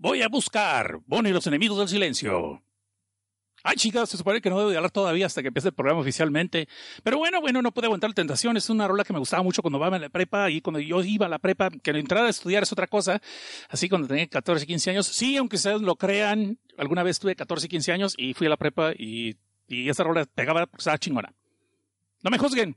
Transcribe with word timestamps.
Voy 0.00 0.22
a 0.22 0.28
buscar 0.28 1.00
Bonnie 1.06 1.30
y 1.30 1.32
los 1.32 1.48
enemigos 1.48 1.76
del 1.76 1.88
silencio. 1.88 2.62
Ay, 3.64 3.74
chicas, 3.74 4.08
se 4.08 4.16
supone 4.16 4.40
que 4.40 4.48
no 4.48 4.56
debo 4.56 4.70
de 4.70 4.76
hablar 4.76 4.92
todavía 4.92 5.26
hasta 5.26 5.42
que 5.42 5.48
empiece 5.48 5.68
el 5.68 5.74
programa 5.74 6.00
oficialmente. 6.00 6.68
Pero 7.02 7.18
bueno, 7.18 7.40
bueno, 7.40 7.60
no 7.62 7.72
pude 7.72 7.86
aguantar 7.86 8.10
la 8.10 8.14
tentación. 8.14 8.56
Es 8.56 8.70
una 8.70 8.86
rola 8.86 9.02
que 9.02 9.12
me 9.12 9.18
gustaba 9.18 9.42
mucho 9.42 9.60
cuando 9.60 9.78
iba 9.78 9.88
a 9.88 9.98
la 9.98 10.08
prepa 10.08 10.50
y 10.50 10.60
cuando 10.60 10.78
yo 10.78 11.02
iba 11.02 11.26
a 11.26 11.28
la 11.28 11.40
prepa, 11.40 11.70
que 11.70 11.92
la 11.92 11.98
entrada 11.98 12.28
a 12.28 12.30
estudiar 12.30 12.62
es 12.62 12.70
otra 12.70 12.86
cosa. 12.86 13.20
Así 13.68 13.88
cuando 13.88 14.06
tenía 14.06 14.28
14, 14.28 14.64
15 14.64 14.90
años. 14.92 15.06
Sí, 15.08 15.36
aunque 15.36 15.56
ustedes 15.56 15.82
lo 15.82 15.96
crean, 15.96 16.58
alguna 16.76 17.02
vez 17.02 17.18
tuve 17.18 17.34
14, 17.34 17.68
15 17.68 17.92
años 17.92 18.14
y 18.16 18.34
fui 18.34 18.46
a 18.46 18.50
la 18.50 18.56
prepa 18.56 18.92
y, 18.96 19.36
y 19.66 19.88
esa 19.88 20.04
rola 20.04 20.26
pegaba 20.26 20.64
porque 20.66 20.82
estaba 20.82 20.98
chingona. 20.98 21.34
No 22.22 22.30
me 22.30 22.38
juzguen. 22.38 22.76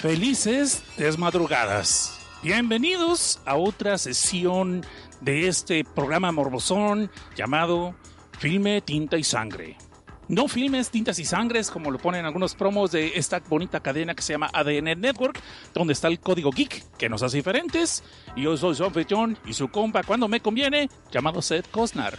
Felices 0.00 0.82
desmadrugadas. 0.96 2.18
Bienvenidos 2.42 3.38
a 3.44 3.56
otra 3.56 3.98
sesión 3.98 4.82
de 5.20 5.46
este 5.46 5.84
programa 5.84 6.32
morbosón 6.32 7.10
llamado 7.36 7.94
Filme, 8.38 8.80
Tinta 8.80 9.18
y 9.18 9.24
Sangre. 9.24 9.76
No 10.26 10.48
filmes, 10.48 10.88
tintas 10.90 11.18
y 11.18 11.26
sangres, 11.26 11.70
como 11.70 11.90
lo 11.90 11.98
ponen 11.98 12.24
algunos 12.24 12.54
promos 12.54 12.92
de 12.92 13.18
esta 13.18 13.40
bonita 13.40 13.80
cadena 13.80 14.14
que 14.14 14.22
se 14.22 14.32
llama 14.32 14.48
ADN 14.54 14.98
Network, 14.98 15.38
donde 15.74 15.92
está 15.92 16.08
el 16.08 16.18
código 16.18 16.50
geek 16.50 16.96
que 16.96 17.10
nos 17.10 17.22
hace 17.22 17.36
diferentes. 17.36 18.02
Y 18.36 18.44
yo 18.44 18.56
soy 18.56 18.76
Son 18.76 18.94
Fechón 18.94 19.36
y 19.44 19.52
su 19.52 19.68
compa 19.68 20.02
cuando 20.02 20.28
me 20.28 20.40
conviene, 20.40 20.88
llamado 21.10 21.42
Seth 21.42 21.70
Cosnar. 21.70 22.16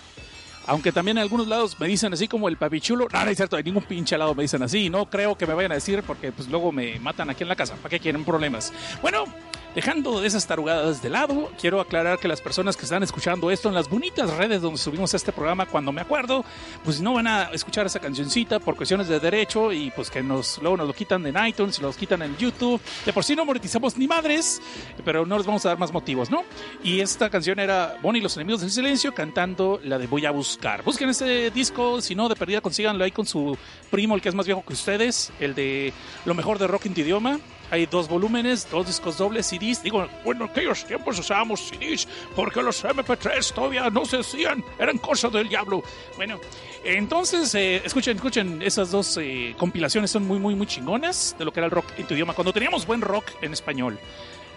Aunque 0.68 0.92
también 0.92 1.18
en 1.18 1.24
algunos 1.24 1.48
lados 1.48 1.80
me 1.80 1.88
dicen 1.88 2.14
así 2.14 2.28
como 2.28 2.48
el 2.48 2.58
papichulo. 2.58 3.08
No, 3.12 3.26
no 3.26 3.32
es 3.32 3.38
cierto, 3.38 3.58
en 3.58 3.66
ningún 3.66 3.84
pinche 3.84 4.18
lado 4.18 4.36
me 4.36 4.44
dicen 4.44 4.62
así. 4.64 4.90
No 4.90 5.08
creo 5.08 5.38
que 5.38 5.48
me 5.48 5.54
vayan 5.54 5.72
a 5.72 5.76
decir 5.76 6.04
porque 6.04 6.32
pues 6.32 6.48
luego 6.50 6.72
me 6.72 7.00
matan 7.00 7.30
aquí 7.30 7.44
en 7.44 7.50
la 7.50 7.56
casa. 7.56 7.76
¿Para 7.76 7.90
qué 7.90 8.00
quieren 8.00 8.24
problemas? 8.24 8.72
Bueno, 9.02 9.26
dejando 9.76 10.24
esas 10.24 10.46
tarugadas 10.48 11.02
de 11.02 11.10
lado, 11.10 11.52
quiero 11.60 11.80
aclarar 11.80 12.20
que 12.20 12.28
las 12.28 12.42
personas 12.42 12.78
que 12.78 12.84
están 12.84 13.04
escuchando 13.04 13.52
esto 13.52 13.70
en 13.70 13.76
las 13.76 13.90
bonitas 13.90 14.34
redes 14.36 14.62
donde 14.62 14.78
subimos 14.78 15.14
este 15.14 15.32
programa, 15.32 15.66
cuando 15.66 15.92
me 15.92 16.02
acuerdo, 16.02 16.44
pues 16.84 17.02
no 17.02 17.14
van 17.14 17.28
a 17.28 17.44
escuchar 17.52 17.86
esa 17.86 18.00
cancioncita 18.00 18.60
por 18.60 18.76
cuestiones 18.76 19.08
de 19.08 19.20
derecho 19.20 19.72
y 19.72 19.92
pues 19.92 20.10
que 20.10 20.22
nos 20.22 20.60
luego 20.62 20.78
nos 20.78 20.88
lo 20.88 20.94
quitan 20.94 21.26
en 21.26 21.46
iTunes 21.46 21.80
los 21.82 21.98
quitan 21.98 22.22
en 22.22 22.38
YouTube. 22.38 22.82
De 23.06 23.14
por 23.14 23.24
sí 23.24 23.36
no 23.36 23.46
monetizamos 23.46 23.98
ni 23.98 24.08
madres, 24.08 24.62
pero 25.04 25.26
no 25.26 25.38
les 25.38 25.46
vamos 25.46 25.66
a 25.66 25.70
dar 25.70 25.78
más 25.78 25.92
motivos, 25.92 26.30
¿no? 26.30 26.44
Y 26.84 27.00
esta 27.00 27.30
canción 27.30 27.60
era 27.60 27.98
Bonnie 28.02 28.20
y 28.20 28.24
los 28.24 28.36
enemigos 28.38 28.62
del 28.62 28.72
silencio 28.72 29.14
cantando 29.14 29.80
la 29.84 29.98
de 29.98 30.08
Voy 30.08 30.26
a 30.26 30.32
buscar. 30.32 30.84
Busquen 30.84 31.10
ese 31.10 31.52
disco, 31.52 32.02
si 32.02 32.16
no, 32.16 32.30
de 32.30 32.36
perdida 32.36 32.62
consíganlo 32.62 33.04
ahí 33.04 33.12
con 33.12 33.26
su 33.26 33.58
primo, 33.90 34.16
el 34.16 34.22
que 34.22 34.30
es 34.30 34.36
más 34.36 34.46
viejo 34.46 34.64
que 34.66 34.74
ustedes, 34.74 35.32
el 35.40 35.56
de 35.56 35.94
lo 36.26 36.34
mejor 36.34 36.60
de 36.60 36.68
rock 36.68 36.88
en 36.88 36.94
tu 36.94 37.02
idioma. 37.02 37.40
Hay 37.72 37.86
dos 37.86 38.08
volúmenes, 38.08 38.70
dos 38.70 38.86
discos 38.86 39.18
dobles, 39.18 39.48
CDs. 39.48 39.82
Digo, 39.82 40.08
bueno, 40.24 40.46
en 40.46 40.52
aquellos 40.52 40.86
tiempos 40.86 41.18
usábamos 41.18 41.62
CDs 41.62 42.08
porque 42.36 42.62
los 42.62 42.84
MP3 42.84 43.54
todavía 43.54 43.90
no 43.90 44.06
se 44.06 44.18
hacían, 44.18 44.64
eran 44.78 44.98
cosas 44.98 45.32
del 45.32 45.48
diablo. 45.48 45.82
Bueno, 46.18 46.40
entonces, 46.84 47.56
eh, 47.56 47.82
escuchen, 47.84 48.18
escuchen, 48.18 48.62
esas 48.62 48.92
dos 48.92 49.18
eh, 49.22 49.56
compilaciones 49.58 50.12
son 50.12 50.28
muy, 50.28 50.38
muy, 50.38 50.54
muy 50.54 50.68
chingonas 50.68 51.36
de 51.40 51.46
lo 51.46 51.54
que 51.54 51.60
era 51.60 51.66
el 51.66 51.72
rock 51.72 51.86
en 51.98 52.06
tu 52.06 52.14
idioma. 52.14 52.34
Cuando 52.34 52.52
teníamos 52.54 52.86
buen 52.86 53.02
rock 53.02 53.26
en 53.42 53.54
español. 53.54 53.98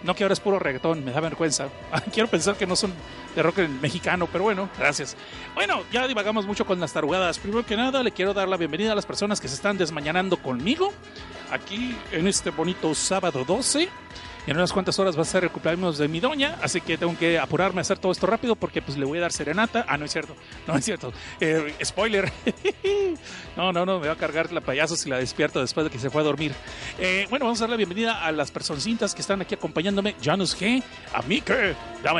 No 0.05 0.13
que 0.13 0.23
ahora 0.23 0.33
es 0.33 0.39
puro 0.39 0.59
reggaetón, 0.59 1.03
me 1.03 1.11
da 1.11 1.19
vergüenza. 1.19 1.67
Quiero 2.13 2.29
pensar 2.29 2.55
que 2.55 2.67
no 2.67 2.75
son 2.75 2.93
de 3.35 3.41
rock 3.41 3.57
mexicano, 3.81 4.29
pero 4.31 4.43
bueno, 4.43 4.69
gracias. 4.77 5.17
Bueno, 5.55 5.81
ya 5.91 6.07
divagamos 6.07 6.45
mucho 6.45 6.63
con 6.63 6.79
las 6.79 6.93
tarugadas. 6.93 7.39
Primero 7.39 7.65
que 7.65 7.75
nada, 7.75 8.03
le 8.03 8.11
quiero 8.11 8.33
dar 8.33 8.47
la 8.47 8.55
bienvenida 8.55 8.91
a 8.91 8.95
las 8.95 9.05
personas 9.05 9.41
que 9.41 9.47
se 9.47 9.55
están 9.55 9.79
desmañanando 9.79 10.37
conmigo 10.37 10.93
aquí 11.51 11.97
en 12.11 12.27
este 12.27 12.51
bonito 12.51 12.93
sábado 12.93 13.43
12. 13.45 13.89
Y 14.47 14.51
en 14.51 14.57
unas 14.57 14.71
cuantas 14.71 14.99
horas 14.99 15.17
va 15.17 15.23
a 15.23 15.25
ser 15.25 15.43
el 15.43 15.51
cumpleaños 15.51 15.97
de 15.97 16.07
mi 16.07 16.19
doña, 16.19 16.57
así 16.61 16.79
que 16.79 16.97
tengo 16.97 17.17
que 17.17 17.39
apurarme 17.39 17.79
a 17.79 17.81
hacer 17.81 17.97
todo 17.97 18.11
esto 18.11 18.27
rápido 18.27 18.55
porque 18.55 18.81
pues 18.81 18.97
le 18.97 19.05
voy 19.05 19.17
a 19.17 19.21
dar 19.21 19.31
serenata. 19.31 19.85
Ah, 19.87 19.97
no 19.97 20.05
es 20.05 20.11
cierto, 20.11 20.35
no 20.67 20.75
es 20.75 20.85
cierto. 20.85 21.11
Eh, 21.39 21.73
spoiler. 21.83 22.31
no, 23.57 23.73
no, 23.73 23.85
no, 23.85 23.99
me 23.99 24.07
va 24.07 24.13
a 24.13 24.17
cargar 24.17 24.51
la 24.51 24.61
payaso 24.61 24.95
si 24.95 25.09
la 25.09 25.17
despierto 25.17 25.61
después 25.61 25.85
de 25.85 25.89
que 25.89 25.97
se 25.97 26.09
fue 26.09 26.21
a 26.21 26.25
dormir. 26.25 26.53
Eh, 26.99 27.25
bueno, 27.29 27.45
vamos 27.45 27.59
a 27.59 27.63
dar 27.63 27.71
la 27.71 27.77
bienvenida 27.77 28.23
a 28.23 28.31
las 28.31 28.51
personcitas 28.51 29.15
que 29.15 29.21
están 29.21 29.41
aquí 29.41 29.55
acompañándome. 29.55 30.15
Janus 30.21 30.55
G, 30.59 30.83
a 31.13 31.21
Mike, 31.23 31.75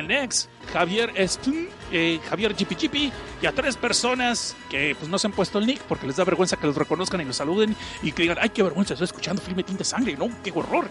Nex, 0.08 0.50
Javier 0.72 1.12
Espn, 1.16 1.68
eh, 1.92 2.20
Javier 2.30 2.56
Chipi 2.56 3.12
y 3.42 3.46
a 3.46 3.52
tres 3.52 3.78
personas 3.78 4.56
que 4.70 4.96
pues 4.98 5.09
no 5.09 5.18
se 5.18 5.28
han 5.28 5.34
puesto 5.34 5.59
el 5.59 5.66
nick 5.66 5.81
porque 5.84 6.08
les 6.08 6.16
da 6.16 6.24
vergüenza 6.24 6.58
que 6.58 6.68
los 6.68 6.76
reconozcan 6.76 7.22
y 7.22 7.26
los 7.26 7.36
saluden 7.36 7.76
y 8.02 8.12
que 8.12 8.24
digan, 8.24 8.38
ay, 8.42 8.50
qué 8.50 8.64
vergüenza, 8.64 8.94
estoy 8.94 9.06
escuchando 9.06 9.42
Filme 9.42 9.64
Tinta 9.64 9.84
Sangre, 9.84 10.16
no, 10.18 10.30
qué 10.44 10.52
horror. 10.53 10.90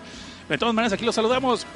De 0.49 0.59
todas 0.59 0.75
maneras, 0.75 0.93
aquí 0.93 1.05
los 1.05 1.15
saludamos. 1.15 1.67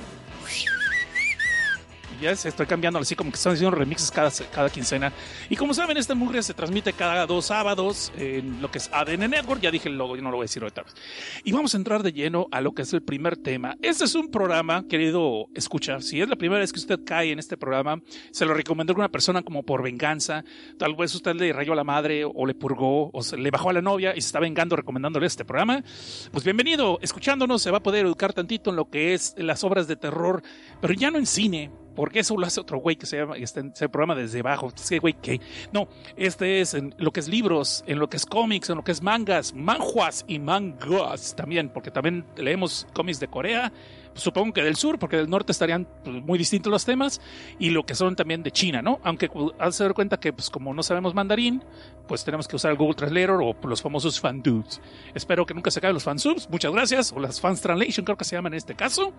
Ya 2.21 2.33
estoy 2.33 2.67
cambiando 2.67 2.99
así 2.99 3.15
como 3.15 3.31
que 3.31 3.37
están 3.37 3.53
haciendo 3.53 3.77
remixes 3.77 4.11
cada, 4.11 4.31
cada 4.53 4.71
quincena. 4.71 5.13
Y 5.49 5.57
como 5.57 5.73
saben, 5.73 5.97
este 5.97 6.15
mugre 6.15 6.43
se 6.43 6.53
transmite 6.53 6.93
cada 6.93 7.27
dos 7.27 7.47
sábados 7.47 8.13
en 8.17 8.61
lo 8.61 8.71
que 8.71 8.79
es 8.79 8.91
ADN 8.93 9.31
Network. 9.31 9.61
Ya 9.61 9.71
dije 9.71 9.89
el 9.89 9.97
logo, 9.97 10.17
yo 10.17 10.23
no 10.23 10.31
lo 10.31 10.39
voy 10.39 10.45
a 10.45 10.47
decir 10.47 10.63
ahorita. 10.63 10.85
Y 11.45 11.53
vamos 11.53 11.75
a 11.75 11.77
entrar 11.77 12.03
de 12.03 12.13
lleno 12.13 12.49
a 12.51 12.61
lo 12.61 12.73
que 12.73 12.83
es 12.83 12.93
el 12.93 13.03
primer 13.03 13.37
tema. 13.37 13.77
Este 13.83 14.05
es 14.05 14.15
un 14.17 14.31
programa, 14.31 14.85
querido 14.89 15.47
escucha, 15.55 16.01
si 16.01 16.21
es 16.21 16.29
la 16.29 16.37
primera 16.37 16.61
vez 16.61 16.73
que 16.73 16.81
usted 16.81 17.01
cae 17.05 17.31
en 17.31 17.39
este 17.39 17.57
programa, 17.57 18.01
se 18.33 18.45
lo 18.45 18.55
recomendó 18.55 18.93
alguna 18.93 19.09
persona 19.09 19.43
como 19.43 19.63
por 19.63 19.83
venganza. 19.83 20.45
Tal 20.77 20.97
vez 20.97 21.15
usted 21.15 21.35
le 21.37 21.53
rayó 21.53 21.73
a 21.73 21.77
la 21.77 21.85
madre 21.85 22.25
o 22.25 22.47
le 22.47 22.55
purgó 22.55 23.11
o 23.13 23.23
se 23.23 23.37
le 23.37 23.51
bajó 23.51 23.71
a 23.71 23.75
la 23.75 23.83
novia 23.83 24.17
y 24.17 24.21
se 24.21 24.29
está 24.29 24.41
vengando 24.41 24.75
recomendándole 24.75 25.27
este 25.27 25.45
programa. 25.45 25.83
Pues 26.33 26.45
bienvenido, 26.45 26.99
escuchándonos 27.01 27.63
se 27.63 27.71
va 27.71 27.79
a 27.79 27.83
poder 27.83 28.07
educar 28.07 28.33
tantito 28.33 28.71
en 28.71 28.77
lo 28.77 28.91
que 28.91 29.15
es 29.15 29.35
las 29.37 29.63
obras 29.63 29.87
de 29.87 29.97
terror, 29.97 30.43
pero 30.81 30.95
ya 30.95 31.11
no 31.11 31.19
en 31.19 31.27
cine 31.27 31.71
porque 31.99 32.21
eso 32.21 32.37
lo 32.37 32.47
hace 32.47 32.61
otro 32.61 32.79
güey 32.79 32.95
que 32.95 33.07
se 33.07 33.17
llama, 33.17 33.35
se 33.45 33.89
programa 33.89 34.15
desde 34.15 34.39
abajo. 34.39 34.71
Ese 34.73 35.01
güey 35.01 35.15
que, 35.15 35.41
no, 35.73 35.89
este 36.17 36.61
es 36.61 36.75
en 36.75 36.95
lo 36.97 37.11
que 37.11 37.19
es 37.19 37.27
libros, 37.27 37.83
en 37.89 37.99
lo 37.99 38.09
que 38.09 38.19
es 38.19 38.25
cómics, 38.25 38.71
en 38.71 38.77
lo 38.77 38.85
que 38.85 38.93
es 38.93 39.03
mangas, 39.03 39.53
manjuas 39.53 40.25
y 40.29 40.39
mangas 40.39 41.35
también, 41.35 41.71
porque 41.71 41.91
también 41.91 42.25
leemos 42.37 42.87
cómics 42.93 43.19
de 43.19 43.27
Corea, 43.27 43.73
supongo 44.15 44.53
que 44.53 44.63
del 44.63 44.77
sur, 44.77 44.99
porque 44.99 45.17
del 45.17 45.29
norte 45.29 45.53
estarían 45.53 45.87
pues, 46.05 46.23
muy 46.23 46.39
distintos 46.39 46.71
los 46.71 46.85
temas, 46.85 47.21
y 47.59 47.71
lo 47.71 47.85
que 47.85 47.95
son 47.95 48.17
también 48.17 48.43
de 48.43 48.51
China, 48.51 48.83
¿no? 48.83 49.01
Aunque 49.03 49.31
al 49.59 49.73
se 49.73 49.85
dar 49.85 49.95
cuenta 49.95 50.19
que, 50.19 50.33
pues 50.33 50.51
como 50.51 50.75
no 50.75 50.83
sabemos 50.83 51.15
mandarín, 51.15 51.63
pues 52.07 52.25
tenemos 52.25 52.49
que 52.49 52.57
usar 52.57 52.75
Google 52.75 52.95
Translator 52.95 53.41
o 53.43 53.55
los 53.69 53.83
famosos 53.83 54.19
fandubs. 54.19 54.81
Espero 55.15 55.45
que 55.47 55.55
nunca 55.55 55.71
se 55.71 55.79
acaben 55.79 55.95
los 55.95 56.05
fansubs, 56.05 56.49
muchas 56.51 56.73
gracias, 56.73 57.13
o 57.13 57.21
las 57.21 57.41
fans 57.41 57.61
translation, 57.61 58.05
creo 58.05 58.17
que 58.17 58.25
se 58.25 58.35
llaman 58.37 58.55
en 58.55 58.59
este 58.59 58.75
caso, 58.75 59.13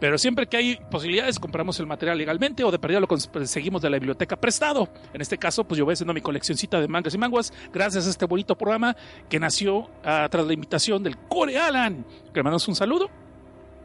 pero 0.00 0.18
siempre 0.18 0.46
que 0.46 0.56
hay 0.56 0.78
posibilidades, 0.90 1.38
compramos 1.38 1.78
el 1.80 1.86
material 1.86 2.18
legalmente 2.18 2.64
o 2.64 2.70
de 2.70 2.78
perdida 2.78 3.00
lo 3.00 3.08
conseguimos 3.08 3.82
de 3.82 3.90
la 3.90 3.98
biblioteca 3.98 4.36
prestado. 4.36 4.88
En 5.12 5.20
este 5.20 5.38
caso, 5.38 5.64
pues 5.64 5.78
yo 5.78 5.84
voy 5.84 5.92
haciendo 5.92 6.14
mi 6.14 6.20
coleccioncita 6.20 6.80
de 6.80 6.88
mangas 6.88 7.14
y 7.14 7.18
manguas, 7.18 7.52
gracias 7.72 8.06
a 8.06 8.10
este 8.10 8.24
bonito 8.24 8.56
programa 8.56 8.96
que 9.28 9.38
nació 9.38 9.78
uh, 9.78 10.28
tras 10.30 10.46
la 10.46 10.52
invitación 10.52 11.02
del 11.02 11.16
Core 11.16 11.58
Alan, 11.58 12.04
que 12.32 12.38
le 12.38 12.42
mandamos 12.42 12.66
un 12.68 12.74
saludo 12.74 13.19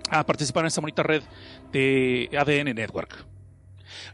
a 0.09 0.25
participar 0.25 0.63
en 0.63 0.67
esta 0.67 0.81
bonita 0.81 1.03
red 1.03 1.23
de 1.71 2.29
ADN 2.37 2.75
Network. 2.75 3.25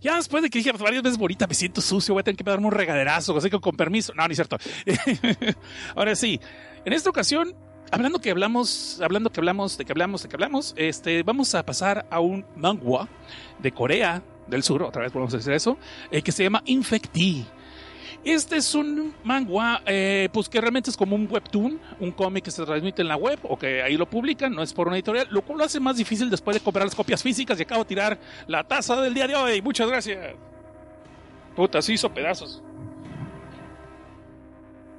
Ya 0.01 0.15
después 0.15 0.43
de 0.43 0.49
que 0.49 0.59
dije 0.59 0.71
varias 0.71 1.03
veces 1.03 1.17
bonita, 1.17 1.47
me 1.47 1.53
siento 1.53 1.81
sucio, 1.81 2.13
voy 2.13 2.21
a 2.21 2.23
tener 2.23 2.37
que 2.37 2.43
darme 2.43 2.67
un 2.67 2.71
regaderazo, 2.71 3.37
así 3.37 3.49
que 3.49 3.59
con 3.59 3.75
permiso. 3.75 4.13
No, 4.15 4.27
ni 4.27 4.35
cierto. 4.35 4.57
Ahora 5.95 6.15
sí, 6.15 6.39
en 6.85 6.93
esta 6.93 7.09
ocasión, 7.09 7.55
hablando 7.91 8.19
que 8.19 8.31
hablamos, 8.31 8.99
hablando 9.01 9.31
que 9.31 9.39
hablamos, 9.39 9.77
de 9.77 9.85
que 9.85 9.91
hablamos, 9.91 10.23
de 10.23 10.29
que 10.29 10.35
hablamos, 10.35 10.73
este, 10.77 11.23
vamos 11.23 11.53
a 11.55 11.63
pasar 11.65 12.07
a 12.09 12.19
un 12.19 12.45
manga 12.55 13.07
de 13.59 13.71
Corea 13.71 14.23
del 14.47 14.63
Sur, 14.63 14.83
otra 14.83 15.03
vez 15.03 15.11
podemos 15.11 15.33
decir 15.33 15.53
eso, 15.53 15.77
eh, 16.09 16.21
que 16.21 16.31
se 16.31 16.43
llama 16.43 16.63
Infecti. 16.65 17.45
Este 18.23 18.57
es 18.57 18.75
un 18.75 19.13
manga, 19.23 19.81
eh, 19.85 20.29
pues 20.31 20.49
que 20.49 20.61
realmente 20.61 20.89
es 20.89 20.97
como 20.97 21.15
un 21.15 21.27
webtoon, 21.29 21.79
un 21.99 22.11
cómic 22.11 22.45
que 22.45 22.51
se 22.51 22.63
transmite 22.65 23.01
en 23.01 23.07
la 23.07 23.15
web 23.15 23.39
o 23.43 23.57
que 23.57 23.81
ahí 23.81 23.97
lo 23.97 24.09
publican, 24.09 24.53
no 24.53 24.63
es 24.63 24.73
por 24.73 24.87
una 24.87 24.97
editorial, 24.97 25.27
lo 25.31 25.41
cual 25.41 25.59
lo 25.59 25.63
hace 25.65 25.79
más 25.79 25.97
difícil 25.97 26.29
después 26.29 26.55
de 26.55 26.61
comprar 26.61 26.85
las 26.85 26.95
copias 26.95 27.21
físicas 27.23 27.59
y 27.59 27.63
acabo 27.63 27.83
de 27.83 27.87
tirar 27.87 28.19
la 28.47 28.63
taza 28.63 29.01
del 29.01 29.13
día 29.13 29.27
de 29.27 29.35
hoy. 29.35 29.61
Muchas 29.61 29.87
gracias. 29.87 30.35
Puta, 31.55 31.81
se 31.81 31.93
hizo 31.93 32.13
pedazos. 32.13 32.61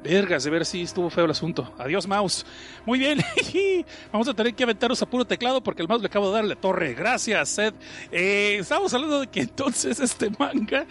Vergas, 0.02 0.42
de 0.42 0.50
ver 0.50 0.66
si 0.66 0.82
estuvo 0.82 1.08
feo 1.10 1.24
el 1.26 1.30
asunto. 1.30 1.72
Adiós, 1.78 2.08
mouse. 2.08 2.44
Muy 2.84 2.98
bien. 2.98 3.20
Vamos 4.12 4.26
a 4.26 4.34
tener 4.34 4.52
que 4.54 4.64
aventarnos 4.64 5.00
a 5.00 5.06
puro 5.06 5.24
teclado 5.24 5.62
porque 5.62 5.80
el 5.80 5.88
mouse 5.88 6.02
le 6.02 6.08
acabo 6.08 6.28
de 6.28 6.34
dar 6.34 6.44
la 6.44 6.56
torre. 6.56 6.94
Gracias, 6.94 7.50
Seth. 7.50 7.74
Eh, 8.10 8.56
estábamos 8.60 8.92
hablando 8.92 9.20
de 9.20 9.28
que 9.28 9.40
entonces 9.42 10.00
este 10.00 10.30
manga 10.36 10.86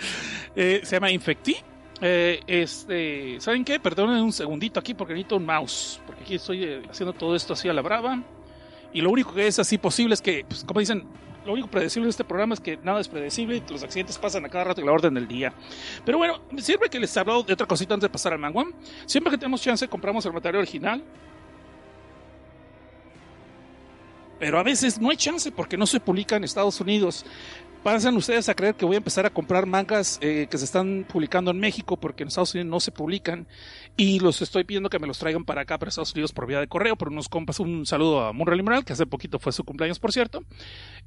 eh, 0.55 0.81
se 0.83 0.95
llama 0.95 1.11
Infecti. 1.11 1.57
Eh, 2.01 2.39
este, 2.47 3.39
¿Saben 3.39 3.63
qué? 3.63 3.79
Perdonen 3.79 4.23
un 4.23 4.33
segundito 4.33 4.79
aquí 4.79 4.93
porque 4.93 5.13
necesito 5.13 5.37
un 5.37 5.45
mouse. 5.45 6.01
Porque 6.05 6.23
aquí 6.23 6.35
estoy 6.35 6.63
eh, 6.63 6.81
haciendo 6.89 7.13
todo 7.13 7.35
esto 7.35 7.53
así 7.53 7.69
a 7.69 7.73
la 7.73 7.81
brava. 7.81 8.21
Y 8.91 9.01
lo 9.01 9.09
único 9.09 9.33
que 9.33 9.47
es 9.47 9.59
así 9.59 9.77
posible 9.77 10.15
es 10.15 10.21
que, 10.21 10.43
pues, 10.47 10.63
como 10.63 10.79
dicen, 10.79 11.05
lo 11.45 11.53
único 11.53 11.67
predecible 11.67 12.07
de 12.07 12.11
este 12.11 12.23
programa 12.23 12.53
es 12.53 12.59
que 12.59 12.77
nada 12.77 12.99
es 12.99 13.07
predecible 13.07 13.57
y 13.57 13.71
los 13.71 13.83
accidentes 13.83 14.17
pasan 14.17 14.45
a 14.45 14.49
cada 14.49 14.65
rato 14.65 14.81
y 14.81 14.85
la 14.85 14.91
orden 14.91 15.13
del 15.13 15.27
día. 15.27 15.53
Pero 16.05 16.17
bueno, 16.17 16.39
sirve 16.57 16.89
que 16.89 16.99
les 16.99 17.15
hablo 17.17 17.43
de 17.43 17.53
otra 17.53 17.65
cosita 17.65 17.93
antes 17.93 18.09
de 18.09 18.11
pasar 18.11 18.33
al 18.33 18.39
manga. 18.39 18.65
Siempre 19.05 19.31
que 19.31 19.37
tenemos 19.37 19.61
chance, 19.61 19.87
compramos 19.87 20.25
el 20.25 20.33
material 20.33 20.61
original. 20.61 21.03
Pero 24.39 24.59
a 24.59 24.63
veces 24.63 24.99
no 24.99 25.09
hay 25.11 25.17
chance 25.17 25.51
porque 25.51 25.77
no 25.77 25.85
se 25.85 25.99
publica 25.99 26.35
en 26.35 26.43
Estados 26.43 26.79
Unidos. 26.81 27.25
¿Pasan 27.83 28.15
ustedes 28.15 28.47
a 28.47 28.53
creer 28.53 28.75
que 28.75 28.85
voy 28.85 28.93
a 28.93 28.97
empezar 28.97 29.25
a 29.25 29.31
comprar 29.31 29.65
mangas 29.65 30.19
eh, 30.21 30.47
que 30.51 30.57
se 30.59 30.65
están 30.65 31.03
publicando 31.11 31.49
en 31.49 31.59
México 31.59 31.97
porque 31.97 32.21
en 32.21 32.27
Estados 32.27 32.53
Unidos 32.53 32.69
no 32.69 32.79
se 32.79 32.91
publican 32.91 33.47
y 33.97 34.19
los 34.19 34.41
estoy 34.41 34.63
pidiendo 34.63 34.89
que 34.89 34.99
me 34.99 35.07
los 35.07 35.19
traigan 35.19 35.45
para 35.45 35.61
acá, 35.61 35.77
para 35.77 35.89
Estados 35.89 36.13
Unidos, 36.13 36.33
por 36.33 36.47
vía 36.47 36.59
de 36.59 36.67
correo? 36.67 36.95
Por 36.95 37.09
unos 37.09 37.29
compas, 37.29 37.59
un 37.59 37.85
saludo 37.85 38.25
a 38.25 38.33
Munra 38.33 38.55
Limeral, 38.55 38.83
que 38.85 38.93
hace 38.93 39.05
poquito 39.05 39.37
fue 39.39 39.51
su 39.51 39.63
cumpleaños, 39.63 39.99
por 39.99 40.11
cierto. 40.11 40.43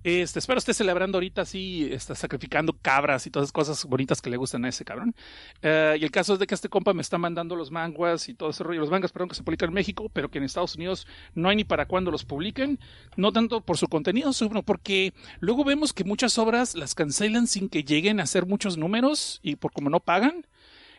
Este, 0.04 0.38
espero 0.38 0.58
esté 0.58 0.74
celebrando 0.74 1.16
ahorita 1.16 1.42
así, 1.42 1.88
está 1.90 2.14
sacrificando 2.14 2.74
cabras 2.74 3.26
y 3.26 3.30
todas 3.30 3.46
esas 3.46 3.52
cosas 3.52 3.84
bonitas 3.86 4.20
que 4.20 4.30
le 4.30 4.36
gustan 4.36 4.64
a 4.64 4.68
ese 4.68 4.84
cabrón. 4.84 5.14
Eh, 5.62 5.96
y 6.00 6.04
el 6.04 6.10
caso 6.10 6.34
es 6.34 6.38
de 6.38 6.46
que 6.46 6.54
este 6.54 6.68
compa 6.68 6.92
me 6.92 7.02
está 7.02 7.18
mandando 7.18 7.56
los 7.56 7.70
manguas 7.70 8.28
y 8.28 8.34
todo 8.34 8.50
ese 8.50 8.62
rollo, 8.62 8.80
los 8.80 8.90
mangas, 8.90 9.12
perdón, 9.12 9.30
que 9.30 9.34
se 9.34 9.42
publican 9.42 9.70
en 9.70 9.74
México, 9.74 10.10
pero 10.12 10.30
que 10.30 10.38
en 10.38 10.44
Estados 10.44 10.76
Unidos 10.76 11.06
no 11.34 11.48
hay 11.48 11.56
ni 11.56 11.64
para 11.64 11.86
cuándo 11.86 12.10
los 12.10 12.24
publiquen, 12.24 12.78
no 13.16 13.32
tanto 13.32 13.62
por 13.62 13.78
su 13.78 13.88
contenido, 13.88 14.32
sino 14.32 14.62
porque 14.62 15.14
luego 15.40 15.64
vemos 15.64 15.92
que 15.92 16.04
muchas 16.04 16.38
obras 16.38 16.74
las 16.74 16.94
cancelan 16.94 17.46
sin 17.46 17.68
que 17.68 17.82
lleguen 17.82 18.20
a 18.20 18.24
hacer 18.24 18.46
muchos 18.46 18.76
números 18.76 19.40
y 19.42 19.56
por 19.56 19.72
como 19.72 19.90
no 19.90 20.00
pagan. 20.00 20.46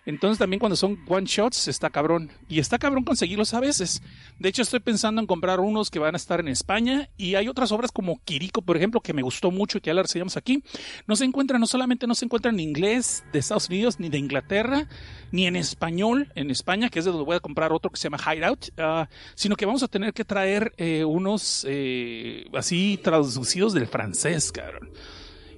Entonces 0.06 0.38
también 0.38 0.60
cuando 0.60 0.76
son 0.76 1.00
one 1.08 1.26
shots 1.26 1.68
está 1.68 1.90
cabrón. 1.90 2.32
Y 2.48 2.60
está 2.60 2.78
cabrón 2.78 3.04
conseguirlos 3.04 3.54
a 3.54 3.60
veces. 3.60 4.04
De 4.40 4.50
hecho 4.50 4.62
estoy 4.62 4.80
pensando 4.80 5.20
en 5.20 5.28
comprar 5.28 5.60
unos 5.60 5.90
que 5.90 6.00
van 6.00 6.16
a 6.16 6.18
estar 6.18 6.40
en 6.40 6.48
España. 6.48 7.10
Y 7.18 7.36
hay 7.36 7.48
otras 7.48 7.72
obras 7.72 7.92
como 7.92 8.22
Kiriko, 8.24 8.62
por 8.62 8.78
ejemplo, 8.78 9.02
que 9.02 9.14
me 9.14 9.24
gustó 9.24 9.52
mucho 9.52 9.78
y 9.78 9.82
que 9.82 9.90
ya 9.90 9.94
la 9.94 10.04
reseñamos 10.04 10.38
aquí. 10.38 10.64
No 11.08 11.16
se 11.16 11.26
encuentran, 11.26 11.60
no 11.60 11.68
solamente 11.68 12.08
no 12.08 12.16
se 12.16 12.26
encuentran 12.26 12.56
en 12.56 12.60
inglés 12.62 13.24
de 13.34 13.40
Estados 13.40 13.68
Unidos 13.70 14.00
ni 14.00 14.10
de 14.10 14.18
Inglaterra, 14.18 14.88
ni 15.32 15.48
en 15.48 15.56
español 15.56 16.32
en 16.36 16.52
España, 16.52 16.90
que 16.90 17.00
es 17.00 17.06
de 17.06 17.12
donde 17.12 17.26
voy 17.26 17.36
a 17.36 17.40
comprar 17.40 17.72
otro 17.74 17.90
que 17.90 17.98
se 17.98 18.10
llama 18.10 18.20
Hideout, 18.20 18.70
uh, 18.80 19.06
sino 19.34 19.56
que 19.56 19.66
vamos 19.66 19.84
a 19.84 19.88
tener 19.88 20.14
que 20.14 20.24
traer 20.24 20.74
eh, 20.78 21.04
unos 21.04 21.66
eh, 21.68 22.46
así 22.54 23.00
traducidos 23.02 23.74
del 23.74 23.88
francés, 23.88 24.52
cabrón. 24.52 24.92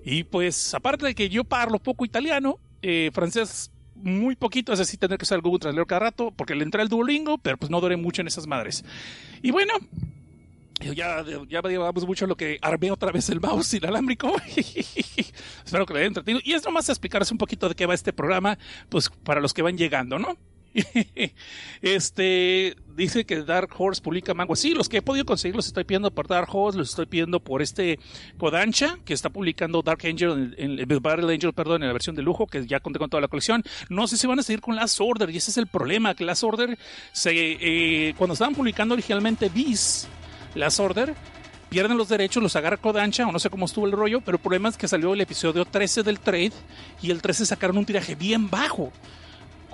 Y 0.05 0.23
pues, 0.23 0.73
aparte 0.73 1.05
de 1.05 1.15
que 1.15 1.27
yo 1.27 1.43
parlo 1.43 1.79
poco 1.79 2.05
italiano, 2.05 2.59
eh, 2.81 3.11
francés 3.13 3.71
muy 4.01 4.35
poquito, 4.35 4.73
es 4.73 4.79
decir, 4.79 4.99
tener 4.99 5.17
que 5.17 5.23
usar 5.23 5.37
el 5.37 5.41
Google 5.41 5.59
Translator 5.59 5.87
cada 5.87 5.99
rato, 5.99 6.31
porque 6.35 6.55
le 6.55 6.63
entré 6.63 6.81
el 6.81 6.89
Duolingo, 6.89 7.37
pero 7.37 7.57
pues 7.57 7.69
no 7.69 7.81
duré 7.81 7.97
mucho 7.97 8.21
en 8.21 8.27
esas 8.27 8.47
madres. 8.47 8.83
Y 9.41 9.51
bueno, 9.51 9.73
ya, 10.79 11.23
ya 11.49 11.61
llevamos 11.61 12.05
mucho 12.05 12.27
lo 12.27 12.35
que 12.35 12.59
armé 12.61 12.91
otra 12.91 13.11
vez 13.11 13.29
el 13.29 13.41
mouse 13.41 13.73
inalámbrico. 13.73 14.35
Espero 15.65 15.85
que 15.85 15.93
le 15.93 15.99
haya 15.99 16.07
entretenido. 16.07 16.41
Y 16.45 16.53
es 16.53 16.63
nomás 16.63 16.89
explicarles 16.89 17.31
un 17.31 17.37
poquito 17.37 17.67
de 17.69 17.75
qué 17.75 17.85
va 17.85 17.93
este 17.93 18.13
programa, 18.13 18.57
pues 18.89 19.09
para 19.23 19.41
los 19.41 19.53
que 19.53 19.61
van 19.61 19.77
llegando, 19.77 20.19
¿no? 20.19 20.37
este 21.81 22.75
dice 22.95 23.25
que 23.25 23.43
Dark 23.43 23.69
Horse 23.77 24.01
publica 24.01 24.33
manguas. 24.33 24.59
Sí, 24.59 24.73
los 24.73 24.89
que 24.89 24.97
he 24.97 25.01
podido 25.01 25.25
conseguir 25.25 25.55
los 25.55 25.67
estoy 25.67 25.83
pidiendo 25.83 26.11
por 26.11 26.27
Dark 26.27 26.49
Horse, 26.51 26.77
los 26.77 26.89
estoy 26.89 27.05
pidiendo 27.05 27.39
por 27.39 27.61
este 27.61 27.99
Kodansha, 28.37 28.97
que 29.05 29.13
está 29.13 29.29
publicando 29.29 29.81
Dark 29.81 29.99
Angel, 30.05 30.55
en, 30.57 30.79
en, 30.79 31.01
Battle 31.01 31.33
Angel, 31.33 31.53
perdón, 31.53 31.83
en 31.83 31.87
la 31.87 31.93
versión 31.93 32.15
de 32.15 32.21
lujo, 32.21 32.47
que 32.47 32.65
ya 32.65 32.79
conté 32.79 32.99
con 32.99 33.09
toda 33.09 33.21
la 33.21 33.27
colección. 33.27 33.63
No 33.89 34.07
sé 34.07 34.17
si 34.17 34.27
van 34.27 34.39
a 34.39 34.43
seguir 34.43 34.61
con 34.61 34.75
Last 34.75 34.99
Order, 34.99 35.29
y 35.29 35.37
ese 35.37 35.51
es 35.51 35.57
el 35.57 35.67
problema, 35.67 36.15
que 36.15 36.25
Last 36.25 36.43
Order, 36.43 36.77
se, 37.11 37.31
eh, 37.33 38.13
cuando 38.17 38.33
estaban 38.33 38.55
publicando 38.55 38.93
originalmente 38.93 39.49
Beast, 39.49 40.07
Last 40.55 40.79
Order, 40.79 41.13
pierden 41.69 41.97
los 41.97 42.09
derechos, 42.09 42.41
los 42.41 42.55
agarra 42.55 42.77
Kodansha, 42.77 43.27
o 43.27 43.31
no 43.31 43.39
sé 43.39 43.49
cómo 43.49 43.65
estuvo 43.65 43.85
el 43.85 43.91
rollo, 43.91 44.21
pero 44.21 44.37
el 44.37 44.41
problema 44.41 44.69
es 44.69 44.77
que 44.77 44.87
salió 44.87 45.13
el 45.13 45.21
episodio 45.21 45.65
13 45.65 46.03
del 46.03 46.19
trade 46.19 46.53
y 47.01 47.11
el 47.11 47.21
13 47.21 47.45
sacaron 47.45 47.77
un 47.77 47.85
tiraje 47.85 48.15
bien 48.15 48.49
bajo. 48.49 48.91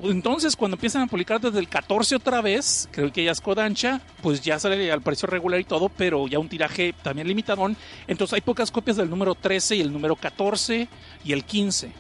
Entonces, 0.02 0.56
cuando 0.56 0.76
empiezan 0.76 1.04
a 1.04 1.08
publicar 1.08 1.40
desde 1.40 1.60
el 1.60 1.70
14 1.70 2.16
otra 2.16 2.42
vez, 2.42 2.90
creo 2.92 3.12
que 3.14 3.24
ya 3.24 3.32
es 3.32 3.40
Kodansha, 3.40 4.02
pues 4.22 4.42
ya 4.42 4.60
sale 4.60 4.92
al 4.92 5.02
precio 5.02 5.28
regular 5.28 5.60
y 5.60 5.64
todo, 5.64 5.90
pero 5.90 6.28
ya 6.28 6.40
un 6.40 6.50
tiraje 6.50 6.94
también 7.04 7.28
limitadón. 7.28 7.78
Entonces, 8.08 8.34
hay 8.34 8.42
pocas 8.42 8.72
copias 8.72 8.98
del 8.98 9.10
número 9.10 9.36
13 9.36 9.78
y 9.78 9.82
el 9.82 9.94
número 9.94 10.16
14 10.16 10.88
y 11.24 11.32
el 11.32 11.46
15. 11.46 11.92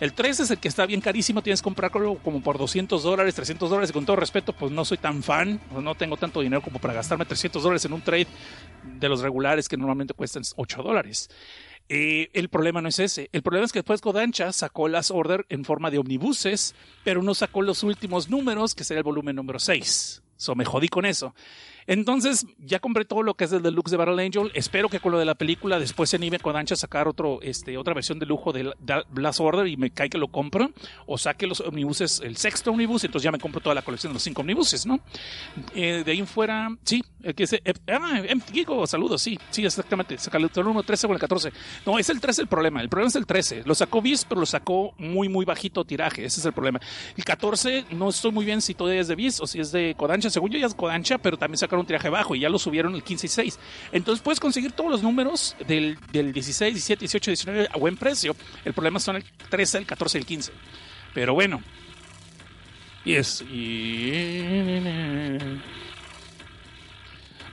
El 0.00 0.14
13 0.14 0.44
es 0.44 0.50
el 0.50 0.58
que 0.58 0.68
está 0.68 0.86
bien 0.86 1.02
carísimo, 1.02 1.42
tienes 1.42 1.60
que 1.60 1.64
comprarlo 1.64 2.14
como 2.24 2.40
por 2.40 2.56
200 2.56 3.02
dólares, 3.02 3.34
300 3.34 3.68
dólares. 3.68 3.92
Con 3.92 4.06
todo 4.06 4.16
respeto, 4.16 4.54
pues 4.54 4.72
no 4.72 4.82
soy 4.86 4.96
tan 4.96 5.22
fan, 5.22 5.60
no 5.70 5.94
tengo 5.94 6.16
tanto 6.16 6.40
dinero 6.40 6.62
como 6.62 6.78
para 6.78 6.94
gastarme 6.94 7.26
300 7.26 7.62
dólares 7.62 7.84
en 7.84 7.92
un 7.92 8.00
trade 8.00 8.26
de 8.82 9.08
los 9.10 9.20
regulares 9.20 9.68
que 9.68 9.76
normalmente 9.76 10.14
cuestan 10.14 10.42
8 10.56 10.82
dólares. 10.82 11.28
Eh, 11.92 12.30
el 12.34 12.48
problema 12.48 12.80
no 12.80 12.88
es 12.88 13.00
ese. 13.00 13.28
El 13.32 13.42
problema 13.42 13.66
es 13.66 13.72
que 13.72 13.80
después 13.80 14.00
Kodansha 14.00 14.52
sacó 14.52 14.86
las 14.86 15.10
order 15.10 15.44
en 15.48 15.64
forma 15.64 15.90
de 15.90 15.98
omnibuses, 15.98 16.76
pero 17.02 17.20
no 17.20 17.34
sacó 17.34 17.62
los 17.62 17.82
últimos 17.82 18.30
números, 18.30 18.76
que 18.76 18.84
sería 18.84 19.00
el 19.00 19.04
volumen 19.04 19.34
número 19.34 19.58
6. 19.58 20.22
So 20.36 20.54
me 20.54 20.64
jodí 20.64 20.88
con 20.88 21.04
eso. 21.04 21.34
Entonces, 21.86 22.46
ya 22.58 22.78
compré 22.78 23.04
todo 23.04 23.22
lo 23.22 23.34
que 23.34 23.44
es 23.44 23.52
el 23.52 23.62
deluxe 23.62 23.90
de 23.90 23.96
Battle 23.96 24.24
Angel. 24.24 24.50
Espero 24.54 24.88
que 24.88 25.00
con 25.00 25.12
lo 25.12 25.18
de 25.18 25.24
la 25.24 25.34
película 25.34 25.78
después 25.78 26.10
se 26.10 26.16
anime 26.16 26.38
Kodansha 26.38 26.74
a 26.74 26.76
sacar 26.76 27.08
otro, 27.08 27.40
este, 27.42 27.76
otra 27.76 27.94
versión 27.94 28.18
de 28.18 28.26
lujo 28.26 28.52
de 28.52 28.72
Blast 29.10 29.40
Order 29.40 29.66
y 29.66 29.76
me 29.76 29.90
cae 29.90 30.08
que 30.10 30.18
lo 30.18 30.28
compro. 30.28 30.70
O 31.06 31.18
saque 31.18 31.46
los 31.46 31.60
omnibuses, 31.60 32.20
el 32.20 32.36
sexto 32.36 32.70
omnibus, 32.70 33.04
entonces 33.04 33.24
ya 33.24 33.32
me 33.32 33.38
compro 33.38 33.60
toda 33.60 33.74
la 33.74 33.82
colección 33.82 34.12
de 34.12 34.14
los 34.14 34.22
cinco 34.22 34.42
omnibuses, 34.42 34.86
¿no? 34.86 35.00
Eh, 35.74 36.02
de 36.04 36.12
ahí 36.12 36.18
en 36.18 36.26
fuera, 36.26 36.68
sí, 36.84 37.02
que 37.36 37.46
se, 37.46 37.60
eh, 37.64 37.74
ah, 37.88 38.22
Gigo, 38.52 38.86
saludos, 38.86 39.22
sí, 39.22 39.38
sí, 39.50 39.64
exactamente. 39.64 40.18
Saca 40.18 40.38
el 40.38 40.50
1, 40.54 40.82
13 40.82 41.06
o 41.06 41.12
el 41.12 41.18
14. 41.18 41.52
No, 41.86 41.98
es 41.98 42.08
el 42.08 42.20
13 42.20 42.42
el 42.42 42.48
problema. 42.48 42.80
El 42.80 42.88
problema 42.88 43.08
es 43.08 43.16
el 43.16 43.26
13. 43.26 43.62
Lo 43.64 43.74
sacó 43.74 44.00
Bis, 44.02 44.24
pero 44.24 44.40
lo 44.40 44.46
sacó 44.46 44.94
muy, 44.98 45.28
muy 45.28 45.44
bajito 45.44 45.84
tiraje. 45.84 46.24
Ese 46.24 46.40
es 46.40 46.46
el 46.46 46.52
problema. 46.52 46.80
El 47.16 47.24
14, 47.24 47.86
no 47.90 48.08
estoy 48.08 48.32
muy 48.32 48.44
bien 48.44 48.60
si 48.60 48.74
todavía 48.74 49.00
es 49.00 49.08
de 49.08 49.16
Bis 49.16 49.40
o 49.40 49.46
si 49.46 49.60
es 49.60 49.72
de 49.72 49.94
Kodansha. 49.96 50.30
Según 50.30 50.50
yo 50.50 50.58
ya 50.58 50.66
es 50.66 50.74
Kodansha, 50.74 51.18
pero 51.18 51.36
también 51.36 51.58
sacaron 51.58 51.79
un 51.80 51.86
tiraje 51.86 52.08
bajo 52.08 52.34
y 52.34 52.40
ya 52.40 52.48
lo 52.48 52.58
subieron 52.58 52.94
el 52.94 53.02
15 53.02 53.26
y 53.26 53.28
6. 53.28 53.58
Entonces 53.92 54.22
puedes 54.22 54.40
conseguir 54.40 54.72
todos 54.72 54.90
los 54.90 55.02
números 55.02 55.56
del, 55.66 55.98
del 56.12 56.32
16, 56.32 56.74
17, 56.74 57.00
18, 57.00 57.30
19 57.30 57.68
a 57.72 57.78
buen 57.78 57.96
precio. 57.96 58.36
El 58.64 58.72
problema 58.72 59.00
son 59.00 59.16
el 59.16 59.24
13, 59.48 59.78
el 59.78 59.86
14 59.86 60.18
y 60.18 60.20
el 60.20 60.26
15. 60.26 60.52
Pero 61.14 61.34
bueno. 61.34 61.62
Y. 63.04 63.20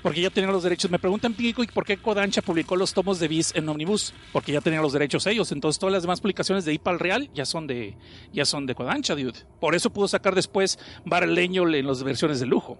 Porque 0.01 0.21
ya 0.21 0.29
tenían 0.29 0.53
los 0.53 0.63
derechos. 0.63 0.89
Me 0.91 0.99
preguntan, 0.99 1.33
Pico, 1.33 1.63
¿y 1.63 1.67
por 1.67 1.83
qué 1.83 1.97
Kodansha 1.97 2.41
publicó 2.41 2.75
los 2.75 2.93
tomos 2.93 3.19
de 3.19 3.27
Bis 3.27 3.53
en 3.55 3.67
Omnibus? 3.67 4.13
Porque 4.31 4.51
ya 4.51 4.61
tenían 4.61 4.81
los 4.81 4.93
derechos 4.93 5.25
ellos. 5.27 5.51
Entonces 5.51 5.79
todas 5.79 5.91
las 5.91 6.03
demás 6.03 6.21
publicaciones 6.21 6.65
de 6.65 6.73
IPAL 6.73 6.99
Real 6.99 7.29
ya 7.33 7.45
son 7.45 7.67
de, 7.67 7.97
ya 8.31 8.45
son 8.45 8.65
de 8.65 8.75
Kodansha, 8.75 9.15
dude. 9.15 9.33
Por 9.59 9.75
eso 9.75 9.91
pudo 9.91 10.07
sacar 10.07 10.35
después 10.35 10.79
Barleño 11.03 11.67
en 11.67 11.87
las 11.87 12.03
versiones 12.03 12.39
de 12.39 12.45
lujo. 12.45 12.77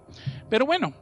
Pero 0.48 0.64
bueno, 0.64 0.94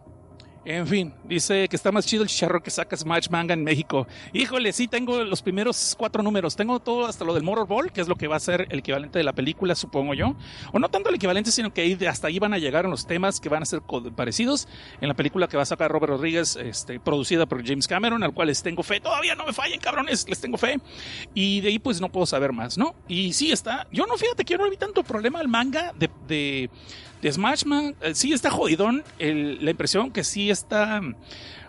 en 0.66 0.86
fin, 0.86 1.14
dice 1.24 1.68
que 1.68 1.76
está 1.76 1.92
más 1.92 2.04
chido 2.04 2.24
el 2.24 2.28
chicharro 2.28 2.60
que 2.60 2.72
saca 2.72 2.96
Smash 2.96 3.28
Manga 3.30 3.54
en 3.54 3.62
México. 3.62 4.08
Híjole, 4.32 4.72
sí, 4.72 4.88
tengo 4.88 5.22
los 5.22 5.40
primeros 5.40 5.94
cuatro 5.96 6.24
números. 6.24 6.56
Tengo 6.56 6.80
todo 6.80 7.06
hasta 7.06 7.24
lo 7.24 7.34
del 7.34 7.44
Motor 7.44 7.68
Ball, 7.68 7.92
que 7.92 8.00
es 8.00 8.08
lo 8.08 8.16
que 8.16 8.26
va 8.26 8.34
a 8.34 8.40
ser 8.40 8.66
el 8.70 8.80
equivalente 8.80 9.18
de 9.20 9.24
la 9.24 9.32
película, 9.32 9.76
supongo 9.76 10.14
yo. 10.14 10.34
O 10.72 10.80
no 10.80 10.88
tanto 10.88 11.08
el 11.08 11.14
equivalente, 11.14 11.52
sino 11.52 11.72
que 11.72 11.96
hasta 12.08 12.26
ahí 12.26 12.40
van 12.40 12.52
a 12.52 12.58
llegar 12.58 12.84
los 12.86 13.06
temas 13.06 13.38
que 13.38 13.48
van 13.48 13.62
a 13.62 13.66
ser 13.66 13.80
parecidos 14.16 14.66
en 15.00 15.06
la 15.06 15.14
película 15.14 15.46
que 15.46 15.56
va 15.56 15.62
a 15.62 15.66
sacar 15.66 15.90
Robert 15.90 16.10
Rodríguez, 16.10 16.56
este, 16.56 16.98
producida 16.98 17.46
por 17.46 17.64
James 17.64 17.86
Cameron, 17.86 18.24
al 18.24 18.34
cual 18.34 18.48
les 18.48 18.60
tengo 18.60 18.82
fe. 18.82 18.98
Todavía 18.98 19.36
no 19.36 19.46
me 19.46 19.52
fallen, 19.52 19.78
cabrones, 19.78 20.28
les 20.28 20.40
tengo 20.40 20.58
fe. 20.58 20.80
Y 21.32 21.60
de 21.60 21.68
ahí 21.68 21.78
pues 21.78 22.00
no 22.00 22.10
puedo 22.10 22.26
saber 22.26 22.52
más, 22.52 22.76
¿no? 22.76 22.96
Y 23.06 23.34
sí 23.34 23.52
está. 23.52 23.86
Yo 23.92 24.04
no, 24.06 24.16
fíjate 24.16 24.44
que 24.44 24.54
yo 24.54 24.58
no 24.58 24.68
vi 24.68 24.76
tanto 24.76 25.04
problema 25.04 25.38
al 25.38 25.46
manga 25.46 25.92
de, 25.96 26.10
de 26.26 26.70
de 27.22 27.32
Smashman, 27.32 27.94
eh, 28.00 28.14
sí 28.14 28.32
está 28.32 28.50
jodidón, 28.50 29.02
la 29.18 29.70
impresión 29.70 30.10
que 30.10 30.24
sí 30.24 30.50
está, 30.50 31.00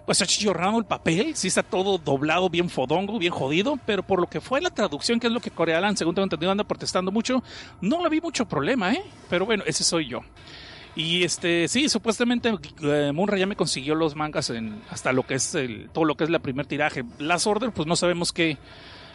pues 0.05 0.21
achillorrado 0.21 0.77
el 0.77 0.85
papel, 0.85 1.35
sí 1.35 1.47
está 1.47 1.63
todo 1.63 1.97
doblado, 1.97 2.49
bien 2.49 2.69
fodongo, 2.69 3.19
bien 3.19 3.31
jodido, 3.31 3.79
pero 3.85 4.03
por 4.03 4.19
lo 4.19 4.27
que 4.27 4.41
fue 4.41 4.61
la 4.61 4.69
traducción, 4.69 5.19
que 5.19 5.27
es 5.27 5.33
lo 5.33 5.39
que 5.39 5.51
Corealan, 5.51 5.97
según 5.97 6.15
tengo 6.15 6.25
entendido, 6.25 6.51
anda 6.51 6.63
protestando 6.63 7.11
mucho, 7.11 7.43
no 7.81 8.03
le 8.03 8.09
vi 8.09 8.21
mucho 8.21 8.47
problema, 8.47 8.93
¿eh? 8.93 9.03
Pero 9.29 9.45
bueno, 9.45 9.63
ese 9.65 9.83
soy 9.83 10.07
yo. 10.07 10.21
Y 10.95 11.23
este, 11.23 11.67
sí, 11.67 11.89
supuestamente 11.89 12.51
eh, 12.81 13.11
Munra 13.13 13.37
ya 13.37 13.45
me 13.45 13.55
consiguió 13.55 13.93
los 13.93 14.15
mangas 14.15 14.49
en 14.49 14.81
hasta 14.89 15.13
lo 15.13 15.21
que 15.23 15.35
es 15.35 15.53
el, 15.53 15.91
todo 15.91 16.05
lo 16.05 16.15
que 16.15 16.23
es 16.23 16.29
la 16.31 16.39
primer 16.39 16.65
tiraje. 16.65 17.03
Las 17.19 17.45
Order, 17.45 17.71
pues 17.71 17.87
no 17.87 17.95
sabemos 17.95 18.33
qué, 18.33 18.57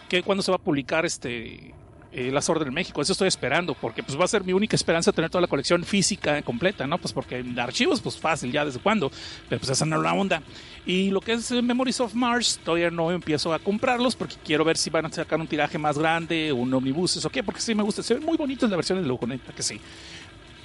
qué 0.09 0.23
cuándo 0.23 0.45
se 0.45 0.53
va 0.53 0.57
a 0.57 0.61
publicar 0.61 1.05
este 1.05 1.75
eh, 2.13 2.31
Las 2.31 2.49
Orden 2.49 2.67
de 2.67 2.71
México. 2.71 3.01
Eso 3.01 3.13
estoy 3.13 3.29
esperando, 3.29 3.75
porque 3.75 4.03
pues 4.03 4.19
va 4.19 4.25
a 4.25 4.29
ser 4.29 4.45
mi 4.45 4.53
única 4.53 4.77
esperanza 4.77 5.13
tener 5.13 5.31
toda 5.31 5.43
la 5.43 5.49
colección 5.49 5.85
física 5.85 6.41
completa, 6.43 6.87
¿no? 6.87 6.99
Pues 6.99 7.13
porque 7.13 7.39
en 7.39 7.59
archivos, 7.59 8.01
pues 8.01 8.19
fácil, 8.19 8.53
ya 8.53 8.65
desde 8.65 8.81
cuándo, 8.81 9.11
pero 9.49 9.61
pues 9.61 9.71
esa 9.71 9.85
no 9.85 9.97
es 9.97 10.03
la 10.03 10.13
onda. 10.13 10.43
Y 10.85 11.11
lo 11.11 11.21
que 11.21 11.33
es 11.33 11.51
eh, 11.51 11.63
Memories 11.63 12.01
of 12.01 12.15
Mars, 12.15 12.61
todavía 12.63 12.91
no 12.91 13.11
empiezo 13.11 13.53
a 13.53 13.59
comprarlos 13.59 14.17
porque 14.17 14.37
quiero 14.45 14.65
ver 14.65 14.77
si 14.77 14.91
van 14.91 15.07
a 15.07 15.13
sacar 15.13 15.41
un 15.41 15.47
tiraje 15.47 15.79
más 15.79 15.99
grande, 15.99 16.53
un 16.53 16.73
omnibus, 16.75 17.25
o 17.25 17.31
qué, 17.31 17.43
porque 17.43 17.61
sí 17.61 17.75
me 17.75 17.83
gusta, 17.83 18.03
se 18.03 18.15
ven 18.15 18.25
muy 18.25 18.37
bonitos 18.37 18.69
la 18.69 18.77
versión 18.77 19.01
de 19.01 19.07
lujo, 19.07 19.27
neta 19.27 19.53
que 19.53 19.63
sí. 19.63 19.81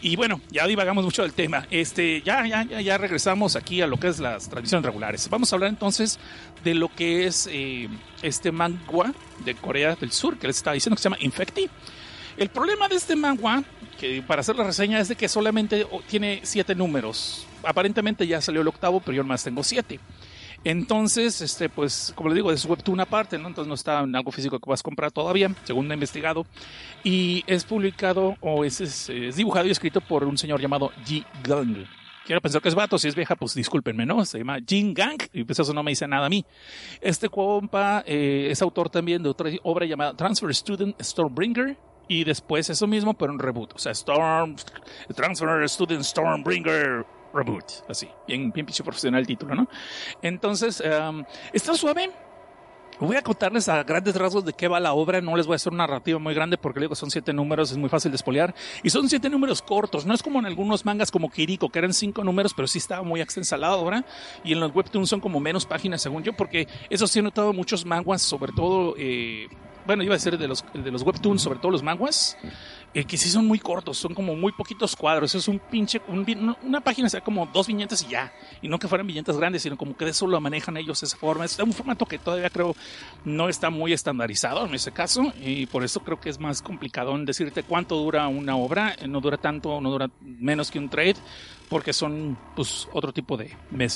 Y 0.01 0.15
bueno, 0.15 0.41
ya 0.51 0.67
divagamos 0.67 1.03
mucho 1.03 1.23
del 1.23 1.33
tema. 1.33 1.65
Este, 1.71 2.21
ya, 2.21 2.45
ya, 2.45 2.63
ya, 2.63 2.97
regresamos 2.97 3.55
aquí 3.55 3.81
a 3.81 3.87
lo 3.87 3.97
que 3.97 4.07
es 4.09 4.19
las 4.19 4.47
transmisiones 4.47 4.85
regulares. 4.85 5.27
Vamos 5.29 5.51
a 5.51 5.55
hablar 5.55 5.69
entonces 5.69 6.19
de 6.63 6.75
lo 6.75 6.93
que 6.93 7.25
es 7.25 7.49
eh, 7.51 7.89
este 8.21 8.51
manga 8.51 9.13
de 9.43 9.55
Corea 9.55 9.95
del 9.95 10.11
Sur 10.11 10.37
que 10.37 10.47
les 10.47 10.57
estaba 10.57 10.75
diciendo 10.75 10.95
que 10.95 11.01
se 11.01 11.09
llama 11.09 11.17
Infecti. 11.21 11.67
El 12.37 12.49
problema 12.49 12.87
de 12.87 12.95
este 12.95 13.15
manga, 13.15 13.63
que 13.99 14.21
para 14.21 14.41
hacer 14.41 14.55
la 14.55 14.63
reseña, 14.63 14.99
es 14.99 15.07
de 15.07 15.15
que 15.15 15.27
solamente 15.27 15.87
tiene 16.07 16.41
siete 16.43 16.75
números. 16.75 17.47
Aparentemente 17.63 18.27
ya 18.27 18.39
salió 18.39 18.61
el 18.61 18.67
octavo, 18.67 18.99
pero 18.99 19.15
yo 19.15 19.23
nomás 19.23 19.43
tengo 19.43 19.63
siete. 19.63 19.99
Entonces, 20.67 21.39
este, 21.39 21.69
pues, 21.69 22.11
como 22.13 22.27
le 22.27 22.35
digo, 22.35 22.51
es 22.51 22.65
Webtoon 22.65 22.99
aparte, 22.99 23.37
¿no? 23.37 23.47
Entonces 23.47 23.69
no 23.69 23.75
está 23.75 24.01
en 24.01 24.13
algo 24.13 24.33
físico 24.33 24.59
que 24.59 24.69
vas 24.69 24.81
a 24.81 24.83
comprar 24.83 25.13
todavía, 25.13 25.49
según 25.63 25.89
he 25.89 25.93
investigado. 25.93 26.45
Y 27.05 27.45
es 27.47 27.63
publicado, 27.63 28.35
o 28.41 28.65
es, 28.65 29.09
dibujado 29.33 29.65
y 29.65 29.71
escrito 29.71 30.01
por 30.01 30.25
un 30.25 30.37
señor 30.37 30.59
llamado 30.59 30.91
Ji 31.05 31.23
Gang. 31.41 31.85
Quiero 32.25 32.41
pensar 32.41 32.61
que 32.61 32.67
es 32.67 32.75
vato, 32.75 32.99
si 32.99 33.07
es 33.07 33.15
vieja, 33.15 33.37
pues 33.37 33.53
discúlpenme, 33.53 34.05
¿no? 34.05 34.25
Se 34.25 34.39
llama 34.39 34.57
Jin 34.67 34.93
Gang, 34.93 35.21
y 35.31 35.45
pues 35.45 35.57
eso 35.57 35.73
no 35.73 35.83
me 35.83 35.91
dice 35.91 36.05
nada 36.05 36.25
a 36.25 36.29
mí. 36.29 36.45
Este 36.99 37.29
compa 37.29 38.03
eh, 38.05 38.49
es 38.51 38.61
autor 38.61 38.89
también 38.89 39.23
de 39.23 39.29
otra 39.29 39.49
obra 39.63 39.85
llamada 39.85 40.17
Transfer 40.17 40.53
Student 40.53 41.01
Stormbringer, 41.01 41.77
y 42.09 42.25
después 42.25 42.69
eso 42.69 42.87
mismo, 42.87 43.13
pero 43.13 43.31
en 43.31 43.39
reboot. 43.39 43.73
O 43.75 43.77
sea, 43.77 43.93
Storm, 43.93 44.57
Transfer 45.15 45.69
Student 45.69 46.03
Stormbringer 46.03 47.05
Reboot. 47.37 47.89
Así, 47.89 48.09
bien, 48.27 48.51
bien 48.51 48.65
profesional 48.65 49.21
el 49.21 49.27
título, 49.27 49.55
¿no? 49.55 49.67
Entonces, 50.21 50.81
um, 50.81 51.23
está 51.53 51.73
suave. 51.73 52.11
Voy 52.99 53.15
a 53.15 53.21
contarles 53.21 53.69
a 53.69 53.83
grandes 53.83 54.15
rasgos 54.15 54.43
de 54.43 54.53
qué 54.53 54.67
va 54.67 54.79
la 54.79 54.93
obra. 54.93 55.21
No 55.21 55.35
les 55.35 55.45
voy 55.45 55.53
a 55.53 55.57
hacer 55.57 55.71
una 55.71 55.85
narrativa 55.85 56.17
muy 56.17 56.33
grande 56.33 56.57
porque 56.57 56.79
digo 56.79 56.95
son 56.95 57.11
siete 57.11 57.31
números, 57.31 57.69
es 57.69 57.77
muy 57.77 57.89
fácil 57.89 58.09
de 58.11 58.15
espolear. 58.15 58.55
Y 58.81 58.89
son 58.89 59.07
siete 59.07 59.29
números 59.29 59.61
cortos. 59.61 60.07
No 60.07 60.15
es 60.15 60.23
como 60.23 60.39
en 60.39 60.47
algunos 60.47 60.83
mangas 60.83 61.11
como 61.11 61.29
Kiriko, 61.29 61.69
que 61.69 61.77
eran 61.77 61.93
cinco 61.93 62.23
números, 62.23 62.55
pero 62.55 62.67
sí 62.67 62.79
estaba 62.79 63.03
muy 63.03 63.21
extensa 63.21 63.55
la 63.55 63.75
obra. 63.75 64.03
Y 64.43 64.53
en 64.53 64.59
los 64.59 64.73
webtoons 64.73 65.09
son 65.09 65.19
como 65.19 65.39
menos 65.39 65.67
páginas, 65.67 66.01
según 66.01 66.23
yo, 66.23 66.33
porque 66.33 66.67
eso 66.89 67.05
sí 67.05 67.19
he 67.19 67.21
notado 67.21 67.53
muchos 67.53 67.85
mangas, 67.85 68.23
sobre 68.23 68.51
todo, 68.51 68.95
eh, 68.97 69.47
bueno, 69.85 70.01
iba 70.01 70.15
a 70.15 70.17
decir 70.17 70.35
de 70.35 70.47
los, 70.47 70.65
de 70.73 70.91
los 70.91 71.03
webtoons, 71.03 71.43
sobre 71.43 71.59
todo 71.59 71.71
los 71.71 71.83
manguas 71.83 72.35
eh, 72.97 73.05
que 73.05 73.15
sí 73.15 73.29
son 73.29 73.45
muy 73.45 73.59
cortos, 73.59 73.95
son 73.99 74.15
como 74.15 74.35
muy 74.35 74.51
poquitos 74.51 74.95
cuadros. 74.95 75.35
Es 75.35 75.47
un 75.47 75.59
pinche, 75.59 76.01
una 76.07 76.81
página 76.81 77.07
sea 77.07 77.21
como 77.21 77.45
dos 77.45 77.67
viñetas 77.67 78.01
y 78.01 78.07
ya. 78.07 78.33
Y 78.59 78.67
no 78.67 78.79
que 78.79 78.87
fueran 78.87 79.05
viñetas 79.05 79.37
grandes, 79.37 79.61
sino 79.61 79.77
como 79.77 79.95
que 79.95 80.05
de 80.05 80.09
eso 80.09 80.25
lo 80.25 80.41
manejan 80.41 80.77
ellos 80.77 81.03
esa 81.03 81.15
forma. 81.15 81.45
Es 81.45 81.59
un 81.59 81.73
formato 81.73 82.07
que 82.07 82.17
todavía 82.17 82.49
creo 82.49 82.75
no 83.23 83.49
está 83.49 83.69
muy 83.69 83.93
estandarizado 83.93 84.65
en 84.65 84.73
ese 84.73 84.93
caso. 84.93 85.31
Y 85.39 85.67
por 85.67 85.83
eso 85.83 85.99
creo 85.99 86.19
que 86.19 86.31
es 86.31 86.39
más 86.39 86.63
complicado 86.63 87.13
en 87.15 87.25
decirte 87.25 87.61
cuánto 87.61 87.97
dura 87.97 88.27
una 88.29 88.57
obra. 88.57 88.95
Eh, 88.99 89.07
no 89.07 89.21
dura 89.21 89.37
tanto, 89.37 89.79
no 89.79 89.91
dura 89.91 90.09
menos 90.19 90.71
que 90.71 90.79
un 90.79 90.89
trade, 90.89 91.17
porque 91.69 91.93
son 91.93 92.35
pues 92.55 92.87
otro 92.93 93.13
tipo 93.13 93.37
de, 93.37 93.55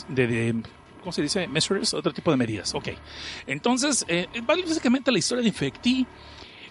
de 0.10 0.62
¿cómo 1.00 1.12
se 1.12 1.24
dice? 1.24 1.48
Measures, 1.48 1.96
otro 1.96 2.13
tipo 2.13 2.29
de 2.29 2.38
medidas. 2.38 2.75
Ok. 2.75 2.89
Entonces, 3.48 4.05
eh, 4.08 4.27
básicamente 4.46 5.12
la 5.12 5.17
historia 5.17 5.41
de 5.41 5.48
Infecti 5.48 6.05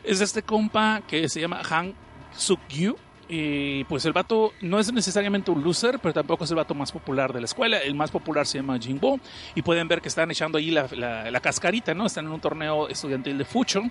es 0.04 0.20
de 0.20 0.24
este 0.24 0.44
compa 0.44 1.02
que 1.08 1.28
se 1.28 1.40
llama 1.40 1.60
Han 1.68 1.92
Suk-yu. 2.36 2.96
Y 3.32 3.84
pues 3.84 4.04
el 4.06 4.12
vato 4.12 4.52
no 4.60 4.80
es 4.80 4.92
necesariamente 4.92 5.52
un 5.52 5.62
loser, 5.62 6.00
pero 6.00 6.12
tampoco 6.12 6.42
es 6.42 6.50
el 6.50 6.56
vato 6.56 6.74
más 6.74 6.90
popular 6.90 7.32
de 7.32 7.38
la 7.38 7.44
escuela. 7.44 7.78
El 7.78 7.94
más 7.94 8.10
popular 8.10 8.44
se 8.44 8.58
llama 8.58 8.76
Jinbo. 8.76 9.20
Y 9.54 9.62
pueden 9.62 9.86
ver 9.86 10.00
que 10.00 10.08
están 10.08 10.32
echando 10.32 10.58
ahí 10.58 10.72
la, 10.72 10.88
la, 11.30 11.40
cascarita, 11.40 11.94
¿no? 11.94 12.06
Están 12.06 12.26
en 12.26 12.32
un 12.32 12.40
torneo 12.40 12.88
estudiantil 12.88 13.38
de 13.38 13.44
Fucho. 13.44 13.82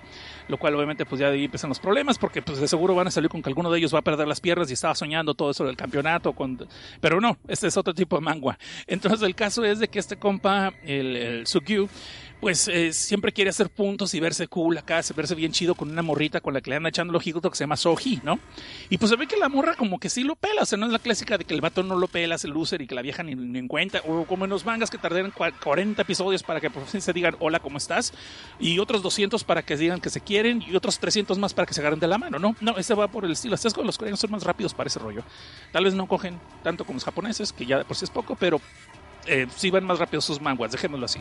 Lo 0.48 0.58
cual 0.58 0.74
obviamente 0.74 1.06
pues 1.06 1.22
ya 1.22 1.28
ahí 1.28 1.44
empiezan 1.44 1.70
los 1.70 1.80
problemas. 1.80 2.18
Porque 2.18 2.42
pues 2.42 2.60
de 2.60 2.68
seguro 2.68 2.94
van 2.94 3.06
a 3.06 3.10
salir 3.10 3.30
con 3.30 3.40
que 3.40 3.48
alguno 3.48 3.70
de 3.70 3.78
ellos 3.78 3.94
va 3.94 4.00
a 4.00 4.02
perder 4.02 4.28
las 4.28 4.42
piernas 4.42 4.68
y 4.68 4.74
estaba 4.74 4.94
soñando 4.94 5.32
todo 5.32 5.52
eso 5.52 5.64
del 5.64 5.76
campeonato. 5.76 6.34
Con... 6.34 6.68
Pero 7.00 7.18
no, 7.18 7.38
este 7.48 7.68
es 7.68 7.76
otro 7.78 7.94
tipo 7.94 8.16
de 8.16 8.22
mangua. 8.22 8.58
Entonces 8.86 9.22
el 9.22 9.34
caso 9.34 9.64
es 9.64 9.78
de 9.78 9.88
que 9.88 10.00
este 10.00 10.18
compa, 10.18 10.74
el, 10.84 11.16
el 11.16 11.46
Suk-yu, 11.46 11.88
pues 12.40 12.68
eh, 12.68 12.92
siempre 12.92 13.32
quiere 13.32 13.50
hacer 13.50 13.68
puntos 13.68 14.14
y 14.14 14.20
verse 14.20 14.48
cool 14.48 14.78
acá, 14.78 15.00
verse 15.14 15.34
bien 15.34 15.52
chido 15.52 15.74
con 15.74 15.90
una 15.90 16.02
morrita 16.02 16.40
con 16.40 16.54
la 16.54 16.60
que 16.60 16.70
le 16.70 16.76
andan 16.76 16.88
echando 16.90 17.12
el 17.12 17.16
ojito 17.16 17.50
que 17.50 17.56
se 17.56 17.64
llama 17.64 17.76
Soji, 17.76 18.20
¿no? 18.22 18.38
Y 18.88 18.98
pues 18.98 19.10
se 19.10 19.16
ve 19.16 19.26
que 19.26 19.36
la 19.36 19.48
morra 19.48 19.74
como 19.74 19.98
que 19.98 20.08
sí 20.08 20.24
lo 20.24 20.36
pela, 20.36 20.62
o 20.62 20.66
sea, 20.66 20.78
no 20.78 20.86
es 20.86 20.92
la 20.92 20.98
clásica 20.98 21.36
de 21.36 21.44
que 21.44 21.54
el 21.54 21.60
vato 21.60 21.82
no 21.82 21.96
lo 21.96 22.08
pela, 22.08 22.36
es 22.36 22.44
el 22.44 22.52
loser 22.52 22.80
y 22.82 22.86
que 22.86 22.94
la 22.94 23.02
vieja 23.02 23.22
ni, 23.22 23.34
ni 23.34 23.58
en 23.58 23.68
cuenta, 23.68 24.00
o 24.06 24.24
como 24.24 24.44
en 24.44 24.50
los 24.50 24.64
mangas 24.64 24.90
que 24.90 24.98
tardan 24.98 25.32
40 25.32 26.00
episodios 26.00 26.42
para 26.42 26.60
que 26.60 26.70
por 26.70 26.86
fin 26.86 27.00
se 27.00 27.12
digan 27.12 27.36
hola, 27.40 27.60
¿cómo 27.60 27.78
estás? 27.78 28.12
Y 28.58 28.78
otros 28.78 29.02
200 29.02 29.44
para 29.44 29.62
que 29.62 29.76
digan 29.76 30.00
que 30.00 30.10
se 30.10 30.20
quieren 30.20 30.62
y 30.66 30.74
otros 30.76 30.98
300 30.98 31.38
más 31.38 31.52
para 31.52 31.66
que 31.66 31.74
se 31.74 31.80
agarren 31.80 32.00
de 32.00 32.08
la 32.08 32.18
mano, 32.18 32.38
¿no? 32.38 32.56
No, 32.60 32.78
ese 32.78 32.94
va 32.94 33.08
por 33.08 33.24
el 33.24 33.32
estilo, 33.32 33.54
es 33.54 33.74
con 33.74 33.86
los 33.86 33.98
coreanos 33.98 34.20
son 34.20 34.30
más 34.30 34.44
rápidos 34.44 34.74
para 34.74 34.88
ese 34.88 34.98
rollo. 34.98 35.22
Tal 35.72 35.84
vez 35.84 35.94
no 35.94 36.08
cogen 36.08 36.40
tanto 36.62 36.84
como 36.84 36.96
los 36.96 37.04
japoneses, 37.04 37.52
que 37.52 37.66
ya 37.66 37.78
de 37.78 37.84
por 37.84 37.96
sí 37.96 38.04
es 38.04 38.10
poco, 38.10 38.36
pero 38.36 38.60
eh, 39.30 39.70
van 39.70 39.84
más 39.84 39.98
rápido 39.98 40.20
sus 40.20 40.40
manguas, 40.40 40.72
dejémoslo 40.72 41.06
así. 41.06 41.20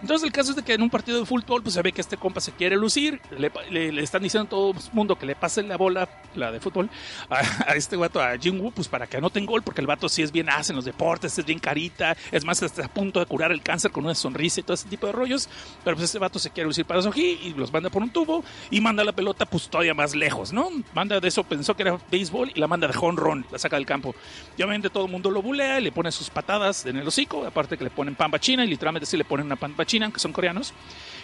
Entonces 0.00 0.26
el 0.26 0.32
caso 0.32 0.50
es 0.50 0.56
de 0.56 0.62
que 0.62 0.74
en 0.74 0.82
un 0.82 0.90
partido 0.90 1.20
de 1.20 1.26
fútbol 1.26 1.62
pues 1.62 1.74
se 1.74 1.82
ve 1.82 1.92
que 1.92 2.00
este 2.00 2.16
compa 2.16 2.40
se 2.40 2.52
quiere 2.52 2.76
lucir, 2.76 3.20
le, 3.36 4.02
están 4.02 4.22
diciendo 4.22 4.46
a 4.46 4.50
todo 4.50 4.70
el 4.70 4.76
mundo 4.92 5.16
que 5.16 5.26
le 5.26 5.34
pase 5.34 5.62
la 5.62 5.76
bola, 5.76 6.08
la 6.34 6.50
de 6.50 6.60
fútbol, 6.60 6.88
a, 7.28 7.74
este 7.74 7.96
vato, 7.96 8.20
a 8.20 8.36
Jinwoo, 8.38 8.70
pues 8.70 8.88
para 8.88 9.06
que 9.06 9.18
anoten 9.18 9.44
gol, 9.44 9.62
porque 9.62 9.80
el 9.80 9.86
vato 9.86 10.08
sí 10.08 10.22
es 10.22 10.32
bien 10.32 10.48
hace 10.48 10.72
en 10.72 10.76
los 10.76 10.84
deportes, 10.84 11.38
es 11.38 11.44
bien 11.44 11.58
carita, 11.58 12.16
es 12.32 12.44
más, 12.44 12.62
está 12.62 12.86
a 12.86 12.88
punto 12.88 13.20
de 13.20 13.26
curar 13.26 13.52
el 13.52 13.62
cáncer 13.62 13.90
con 13.90 14.04
una 14.04 14.14
sonrisa 14.14 14.60
y 14.60 14.62
todo 14.62 14.74
ese 14.74 14.88
tipo 14.88 15.06
de 15.06 15.12
rollos, 15.12 15.48
pero 15.84 15.96
pues 15.96 16.06
este 16.06 16.18
vato 16.18 16.38
se 16.38 16.50
quiere 16.50 16.66
lucir 16.66 16.84
para 16.84 17.02
Soji 17.02 17.40
y 17.42 17.54
los 17.54 17.72
manda 17.72 17.90
por 17.90 18.02
un 18.02 18.10
tubo 18.10 18.42
y 18.70 18.80
manda 18.80 19.04
la 19.04 19.12
pelota 19.12 19.44
pues 19.44 19.68
todavía 19.68 19.94
más 19.94 20.14
lejos, 20.14 20.52
¿no? 20.52 20.70
Manda 20.94 21.20
de 21.20 21.28
eso, 21.28 21.44
pensó 21.44 21.76
que 21.76 21.82
era 21.82 21.98
béisbol 22.10 22.52
y 22.54 22.60
la 22.60 22.66
manda 22.66 22.88
de 22.88 22.94
honrón, 22.98 23.44
la 23.50 23.58
saca 23.58 23.76
del 23.76 23.86
campo. 23.86 24.14
Y 24.56 24.62
obviamente 24.62 24.90
todo 24.90 25.04
el 25.04 25.10
mundo 25.10 25.30
lo 25.30 25.42
bulea, 25.42 25.80
le 25.80 25.92
pone 25.92 26.10
sus 26.12 26.30
patadas 26.30 26.86
en 26.86 26.96
el 26.96 27.06
hocico, 27.06 27.49
aparte 27.50 27.76
que 27.76 27.84
le 27.84 27.90
ponen 27.90 28.14
pamba 28.14 28.38
china 28.38 28.64
y 28.64 28.68
literalmente 28.68 29.06
sí 29.06 29.16
le 29.16 29.24
ponen 29.24 29.46
una 29.46 29.56
pamba 29.56 29.84
china, 29.84 30.06
aunque 30.06 30.20
son 30.20 30.32
coreanos, 30.32 30.72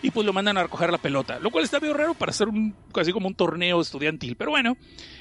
y 0.03 0.11
pues 0.11 0.27
lo 0.27 0.33
mandan 0.33 0.59
a 0.59 0.63
recoger 0.63 0.91
la 0.91 0.99
pelota, 0.99 1.39
lo 1.41 1.51
cual 1.51 1.65
está 1.65 1.81
medio 1.81 1.95
raro 1.95 2.15
para 2.15 2.31
hacer 2.31 2.49
un, 2.49 2.75
casi 2.93 3.13
como 3.13 3.29
un 3.29 3.35
torneo 3.35 3.81
estudiantil, 3.81 4.37
pero 4.37 4.51
bueno, 4.51 4.77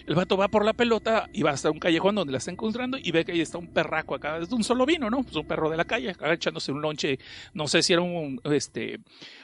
el 0.05 0.15
vato 0.15 0.37
va 0.37 0.47
por 0.47 0.65
la 0.65 0.73
pelota 0.73 1.29
y 1.33 1.43
va 1.43 1.51
hasta 1.51 1.71
un 1.71 1.79
callejón 1.79 2.15
donde 2.15 2.31
la 2.31 2.37
está 2.37 2.51
encontrando 2.51 2.97
y 2.97 3.11
ve 3.11 3.25
que 3.25 3.31
ahí 3.31 3.41
está 3.41 3.57
un 3.57 3.67
perraco 3.67 4.15
acá, 4.15 4.37
es 4.37 4.49
de 4.49 4.55
un 4.55 4.63
solo 4.63 4.85
vino, 4.85 5.09
¿no? 5.09 5.23
Pues 5.23 5.35
un 5.35 5.47
perro 5.47 5.69
de 5.69 5.77
la 5.77 5.85
calle, 5.85 6.11
acá 6.11 6.31
echándose 6.33 6.71
un 6.71 6.81
lonche, 6.81 7.19
no 7.53 7.67
sé 7.67 7.81
si 7.83 7.93
era 7.93 8.01
un, 8.01 8.39
este, 8.43 8.99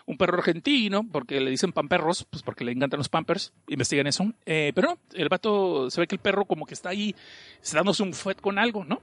un 0.05 0.17
perro 0.17 0.37
argentino, 0.37 1.05
porque 1.11 1.39
le 1.39 1.51
dicen 1.51 1.71
pamperros, 1.71 2.25
pues 2.29 2.43
porque 2.43 2.63
le 2.63 2.71
encantan 2.71 2.97
los 2.97 3.09
pampers, 3.09 3.53
investigan 3.67 4.07
eso, 4.07 4.31
eh, 4.45 4.71
pero 4.75 4.99
el 5.13 5.29
vato 5.29 5.89
se 5.89 6.01
ve 6.01 6.07
que 6.07 6.15
el 6.15 6.21
perro 6.21 6.45
como 6.45 6.65
que 6.65 6.73
está 6.73 6.89
ahí 6.89 7.15
dándose 7.73 8.03
un 8.03 8.13
fuet 8.13 8.39
con 8.39 8.59
algo, 8.59 8.83
¿no? 8.85 9.01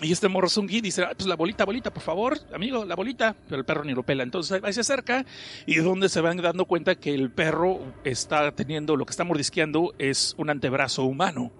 Y 0.00 0.12
este 0.12 0.28
morro 0.28 0.48
dice, 0.48 1.02
ah, 1.02 1.12
pues 1.16 1.26
la 1.26 1.34
bolita, 1.34 1.64
bolita, 1.64 1.92
por 1.92 2.02
favor, 2.02 2.38
amigo, 2.54 2.84
la 2.84 2.94
bolita. 2.94 3.34
Pero 3.48 3.58
el 3.58 3.64
perro 3.64 3.84
ni 3.84 3.94
lo 3.94 4.04
pela. 4.04 4.22
Entonces 4.22 4.60
ahí 4.62 4.72
se 4.72 4.80
acerca 4.80 5.24
y 5.66 5.76
donde 5.76 6.08
se 6.08 6.20
van 6.20 6.36
dando 6.36 6.66
cuenta 6.66 6.94
que 6.94 7.14
el 7.14 7.30
perro 7.30 7.80
está 8.04 8.52
teniendo, 8.52 8.96
lo 8.96 9.04
que 9.06 9.10
está 9.10 9.24
mordisqueando 9.24 9.94
es 9.98 10.34
un 10.38 10.50
antebrazo 10.50 11.04
humano. 11.04 11.50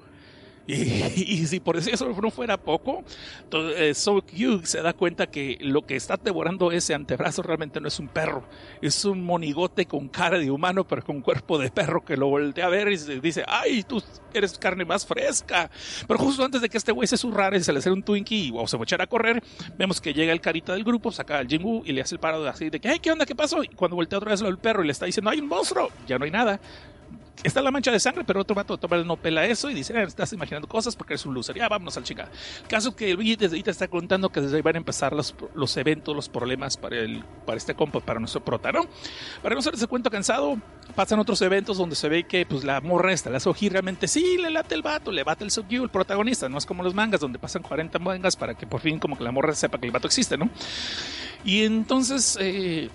Y, 1.16 1.46
si 1.46 1.60
por 1.60 1.78
eso 1.78 2.12
no 2.20 2.30
fuera 2.30 2.58
poco, 2.58 3.02
eh, 3.76 3.94
So 3.94 4.22
se 4.64 4.82
da 4.82 4.92
cuenta 4.92 5.26
que 5.28 5.56
lo 5.60 5.87
que 5.87 5.96
está 5.96 6.16
devorando 6.22 6.70
ese 6.72 6.94
antebrazo 6.94 7.42
realmente 7.42 7.80
no 7.80 7.88
es 7.88 7.98
un 7.98 8.08
perro, 8.08 8.44
es 8.82 9.04
un 9.06 9.25
monigote 9.25 9.87
con 9.87 10.08
cara 10.08 10.38
de 10.38 10.50
humano, 10.50 10.87
pero 10.87 11.02
con 11.02 11.22
cuerpo 11.22 11.58
de 11.58 11.70
perro 11.70 12.04
que 12.04 12.16
lo 12.16 12.28
voltea 12.28 12.66
a 12.66 12.68
ver 12.68 12.88
y 12.88 12.96
dice, 13.20 13.44
ay, 13.48 13.82
tú 13.82 14.02
eres 14.34 14.58
carne 14.58 14.84
más 14.84 15.06
fresca. 15.06 15.70
Pero 16.06 16.18
justo 16.18 16.44
antes 16.44 16.60
de 16.60 16.68
que 16.68 16.76
este 16.76 16.92
güey 16.92 17.08
se 17.08 17.16
zurrara 17.16 17.56
y 17.56 17.62
se 17.62 17.72
le 17.72 17.78
hace 17.78 17.90
un 17.90 18.02
Twinkie 18.02 18.52
o 18.54 18.66
se 18.66 18.76
va 18.76 18.84
a 18.98 19.06
correr, 19.06 19.42
vemos 19.78 20.00
que 20.00 20.12
llega 20.12 20.32
el 20.32 20.40
carita 20.40 20.75
del 20.75 20.84
grupo, 20.84 21.10
saca 21.10 21.38
al 21.38 21.48
Jingu 21.48 21.82
y 21.87 21.92
le 21.92 22.02
hace 22.02 22.16
el 22.16 22.20
paro 22.20 22.46
así 22.46 22.68
de 22.68 22.78
que, 22.78 22.88
ay, 22.88 22.98
¿qué 22.98 23.10
onda? 23.10 23.25
¿Qué 23.25 23.34
pasó? 23.34 23.62
Y 23.62 23.68
cuando 23.68 23.96
voltea 23.96 24.18
otra 24.18 24.32
vez 24.32 24.42
lo 24.42 24.48
del 24.48 24.58
perro 24.58 24.82
y 24.82 24.87
le 24.87 24.92
está 24.92 25.06
diciendo, 25.06 25.30
hay 25.30 25.38
un 25.38 25.48
monstruo, 25.48 25.88
ya 26.06 26.18
no 26.18 26.26
hay 26.26 26.30
nada 26.30 26.60
está 27.42 27.62
la 27.62 27.71
mancha 27.71 27.90
de 27.90 28.00
sangre, 28.00 28.25
pero 28.25 28.40
otro 28.40 28.54
vato 28.54 28.76
toma 28.78 28.97
no 28.99 29.16
pela 29.16 29.45
eso 29.47 29.71
y 29.71 29.75
dice, 29.75 29.97
ah, 29.97 30.02
estás 30.02 30.33
imaginando 30.33 30.68
cosas 30.68 30.97
porque 30.97 31.14
eres 31.14 31.26
un 31.26 31.35
loser. 31.35 31.57
Ya, 31.57 31.68
vámonos 31.68 31.97
al 31.97 32.04
chica. 32.04 32.28
El 32.62 32.68
caso 32.68 32.95
que 32.95 33.11
el 33.11 33.37
desde 33.37 33.57
ahí 33.57 33.62
te 33.62 33.71
está 33.71 33.88
contando 33.88 34.30
que 34.30 34.40
desde 34.40 34.57
ahí 34.57 34.62
van 34.62 34.76
a 34.76 34.78
empezar 34.78 35.12
los, 35.12 35.35
los 35.54 35.76
eventos, 35.76 36.14
los 36.14 36.28
problemas 36.28 36.76
para, 36.76 36.97
el, 36.97 37.25
para 37.47 37.59
este 37.59 37.75
compa, 37.75 38.00
para 38.00 38.21
nuestro 38.21 38.45
prota, 38.45 38.73
¿no? 38.73 38.87
Para 39.42 39.54
no 39.54 39.62
ser 39.62 39.75
ese 39.75 39.87
cuento 39.87 40.11
cansado, 40.11 40.57
pasan 40.95 41.18
otros 41.18 41.40
eventos 41.42 41.76
donde 41.78 41.97
se 41.97 42.09
ve 42.09 42.25
que 42.25 42.47
pues 42.47 42.64
la 42.64 42.80
morra 42.80 43.12
esta, 43.12 43.30
la 43.30 43.40
Soji 43.40 43.68
realmente 43.68 44.09
sí 44.09 44.38
le 44.38 44.50
late 44.50 44.75
el 44.75 44.83
vato, 44.83 45.12
le 45.12 45.25
bate 45.25 45.45
el 45.45 45.50
Sogyu, 45.50 45.85
el 45.85 45.90
protagonista. 45.90 46.49
No 46.49 46.59
es 46.59 46.66
como 46.66 46.83
los 46.83 46.95
mangas 46.95 47.21
donde 47.21 47.38
pasan 47.38 47.62
40 47.62 47.99
mangas 47.99 48.37
para 48.37 48.54
que 48.54 48.66
por 48.66 48.80
fin 48.80 48.99
como 48.99 49.16
que 49.16 49.25
la 49.25 49.33
morra 49.33 49.54
sepa 49.54 49.78
que 49.78 49.87
el 49.87 49.92
vato 49.92 50.07
existe, 50.07 50.37
¿no? 50.37 50.50
Y 51.45 51.64
entonces... 51.64 52.37
Eh, 52.40 52.78
Eh, 52.78 52.90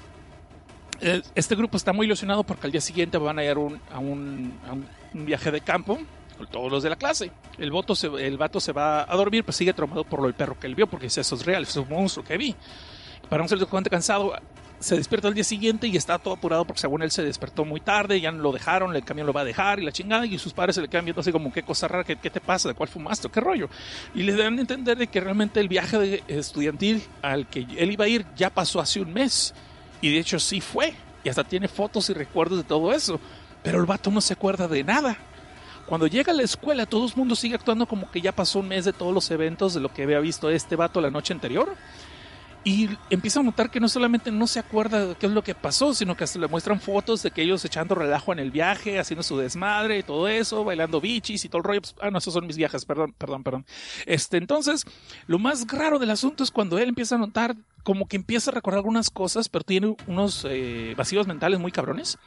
Este 1.35 1.55
grupo 1.55 1.77
está 1.77 1.91
muy 1.93 2.05
ilusionado 2.05 2.43
porque 2.43 2.67
al 2.67 2.71
día 2.71 2.81
siguiente 2.81 3.17
van 3.17 3.37
a 3.39 3.43
ir 3.43 3.57
un- 3.57 3.79
a, 3.91 3.99
un, 3.99 4.53
a 4.67 4.73
un- 4.73 5.25
viaje 5.25 5.51
de 5.51 5.61
campo 5.61 5.99
con 6.37 6.47
todos 6.47 6.71
los 6.71 6.81
de 6.83 6.89
la 6.89 6.95
clase. 6.95 7.31
El, 7.57 7.71
voto 7.71 7.95
se, 7.95 8.07
el 8.07 8.37
vato 8.37 8.59
se 8.59 8.71
va 8.71 9.03
a 9.03 9.15
dormir, 9.15 9.43
pues 9.43 9.57
sigue 9.57 9.73
traumado 9.73 10.03
por 10.03 10.19
lo 10.21 10.25
del 10.25 10.33
perro 10.33 10.59
que 10.59 10.67
él 10.67 10.75
vio, 10.75 10.87
porque 10.87 11.05
dice, 11.07 11.21
eso 11.21 11.35
es 11.35 11.45
real, 11.45 11.63
es 11.63 11.75
un 11.75 11.87
monstruo 11.89 12.25
que 12.25 12.37
vi. 12.37 12.55
Para 13.29 13.43
un 13.43 13.49
ser 13.49 13.59
cuenta 13.67 13.89
cansado, 13.89 14.33
se 14.79 14.95
despierta 14.97 15.27
al 15.29 15.33
día 15.33 15.43
siguiente 15.45 15.87
y 15.87 15.95
está 15.95 16.17
todo 16.19 16.33
apurado 16.33 16.65
porque 16.65 16.81
según 16.81 17.03
él 17.03 17.11
se 17.11 17.23
despertó 17.23 17.63
muy 17.63 17.79
tarde, 17.79 18.19
ya 18.19 18.31
no 18.31 18.41
lo 18.41 18.51
dejaron, 18.51 18.95
el 18.95 19.03
camión 19.05 19.27
lo 19.27 19.33
va 19.33 19.41
a 19.41 19.45
dejar 19.45 19.79
y 19.79 19.85
la 19.85 19.91
chingada, 19.91 20.25
y 20.25 20.37
sus 20.39 20.51
padres 20.53 20.75
se 20.75 20.81
le 20.81 20.87
quedan 20.89 21.05
viendo 21.05 21.21
así 21.21 21.31
como, 21.31 21.53
qué 21.53 21.63
cosa 21.63 21.87
rara, 21.87 22.03
qué, 22.03 22.15
qué 22.17 22.29
te 22.29 22.41
pasa, 22.41 22.67
de 22.69 22.75
cuál 22.75 22.89
fumaste, 22.89 23.29
qué 23.29 23.39
rollo. 23.39 23.69
Y 24.15 24.23
le 24.23 24.35
dan 24.35 24.57
a 24.57 24.61
entender 24.61 24.97
de 24.97 25.07
que 25.07 25.21
realmente 25.21 25.59
el 25.59 25.67
viaje 25.69 25.97
de- 25.99 26.23
estudiantil 26.27 27.03
al 27.21 27.47
que 27.47 27.65
él 27.77 27.91
iba 27.91 28.05
a 28.05 28.07
ir 28.09 28.25
ya 28.35 28.49
pasó 28.49 28.81
hace 28.81 28.99
un 28.99 29.13
mes. 29.13 29.53
Y 30.03 30.11
de 30.11 30.19
hecho 30.19 30.37
sí 30.37 30.59
fue. 30.59 30.93
Y 31.23 31.29
hasta 31.29 31.45
tiene 31.45 31.69
fotos 31.69 32.09
y 32.09 32.13
recuerdos 32.13 32.57
de 32.57 32.65
todo 32.65 32.91
eso. 32.91 33.21
Pero 33.63 33.79
el 33.79 33.85
vato 33.85 34.11
no 34.11 34.19
se 34.19 34.33
acuerda 34.33 34.67
de 34.67 34.83
nada. 34.83 35.17
Cuando 35.85 36.07
llega 36.07 36.33
a 36.33 36.35
la 36.35 36.43
escuela, 36.43 36.85
todo 36.85 37.05
el 37.05 37.13
mundo 37.15 37.35
sigue 37.35 37.55
actuando 37.55 37.85
como 37.85 38.11
que 38.11 38.19
ya 38.19 38.33
pasó 38.33 38.59
un 38.59 38.67
mes 38.67 38.83
de 38.83 38.91
todos 38.91 39.13
los 39.13 39.31
eventos 39.31 39.73
de 39.73 39.79
lo 39.79 39.93
que 39.93 40.03
había 40.03 40.19
visto 40.19 40.49
este 40.49 40.75
vato 40.75 40.99
la 40.99 41.09
noche 41.09 41.33
anterior. 41.33 41.73
Y 42.65 42.89
empieza 43.09 43.41
a 43.41 43.43
notar 43.43 43.69
que 43.69 43.81
no 43.81 43.89
solamente 43.89 44.31
no 44.31 44.47
se 44.47 44.59
acuerda 44.59 45.05
de 45.07 45.15
qué 45.15 45.25
es 45.25 45.31
lo 45.33 45.43
que 45.43 45.53
pasó, 45.53 45.93
sino 45.93 46.15
que 46.15 46.23
hasta 46.23 46.39
le 46.39 46.47
muestran 46.47 46.79
fotos 46.79 47.21
de 47.21 47.31
que 47.31 47.41
ellos 47.41 47.65
echando 47.65 47.93
relajo 47.93 48.31
en 48.31 48.39
el 48.39 48.51
viaje, 48.51 48.99
haciendo 48.99 49.21
su 49.21 49.37
desmadre 49.37 49.99
y 49.99 50.03
todo 50.03 50.29
eso, 50.29 50.63
bailando 50.63 51.01
bichis 51.01 51.43
y 51.43 51.49
todo 51.49 51.57
el 51.59 51.63
rollo. 51.65 51.81
Pues, 51.81 51.95
ah, 52.01 52.09
no, 52.09 52.19
esos 52.19 52.33
son 52.33 52.47
mis 52.47 52.55
viajes, 52.55 52.85
perdón, 52.85 53.13
perdón, 53.17 53.43
perdón. 53.43 53.65
Este, 54.05 54.37
entonces, 54.37 54.85
lo 55.27 55.39
más 55.39 55.67
raro 55.67 55.99
del 55.99 56.11
asunto 56.11 56.43
es 56.43 56.51
cuando 56.51 56.77
él 56.77 56.89
empieza 56.89 57.15
a 57.15 57.17
notar 57.17 57.55
como 57.83 58.07
que 58.07 58.15
empieza 58.15 58.49
a 58.49 58.53
recordar 58.53 58.79
algunas 58.79 59.09
cosas, 59.09 59.49
pero 59.49 59.65
tiene 59.65 59.95
unos 60.07 60.45
eh, 60.49 60.93
vacíos 60.97 61.27
mentales 61.27 61.59
muy 61.59 61.71
cabrones. 61.71 62.17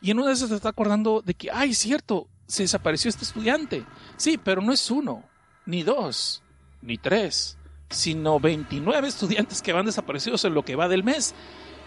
Y 0.00 0.10
en 0.10 0.18
una 0.18 0.28
de 0.28 0.34
esas 0.34 0.50
se 0.50 0.54
está 0.54 0.68
acordando 0.68 1.22
de 1.24 1.34
que, 1.34 1.50
ay, 1.50 1.72
cierto, 1.74 2.28
se 2.46 2.62
desapareció 2.62 3.08
este 3.08 3.24
estudiante. 3.24 3.84
Sí, 4.16 4.38
pero 4.38 4.60
no 4.60 4.72
es 4.72 4.90
uno, 4.90 5.24
ni 5.66 5.82
dos, 5.82 6.42
ni 6.82 6.98
tres, 6.98 7.57
sino 7.90 8.40
29 8.40 9.08
estudiantes 9.08 9.62
que 9.62 9.72
van 9.72 9.86
desaparecidos 9.86 10.44
en 10.44 10.54
lo 10.54 10.64
que 10.64 10.76
va 10.76 10.88
del 10.88 11.04
mes. 11.04 11.34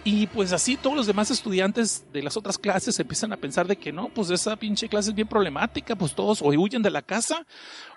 Y 0.04 0.26
pues 0.28 0.52
así 0.52 0.78
todos 0.78 0.96
los 0.96 1.06
demás 1.06 1.30
estudiantes 1.30 2.06
de 2.12 2.24
las 2.24 2.36
otras 2.36 2.58
clases 2.58 3.00
empiezan 3.00 3.34
a 3.34 3.38
pensar 3.38 3.68
de 3.68 3.76
que 3.76 3.92
no, 3.92 4.10
pues 4.10 4.32
esa 4.32 4.56
pinche 4.56 4.90
clase 4.90 5.10
es 5.10 5.16
bien 5.16 5.28
problemática, 5.28 5.96
pues 5.96 6.16
todos 6.16 6.42
o 6.42 6.48
huyen 6.48 6.82
de 6.82 6.90
la 6.90 7.04
casa, 7.04 7.46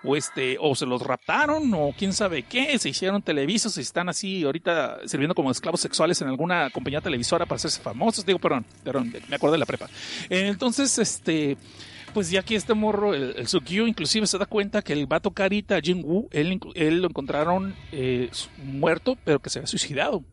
o 0.03 0.15
este, 0.15 0.57
o 0.59 0.75
se 0.75 0.85
los 0.85 1.01
raptaron, 1.01 1.73
o 1.73 1.95
quién 1.97 2.13
sabe 2.13 2.43
qué, 2.43 2.77
se 2.77 2.89
hicieron 2.89 3.23
televisos 3.23 3.75
y 3.79 3.81
están 3.81 4.07
así 4.07 4.43
ahorita 4.43 4.99
sirviendo 5.07 5.33
como 5.33 5.49
esclavos 5.49 5.81
sexuales 5.81 6.21
en 6.21 6.27
alguna 6.27 6.69
compañía 6.69 7.01
televisora 7.01 7.47
para 7.47 7.55
hacerse 7.55 7.81
famosos. 7.81 8.23
Digo, 8.23 8.37
perdón, 8.37 8.65
perdón, 8.83 9.11
me 9.27 9.37
acuerdo 9.37 9.53
de 9.53 9.59
la 9.59 9.65
prepa. 9.65 9.89
Entonces, 10.29 10.99
este, 10.99 11.57
pues 12.15 12.31
ya 12.31 12.41
que 12.43 12.55
este 12.55 12.73
morro, 12.73 13.13
el, 13.13 13.35
el 13.37 13.45
Sukyu, 13.47 13.87
inclusive 13.87 14.25
se 14.25 14.37
da 14.37 14.45
cuenta 14.45 14.81
que 14.81 14.93
el 14.93 15.05
vato 15.05 15.31
Carita, 15.31 15.81
Jin 15.81 16.01
Woo, 16.01 16.29
él, 16.31 16.61
lo 17.01 17.07
encontraron 17.09 17.75
eh, 17.91 18.29
muerto, 18.63 19.17
pero 19.25 19.39
que 19.39 19.49
se 19.49 19.59
había 19.59 19.67
suicidado. 19.67 20.23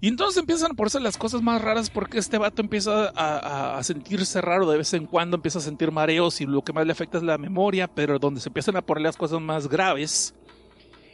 Y 0.00 0.08
entonces 0.08 0.38
empiezan 0.40 0.70
a 0.72 0.74
ponerse 0.74 0.98
las 0.98 1.18
cosas 1.18 1.42
más 1.42 1.60
raras 1.60 1.90
porque 1.90 2.18
este 2.18 2.38
vato 2.38 2.62
empieza 2.62 3.12
a- 3.14 3.76
a 3.76 3.82
sentirse 3.82 4.40
raro 4.40 4.68
de 4.70 4.78
vez 4.78 4.94
en 4.94 5.04
cuando, 5.04 5.36
empieza 5.36 5.58
a 5.58 5.62
sentir 5.62 5.92
mareos 5.92 6.40
y 6.40 6.46
lo 6.46 6.62
que 6.62 6.72
más 6.72 6.86
le 6.86 6.92
afecta 6.92 7.18
es 7.18 7.22
la 7.24 7.36
memoria, 7.36 7.86
pero 7.86 8.18
donde 8.18 8.40
se 8.40 8.48
empiezan 8.48 8.76
a 8.76 8.82
poner 8.82 9.02
las 9.02 9.16
cosas 9.18 9.42
más 9.42 9.68
graves 9.68 10.34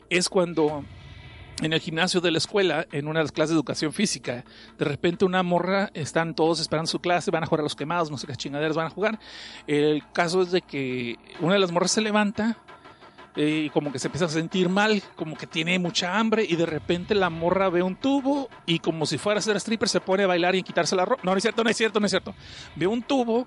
es 0.09 0.29
cuando 0.29 0.85
en 1.63 1.73
el 1.73 1.81
gimnasio 1.81 2.21
de 2.21 2.31
la 2.31 2.39
escuela, 2.39 2.87
en 2.93 3.07
una 3.07 3.21
de 3.21 3.25
las 3.25 3.33
clases 3.33 3.51
de 3.51 3.57
educación 3.57 3.93
física, 3.93 4.45
de 4.79 4.85
repente 4.85 5.25
una 5.25 5.43
morra, 5.43 5.91
están 5.95 6.35
todos 6.35 6.61
esperando 6.61 6.91
su 6.91 7.01
clase, 7.01 7.31
van 7.31 7.45
a 7.45 7.47
jugar 7.47 7.61
a 7.61 7.63
los 7.63 7.77
quemados, 7.77 8.11
no 8.11 8.19
sé 8.19 8.27
qué 8.27 8.35
chingaderas 8.35 8.77
van 8.77 8.87
a 8.87 8.91
jugar. 8.91 9.19
El 9.67 10.03
caso 10.13 10.43
es 10.43 10.51
de 10.51 10.63
que 10.63 11.17
una 11.41 11.55
de 11.55 11.61
las 11.61 11.71
morras 11.71 11.93
se 11.93 12.01
levanta 12.01 12.57
eh, 13.37 13.65
y 13.67 13.71
como 13.71 13.93
que 13.93 13.99
se 13.99 14.09
empieza 14.09 14.27
a 14.27 14.29
sentir 14.29 14.69
mal, 14.69 15.03
como 15.17 15.37
que 15.37 15.47
tiene 15.47 15.79
mucha 15.79 16.19
hambre 16.19 16.45
y 16.47 16.57
de 16.57 16.67
repente 16.67 17.15
la 17.15 17.31
morra 17.31 17.71
ve 17.71 17.83
un 17.83 17.97
tubo 17.97 18.49
y 18.67 18.81
como 18.81 19.07
si 19.07 19.17
fuera 19.17 19.39
a 19.39 19.43
ser 19.43 19.57
stripper 19.57 19.89
se 19.89 20.01
pone 20.01 20.25
a 20.25 20.27
bailar 20.27 20.55
y 20.55 20.61
a 20.61 20.63
quitarse 20.63 20.97
la 20.97 21.05
ropa. 21.05 21.23
No, 21.25 21.31
no 21.31 21.37
es 21.37 21.43
cierto, 21.43 21.65
no 21.65 21.71
es 21.71 21.77
cierto, 21.77 22.01
no 22.01 22.07
es 22.07 22.13
cierto. 22.13 22.35
Ve 22.77 22.87
un 22.87 23.03
tubo 23.03 23.47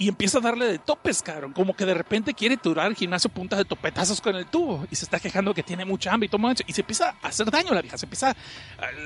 y 0.00 0.08
empieza 0.08 0.38
a 0.38 0.40
darle 0.40 0.64
de 0.66 0.78
topes, 0.78 1.22
cabrón. 1.22 1.52
Como 1.52 1.76
que 1.76 1.84
de 1.84 1.94
repente 1.94 2.34
quiere 2.34 2.56
turar 2.56 2.88
el 2.88 2.96
gimnasio 2.96 3.30
punta 3.30 3.54
de 3.56 3.64
topetazos 3.64 4.20
con 4.20 4.34
el 4.34 4.46
tubo 4.46 4.86
y 4.90 4.96
se 4.96 5.04
está 5.04 5.20
quejando 5.20 5.54
que 5.54 5.62
tiene 5.62 5.84
mucha 5.84 6.12
hambre 6.12 6.26
y 6.26 6.28
toma 6.30 6.54
y 6.66 6.72
se 6.72 6.80
empieza 6.80 7.14
a 7.22 7.28
hacer 7.28 7.50
daño 7.50 7.70
a 7.70 7.74
la 7.74 7.82
vieja. 7.82 7.98
Se 7.98 8.06
empieza, 8.06 8.34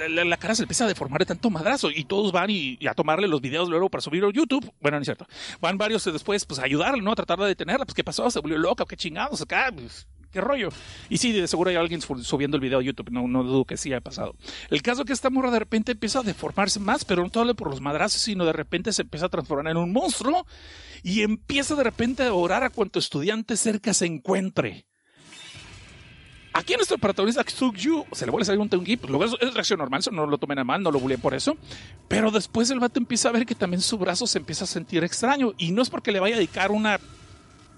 la, 0.08 0.24
la- 0.24 0.36
cara 0.38 0.54
se 0.54 0.62
empieza 0.62 0.84
a 0.84 0.88
deformar 0.88 1.18
de 1.18 1.26
tanto 1.26 1.50
madrazo 1.50 1.90
y 1.90 2.04
todos 2.04 2.30
van 2.32 2.48
y, 2.48 2.76
y 2.80 2.86
a 2.86 2.94
tomarle 2.94 3.26
los 3.28 3.40
videos 3.40 3.68
luego 3.68 3.90
para 3.90 4.00
subirlo 4.02 4.28
a 4.28 4.32
YouTube. 4.32 4.72
Bueno, 4.80 4.96
no 4.98 5.02
es 5.02 5.06
cierto. 5.06 5.26
Van 5.60 5.76
varios 5.76 6.04
después, 6.04 6.44
pues 6.46 6.60
a 6.60 6.64
ayudarle, 6.64 7.02
¿no? 7.02 7.10
A 7.12 7.16
tratar 7.16 7.38
de 7.40 7.46
detenerla. 7.48 7.84
Pues, 7.84 7.94
¿qué 7.94 8.04
pasó? 8.04 8.30
Se 8.30 8.38
volvió 8.40 8.56
loca, 8.58 8.84
qué 8.88 8.96
chingados 8.96 9.42
acá. 9.42 9.70
Pues, 9.74 10.06
¿Qué 10.34 10.40
rollo? 10.40 10.68
Y 11.08 11.18
sí, 11.18 11.30
de 11.30 11.46
seguro 11.46 11.70
hay 11.70 11.76
alguien 11.76 12.00
su- 12.02 12.22
subiendo 12.24 12.56
el 12.56 12.60
video 12.60 12.80
a 12.80 12.82
YouTube, 12.82 13.08
no, 13.12 13.28
no 13.28 13.44
dudo 13.44 13.64
que 13.64 13.76
sí 13.76 13.90
haya 13.92 14.00
pasado. 14.00 14.34
El 14.68 14.82
caso 14.82 15.02
es 15.02 15.06
que 15.06 15.12
esta 15.12 15.30
morra 15.30 15.52
de 15.52 15.60
repente 15.60 15.92
empieza 15.92 16.18
a 16.18 16.22
deformarse 16.24 16.80
más, 16.80 17.04
pero 17.04 17.22
no 17.22 17.30
solo 17.32 17.54
por 17.54 17.70
los 17.70 17.80
madrazos, 17.80 18.20
sino 18.20 18.44
de 18.44 18.52
repente 18.52 18.92
se 18.92 19.02
empieza 19.02 19.26
a 19.26 19.28
transformar 19.28 19.70
en 19.70 19.76
un 19.76 19.92
monstruo 19.92 20.44
y 21.04 21.22
empieza 21.22 21.76
de 21.76 21.84
repente 21.84 22.24
a 22.24 22.34
orar 22.34 22.64
a 22.64 22.70
cuanto 22.70 22.98
estudiante 22.98 23.56
cerca 23.56 23.94
se 23.94 24.06
encuentre. 24.06 24.86
Aquí 26.52 26.74
nuestro 26.74 26.98
protagonista 26.98 27.44
Yu 27.76 28.04
se 28.12 28.26
le 28.26 28.30
vuelve 28.32 28.42
a 28.42 28.46
salir 28.46 28.60
un 28.60 28.68
tenguí, 28.68 28.96
pues 28.96 29.10
luego 29.10 29.24
es, 29.40 29.54
reacción 29.54 29.78
normal, 29.78 30.00
eso 30.00 30.10
no 30.10 30.26
lo 30.26 30.38
tomen 30.38 30.58
a 30.58 30.64
mal, 30.64 30.82
no 30.82 30.90
lo 30.90 30.98
buleen 31.00 31.20
por 31.20 31.34
eso. 31.34 31.56
Pero 32.08 32.32
después 32.32 32.70
el 32.70 32.80
vato 32.80 32.98
empieza 32.98 33.28
a 33.28 33.32
ver 33.32 33.46
que 33.46 33.54
también 33.54 33.80
su 33.82 33.98
brazo 33.98 34.26
se 34.26 34.38
empieza 34.38 34.64
a 34.64 34.66
sentir 34.68 35.02
extraño. 35.04 35.52
Y 35.58 35.70
no 35.72 35.82
es 35.82 35.90
porque 35.90 36.10
le 36.10 36.18
vaya 36.20 36.34
a 36.34 36.38
dedicar 36.38 36.70
una 36.70 36.98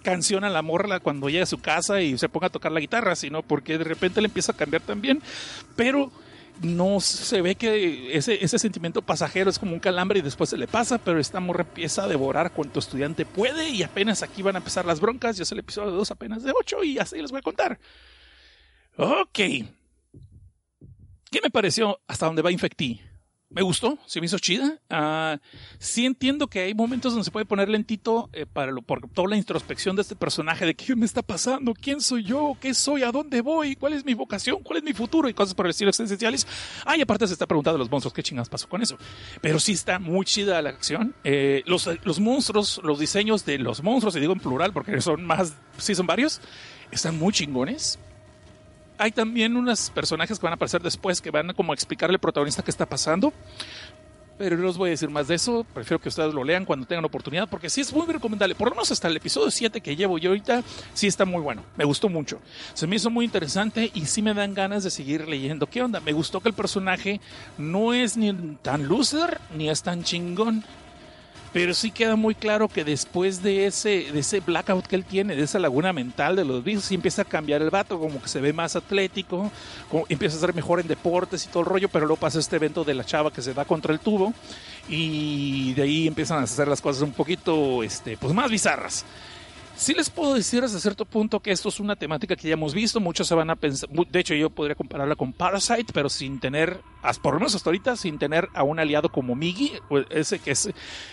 canción 0.06 0.44
a 0.44 0.50
la 0.50 0.62
morra 0.62 1.00
cuando 1.00 1.28
llegue 1.28 1.42
a 1.42 1.46
su 1.46 1.58
casa 1.58 2.00
y 2.00 2.16
se 2.16 2.28
ponga 2.28 2.46
a 2.46 2.50
tocar 2.50 2.70
la 2.70 2.78
guitarra, 2.78 3.16
sino 3.16 3.42
porque 3.42 3.76
de 3.76 3.82
repente 3.82 4.20
le 4.20 4.28
empieza 4.28 4.52
a 4.52 4.56
cambiar 4.56 4.82
también. 4.82 5.20
Pero 5.74 6.12
no 6.62 7.00
se 7.00 7.42
ve 7.42 7.56
que 7.56 8.16
ese, 8.16 8.44
ese 8.44 8.60
sentimiento 8.60 9.02
pasajero 9.02 9.50
es 9.50 9.58
como 9.58 9.72
un 9.72 9.80
calambre 9.80 10.20
y 10.20 10.22
después 10.22 10.48
se 10.48 10.56
le 10.56 10.68
pasa, 10.68 10.98
pero 10.98 11.18
esta 11.18 11.40
morra 11.40 11.62
empieza 11.62 12.04
a 12.04 12.06
devorar 12.06 12.52
cuanto 12.52 12.78
estudiante 12.78 13.26
puede 13.26 13.68
y 13.68 13.82
apenas 13.82 14.22
aquí 14.22 14.42
van 14.42 14.54
a 14.54 14.58
empezar 14.58 14.84
las 14.84 15.00
broncas. 15.00 15.38
Ya 15.38 15.42
es 15.42 15.50
el 15.50 15.58
episodio 15.58 15.90
2 15.90 16.08
apenas 16.12 16.44
de 16.44 16.52
8 16.56 16.84
y 16.84 17.00
así 17.00 17.20
les 17.20 17.32
voy 17.32 17.40
a 17.40 17.42
contar. 17.42 17.80
Ok. 18.96 19.26
¿Qué 19.34 19.64
me 21.42 21.50
pareció 21.50 21.98
hasta 22.06 22.26
donde 22.26 22.42
va 22.42 22.52
Infectí? 22.52 23.00
Me 23.48 23.62
gustó, 23.62 23.96
se 24.06 24.20
me 24.20 24.26
hizo 24.26 24.40
chida. 24.40 24.80
Ah, 24.90 25.38
sí 25.78 26.04
entiendo 26.04 26.48
que 26.48 26.60
hay 26.60 26.74
momentos 26.74 27.12
donde 27.12 27.24
se 27.24 27.30
puede 27.30 27.46
poner 27.46 27.68
lentito 27.68 28.28
eh, 28.32 28.44
para 28.44 28.72
lo, 28.72 28.82
por 28.82 29.08
toda 29.08 29.28
la 29.28 29.36
introspección 29.36 29.94
de 29.94 30.02
este 30.02 30.16
personaje, 30.16 30.66
de 30.66 30.74
qué 30.74 30.96
me 30.96 31.06
está 31.06 31.22
pasando, 31.22 31.72
quién 31.72 32.00
soy 32.00 32.24
yo, 32.24 32.56
qué 32.60 32.74
soy, 32.74 33.04
a 33.04 33.12
dónde 33.12 33.42
voy, 33.42 33.76
cuál 33.76 33.92
es 33.92 34.04
mi 34.04 34.14
vocación, 34.14 34.64
cuál 34.64 34.78
es 34.78 34.84
mi 34.84 34.92
futuro 34.92 35.28
y 35.28 35.34
cosas 35.34 35.54
por 35.54 35.66
el 35.66 35.70
estilo 35.70 35.90
existenciales. 35.90 36.44
Ah, 36.84 36.96
aparte 37.00 37.28
se 37.28 37.34
está 37.34 37.46
preguntando 37.46 37.78
los 37.78 37.88
monstruos, 37.88 38.12
qué 38.12 38.22
chingas 38.22 38.48
pasó 38.48 38.68
con 38.68 38.82
eso. 38.82 38.98
Pero 39.40 39.60
sí 39.60 39.72
está 39.72 40.00
muy 40.00 40.26
chida 40.26 40.60
la 40.60 40.70
acción. 40.70 41.14
Eh, 41.22 41.62
los, 41.66 41.88
los 42.02 42.18
monstruos, 42.18 42.80
los 42.82 42.98
diseños 42.98 43.44
de 43.44 43.58
los 43.58 43.80
monstruos, 43.80 44.16
y 44.16 44.20
digo 44.20 44.32
en 44.32 44.40
plural 44.40 44.72
porque 44.72 45.00
son 45.00 45.24
más, 45.24 45.54
sí 45.78 45.94
son 45.94 46.06
varios, 46.06 46.40
están 46.90 47.16
muy 47.16 47.32
chingones 47.32 48.00
hay 48.98 49.12
también 49.12 49.56
unos 49.56 49.90
personajes 49.90 50.38
que 50.38 50.46
van 50.46 50.52
a 50.52 50.56
aparecer 50.56 50.82
después 50.82 51.20
que 51.20 51.30
van 51.30 51.50
a 51.50 51.54
como 51.54 51.72
explicarle 51.72 52.14
al 52.14 52.20
protagonista 52.20 52.62
qué 52.62 52.70
está 52.70 52.86
pasando. 52.86 53.32
Pero 54.38 54.58
no 54.58 54.68
os 54.68 54.76
voy 54.76 54.88
a 54.88 54.90
decir 54.90 55.08
más 55.08 55.28
de 55.28 55.34
eso. 55.34 55.64
Prefiero 55.72 55.98
que 55.98 56.10
ustedes 56.10 56.34
lo 56.34 56.44
lean 56.44 56.66
cuando 56.66 56.86
tengan 56.86 57.06
oportunidad, 57.06 57.48
porque 57.48 57.70
sí 57.70 57.80
es 57.80 57.90
muy 57.92 58.06
recomendable. 58.06 58.54
Por 58.54 58.68
lo 58.68 58.74
menos 58.74 58.90
hasta 58.90 59.08
el 59.08 59.16
episodio 59.16 59.50
7 59.50 59.80
que 59.80 59.96
llevo 59.96 60.18
yo 60.18 60.28
ahorita, 60.28 60.62
sí 60.92 61.06
está 61.06 61.24
muy 61.24 61.40
bueno. 61.40 61.62
Me 61.76 61.84
gustó 61.84 62.10
mucho. 62.10 62.40
Se 62.74 62.86
me 62.86 62.96
hizo 62.96 63.08
muy 63.08 63.24
interesante 63.24 63.90
y 63.94 64.04
sí 64.04 64.20
me 64.20 64.34
dan 64.34 64.52
ganas 64.52 64.84
de 64.84 64.90
seguir 64.90 65.26
leyendo. 65.26 65.68
¿Qué 65.68 65.82
onda? 65.82 66.00
Me 66.00 66.12
gustó 66.12 66.40
que 66.40 66.50
el 66.50 66.54
personaje 66.54 67.20
no 67.56 67.94
es 67.94 68.18
ni 68.18 68.30
tan 68.60 68.88
loser 68.88 69.40
ni 69.56 69.70
es 69.70 69.82
tan 69.82 70.04
chingón. 70.04 70.64
Pero 71.56 71.72
sí 71.72 71.90
queda 71.90 72.16
muy 72.16 72.34
claro 72.34 72.68
que 72.68 72.84
después 72.84 73.42
de 73.42 73.64
ese, 73.64 74.12
de 74.12 74.18
ese 74.18 74.40
blackout 74.40 74.86
que 74.86 74.94
él 74.94 75.06
tiene, 75.06 75.34
de 75.34 75.42
esa 75.42 75.58
laguna 75.58 75.90
mental 75.94 76.36
de 76.36 76.44
los 76.44 76.62
vicios, 76.62 76.84
sí 76.84 76.96
empieza 76.96 77.22
a 77.22 77.24
cambiar 77.24 77.62
el 77.62 77.70
vato, 77.70 77.98
como 77.98 78.20
que 78.20 78.28
se 78.28 78.42
ve 78.42 78.52
más 78.52 78.76
atlético, 78.76 79.50
como 79.88 80.04
empieza 80.10 80.36
a 80.36 80.40
ser 80.40 80.54
mejor 80.54 80.80
en 80.80 80.86
deportes 80.86 81.46
y 81.46 81.48
todo 81.48 81.60
el 81.60 81.68
rollo, 81.70 81.88
pero 81.88 82.04
luego 82.04 82.20
pasa 82.20 82.40
este 82.40 82.56
evento 82.56 82.84
de 82.84 82.92
la 82.92 83.04
chava 83.04 83.32
que 83.32 83.40
se 83.40 83.54
da 83.54 83.64
contra 83.64 83.94
el 83.94 84.00
tubo 84.00 84.34
y 84.86 85.72
de 85.72 85.80
ahí 85.80 86.06
empiezan 86.06 86.40
a 86.40 86.42
hacer 86.42 86.68
las 86.68 86.82
cosas 86.82 87.00
un 87.00 87.12
poquito 87.12 87.82
este, 87.82 88.18
pues 88.18 88.34
más 88.34 88.50
bizarras. 88.50 89.06
Sí 89.76 89.92
les 89.92 90.08
puedo 90.08 90.34
decir 90.34 90.64
hasta 90.64 90.78
cierto 90.80 91.04
punto 91.04 91.40
que 91.40 91.50
esto 91.50 91.68
es 91.68 91.80
una 91.80 91.96
temática 91.96 92.34
que 92.34 92.48
ya 92.48 92.54
hemos 92.54 92.72
visto, 92.72 92.98
muchos 92.98 93.28
se 93.28 93.34
van 93.34 93.50
a 93.50 93.56
pensar, 93.56 93.90
de 93.90 94.18
hecho 94.18 94.34
yo 94.34 94.48
podría 94.48 94.74
compararla 94.74 95.16
con 95.16 95.34
Parasite, 95.34 95.92
pero 95.92 96.08
sin 96.08 96.40
tener, 96.40 96.80
por 97.20 97.34
lo 97.34 97.40
menos 97.40 97.54
hasta 97.54 97.68
ahorita, 97.68 97.94
sin 97.96 98.18
tener 98.18 98.48
a 98.54 98.62
un 98.62 98.78
aliado 98.78 99.10
como 99.10 99.34
Migi, 99.34 99.72
ese 100.08 100.38
que 100.38 100.52
es, 100.52 100.70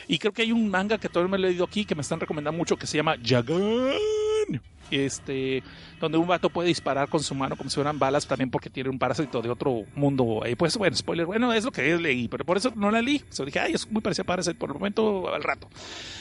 y 0.08 0.18
creo 0.18 0.32
que 0.32 0.44
hay 0.44 0.54
un 0.54 0.70
manga 0.70 0.98
que 0.98 1.10
todavía 1.10 1.32
me 1.32 1.38
he 1.38 1.42
leído 1.42 1.66
aquí 1.66 1.84
que 1.84 1.94
me 1.94 2.02
están 2.02 2.22
recomendando 2.22 2.58
mucho 2.58 2.78
que 2.78 2.88
se 2.88 2.96
llama 2.96 3.18
Jagan. 3.22 4.62
este, 4.92 5.62
donde 6.04 6.18
un 6.18 6.28
vato 6.28 6.50
puede 6.50 6.68
disparar 6.68 7.08
con 7.08 7.24
su 7.24 7.34
mano 7.34 7.56
como 7.56 7.70
si 7.70 7.76
fueran 7.76 7.98
balas 7.98 8.28
también 8.28 8.50
porque 8.50 8.70
tiene 8.70 8.90
un 8.90 9.00
parásito 9.00 9.42
de 9.42 9.50
otro 9.50 9.86
mundo. 9.96 10.42
Y 10.46 10.56
pues, 10.56 10.78
bueno, 10.78 10.96
spoiler, 10.96 11.26
bueno, 11.26 11.54
es 11.54 11.64
lo 11.64 11.72
que 11.72 11.98
leí, 11.98 12.28
pero 12.28 12.46
por 12.46 12.58
eso 12.58 12.74
no 12.76 12.92
la 12.92 13.02
leí. 13.02 13.24
So, 13.30 13.46
dije, 13.46 13.60
ay, 13.60 13.74
es 13.74 13.90
muy 13.90 14.02
parecido 14.02 14.24
a 14.24 14.26
Parasite 14.26 14.56
por 14.56 14.70
el 14.70 14.74
momento, 14.74 15.34
al 15.34 15.42
rato. 15.42 15.70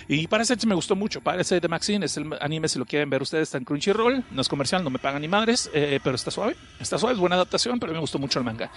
Y 0.06 0.28
Parasite 0.28 0.66
me 0.68 0.76
gustó 0.76 0.94
mucho. 0.94 1.20
Parasite 1.20 1.60
de 1.60 1.68
Maxine 1.68 2.06
es 2.06 2.16
el 2.16 2.30
anime, 2.40 2.68
si 2.68 2.78
lo 2.78 2.86
quieren 2.86 3.10
ver 3.10 3.22
ustedes, 3.22 3.48
está 3.48 3.58
en 3.58 3.64
Crunchyroll. 3.64 4.24
No 4.30 4.40
es 4.40 4.48
comercial, 4.48 4.84
no 4.84 4.90
me 4.90 5.00
pagan 5.00 5.22
ni 5.22 5.28
madres, 5.28 5.68
eh, 5.74 5.98
pero 6.02 6.14
está 6.14 6.30
suave. 6.30 6.56
Está 6.78 6.96
suave, 6.96 7.14
es 7.14 7.20
buena 7.20 7.34
adaptación, 7.34 7.80
pero 7.80 7.92
me 7.92 7.98
gustó 7.98 8.18
mucho 8.18 8.38
el 8.38 8.44
manga. 8.44 8.70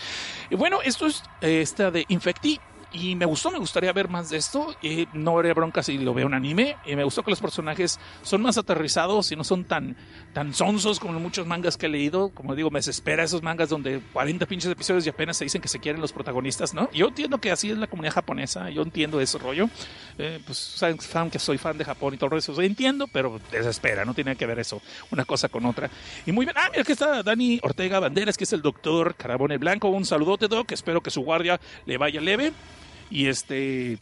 Y 0.50 0.56
bueno, 0.56 0.80
esto 0.84 1.06
es 1.06 1.24
eh, 1.42 1.62
esta 1.62 1.92
de 1.92 2.06
Infecti 2.08 2.60
y 2.96 3.16
me 3.16 3.26
gustó, 3.26 3.52
me 3.52 3.60
gustaría 3.60 3.92
ver 3.92 4.10
más 4.10 4.30
de 4.30 4.38
esto. 4.38 4.76
Y 4.82 5.08
no 5.14 5.32
habría 5.32 5.54
bronca 5.54 5.84
si 5.84 5.98
lo 5.98 6.14
veo 6.14 6.28
en 6.28 6.34
anime. 6.34 6.78
Y 6.86 6.96
me 6.96 7.04
gustó 7.04 7.24
que 7.24 7.32
los 7.32 7.42
personajes 7.42 8.00
son 8.24 8.42
más 8.42 8.58
aterrizados 8.58 9.32
y 9.32 9.36
no 9.36 9.44
son 9.44 9.66
tan, 9.66 9.98
tan 10.34 10.54
sonsos 10.54 11.00
como 11.00 11.20
muchos 11.20 11.46
mangas 11.46 11.78
que 11.78 11.88
he 11.88 11.90
leído. 11.90 12.30
Como 12.30 12.56
digo, 12.56 12.72
me 12.72 12.80
desespera 12.80 13.24
esos 13.24 13.44
mangas 13.44 13.70
donde 13.70 14.02
40 14.14 14.46
pinches 14.46 14.72
episodios 14.72 15.06
y 15.06 15.10
apenas 15.10 15.38
se 15.38 15.44
dicen 15.44 15.62
que 15.62 15.68
se 15.68 15.80
quieren 15.80 16.02
los 16.02 16.14
protagonistas, 16.14 16.74
¿no? 16.74 16.90
Yo 16.92 17.08
entiendo 17.08 17.40
que 17.40 17.52
así 17.52 17.70
es 17.70 17.78
la 17.78 17.88
comunidad 17.88 18.14
japonesa, 18.14 18.70
yo 18.70 18.82
entiendo 18.82 19.20
ese 19.20 19.38
rollo. 19.38 19.70
Eh, 20.18 20.40
pues 20.46 20.58
saben, 20.58 20.98
fan 21.00 21.30
que 21.30 21.40
soy 21.40 21.58
fan 21.58 21.78
de 21.78 21.86
Japón 21.86 22.14
y 22.14 22.18
todo 22.18 22.36
eso, 22.38 22.60
entiendo, 22.62 23.08
pero 23.08 23.40
desespera, 23.52 24.06
no 24.06 24.14
tiene 24.14 24.36
que 24.36 24.46
ver 24.46 24.60
eso, 24.60 24.82
una 25.12 25.26
cosa 25.26 25.50
con 25.50 25.66
otra. 25.66 25.90
Y 26.26 26.32
muy 26.32 26.46
bien, 26.46 26.56
ah, 26.58 26.70
mira, 26.72 26.84
aquí 26.84 26.94
está 26.94 27.24
Dani 27.24 27.60
Ortega 27.62 28.00
Banderas, 28.00 28.38
que 28.38 28.46
es 28.46 28.54
el 28.54 28.62
doctor 28.62 29.16
Carabone 29.16 29.58
Blanco. 29.58 29.90
Un 29.90 30.06
saludote, 30.06 30.48
Doc, 30.48 30.72
espero 30.72 31.02
que 31.02 31.12
su 31.12 31.22
guardia 31.22 31.60
le 31.86 31.98
vaya 31.98 32.22
leve. 32.22 32.54
Y 33.10 33.28
este 33.28 34.00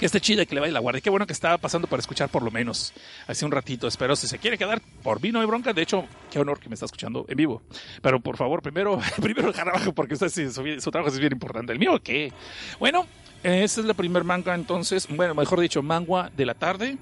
que 0.00 0.06
esté 0.06 0.20
chida 0.20 0.42
y 0.42 0.46
que 0.46 0.54
le 0.54 0.62
vaya 0.62 0.72
la 0.72 0.80
guardia. 0.80 1.02
Qué 1.02 1.10
bueno 1.10 1.26
que 1.26 1.34
estaba 1.34 1.58
pasando 1.58 1.86
para 1.86 2.00
escuchar 2.00 2.30
por 2.30 2.42
lo 2.42 2.50
menos 2.50 2.92
hace 3.26 3.44
un 3.44 3.52
ratito. 3.52 3.86
Espero 3.86 4.16
si 4.16 4.26
se 4.26 4.38
quiere 4.38 4.56
quedar 4.56 4.80
por 5.02 5.22
mí 5.22 5.30
no 5.30 5.40
hay 5.40 5.46
bronca. 5.46 5.74
De 5.74 5.82
hecho, 5.82 6.06
qué 6.30 6.38
honor 6.38 6.58
que 6.58 6.70
me 6.70 6.74
está 6.74 6.86
escuchando 6.86 7.26
en 7.28 7.36
vivo. 7.36 7.62
Pero 8.00 8.18
por 8.18 8.36
favor, 8.38 8.62
primero, 8.62 8.98
primero 9.22 9.48
dejar 9.48 9.68
abajo 9.68 9.92
porque 9.92 10.14
usted 10.14 10.28
su, 10.28 10.90
trabajo 10.90 11.12
es 11.12 11.18
bien 11.18 11.32
importante. 11.32 11.72
El 11.72 11.78
mío, 11.78 12.00
¿qué? 12.02 12.32
Bueno, 12.78 13.06
esa 13.42 13.80
es 13.80 13.86
la 13.86 13.94
primer 13.94 14.24
manga 14.24 14.54
entonces. 14.54 15.06
Bueno, 15.08 15.34
mejor 15.34 15.60
dicho, 15.60 15.82
manga 15.82 16.30
de 16.34 16.46
la 16.46 16.54
tarde. 16.54 16.96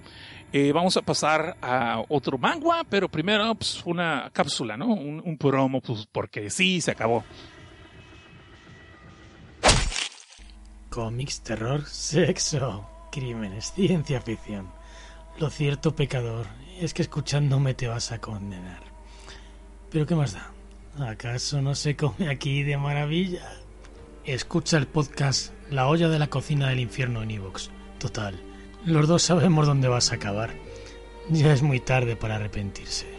Eh, 0.53 0.73
vamos 0.73 0.97
a 0.97 1.03
pasar 1.03 1.57
a 1.63 2.03
otro 2.09 2.37
manga, 2.37 2.83
pero 2.89 3.09
primero 3.09 3.55
pues, 3.55 3.83
una 3.85 4.31
cápsula, 4.33 4.77
¿no? 4.77 4.87
Un, 4.87 5.23
un 5.25 5.39
promo, 5.39 5.81
pues 5.81 6.09
porque 6.11 6.51
sí, 6.51 6.81
se 6.81 6.91
acabó. 6.91 7.23
Cómics, 10.91 11.43
terror, 11.43 11.85
sexo, 11.85 12.87
crímenes, 13.13 13.73
ciencia 13.73 14.21
ficción. 14.23 14.71
Lo 15.39 15.51
cierto, 15.51 15.95
pecador, 15.95 16.47
es 16.81 16.95
que 16.95 17.03
escuchándome 17.03 17.75
te 17.75 17.89
vas 17.89 18.11
a 18.11 18.21
condenar. 18.21 18.83
Pero 19.91 20.07
¿qué 20.07 20.15
más 20.15 20.33
da? 20.33 20.51
¿Acaso 21.09 21.61
no 21.61 21.75
se 21.75 21.95
come 21.95 22.31
aquí 22.31 22.63
de 22.63 22.77
maravilla? 22.77 23.53
Escucha 24.25 24.79
el 24.79 24.87
podcast 24.87 25.53
La 25.71 25.89
olla 25.89 26.09
de 26.09 26.19
la 26.19 26.29
cocina 26.29 26.69
del 26.69 26.81
infierno 26.81 27.23
en 27.23 27.33
Evox. 27.33 27.71
Total, 27.99 28.41
los 28.85 29.07
dos 29.07 29.23
sabemos 29.23 29.67
dónde 29.67 29.89
vas 29.89 30.11
a 30.11 30.17
acabar. 30.17 30.55
Ya 31.29 31.53
es 31.53 31.63
muy 31.63 31.81
tarde 31.81 32.17
para 32.17 32.37
arrepentirse. 32.37 33.07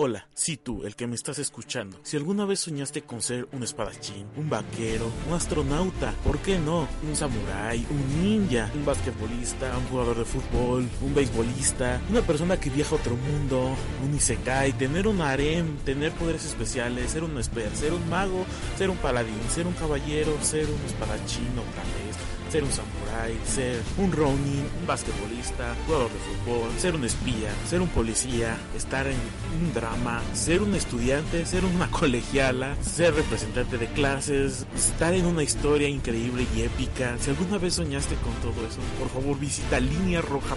Hola, 0.00 0.28
si 0.32 0.56
tú, 0.56 0.84
el 0.84 0.94
que 0.94 1.08
me 1.08 1.16
estás 1.16 1.40
escuchando, 1.40 1.98
si 2.04 2.16
alguna 2.16 2.44
vez 2.44 2.60
soñaste 2.60 3.02
con 3.02 3.20
ser 3.20 3.48
un 3.50 3.64
espadachín, 3.64 4.28
un 4.36 4.48
vaquero, 4.48 5.10
un 5.26 5.34
astronauta, 5.34 6.14
¿por 6.22 6.38
qué 6.38 6.56
no? 6.56 6.86
Un 7.02 7.16
samurái, 7.16 7.84
un 7.90 8.22
ninja, 8.22 8.70
un 8.76 8.84
basquetbolista, 8.84 9.76
un 9.76 9.86
jugador 9.86 10.18
de 10.18 10.24
fútbol, 10.24 10.88
un 11.02 11.14
beisbolista, 11.16 12.00
una 12.10 12.20
persona 12.22 12.60
que 12.60 12.70
viaja 12.70 12.94
a 12.94 12.98
otro 12.98 13.16
mundo, 13.16 13.74
un 14.06 14.14
isekai, 14.14 14.72
tener 14.74 15.08
un 15.08 15.20
harem, 15.20 15.78
tener 15.78 16.12
poderes 16.12 16.44
especiales, 16.44 17.10
ser 17.10 17.24
un 17.24 17.36
esper, 17.36 17.74
ser 17.74 17.92
un 17.92 18.08
mago, 18.08 18.46
ser 18.76 18.90
un 18.90 18.98
paladín, 18.98 19.50
ser 19.52 19.66
un 19.66 19.74
caballero, 19.74 20.32
ser 20.42 20.66
un 20.66 20.80
espadachín 20.86 21.58
otra 21.58 21.82
vez 21.82 22.27
ser 22.50 22.64
un 22.64 22.72
samurái, 22.72 23.38
ser 23.44 23.82
un 23.98 24.12
ronin, 24.12 24.64
un 24.80 24.86
basquetbolista, 24.86 25.74
jugador 25.86 26.10
de 26.10 26.18
fútbol, 26.18 26.70
ser 26.78 26.94
un 26.94 27.04
espía, 27.04 27.50
ser 27.68 27.80
un 27.80 27.88
policía, 27.88 28.56
estar 28.76 29.06
en 29.06 29.18
un 29.60 29.74
drama, 29.74 30.22
ser 30.32 30.62
un 30.62 30.74
estudiante, 30.74 31.44
ser 31.46 31.64
una 31.64 31.90
colegiala, 31.90 32.76
ser 32.82 33.14
representante 33.14 33.78
de 33.78 33.86
clases, 33.88 34.66
estar 34.74 35.14
en 35.14 35.26
una 35.26 35.42
historia 35.42 35.88
increíble 35.88 36.46
y 36.56 36.62
épica. 36.62 37.16
Si 37.20 37.30
alguna 37.30 37.58
vez 37.58 37.74
soñaste 37.74 38.14
con 38.16 38.32
todo 38.34 38.66
eso, 38.66 38.80
por 38.98 39.08
favor 39.10 39.38
visita 39.38 39.80
Línea 39.80 40.22
Roja 40.22 40.56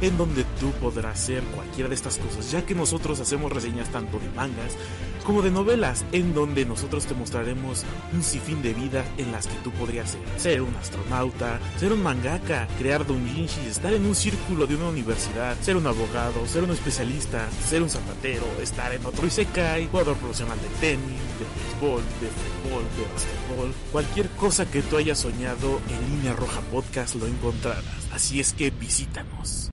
En 0.00 0.16
donde 0.16 0.44
tú 0.60 0.70
podrás 0.80 1.18
ser 1.18 1.42
cualquiera 1.44 1.88
de 1.88 1.94
estas 1.94 2.18
cosas, 2.18 2.50
ya 2.50 2.64
que 2.64 2.74
nosotros 2.74 3.20
hacemos 3.20 3.52
reseñas 3.52 3.90
tanto 3.90 4.18
de 4.18 4.28
mangas 4.30 4.76
como 5.24 5.42
de 5.42 5.50
novelas, 5.50 6.04
en 6.12 6.34
donde 6.34 6.64
nosotros 6.64 7.06
te 7.06 7.14
mostraremos 7.14 7.84
un 8.12 8.22
sinfín 8.22 8.60
de 8.62 8.74
vidas 8.74 9.06
en 9.18 9.30
las 9.32 9.46
que 9.46 9.54
tú 9.62 9.70
podrías 9.72 10.10
ser. 10.10 10.20
Ser 10.36 10.62
un 10.62 10.74
astronauta, 10.76 11.60
ser 11.78 11.92
un 11.92 12.02
mangaka, 12.02 12.66
crear 12.78 13.06
doujinshis, 13.06 13.66
estar 13.66 13.92
en 13.92 14.04
un 14.04 14.14
círculo 14.14 14.66
de 14.66 14.76
una 14.76 14.88
universidad, 14.88 15.56
ser 15.60 15.76
un 15.76 15.86
abogado, 15.86 16.46
ser 16.46 16.64
un 16.64 16.70
especialista, 16.70 17.48
ser 17.68 17.82
un 17.82 17.90
zapatero, 17.90 18.46
estar 18.60 18.92
en 18.92 19.04
otro 19.06 19.26
isekai, 19.26 19.88
jugador 19.88 20.16
profesional 20.16 20.58
de 20.60 20.68
tenis, 20.80 21.20
de 21.38 21.46
béisbol, 21.54 22.02
de 22.20 22.61
de 22.80 23.72
cualquier 23.90 24.28
cosa 24.30 24.70
que 24.70 24.82
tú 24.82 24.96
hayas 24.96 25.18
soñado 25.18 25.80
en 25.88 26.16
Línea 26.16 26.32
Roja 26.32 26.60
Podcast 26.72 27.14
lo 27.16 27.26
encontrarás. 27.26 27.84
Así 28.12 28.40
es 28.40 28.52
que 28.52 28.70
visítanos. 28.70 29.70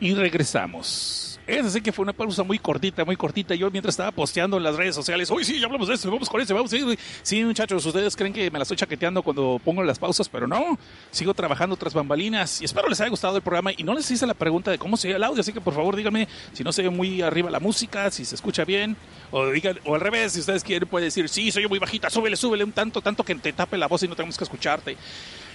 Y 0.00 0.14
regresamos. 0.14 1.27
Es 1.48 1.64
así 1.64 1.80
que 1.80 1.92
fue 1.92 2.02
una 2.02 2.12
pausa 2.12 2.42
muy 2.42 2.58
cortita, 2.58 3.06
muy 3.06 3.16
cortita. 3.16 3.54
Yo 3.54 3.70
mientras 3.70 3.94
estaba 3.94 4.10
posteando 4.10 4.58
en 4.58 4.62
las 4.62 4.76
redes 4.76 4.94
sociales, 4.94 5.30
uy, 5.30 5.44
sí, 5.44 5.58
ya 5.58 5.64
hablamos 5.64 5.88
de 5.88 5.94
eso, 5.94 6.10
vamos 6.10 6.28
con 6.28 6.42
eso, 6.42 6.54
vamos. 6.54 6.70
Sí, 6.70 6.84
sí, 7.22 7.42
muchachos, 7.42 7.86
ustedes 7.86 8.14
creen 8.14 8.34
que 8.34 8.50
me 8.50 8.58
la 8.58 8.64
estoy 8.64 8.76
chaqueteando 8.76 9.22
cuando 9.22 9.58
pongo 9.64 9.82
las 9.82 9.98
pausas, 9.98 10.28
pero 10.28 10.46
no. 10.46 10.78
Sigo 11.10 11.32
trabajando 11.32 11.74
tras 11.78 11.94
bambalinas 11.94 12.60
y 12.60 12.66
espero 12.66 12.86
les 12.90 13.00
haya 13.00 13.08
gustado 13.08 13.36
el 13.36 13.42
programa. 13.42 13.70
Y 13.74 13.82
no 13.82 13.94
les 13.94 14.10
hice 14.10 14.26
la 14.26 14.34
pregunta 14.34 14.70
de 14.70 14.76
cómo 14.76 14.98
se 14.98 15.08
oye 15.08 15.16
el 15.16 15.24
audio, 15.24 15.40
así 15.40 15.54
que 15.54 15.62
por 15.62 15.72
favor 15.72 15.96
díganme 15.96 16.28
si 16.52 16.62
no 16.62 16.70
se 16.70 16.82
ve 16.82 16.90
muy 16.90 17.22
arriba 17.22 17.50
la 17.50 17.60
música, 17.60 18.10
si 18.10 18.26
se 18.26 18.34
escucha 18.34 18.66
bien. 18.66 18.94
O, 19.30 19.46
digan, 19.50 19.78
o 19.84 19.94
al 19.94 20.00
revés, 20.00 20.32
si 20.32 20.40
ustedes 20.40 20.64
quieren, 20.64 20.88
puede 20.88 21.06
decir, 21.06 21.28
sí, 21.28 21.50
soy 21.50 21.66
muy 21.66 21.78
bajita, 21.78 22.08
súbele, 22.08 22.36
súbele 22.36 22.64
un 22.64 22.72
tanto, 22.72 23.02
tanto 23.02 23.24
que 23.24 23.34
te 23.34 23.52
tape 23.52 23.76
la 23.76 23.86
voz 23.86 24.02
y 24.02 24.08
no 24.08 24.16
tenemos 24.16 24.38
que 24.38 24.44
escucharte. 24.44 24.96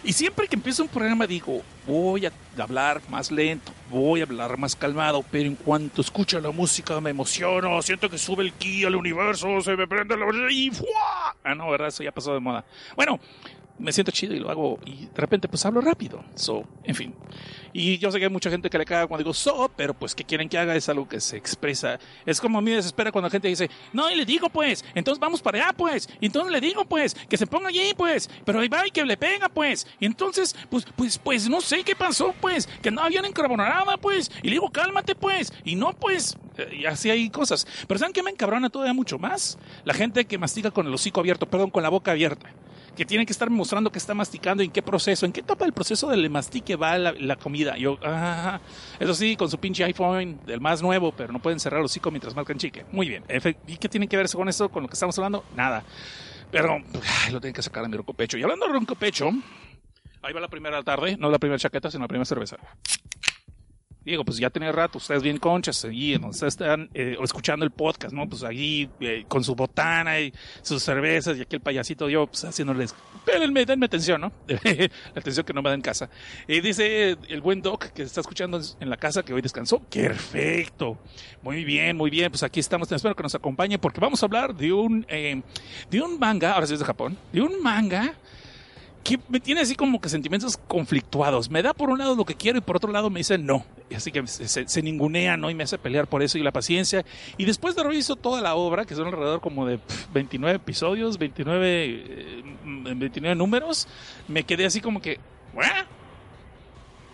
Y 0.04 0.12
siempre 0.12 0.48
que 0.48 0.56
empiezo 0.56 0.84
un 0.84 0.90
programa 0.90 1.26
digo, 1.26 1.62
voy 1.88 2.26
a 2.26 2.32
hablar 2.58 3.02
más 3.10 3.32
lento, 3.32 3.72
voy 3.90 4.20
a 4.20 4.24
hablar 4.24 4.58
más 4.58 4.76
calmado, 4.76 5.24
pero 5.32 5.48
en 5.48 5.56
cuanto 5.56 6.02
escucho 6.02 6.40
la 6.42 6.52
música 6.52 7.00
me 7.00 7.12
emociono, 7.12 7.82
siento 7.82 8.10
que 8.10 8.18
sube 8.18 8.44
el 8.44 8.52
ki 8.52 8.84
al 8.84 8.96
universo, 8.96 9.62
se 9.62 9.78
me 9.78 9.88
prende 9.88 10.18
la 10.18 10.26
y 10.52 10.72
¡fua! 10.72 11.36
Ah, 11.44 11.56
no, 11.56 11.70
¿verdad? 11.70 11.88
Eso 11.88 12.04
ya 12.04 12.12
pasó 12.12 12.34
de 12.34 12.42
moda. 12.42 12.66
Bueno, 12.98 13.20
me 13.80 13.92
siento 13.92 14.12
chido 14.12 14.36
y 14.36 14.40
lo 14.40 14.50
hago 14.50 14.80
y 14.86 15.08
de 15.08 15.16
repente 15.16 15.48
pues 15.48 15.66
hablo 15.66 15.82
rápido. 15.82 16.24
So, 16.36 16.64
en 16.84 16.96
fin. 16.96 17.16
Y 17.74 17.98
yo 17.98 18.12
sé 18.12 18.20
que 18.20 18.26
hay 18.26 18.32
mucha 18.32 18.50
gente 18.50 18.70
que 18.70 18.78
le 18.78 18.86
caga 18.86 19.08
cuando 19.08 19.24
digo 19.24 19.34
so, 19.34 19.72
pero 19.76 19.94
pues 19.94 20.14
que 20.14 20.24
quieren 20.24 20.48
que 20.48 20.58
haga 20.58 20.76
es 20.76 20.88
algo 20.90 21.08
que 21.08 21.20
se 21.20 21.38
expresa. 21.38 22.00
Es 22.26 22.40
como 22.40 22.60
a 22.60 22.62
mí 22.62 22.70
me 22.70 22.78
desespera 22.78 23.12
cuando 23.12 23.28
la 23.28 23.32
gente 23.32 23.48
dice, 23.48 23.70
no, 23.92 24.12
y 24.12 24.16
le 24.16 24.26
digo 24.26 24.50
pues, 24.50 24.86
entonces 24.94 25.20
vamos 25.20 25.42
para 25.42 25.58
allá 25.58 25.74
pues, 25.74 26.08
y 26.22 26.28
entonces 26.28 26.52
le 26.52 26.62
digo 26.62 26.86
pues, 26.86 27.16
que 27.16 27.38
se 27.38 27.48
ponga 27.48 27.70
allí 27.70 27.94
pues, 27.98 28.30
pero 28.46 28.60
ahí 28.60 28.68
va 28.68 28.88
y 28.88 28.92
que 28.92 29.04
le 29.04 29.18
pega 29.18 29.50
pues, 29.50 29.88
y 30.00 30.06
entonces, 30.06 30.56
pues, 30.70 30.86
pues, 30.96 31.18
pues 31.18 31.50
no 31.50 31.62
sé 31.62 31.84
qué 31.84 31.96
pasó 31.96 32.34
pues, 32.40 32.68
que 32.82 32.92
no 32.92 33.02
habían 33.02 33.26
encarbonada 33.26 33.98
pues, 33.98 34.32
y 34.44 34.48
le 34.48 34.54
digo 34.54 34.70
cálmate 34.70 35.16
pues, 35.16 35.52
y 35.64 35.76
no 35.76 35.94
pues, 35.94 36.38
y 36.72 36.86
así 36.86 37.10
hay 37.10 37.30
cosas. 37.30 37.66
Pero 37.88 38.00
¿saben 38.00 38.14
qué 38.14 38.22
me 38.22 38.30
encabrona 38.30 38.70
todavía 38.70 38.94
mucho 38.94 39.18
más? 39.18 39.58
La 39.84 39.94
gente 39.94 40.26
que 40.26 40.38
mastica 40.38 40.70
con 40.70 40.86
el 40.86 40.94
hocico 40.94 41.20
abierto, 41.20 41.48
perdón, 41.48 41.72
con 41.72 41.82
la 41.82 41.90
boca 41.90 42.12
abierta 42.12 42.50
que 42.96 43.06
tiene 43.06 43.26
que 43.26 43.32
estar 43.32 43.50
mostrando 43.50 43.92
que 43.92 43.98
está 43.98 44.14
masticando, 44.14 44.64
en 44.64 44.72
qué 44.72 44.82
proceso, 44.82 45.26
en 45.26 45.32
qué 45.32 45.42
etapa 45.42 45.66
del 45.66 45.74
proceso 45.74 46.10
del 46.10 46.30
mastique 46.30 46.76
va 46.76 46.98
la, 46.98 47.36
comida. 47.36 47.78
Yo, 47.78 47.98
ah, 48.04 48.60
eso 49.00 49.14
sí, 49.14 49.36
con 49.36 49.50
su 49.50 49.58
pinche 49.58 49.84
iPhone, 49.84 50.40
del 50.46 50.62
más 50.62 50.82
nuevo, 50.82 51.12
pero 51.12 51.34
no 51.34 51.40
pueden 51.40 51.60
cerrar 51.60 51.80
el 51.80 51.86
hocico 51.86 52.12
mientras 52.12 52.36
marcan 52.36 52.58
chique. 52.58 52.86
Muy 52.92 53.08
bien. 53.08 53.24
¿Y 53.68 53.78
qué 53.78 53.90
tiene 53.90 54.08
que 54.08 54.18
ver 54.18 54.30
con 54.30 54.48
eso, 54.50 54.70
con 54.70 54.84
lo 54.84 54.90
que 54.90 54.94
estamos 54.94 55.18
hablando? 55.18 55.44
Nada. 55.56 55.84
Pero 56.52 56.84
ay, 57.26 57.32
lo 57.32 57.42
tienen 57.42 57.54
que 57.54 57.64
sacar 57.64 57.84
a 57.84 57.88
mi 57.88 57.98
ronco 57.98 58.14
pecho. 58.14 58.38
Y 58.38 58.44
hablando 58.44 58.68
de 58.68 58.74
ronco 58.74 58.96
pecho, 58.96 59.32
ahí 60.22 60.34
va 60.34 60.40
la 60.40 60.48
primera 60.48 60.84
tarde, 60.84 61.18
no 61.18 61.30
la 61.32 61.40
primera 61.40 61.58
chaqueta, 61.58 61.90
sino 61.90 62.04
la 62.04 62.08
primera 62.08 62.26
cerveza. 62.26 62.58
Digo, 64.06 64.24
pues 64.24 64.38
ya 64.38 64.50
tiene 64.50 64.72
rato, 64.72 64.98
ustedes 64.98 65.24
bien 65.24 65.38
conchas, 65.38 65.84
allí 65.86 66.14
donde 66.14 66.30
ustedes 66.30 66.54
están 66.54 66.90
eh, 66.94 67.18
escuchando 67.22 67.66
el 67.66 67.72
podcast, 67.72 68.14
¿no? 68.14 68.28
Pues 68.28 68.44
allí 68.44 68.90
eh, 69.00 69.26
con 69.28 69.44
su 69.44 69.56
botana 69.56 70.20
y 70.20 70.34
sus 70.62 70.84
cervezas 70.84 71.38
y 71.38 71.42
aquí 71.42 71.56
el 71.56 71.62
payasito 71.62 72.10
yo, 72.10 72.28
pues 72.28 72.44
haciéndoles, 72.44 72.96
denme, 73.26 73.66
denme 73.66 73.86
atención, 73.86 74.22
¿no? 74.22 74.32
la 74.48 75.20
atención 75.20 75.46
que 75.46 75.54
no 75.54 75.62
me 75.62 75.70
da 75.70 75.76
en 75.76 75.82
casa. 75.82 76.10
Y 76.48 76.62
dice 76.62 77.18
el 77.28 77.42
buen 77.42 77.62
Doc 77.62 77.86
que 77.88 78.04
está 78.04 78.22
escuchando 78.22 78.60
en 78.80 78.90
la 78.90 78.98
casa 78.98 79.24
que 79.24 79.34
hoy 79.34 79.42
descansó. 79.42 79.80
Perfecto. 79.80 80.98
Muy 81.42 81.64
bien, 81.64 81.98
muy 81.98 82.10
bien. 82.10 82.32
Pues 82.32 82.44
aquí 82.44 82.60
estamos. 82.60 82.92
Espero 82.92 83.16
que 83.16 83.24
nos 83.24 83.36
acompañe 83.36 83.78
porque 83.80 84.00
vamos 84.00 84.22
a 84.22 84.26
hablar 84.26 84.56
de 84.56 84.72
un, 84.72 85.06
eh, 85.10 85.42
de 85.90 86.02
un 86.02 86.20
manga, 86.20 86.54
ahora 86.54 86.68
sí 86.68 86.74
es 86.74 86.80
de 86.80 86.86
Japón, 86.86 87.18
de 87.32 87.42
un 87.42 87.62
manga 87.62 88.14
que 89.04 89.20
me 89.28 89.40
tiene 89.40 89.62
así 89.62 89.76
como 89.76 90.00
que 90.00 90.10
sentimientos 90.10 90.58
conflictuados. 90.58 91.50
Me 91.50 91.62
da 91.62 91.74
por 91.74 91.90
un 91.90 92.00
lado 92.00 92.16
lo 92.16 92.26
que 92.26 92.36
quiero 92.36 92.58
y 92.58 92.62
por 92.62 92.78
otro 92.78 92.92
lado 92.92 93.10
me 93.10 93.20
dice 93.20 93.38
no. 93.38 93.66
Así 93.96 94.12
que 94.12 94.26
se, 94.28 94.68
se, 94.68 94.82
ningunea, 94.82 95.38
¿no? 95.38 95.50
Y 95.50 95.56
me 95.56 95.64
hace 95.64 95.78
pelear 95.78 96.08
por 96.08 96.24
eso 96.24 96.38
y 96.38 96.44
la 96.44 96.52
paciencia. 96.52 97.06
Y 97.38 97.46
después 97.46 97.76
de 97.76 97.84
reviso 97.84 98.16
toda 98.16 98.42
la 98.42 98.56
obra, 98.56 98.86
que 98.86 98.96
son 98.96 99.08
alrededor 99.08 99.42
como 99.42 99.66
de 99.66 99.80
29 100.14 100.56
episodios, 100.56 101.18
29, 101.18 102.44
29 102.96 103.32
eh, 103.32 103.36
números, 103.36 103.88
me 104.28 104.44
quedé 104.44 104.66
así 104.66 104.80
como 104.80 105.02
que, 105.02 105.20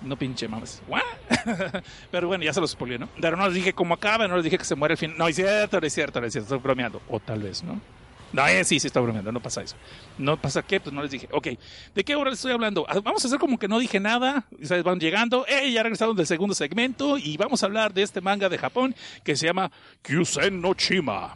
No 0.04 0.16
pinche 0.16 0.48
mames. 0.48 0.82
Pero 2.12 2.28
bueno, 2.28 2.44
ya 2.44 2.54
se 2.54 2.62
los 2.62 2.72
spoilé, 2.72 3.00
¿no? 3.00 3.10
Pero 3.20 3.36
no 3.36 3.46
les 3.46 3.56
dije 3.56 3.74
cómo 3.74 3.96
acaba, 3.96 4.28
no 4.28 4.36
les 4.36 4.44
dije 4.44 4.58
que 4.58 4.66
se 4.66 4.76
muere 4.76 4.94
el 4.94 4.98
fin. 4.98 5.16
No, 5.18 5.28
es 5.28 5.36
cierto, 5.36 5.80
es 5.80 5.94
cierto, 5.94 6.24
es 6.24 6.32
cierto, 6.32 6.56
estoy 6.56 6.60
bromeando. 6.60 7.02
O 7.10 7.20
tal 7.20 7.42
vez, 7.42 7.64
¿no? 7.64 7.82
No, 8.32 8.48
eh, 8.48 8.64
sí, 8.64 8.80
sí, 8.80 8.88
está 8.88 9.00
bromeando, 9.00 9.32
no 9.32 9.42
pasa 9.42 9.62
eso. 9.62 9.76
No 10.18 10.40
pasa 10.40 10.62
qué, 10.62 10.80
pues 10.80 10.94
no 10.94 11.02
les 11.02 11.12
dije. 11.12 11.28
Ok, 11.32 11.48
¿de 11.96 12.04
qué 12.04 12.16
hora 12.16 12.30
les 12.30 12.40
estoy 12.40 12.52
hablando? 12.52 12.86
Ah, 12.88 13.00
vamos 13.04 13.24
a 13.24 13.28
hacer 13.28 13.40
como 13.40 13.58
que 13.58 13.68
no 13.68 13.80
dije 13.80 14.00
nada. 14.00 14.46
Ustedes 14.52 14.84
van 14.84 15.00
llegando. 15.00 15.46
Eh, 15.48 15.72
ya 15.72 15.84
regresamos 15.84 16.16
del 16.16 16.28
segundo 16.28 16.54
segmento 16.54 17.18
y 17.18 17.38
vamos 17.38 17.64
a 17.64 17.66
hablar 17.66 17.94
de 17.94 18.04
este 18.04 18.22
manga 18.22 18.50
de 18.50 18.58
Japón 18.58 18.96
que 19.24 19.36
se 19.36 19.48
llama 19.48 19.72
Kyusen 20.04 20.62
no 20.62 20.74
Chima. 20.76 21.36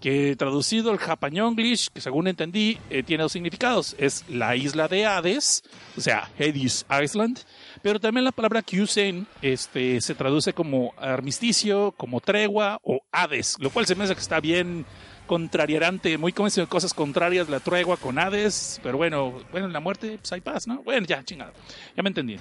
Que 0.00 0.36
traducido 0.36 0.90
al 0.90 0.98
English, 1.34 1.88
que 1.88 2.02
según 2.02 2.28
entendí, 2.28 2.78
eh, 2.90 3.02
tiene 3.02 3.22
dos 3.22 3.32
significados. 3.32 3.96
Es 3.98 4.22
la 4.28 4.54
isla 4.54 4.86
de 4.86 5.06
Hades, 5.06 5.62
o 5.96 6.00
sea, 6.02 6.30
Hades 6.38 6.84
Island. 7.02 7.38
Pero 7.80 7.98
también 7.98 8.24
la 8.24 8.32
palabra 8.32 8.60
Kyusen 8.60 9.26
este, 9.40 10.02
se 10.02 10.14
traduce 10.14 10.52
como 10.52 10.92
armisticio, 10.98 11.94
como 11.96 12.20
tregua 12.20 12.80
o 12.82 13.00
Hades, 13.12 13.56
lo 13.60 13.70
cual 13.70 13.86
se 13.86 13.94
me 13.94 14.04
hace 14.04 14.14
que 14.14 14.20
está 14.20 14.40
bien 14.40 14.84
contrariarante, 15.26 16.18
muy 16.18 16.32
como 16.32 16.48
cosas 16.68 16.92
contrarias, 16.94 17.48
la 17.48 17.60
tregua 17.60 17.96
con 17.96 18.18
Hades, 18.18 18.80
pero 18.82 18.96
bueno, 18.96 19.40
bueno, 19.50 19.66
en 19.66 19.72
la 19.72 19.80
muerte 19.80 20.18
pues 20.18 20.32
hay 20.32 20.40
paz, 20.40 20.66
¿no? 20.66 20.82
Bueno, 20.82 21.06
ya, 21.06 21.22
chingado, 21.24 21.52
ya 21.96 22.02
me 22.02 22.08
entendí. 22.08 22.38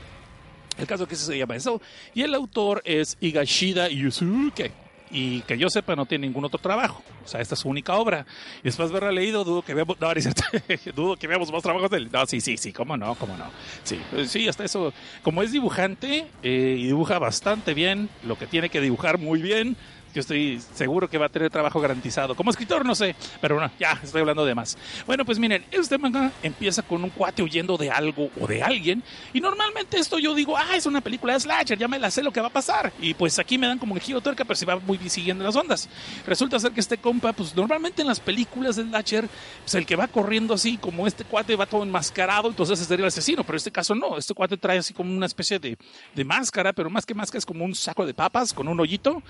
El 0.78 0.88
caso 0.88 1.08
que 1.08 1.16
se 1.16 1.38
llama 1.38 1.56
eso. 1.56 1.82
Y 2.14 2.22
el 2.24 2.34
autor 2.34 2.82
es 2.86 3.18
Higashida 3.20 3.90
Yusuke. 3.90 4.72
Y 5.12 5.42
que 5.42 5.60
yo 5.60 5.70
sepa, 5.70 5.96
no 5.96 6.08
tiene 6.08 6.26
ningún 6.26 6.44
otro 6.44 6.60
trabajo. 6.60 7.04
O 7.24 7.28
sea, 7.28 7.40
esta 7.40 7.54
es 7.54 7.60
su 7.60 7.70
única 7.70 7.94
obra. 7.94 8.26
Y 8.62 8.64
después 8.64 8.90
de 8.90 8.98
haberla 8.98 9.12
leído, 9.12 9.44
dudo 9.44 9.62
que 9.62 9.76
veamos. 9.76 9.98
No, 10.00 10.12
dudo 10.96 11.16
que 11.18 11.28
veamos 11.28 11.52
más 11.52 11.62
trabajos 11.62 11.92
de 11.92 11.98
él. 11.98 12.10
No, 12.12 12.26
sí, 12.26 12.42
sí, 12.42 12.58
sí, 12.58 12.74
cómo 12.74 12.98
no, 12.98 13.14
cómo 13.14 13.38
no. 13.38 13.46
Sí, 13.84 14.00
sí, 14.26 14.48
hasta 14.48 14.64
eso. 14.64 14.92
Como 15.22 15.44
es 15.44 15.52
dibujante 15.52 16.26
eh, 16.42 16.76
y 16.80 16.88
dibuja 16.88 17.20
bastante 17.20 17.76
bien 17.76 18.10
lo 18.24 18.40
que 18.40 18.48
tiene 18.48 18.70
que 18.70 18.82
dibujar 18.82 19.20
muy 19.20 19.40
bien, 19.40 19.78
yo 20.14 20.22
estoy 20.22 20.62
seguro 20.74 21.10
que 21.10 21.18
va 21.18 21.26
a 21.26 21.30
tener 21.30 21.50
trabajo 21.50 21.82
garantizado. 21.82 22.36
Como 22.36 22.52
escritor, 22.52 22.86
no 22.86 22.96
sé, 22.96 23.16
pero 23.42 23.56
bueno, 23.56 23.72
ya 23.80 24.00
estoy 24.04 24.22
hablando 24.22 24.46
de 24.46 24.56
más. 24.56 24.78
Bueno, 25.06 25.26
pues 25.26 25.40
miren, 25.40 25.66
este 25.72 25.98
manga 25.98 26.32
empieza 26.44 26.84
con 26.84 27.04
un 27.04 27.10
cuate 27.10 27.42
huyendo 27.42 27.78
de 27.78 27.90
algo 27.90 28.30
o 28.40 28.48
de 28.48 28.62
alguien. 28.62 29.04
Y 29.34 29.42
normalmente 29.42 29.98
esto 29.98 30.20
yo 30.20 30.36
digo, 30.36 30.58
ah, 30.58 30.76
es 30.76 30.86
una 30.86 31.02
película 31.02 31.34
de 31.34 31.40
slasher, 31.40 31.78
ya 31.78 31.88
me 31.88 32.00
la 32.00 32.12
sé 32.12 32.22
lo 32.22 32.32
que 32.32 32.42
va 32.42 32.48
a 32.48 32.54
pasar. 32.54 32.94
Y 33.02 33.14
pues 33.14 33.40
aquí 33.40 33.58
me 33.58 33.68
dan 33.68 33.80
como 33.80 33.96
el 33.96 34.02
giro 34.02 34.22
tuerca, 34.22 34.46
pero 34.46 34.56
se 34.56 34.66
va 34.66 34.80
muy 34.80 34.98
bien 34.98 35.10
siguiendo 35.10 35.44
las 35.44 35.56
ondas. 35.56 35.90
Resulta 36.28 36.60
ser 36.60 36.72
que 36.72 36.80
este 36.80 36.98
compa, 36.98 37.34
pues 37.34 37.56
normalmente 37.56 38.02
en 38.02 38.08
las 38.08 38.20
películas 38.20 38.76
de 38.76 38.84
slasher, 38.84 39.28
pues 39.62 39.76
el 39.76 39.86
que 39.86 39.96
va 39.96 40.08
corriendo 40.08 40.54
así, 40.54 40.78
como 40.78 41.08
este 41.08 41.24
cuate 41.24 41.56
va 41.56 41.66
todo 41.66 41.84
enmascarado, 41.84 42.50
entonces 42.50 42.80
sería 42.80 43.04
el 43.04 43.08
asesino. 43.08 43.44
Pero 43.44 43.58
este 43.58 43.72
caso 43.72 43.96
no, 43.96 44.18
este 44.18 44.34
cuate 44.34 44.58
trae 44.58 44.78
así 44.78 44.94
como 44.94 45.12
una 45.12 45.26
especie 45.26 45.60
de, 45.60 45.78
de 46.14 46.26
máscara, 46.26 46.74
pero 46.74 46.90
más 46.90 47.06
que 47.06 47.14
máscara 47.14 47.40
es 47.40 47.46
como 47.46 47.66
un 47.66 47.74
saco 47.74 48.06
de 48.06 48.14
papas 48.14 48.54
con 48.54 48.68
un 48.68 48.80
hoyito. 48.80 49.24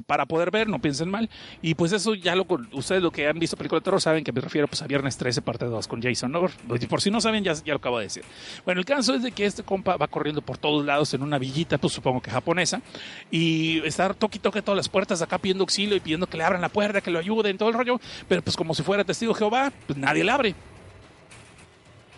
Para 0.00 0.26
poder 0.26 0.50
ver, 0.50 0.68
no 0.68 0.80
piensen 0.80 1.10
mal. 1.10 1.28
Y 1.60 1.74
pues 1.74 1.92
eso 1.92 2.14
ya 2.14 2.34
lo 2.34 2.46
ustedes 2.72 3.02
lo 3.02 3.10
que 3.10 3.28
han 3.28 3.38
visto 3.38 3.56
película 3.56 3.80
de 3.80 3.84
terror 3.84 4.00
saben 4.00 4.24
que 4.24 4.32
me 4.32 4.40
refiero 4.40 4.66
pues 4.68 4.82
a 4.82 4.86
Viernes 4.86 5.16
13 5.16 5.42
parte 5.42 5.66
2 5.66 5.88
con 5.88 6.02
Jason 6.02 6.34
Over. 6.34 6.50
Por 6.88 7.00
si 7.00 7.10
no 7.10 7.20
saben 7.20 7.44
ya, 7.44 7.52
ya 7.52 7.72
lo 7.72 7.76
acabo 7.76 7.98
de 7.98 8.04
decir. 8.04 8.24
Bueno, 8.64 8.80
el 8.80 8.84
caso 8.84 9.14
es 9.14 9.22
de 9.22 9.32
que 9.32 9.44
este 9.44 9.62
compa 9.62 9.96
va 9.96 10.08
corriendo 10.08 10.42
por 10.42 10.58
todos 10.58 10.84
lados 10.84 11.12
en 11.14 11.22
una 11.22 11.38
villita, 11.38 11.78
pues 11.78 11.92
supongo 11.92 12.20
que 12.20 12.30
japonesa, 12.30 12.82
y 13.30 13.80
está 13.86 14.12
toque 14.14 14.38
y 14.38 14.40
toque 14.40 14.62
todas 14.62 14.76
las 14.76 14.88
puertas 14.88 15.22
acá 15.22 15.38
pidiendo 15.38 15.62
auxilio 15.62 15.96
y 15.96 16.00
pidiendo 16.00 16.26
que 16.26 16.36
le 16.36 16.44
abran 16.44 16.60
la 16.60 16.68
puerta, 16.68 17.00
que 17.00 17.10
lo 17.10 17.18
ayuden, 17.18 17.58
todo 17.58 17.68
el 17.68 17.74
rollo, 17.74 18.00
pero 18.28 18.42
pues 18.42 18.56
como 18.56 18.74
si 18.74 18.82
fuera 18.82 19.04
testigo 19.04 19.34
Jehová, 19.34 19.72
pues 19.86 19.98
nadie 19.98 20.24
le 20.24 20.30
abre. 20.30 20.54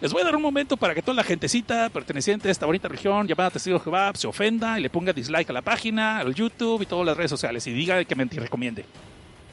Les 0.05 0.13
voy 0.13 0.21
a 0.21 0.27
dar 0.27 0.37
un 0.37 0.43
momento 0.43 0.77
para 0.77 0.95
que 0.95 1.01
toda 1.01 1.15
la 1.15 1.25
gentecita 1.25 1.89
perteneciente 1.89 2.49
a 2.49 2.51
esta 2.51 2.67
bonita 2.67 2.89
región 2.89 3.27
llamada 3.27 3.53
Testigo 3.53 3.81
Jehová 3.81 4.13
se 4.15 4.27
ofenda 4.27 4.79
y 4.79 4.83
le 4.83 4.91
ponga 4.91 5.15
dislike 5.15 5.49
a 5.49 5.53
la 5.55 5.63
página, 5.63 6.19
al 6.19 6.35
YouTube 6.35 6.83
y 6.83 6.85
todas 6.85 7.07
las 7.07 7.17
redes 7.17 7.31
sociales 7.31 7.67
y 7.67 7.73
diga 7.73 8.05
que 8.05 8.15
me 8.15 8.27
recomiende. 8.27 8.85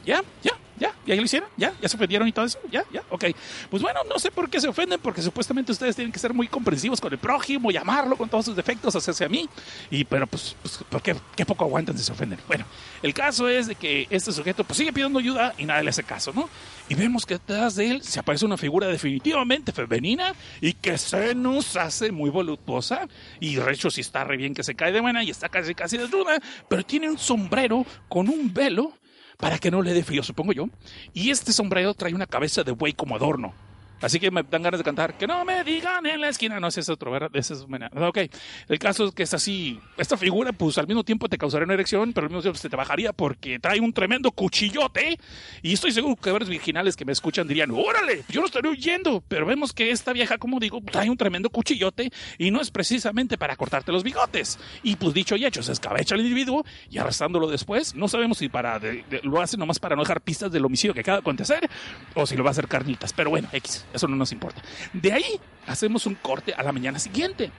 ¿Ya? 0.06 0.22
¿Ya? 0.44 0.52
¿Ya? 0.82 0.96
¿Ya 1.06 1.15
lo 1.15 1.22
hicieron? 1.22 1.48
¿Ya? 1.58 1.76
¿Ya 1.80 1.88
se 1.88 1.96
ofendieron 1.96 2.28
y 2.28 2.32
todo 2.32 2.44
eso? 2.44 2.58
¿Ya? 2.72 2.84
¿Ya? 2.91 3.04
Ok. 3.12 3.26
Pues 3.70 3.84
bueno, 3.84 4.00
no 4.10 4.17
sé 4.17 4.32
por 4.32 4.50
qué 4.50 4.60
se 4.60 4.67
ofenden, 4.67 5.00
porque 5.00 5.22
supuestamente 5.22 5.72
ustedes 5.72 5.96
tienen 5.96 6.12
que 6.12 6.17
ser 6.17 6.34
muy 6.34 6.48
comprensivos 6.48 7.00
con 7.00 7.13
el 7.13 7.20
prójimo, 7.20 7.70
llamarlo 7.70 8.17
con 8.17 8.28
todos 8.28 8.46
sus 8.46 8.56
defectos, 8.56 8.96
hacerse 8.96 9.24
a 9.24 9.30
mí. 9.30 9.48
Y 9.91 10.06
pero 10.06 10.26
pues, 10.26 10.56
pues 10.60 10.80
¿por 10.89 11.04
qué, 11.04 11.15
qué, 11.36 11.46
poco 11.46 11.65
aguantan 11.65 11.96
si 12.00 12.04
se 12.04 12.12
ofenden? 12.12 12.39
Bueno, 12.48 12.65
el 13.04 13.13
caso 13.13 13.48
es 13.48 13.67
de 13.67 13.76
que 13.76 14.08
este 14.10 14.32
sujeto 14.32 14.63
pues 14.63 14.78
sigue 14.78 14.91
pidiendo 14.91 15.20
ayuda 15.20 15.54
y 15.56 15.65
nadie 15.65 15.84
le 15.84 15.91
hace 15.91 16.02
caso, 16.02 16.34
¿no? 16.34 16.50
Y 16.89 16.96
vemos 16.96 17.28
que 17.28 17.36
detrás 17.36 17.76
de 17.76 17.91
él 17.91 18.02
se 18.02 18.20
aparece 18.20 18.48
una 18.48 18.58
figura 18.58 18.88
definitivamente 18.88 19.72
femenina 19.72 20.34
y 20.62 20.74
que 20.74 20.98
se 20.98 21.36
nos 21.36 21.76
hace 21.76 22.12
muy 22.12 22.32
voluptuosa. 22.32 23.08
Y 23.39 23.54
de 23.54 23.72
hecho 23.72 23.91
sí 23.91 24.02
está 24.02 24.24
re 24.24 24.36
bien 24.36 24.56
que 24.56 24.63
se 24.63 24.74
cae 24.74 24.91
de 24.91 25.00
buena 25.00 25.24
y 25.24 25.30
está 25.30 25.48
casi 25.48 25.76
casi 25.76 25.98
desnuda, 25.98 26.39
pero 26.67 26.84
tiene 26.84 27.08
un 27.08 27.20
sombrero 27.20 27.86
con 28.10 28.28
un 28.30 28.52
velo 28.52 28.94
para 29.42 29.58
que 29.58 29.72
no 29.72 29.82
le 29.82 29.94
dé 29.94 30.04
frío, 30.04 30.24
supongo 30.24 30.54
yo. 30.54 30.70
Y 31.14 31.32
este 31.32 31.52
sombrero 31.52 31.94
trae 31.96 32.14
una 32.14 32.28
cabeza 32.28 32.64
de 32.64 32.72
buey 32.72 32.94
como 32.94 33.16
adorno. 33.16 33.54
Así 34.02 34.20
que 34.20 34.32
me 34.32 34.44
dan 34.44 34.64
ganas 34.64 34.80
de 34.80 34.84
cantar, 34.84 35.18
que 35.18 35.28
no 35.28 35.46
me 35.46 35.64
digan 35.64 36.06
en 36.06 36.22
la 36.22 36.30
esquina. 36.30 36.60
No, 36.60 36.68
ese 36.68 36.82
es 36.82 36.90
otro, 36.90 37.12
¿verdad? 37.12 37.30
Ese 37.34 37.54
es, 37.54 37.62
ok, 37.62 38.18
el 38.68 38.80
caso 38.80 39.06
es 39.08 39.14
que 39.14 39.24
es 39.24 39.34
así. 39.34 39.80
Esta 39.98 40.18
figura, 40.18 40.52
pues 40.52 40.78
al 40.78 40.88
mismo 40.88 41.04
tiempo 41.04 41.30
te 41.30 41.38
causaría 41.38 41.66
una 41.66 41.76
erección, 41.76 42.14
pero 42.14 42.26
al 42.26 42.32
mismo 42.32 42.42
tiempo 42.42 42.58
se 42.58 42.70
te 42.70 42.76
bajaría 42.76 43.14
porque 43.14 43.60
trae 43.60 43.80
un 43.80 43.94
tremendo 43.94 44.32
cuchillote. 44.32 45.20
Y 45.62 45.74
estoy 45.74 45.92
seguro 45.92 46.16
que 46.16 46.32
varios 46.32 46.50
virginales 46.50 46.96
que 46.96 47.06
me 47.06 47.12
escuchan 47.12 47.48
dirían, 47.48 47.72
órale, 47.72 48.24
yo 48.30 48.42
no 48.42 48.48
estaré 48.48 48.70
huyendo. 48.70 49.24
Pero 49.28 49.46
vemos 49.46 49.74
que 49.74 49.92
esta 49.92 50.14
vieja, 50.14 50.38
como 50.38 50.60
digo, 50.60 50.82
trae 50.92 51.10
un 51.10 51.18
tremendo 51.18 51.50
cuchillote 51.50 52.12
y 52.38 52.52
no 52.52 52.62
es 52.62 52.72
precisamente 52.72 53.38
para 53.38 53.56
cortarte 53.56 53.92
los 53.92 54.04
bigotes. 54.04 54.60
Y 54.84 54.96
pues 54.96 55.14
dicho 55.14 55.36
y 55.36 55.46
hecho, 55.46 55.62
se 55.64 55.72
escabecha 55.72 56.16
al 56.16 56.22
individuo 56.22 56.66
y 56.90 56.98
arrastrándolo 56.98 57.48
después. 57.48 57.96
No 57.96 58.08
sabemos 58.08 58.40
si 58.40 58.50
para 58.50 58.80
lo 59.24 59.42
hace 59.42 59.58
nomás 59.58 59.80
para 59.80 59.96
no 59.96 60.02
dejar 60.02 60.22
pistas 60.22 60.52
del 60.52 60.66
homicidio 60.66 60.94
que 60.94 61.02
acaba 61.02 61.18
de 61.18 61.22
acontecer 61.22 61.70
o 62.16 62.26
si 62.26 62.36
lo 62.36 62.44
va 62.44 62.50
a 62.50 62.52
hacer 62.52 62.68
carnitas. 62.68 63.14
Pero 63.14 63.30
bueno, 63.30 63.48
X. 63.52 63.86
Eso 63.94 64.08
no 64.08 64.16
nos 64.16 64.32
importa. 64.32 64.62
De 64.94 65.12
ahí 65.12 65.40
hacemos 65.68 66.06
un 66.06 66.16
corte 66.16 66.54
a 66.54 66.64
la 66.64 66.72
mañana 66.72 67.00
siguiente. 67.00 67.52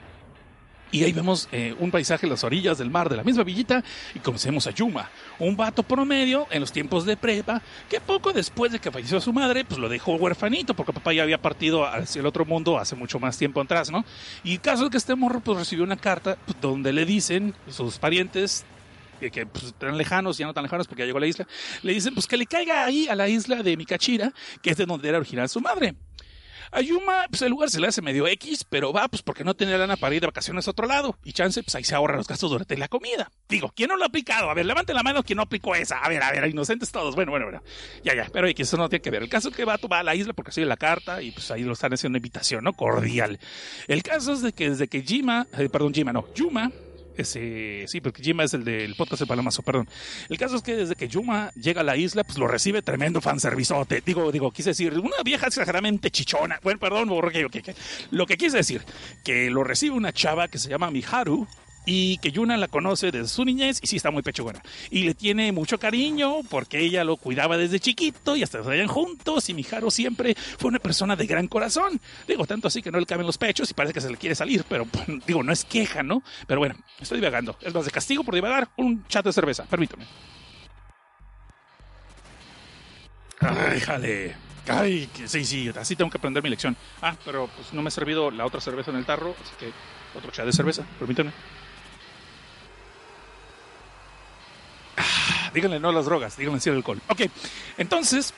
Y 0.93 1.03
ahí 1.03 1.11
vemos 1.11 1.49
eh, 1.51 1.75
un 1.79 1.89
paisaje 1.89 2.27
en 2.27 2.29
las 2.29 2.43
orillas 2.43 2.77
del 2.77 2.91
mar 2.91 3.09
de 3.09 3.17
la 3.17 3.23
misma 3.23 3.43
villita 3.43 3.83
y 4.13 4.19
conocemos 4.19 4.67
a 4.67 4.71
Yuma, 4.71 5.09
un 5.39 5.57
vato 5.57 5.81
promedio 5.81 6.45
en 6.51 6.61
los 6.61 6.71
tiempos 6.71 7.03
de 7.03 7.17
prepa, 7.17 7.63
que 7.89 7.99
poco 7.99 8.31
después 8.31 8.71
de 8.71 8.77
que 8.77 8.91
falleció 8.91 9.19
su 9.19 9.33
madre, 9.33 9.65
pues 9.65 9.79
lo 9.79 9.89
dejó 9.89 10.13
huerfanito 10.17 10.75
porque 10.75 10.93
papá 10.93 11.11
ya 11.11 11.23
había 11.23 11.41
partido 11.41 11.83
hacia 11.83 12.19
el 12.19 12.27
otro 12.27 12.45
mundo 12.45 12.77
hace 12.77 12.95
mucho 12.95 13.19
más 13.19 13.39
tiempo 13.39 13.59
atrás, 13.59 13.89
¿no? 13.89 14.05
Y 14.43 14.51
el 14.51 14.61
caso 14.61 14.83
es 14.83 14.91
que 14.91 14.97
este 14.97 15.15
morro 15.15 15.39
pues 15.39 15.57
recibió 15.57 15.83
una 15.83 15.97
carta 15.97 16.37
pues, 16.45 16.61
donde 16.61 16.93
le 16.93 17.05
dicen 17.05 17.55
sus 17.71 17.97
parientes 17.97 18.63
que, 19.31 19.45
pues, 19.47 19.65
están 19.65 19.97
lejanos, 19.97 20.37
ya 20.37 20.45
no 20.45 20.53
tan 20.53 20.63
lejanos 20.63 20.87
porque 20.87 21.01
ya 21.01 21.05
llegó 21.07 21.17
a 21.17 21.21
la 21.21 21.27
isla, 21.27 21.47
le 21.81 21.93
dicen 21.93 22.13
pues 22.13 22.27
que 22.27 22.37
le 22.37 22.45
caiga 22.45 22.85
ahí 22.85 23.07
a 23.07 23.15
la 23.15 23.27
isla 23.27 23.63
de 23.63 23.77
Mikachira, 23.77 24.31
que 24.61 24.69
es 24.69 24.77
de 24.77 24.85
donde 24.85 25.09
era 25.09 25.17
original 25.17 25.49
su 25.49 25.59
madre. 25.59 25.95
A 26.73 26.81
Yuma, 26.81 27.27
pues 27.29 27.43
el 27.43 27.51
lugar 27.51 27.69
se 27.69 27.79
le 27.79 27.87
hace 27.87 28.01
medio 28.01 28.27
X, 28.27 28.65
pero 28.67 28.91
va, 28.91 29.07
pues 29.07 29.21
porque 29.21 29.43
no 29.43 29.53
tiene 29.53 29.77
lana 29.77 29.95
para 29.95 30.15
ir 30.15 30.21
de 30.21 30.27
vacaciones 30.27 30.67
a 30.67 30.71
otro 30.71 30.87
lado. 30.87 31.19
Y 31.23 31.31
chance, 31.31 31.61
pues 31.61 31.75
ahí 31.75 31.83
se 31.83 31.93
ahorra 31.93 32.17
los 32.17 32.27
gastos 32.27 32.49
durante 32.49 32.75
la 32.77 32.87
comida. 32.87 33.31
Digo, 33.47 33.71
¿quién 33.75 33.89
no 33.89 33.95
lo 33.95 34.03
ha 34.03 34.07
aplicado? 34.07 34.49
A 34.49 34.55
ver, 34.55 34.65
levante 34.65 34.91
la 34.91 35.03
mano 35.03 35.21
quien 35.21 35.37
no 35.37 35.43
aplicó 35.43 35.75
esa. 35.75 35.99
A 35.99 36.09
ver, 36.09 36.23
a 36.23 36.31
ver, 36.31 36.47
inocentes 36.47 36.91
todos. 36.91 37.13
Bueno, 37.13 37.31
bueno, 37.31 37.45
bueno. 37.45 37.61
Ya, 38.03 38.15
ya, 38.15 38.27
pero 38.33 38.47
X, 38.47 38.67
eso 38.67 38.77
no 38.77 38.89
tiene 38.89 39.03
que 39.03 39.11
ver. 39.11 39.21
El 39.21 39.29
caso 39.29 39.49
es 39.49 39.55
que 39.55 39.65
va, 39.65 39.77
va 39.91 39.99
a 39.99 40.03
la 40.03 40.15
isla 40.15 40.33
porque 40.33 40.51
sigue 40.51 40.65
la 40.65 40.77
carta 40.77 41.21
y 41.21 41.31
pues 41.31 41.51
ahí 41.51 41.61
lo 41.61 41.73
están 41.73 41.93
haciendo 41.93 42.13
una 42.13 42.17
invitación, 42.17 42.63
¿no? 42.63 42.73
Cordial. 42.73 43.39
El 43.87 44.01
caso 44.01 44.33
es 44.33 44.41
de 44.41 44.51
que 44.51 44.71
desde 44.71 44.87
que 44.87 45.03
Jima, 45.03 45.45
eh, 45.55 45.69
perdón, 45.69 45.93
Jima, 45.93 46.11
no, 46.11 46.25
Yuma 46.33 46.71
ese, 47.17 47.85
sí, 47.87 48.01
porque 48.01 48.23
Jima 48.23 48.43
es 48.43 48.53
el 48.53 48.63
del 48.63 48.95
podcast 48.95 49.21
de 49.21 49.27
Palomazo, 49.27 49.61
perdón. 49.61 49.87
El 50.29 50.37
caso 50.37 50.55
es 50.55 50.61
que 50.61 50.75
desde 50.75 50.95
que 50.95 51.07
Yuma 51.07 51.51
llega 51.53 51.81
a 51.81 51.83
la 51.83 51.97
isla, 51.97 52.23
pues 52.23 52.37
lo 52.37 52.47
recibe 52.47 52.81
tremendo 52.81 53.21
fanservizote. 53.21 54.01
Digo, 54.05 54.31
digo, 54.31 54.51
quise 54.51 54.71
decir, 54.71 54.97
una 54.97 55.23
vieja 55.23 55.47
exageradamente 55.47 56.11
chichona. 56.11 56.59
Bueno, 56.63 56.79
perdón, 56.79 57.09
lo 58.11 58.25
que 58.25 58.37
quise 58.37 58.57
decir, 58.57 58.83
que 59.23 59.49
lo 59.49 59.63
recibe 59.63 59.95
una 59.95 60.13
chava 60.13 60.47
que 60.47 60.57
se 60.57 60.69
llama 60.69 60.91
Miharu, 60.91 61.47
y 61.85 62.17
que 62.17 62.31
Yuna 62.31 62.57
la 62.57 62.67
conoce 62.67 63.11
desde 63.11 63.27
su 63.27 63.45
niñez 63.45 63.79
y 63.81 63.87
sí 63.87 63.97
está 63.97 64.11
muy 64.11 64.23
pechugona. 64.23 64.61
Y 64.89 65.03
le 65.03 65.13
tiene 65.13 65.51
mucho 65.51 65.79
cariño 65.79 66.41
porque 66.49 66.79
ella 66.79 67.03
lo 67.03 67.17
cuidaba 67.17 67.57
desde 67.57 67.79
chiquito 67.79 68.35
y 68.35 68.43
hasta 68.43 68.63
se 68.63 68.87
juntos 68.87 69.49
y 69.49 69.53
Miharu 69.53 69.91
siempre 69.91 70.35
fue 70.35 70.69
una 70.69 70.79
persona 70.79 71.15
de 71.15 71.25
gran 71.25 71.47
corazón. 71.47 71.99
Digo, 72.27 72.45
tanto 72.45 72.67
así 72.67 72.81
que 72.81 72.91
no 72.91 72.99
le 72.99 73.05
caben 73.05 73.25
los 73.25 73.37
pechos 73.37 73.69
y 73.69 73.73
parece 73.73 73.93
que 73.93 74.01
se 74.01 74.09
le 74.09 74.17
quiere 74.17 74.35
salir, 74.35 74.63
pero 74.67 74.87
digo, 75.27 75.43
no 75.43 75.51
es 75.51 75.65
queja, 75.65 76.03
¿no? 76.03 76.23
Pero 76.47 76.59
bueno, 76.59 76.75
estoy 76.99 77.19
divagando. 77.19 77.57
Es 77.61 77.73
más 77.73 77.85
de 77.85 77.91
castigo 77.91 78.23
por 78.23 78.35
divagar 78.35 78.69
un 78.77 79.05
chat 79.07 79.25
de 79.25 79.33
cerveza, 79.33 79.65
permítame. 79.65 80.05
Ay, 83.39 83.79
jale. 83.79 84.35
Ay, 84.67 85.09
sí, 85.25 85.43
sí, 85.43 85.71
así 85.77 85.95
tengo 85.95 86.09
que 86.09 86.17
aprender 86.17 86.41
mi 86.41 86.49
lección. 86.49 86.77
Ah, 87.01 87.15
pero 87.25 87.49
pues 87.55 87.73
no 87.73 87.81
me 87.81 87.89
ha 87.89 87.91
servido 87.91 88.31
la 88.31 88.45
otra 88.45 88.61
cerveza 88.61 88.91
en 88.91 88.97
el 88.97 89.05
tarro, 89.05 89.35
así 89.41 89.53
que 89.59 89.71
otro 90.17 90.31
chat 90.31 90.45
de 90.45 90.53
cerveza, 90.53 90.85
permítame. 90.99 91.31
Ah, 94.95 95.42
díganle 95.53 95.79
no 95.79 95.89
a 95.89 95.93
las 95.93 96.05
drogas, 96.05 96.37
díganle 96.37 96.59
sí 96.59 96.69
al 96.69 96.77
alcohol. 96.77 97.01
Ok, 97.09 97.21
entonces, 97.77 98.33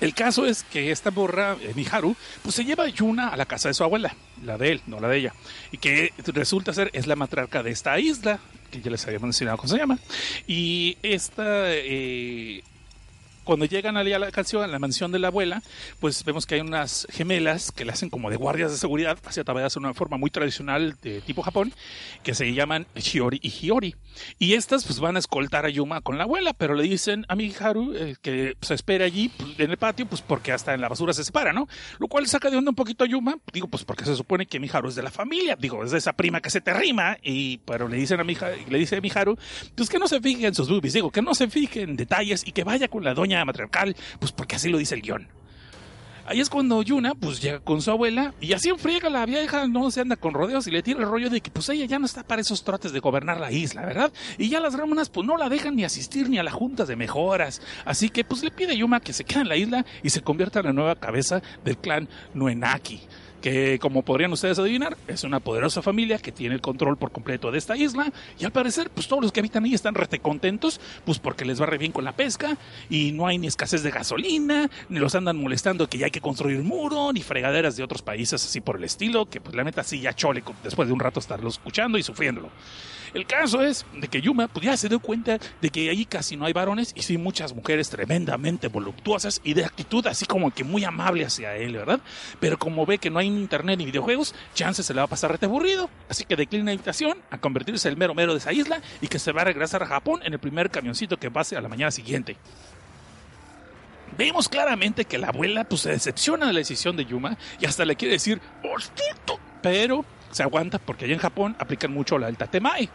el 0.00 0.14
caso 0.14 0.46
es 0.46 0.64
que 0.64 0.90
esta 0.90 1.10
borra, 1.10 1.56
eh, 1.60 1.72
Miharu, 1.74 2.16
pues 2.42 2.54
se 2.54 2.64
lleva 2.64 2.84
a 2.84 2.88
Yuna 2.88 3.28
a 3.28 3.36
la 3.36 3.46
casa 3.46 3.68
de 3.68 3.74
su 3.74 3.84
abuela, 3.84 4.14
la 4.44 4.58
de 4.58 4.72
él, 4.72 4.82
no 4.86 5.00
la 5.00 5.08
de 5.08 5.18
ella, 5.18 5.34
y 5.70 5.78
que 5.78 6.12
resulta 6.26 6.72
ser 6.72 6.90
es 6.92 7.06
la 7.06 7.16
matriarca 7.16 7.62
de 7.62 7.70
esta 7.70 7.98
isla, 7.98 8.38
que 8.70 8.80
ya 8.80 8.90
les 8.90 9.06
había 9.06 9.18
mencionado 9.18 9.58
cómo 9.58 9.68
se 9.68 9.78
llama, 9.78 9.98
y 10.46 10.96
esta... 11.02 11.72
eh, 11.72 12.62
cuando 13.44 13.64
llegan 13.64 13.96
a 13.96 14.04
la 14.04 14.30
canción, 14.30 14.62
a 14.62 14.66
la 14.66 14.78
mansión 14.78 15.12
de 15.12 15.18
la 15.18 15.28
abuela, 15.28 15.62
pues 16.00 16.24
vemos 16.24 16.46
que 16.46 16.56
hay 16.56 16.60
unas 16.60 17.06
gemelas 17.10 17.72
que 17.72 17.84
le 17.84 17.92
hacen 17.92 18.10
como 18.10 18.30
de 18.30 18.36
guardias 18.36 18.70
de 18.70 18.78
seguridad, 18.78 19.18
hacia 19.24 19.44
tabadas 19.44 19.74
de 19.74 19.80
una 19.80 19.94
forma 19.94 20.16
muy 20.16 20.30
tradicional 20.30 20.96
de 21.02 21.20
tipo 21.20 21.42
Japón, 21.42 21.72
que 22.22 22.34
se 22.34 22.52
llaman 22.52 22.86
Shiori 22.94 23.40
y 23.42 23.50
Hiori. 23.50 23.94
Y 24.38 24.54
estas 24.54 24.84
pues 24.84 25.00
van 25.00 25.16
a 25.16 25.18
escoltar 25.18 25.64
a 25.66 25.68
Yuma 25.68 26.00
con 26.00 26.18
la 26.18 26.24
abuela, 26.24 26.52
pero 26.52 26.74
le 26.74 26.84
dicen 26.84 27.24
a 27.28 27.34
Miharu 27.34 27.94
eh, 27.94 28.16
que 28.20 28.56
se 28.60 28.74
espera 28.74 29.04
allí 29.04 29.30
pues, 29.30 29.58
en 29.58 29.70
el 29.70 29.76
patio, 29.76 30.06
pues 30.06 30.22
porque 30.22 30.52
hasta 30.52 30.74
en 30.74 30.80
la 30.80 30.88
basura 30.88 31.12
se 31.12 31.24
separa, 31.24 31.52
¿no? 31.52 31.68
Lo 31.98 32.08
cual 32.08 32.26
saca 32.26 32.50
de 32.50 32.56
onda 32.56 32.70
un 32.70 32.76
poquito 32.76 33.04
a 33.04 33.06
Yuma, 33.06 33.38
digo, 33.52 33.68
pues 33.68 33.84
porque 33.84 34.04
se 34.04 34.16
supone 34.16 34.46
que 34.46 34.60
Miharu 34.60 34.88
es 34.88 34.94
de 34.94 35.02
la 35.02 35.10
familia, 35.10 35.56
digo, 35.58 35.84
es 35.84 35.90
de 35.90 35.98
esa 35.98 36.12
prima 36.12 36.40
que 36.40 36.50
se 36.50 36.60
te 36.60 36.72
rima, 36.74 37.16
y 37.22 37.58
pero 37.58 37.88
le 37.88 37.96
dicen 37.96 38.20
a 38.20 38.24
Miharu, 38.24 38.56
le 38.68 38.78
dice 38.78 38.96
a 38.96 39.00
Miharu, 39.00 39.36
pues 39.74 39.88
que 39.88 39.98
no 39.98 40.06
se 40.06 40.20
fije 40.20 40.46
en 40.46 40.54
sus 40.54 40.68
boobies, 40.68 40.92
digo, 40.92 41.10
que 41.10 41.22
no 41.22 41.34
se 41.34 41.48
fije 41.48 41.82
en 41.82 41.96
detalles 41.96 42.46
y 42.46 42.52
que 42.52 42.64
vaya 42.64 42.88
con 42.88 43.04
la 43.04 43.14
doña 43.14 43.31
matriarcal, 43.44 43.96
pues 44.18 44.32
porque 44.32 44.56
así 44.56 44.68
lo 44.68 44.78
dice 44.78 44.94
el 44.94 45.02
guion. 45.02 45.28
Ahí 46.24 46.40
es 46.40 46.48
cuando 46.48 46.80
Yuna, 46.82 47.14
pues 47.16 47.42
llega 47.42 47.58
con 47.58 47.82
su 47.82 47.90
abuela 47.90 48.32
y 48.40 48.52
así 48.52 48.68
enfriega 48.68 49.10
la 49.10 49.26
vieja, 49.26 49.66
no 49.66 49.90
se 49.90 50.00
anda 50.00 50.14
con 50.14 50.34
rodeos 50.34 50.66
y 50.68 50.70
le 50.70 50.82
tira 50.82 51.00
el 51.00 51.06
rollo 51.06 51.28
de 51.30 51.40
que 51.40 51.50
pues 51.50 51.68
ella 51.68 51.84
ya 51.84 51.98
no 51.98 52.06
está 52.06 52.22
para 52.22 52.40
esos 52.40 52.62
trotes 52.62 52.92
de 52.92 53.00
gobernar 53.00 53.40
la 53.40 53.50
isla, 53.50 53.84
¿verdad? 53.84 54.12
Y 54.38 54.48
ya 54.48 54.60
las 54.60 54.74
ramonas 54.74 55.08
pues 55.08 55.26
no 55.26 55.36
la 55.36 55.48
dejan 55.48 55.74
ni 55.74 55.84
asistir 55.84 56.30
ni 56.30 56.38
a 56.38 56.44
las 56.44 56.54
juntas 56.54 56.86
de 56.86 56.94
mejoras. 56.94 57.60
Así 57.84 58.08
que 58.08 58.22
pues 58.22 58.44
le 58.44 58.52
pide 58.52 58.72
a 58.72 58.76
Yuma 58.76 59.00
que 59.00 59.12
se 59.12 59.24
quede 59.24 59.40
en 59.40 59.48
la 59.48 59.56
isla 59.56 59.84
y 60.04 60.10
se 60.10 60.22
convierta 60.22 60.60
en 60.60 60.66
la 60.66 60.72
nueva 60.72 60.94
cabeza 60.94 61.42
del 61.64 61.76
clan 61.78 62.08
Nuenaki 62.34 63.00
que 63.42 63.78
como 63.78 64.02
podrían 64.02 64.32
ustedes 64.32 64.58
adivinar, 64.58 64.96
es 65.08 65.24
una 65.24 65.40
poderosa 65.40 65.82
familia 65.82 66.18
que 66.18 66.32
tiene 66.32 66.54
el 66.54 66.62
control 66.62 66.96
por 66.96 67.12
completo 67.12 67.50
de 67.50 67.58
esta 67.58 67.76
isla 67.76 68.10
y 68.38 68.44
al 68.46 68.52
parecer 68.52 68.88
pues 68.88 69.08
todos 69.08 69.22
los 69.22 69.32
que 69.32 69.40
habitan 69.40 69.64
ahí 69.64 69.74
están 69.74 69.94
rete 69.94 70.20
contentos 70.20 70.80
pues 71.04 71.18
porque 71.18 71.44
les 71.44 71.60
va 71.60 71.66
re 71.66 71.76
bien 71.76 71.92
con 71.92 72.04
la 72.04 72.12
pesca 72.12 72.56
y 72.88 73.12
no 73.12 73.26
hay 73.26 73.38
ni 73.38 73.48
escasez 73.48 73.82
de 73.82 73.90
gasolina, 73.90 74.70
ni 74.88 74.98
los 74.98 75.14
andan 75.14 75.36
molestando 75.36 75.88
que 75.88 75.98
ya 75.98 76.06
hay 76.06 76.10
que 76.10 76.20
construir 76.20 76.62
muro, 76.62 77.12
ni 77.12 77.20
fregaderas 77.20 77.76
de 77.76 77.82
otros 77.82 78.00
países 78.00 78.44
así 78.44 78.60
por 78.60 78.76
el 78.76 78.84
estilo, 78.84 79.26
que 79.26 79.40
pues 79.40 79.54
la 79.54 79.64
neta 79.64 79.82
sí 79.82 80.00
ya 80.00 80.14
chole 80.14 80.42
después 80.62 80.88
de 80.88 80.94
un 80.94 81.00
rato 81.00 81.20
estarlo 81.20 81.48
escuchando 81.48 81.98
y 81.98 82.02
sufriéndolo. 82.02 82.48
El 83.14 83.26
caso 83.26 83.62
es 83.62 83.84
de 83.92 84.08
que 84.08 84.22
Yuma 84.22 84.48
pues, 84.48 84.64
ya 84.64 84.76
se 84.76 84.88
dio 84.88 84.98
cuenta 84.98 85.38
de 85.60 85.70
que 85.70 85.90
allí 85.90 86.06
casi 86.06 86.36
no 86.36 86.46
hay 86.46 86.52
varones 86.52 86.92
y 86.96 87.02
sí 87.02 87.18
muchas 87.18 87.54
mujeres 87.54 87.90
tremendamente 87.90 88.68
voluptuosas 88.68 89.40
y 89.44 89.52
de 89.52 89.64
actitud 89.64 90.06
así 90.06 90.24
como 90.24 90.50
que 90.50 90.64
muy 90.64 90.84
amable 90.84 91.24
hacia 91.24 91.54
él, 91.56 91.76
¿verdad? 91.76 92.00
Pero 92.40 92.58
como 92.58 92.86
ve 92.86 92.98
que 92.98 93.10
no 93.10 93.18
hay 93.18 93.26
internet 93.26 93.78
ni 93.78 93.84
videojuegos, 93.84 94.34
chance 94.54 94.82
se 94.82 94.94
le 94.94 95.00
va 95.00 95.04
a 95.04 95.08
pasar 95.08 95.30
rete 95.30 95.46
aburrido. 95.46 95.90
Así 96.08 96.24
que 96.24 96.36
declina 96.36 96.64
la 96.66 96.72
invitación 96.72 97.18
a 97.30 97.38
convertirse 97.38 97.88
en 97.88 97.92
el 97.92 97.98
mero 97.98 98.14
mero 98.14 98.32
de 98.32 98.38
esa 98.38 98.52
isla 98.52 98.80
y 99.00 99.08
que 99.08 99.18
se 99.18 99.32
va 99.32 99.42
a 99.42 99.44
regresar 99.44 99.82
a 99.82 99.86
Japón 99.86 100.20
en 100.24 100.32
el 100.32 100.38
primer 100.38 100.70
camioncito 100.70 101.18
que 101.18 101.30
pase 101.30 101.56
a 101.56 101.60
la 101.60 101.68
mañana 101.68 101.90
siguiente. 101.90 102.36
Vemos 104.16 104.48
claramente 104.48 105.04
que 105.04 105.18
la 105.18 105.28
abuela 105.28 105.64
pues, 105.64 105.82
se 105.82 105.90
decepciona 105.90 106.46
de 106.46 106.52
la 106.52 106.58
decisión 106.58 106.96
de 106.96 107.04
Yuma 107.04 107.36
y 107.60 107.66
hasta 107.66 107.84
le 107.84 107.96
quiere 107.96 108.14
decir 108.14 108.40
¡Hostito! 108.62 109.38
Pero 109.62 110.04
se 110.32 110.42
aguanta 110.42 110.78
porque 110.78 111.04
allá 111.04 111.14
en 111.14 111.20
Japón 111.20 111.56
aplican 111.58 111.92
mucho 111.92 112.18
la 112.18 112.26
del 112.26 112.36
tatemai. 112.36 112.88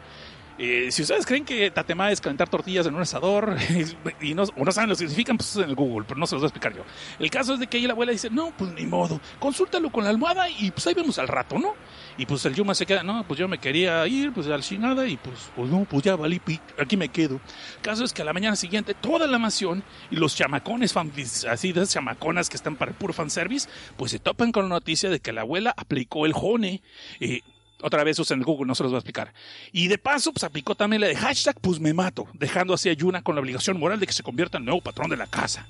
Eh, 0.59 0.91
si 0.91 1.03
ustedes 1.03 1.25
creen 1.25 1.45
que 1.45 1.69
tatemai 1.69 2.11
es 2.13 2.19
calentar 2.19 2.49
tortillas 2.49 2.87
en 2.87 2.95
un 2.95 3.01
asador 3.01 3.55
y 4.21 4.33
no, 4.33 4.43
o 4.43 4.65
no 4.65 4.71
saben 4.71 4.89
lo 4.89 4.95
que 4.95 4.99
significan, 5.01 5.37
pues 5.37 5.55
en 5.57 5.63
el 5.63 5.75
Google, 5.75 6.05
pero 6.07 6.19
no 6.19 6.25
se 6.25 6.33
los 6.35 6.41
voy 6.41 6.47
a 6.47 6.49
explicar 6.49 6.75
yo. 6.75 6.83
El 7.19 7.29
caso 7.29 7.53
es 7.53 7.59
de 7.59 7.67
que 7.67 7.77
ahí 7.77 7.85
la 7.85 7.93
abuela 7.93 8.11
dice, 8.11 8.29
no, 8.31 8.51
pues 8.57 8.71
ni 8.73 8.85
modo, 8.87 9.21
consúltalo 9.39 9.91
con 9.91 10.03
la 10.03 10.09
almohada 10.09 10.49
y 10.49 10.71
pues 10.71 10.87
ahí 10.87 10.95
vemos 10.95 11.19
al 11.19 11.27
rato, 11.27 11.59
¿no? 11.59 11.75
Y 12.17 12.25
pues 12.25 12.43
el 12.45 12.55
Yuma 12.55 12.73
se 12.73 12.87
queda, 12.87 13.03
no, 13.03 13.23
pues 13.27 13.39
yo 13.39 13.47
me 13.47 13.59
quería 13.59 14.07
ir, 14.07 14.33
pues 14.33 14.47
al 14.47 14.63
chingada 14.63 15.07
y 15.07 15.17
pues, 15.17 15.51
pues 15.55 15.69
no, 15.69 15.85
pues 15.87 16.01
ya 16.03 16.15
valí, 16.15 16.41
aquí 16.79 16.97
me 16.97 17.09
quedo. 17.09 17.35
El 17.75 17.81
caso 17.83 18.03
es 18.03 18.11
que 18.11 18.23
a 18.23 18.25
la 18.25 18.33
mañana 18.33 18.55
siguiente 18.55 18.95
toda 18.95 19.27
la 19.27 19.37
mansión 19.37 19.83
y 20.09 20.15
los 20.15 20.35
chamacones, 20.35 20.91
fan- 20.91 21.11
así 21.49 21.71
de 21.71 21.85
chamaconas 21.85 22.49
que 22.49 22.55
están 22.57 22.75
para 22.75 22.89
el 22.89 22.97
puro 22.97 23.13
fanservice, 23.13 23.69
pues 23.95 24.09
se 24.11 24.17
topan 24.17 24.51
con 24.51 24.63
la 24.63 24.69
noticia 24.69 25.11
de 25.11 25.19
que 25.19 25.31
la 25.33 25.41
abuela 25.41 25.73
aplicó 25.77 26.25
el 26.25 26.33
jone. 26.33 26.81
eh, 27.19 27.41
otra 27.81 28.03
vez 28.03 28.17
usen 28.19 28.39
el 28.39 28.45
Google, 28.45 28.67
no 28.67 28.75
se 28.75 28.83
los 28.83 28.91
voy 28.91 28.97
a 28.97 28.99
explicar. 28.99 29.33
Y 29.71 29.87
de 29.87 29.97
paso, 29.97 30.31
pues 30.33 30.43
aplicó 30.43 30.75
también 30.75 31.01
la 31.01 31.07
de 31.07 31.15
hashtag, 31.15 31.59
pues 31.61 31.79
me 31.79 31.93
mato, 31.93 32.27
dejando 32.33 32.73
así 32.73 32.89
a 32.89 32.93
Yuna 32.93 33.21
con 33.21 33.35
la 33.35 33.41
obligación 33.41 33.79
moral 33.79 33.99
de 33.99 34.07
que 34.07 34.13
se 34.13 34.23
convierta 34.23 34.57
en 34.57 34.65
nuevo 34.65 34.81
patrón 34.81 35.09
de 35.09 35.17
la 35.17 35.27
casa. 35.27 35.67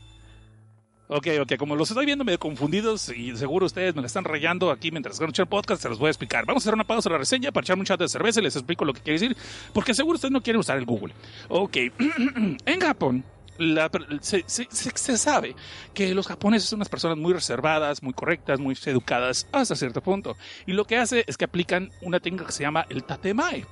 Ok, 1.09 1.27
ok, 1.41 1.55
como 1.57 1.77
los 1.77 1.89
estoy 1.89 2.05
viendo 2.05 2.25
medio 2.25 2.37
confundidos 2.37 3.07
y 3.09 3.35
seguro 3.37 3.65
ustedes 3.65 3.95
me 3.95 4.01
la 4.01 4.07
están 4.07 4.25
rayando 4.25 4.71
aquí 4.71 4.91
mientras 4.91 5.17
escuchan 5.17 5.45
el 5.45 5.47
podcast, 5.49 5.81
se 5.81 5.87
los 5.87 5.99
voy 5.99 6.07
a 6.07 6.09
explicar. 6.09 6.45
Vamos 6.45 6.63
a 6.63 6.65
hacer 6.65 6.73
una 6.73 6.83
pausa 6.83 7.07
en 7.07 7.13
la 7.13 7.19
reseña 7.19 7.51
para 7.53 7.63
echarme 7.63 7.81
un 7.81 7.85
chat 7.85 7.99
de 7.99 8.09
cerveza 8.09 8.41
y 8.41 8.43
les 8.43 8.57
explico 8.57 8.83
lo 8.83 8.93
que 8.93 8.99
quiere 8.99 9.17
decir, 9.17 9.37
porque 9.71 9.93
seguro 9.93 10.15
ustedes 10.15 10.33
no 10.33 10.41
quieren 10.41 10.59
usar 10.59 10.77
el 10.77 10.85
Google. 10.85 11.13
Ok, 11.47 11.77
en 12.65 12.79
Japón 12.81 13.23
se 14.21 15.17
sabe 15.17 15.55
que 15.93 16.13
los 16.13 16.27
japoneses 16.27 16.69
son 16.69 16.77
unas 16.77 16.89
personas 16.89 17.17
muy 17.17 17.33
reservadas, 17.33 18.03
muy 18.03 18.13
correctas, 18.13 18.59
muy 18.59 18.77
educadas 18.85 19.47
hasta 19.51 19.75
cierto 19.75 20.01
punto. 20.01 20.37
Y 20.65 20.73
lo 20.73 20.85
que 20.85 20.97
hace 20.97 21.23
es 21.27 21.37
que 21.37 21.45
aplican 21.45 21.91
una 22.01 22.19
técnica 22.19 22.45
que 22.45 22.51
se 22.51 22.63
llama 22.63 22.85
el 22.89 23.03
tatemae 23.03 23.65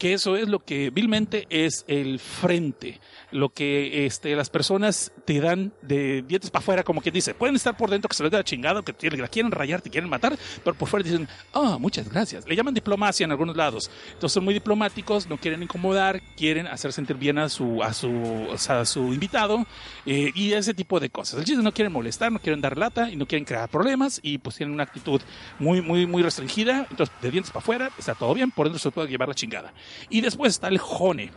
que 0.00 0.14
eso 0.14 0.34
es 0.34 0.48
lo 0.48 0.60
que 0.60 0.88
vilmente 0.88 1.46
es 1.50 1.84
el 1.86 2.20
frente, 2.20 2.98
lo 3.32 3.50
que 3.50 4.06
este, 4.06 4.34
las 4.34 4.48
personas 4.48 5.12
te 5.26 5.38
dan 5.42 5.74
de 5.82 6.22
dientes 6.22 6.50
para 6.50 6.62
afuera, 6.62 6.82
como 6.82 7.02
que 7.02 7.10
dice, 7.10 7.34
pueden 7.34 7.54
estar 7.54 7.76
por 7.76 7.90
dentro 7.90 8.08
que 8.08 8.16
se 8.16 8.22
les 8.22 8.32
da 8.32 8.38
la 8.38 8.44
chingada, 8.44 8.80
que 8.80 9.10
la 9.10 9.28
quieren 9.28 9.52
rayar, 9.52 9.82
te 9.82 9.90
quieren 9.90 10.08
matar, 10.08 10.38
pero 10.64 10.74
por 10.74 10.88
fuera 10.88 11.04
dicen, 11.04 11.28
ah, 11.52 11.76
muchas 11.78 12.08
gracias. 12.08 12.46
Le 12.48 12.56
llaman 12.56 12.72
diplomacia 12.72 13.24
en 13.24 13.30
algunos 13.30 13.54
lados. 13.54 13.90
Entonces 14.06 14.32
son 14.32 14.42
muy 14.42 14.54
diplomáticos, 14.54 15.28
no 15.28 15.36
quieren 15.36 15.62
incomodar, 15.62 16.22
quieren 16.34 16.66
hacer 16.66 16.94
sentir 16.94 17.16
bien 17.16 17.36
a 17.36 17.50
su, 17.50 17.82
a 17.82 17.92
su, 17.92 18.48
a 18.70 18.84
su 18.86 19.12
invitado 19.12 19.66
eh, 20.06 20.30
y 20.34 20.54
ese 20.54 20.72
tipo 20.72 20.98
de 20.98 21.10
cosas. 21.10 21.40
El 21.40 21.44
chiste 21.44 21.62
no 21.62 21.74
quieren 21.74 21.92
molestar, 21.92 22.32
no 22.32 22.38
quieren 22.38 22.62
dar 22.62 22.78
lata 22.78 23.10
y 23.10 23.16
no 23.16 23.26
quieren 23.26 23.44
crear 23.44 23.68
problemas 23.68 24.18
y 24.22 24.38
pues 24.38 24.56
tienen 24.56 24.72
una 24.72 24.84
actitud 24.84 25.20
muy, 25.58 25.82
muy, 25.82 26.06
muy 26.06 26.22
restringida. 26.22 26.86
Entonces, 26.90 27.14
de 27.20 27.30
dientes 27.30 27.52
para 27.52 27.60
afuera 27.60 27.90
está 27.98 28.14
todo 28.14 28.32
bien, 28.32 28.50
por 28.50 28.64
dentro 28.64 28.78
se 28.78 28.90
puede 28.90 29.06
llevar 29.06 29.28
la 29.28 29.34
chingada. 29.34 29.74
Y 30.08 30.20
después 30.20 30.54
está 30.54 30.68
el 30.68 30.78
jone. 30.78 31.30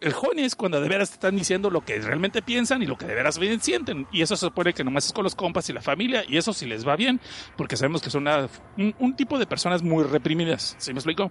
El 0.00 0.12
jone 0.12 0.44
es 0.44 0.54
cuando 0.54 0.80
de 0.80 0.88
veras 0.88 1.10
te 1.10 1.14
están 1.14 1.36
diciendo 1.36 1.70
lo 1.70 1.84
que 1.84 1.98
realmente 1.98 2.42
piensan 2.42 2.82
y 2.82 2.86
lo 2.86 2.98
que 2.98 3.06
de 3.06 3.14
veras 3.14 3.38
bien 3.38 3.60
sienten. 3.60 4.06
Y 4.12 4.22
eso 4.22 4.36
se 4.36 4.46
supone 4.46 4.72
que 4.72 4.84
nomás 4.84 5.06
es 5.06 5.12
con 5.12 5.24
los 5.24 5.34
compas 5.34 5.68
y 5.70 5.72
la 5.72 5.80
familia. 5.80 6.22
Y 6.28 6.36
eso 6.36 6.52
sí 6.52 6.66
les 6.66 6.86
va 6.86 6.96
bien, 6.96 7.20
porque 7.56 7.76
sabemos 7.76 8.02
que 8.02 8.10
son 8.10 8.26
un, 8.76 9.16
tipo 9.16 9.38
de 9.38 9.46
personas 9.46 9.82
muy 9.82 10.04
reprimidas. 10.04 10.76
¿Sí 10.78 10.92
me 10.92 10.98
explico? 10.98 11.30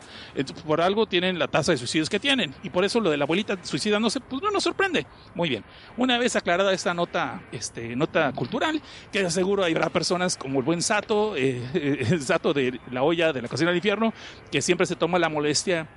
Por 0.65 0.81
algo 0.81 1.05
tienen 1.05 1.37
la 1.37 1.47
tasa 1.47 1.71
de 1.71 1.77
suicidios 1.77 2.09
que 2.09 2.19
tienen. 2.19 2.53
Y 2.63 2.69
por 2.69 2.83
eso 2.85 2.99
lo 2.99 3.09
de 3.09 3.17
la 3.17 3.25
abuelita 3.25 3.57
suicidándose, 3.61 4.19
pues 4.19 4.41
no 4.41 4.49
nos 4.49 4.63
sorprende. 4.63 5.05
Muy 5.35 5.49
bien. 5.49 5.63
Una 5.97 6.17
vez 6.17 6.35
aclarada 6.35 6.73
esta 6.73 6.93
nota, 6.93 7.43
este, 7.51 7.95
nota 7.95 8.31
cultural, 8.33 8.81
que 9.11 9.29
seguro 9.29 9.63
habrá 9.63 9.89
personas 9.89 10.37
como 10.37 10.59
el 10.59 10.65
buen 10.65 10.81
Sato, 10.81 11.35
eh, 11.35 11.61
el 12.09 12.21
Sato 12.23 12.53
de 12.53 12.79
la 12.91 13.03
olla 13.03 13.31
de 13.31 13.41
la 13.41 13.47
cocina 13.47 13.69
del 13.69 13.77
infierno, 13.77 14.13
que 14.51 14.61
siempre 14.61 14.87
se 14.87 14.95
toma 14.95 15.19
la 15.19 15.29
molestia 15.29 15.87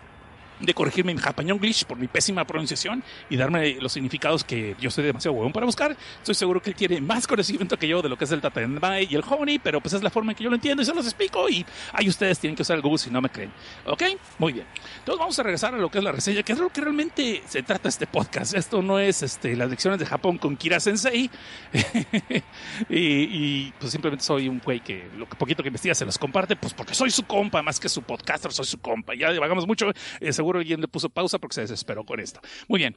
de 0.61 0.75
corregirme 0.75 1.12
en 1.12 1.18
japañonglish 1.18 1.85
por 1.85 1.99
mi 1.99 2.09
pésima 2.09 2.44
pronunciación 2.47 3.03
y 3.31 3.37
darme 3.37 3.77
los 3.81 3.92
significados 3.92 4.44
que 4.44 4.77
yo 4.81 4.90
soy 4.90 5.05
demasiado 5.05 5.35
huevón 5.37 5.53
para 5.53 5.66
buscar. 5.66 5.97
Estoy 6.18 6.35
seguro 6.35 6.61
que 6.61 6.71
él 6.71 6.77
tiene 6.77 7.01
más 7.01 7.27
conocimiento 7.27 7.77
que 7.79 7.88
yo 7.88 8.02
de 8.02 8.09
lo 8.09 8.17
que 8.17 8.25
es 8.25 8.33
el 8.33 8.40
tatenbai 8.40 9.09
y 9.11 9.15
el 9.15 9.25
honey, 9.29 9.59
pero 9.59 9.81
pues 9.81 9.94
es 9.94 10.02
la 10.02 10.11
forma 10.11 10.33
en 10.33 10.37
que 10.37 10.44
yo 10.44 10.50
lo 10.50 10.56
entiendo 10.56 10.83
y 10.83 10.87
se 10.87 10.94
los 10.94 11.04
explico 11.04 11.48
y 11.48 11.65
ahí 11.92 12.09
ustedes 12.09 12.38
tienen 12.38 12.56
que 12.56 12.63
usar 12.63 12.77
el 12.77 12.83
Google 12.83 12.98
si 12.98 13.11
no 13.11 13.21
me 13.21 13.29
creen. 13.29 13.52
¿Ok? 13.87 14.02
Muy 14.38 14.52
bien. 14.52 14.67
Entonces 14.98 15.19
vamos 15.19 15.38
a 15.38 15.42
regresar 15.42 15.75
a 15.75 15.79
lo 15.79 15.90
que 15.90 15.98
es 15.98 16.04
la 16.04 16.13
reseña, 16.13 16.42
que 16.42 16.52
es 16.52 16.59
lo 16.59 16.71
que 16.71 16.81
realmente 16.81 17.42
se 17.46 17.63
trata 17.63 17.88
este 17.88 18.06
podcast. 18.06 18.54
Esto 18.54 18.83
no 18.83 18.98
es 18.98 19.23
este, 19.23 19.56
las 19.56 19.71
lecciones 19.71 19.98
de 19.98 20.06
Japón 20.06 20.38
con 20.38 20.56
Kira 20.56 20.81
Sensei 20.81 21.31
y, 22.88 22.96
y, 22.98 23.73
pues 23.79 23.92
simplemente 23.92 24.25
soy 24.25 24.48
un 24.48 24.61
güey 24.65 24.81
que 24.81 25.09
lo 25.17 25.29
que 25.29 25.37
poquito 25.37 25.63
que 25.63 25.69
investiga 25.69 25.94
se 25.94 26.04
los 26.04 26.19
comparte, 26.19 26.56
pues 26.56 26.75
porque 26.75 26.94
soy 26.94 27.11
su 27.11 27.25
compa, 27.25 27.63
más 27.63 27.79
que 27.79 27.88
su 27.88 28.02
podcaster, 28.02 28.52
soy 28.52 28.67
su 28.67 28.79
compa. 28.79 29.15
Ya 29.15 29.31
divagamos 29.33 29.67
mucho, 29.67 29.90
eh, 30.21 30.33
seguro 30.33 30.48
seguro 30.49 30.61
alguien 30.61 30.81
le 30.81 30.88
puso 30.88 31.11
pausa 31.11 31.38
porque 31.38 31.55
se 31.55 31.61
desesperó 31.63 32.05
con 32.05 32.21
esto. 32.21 32.40
Muy 32.69 32.79
bien. 32.79 32.96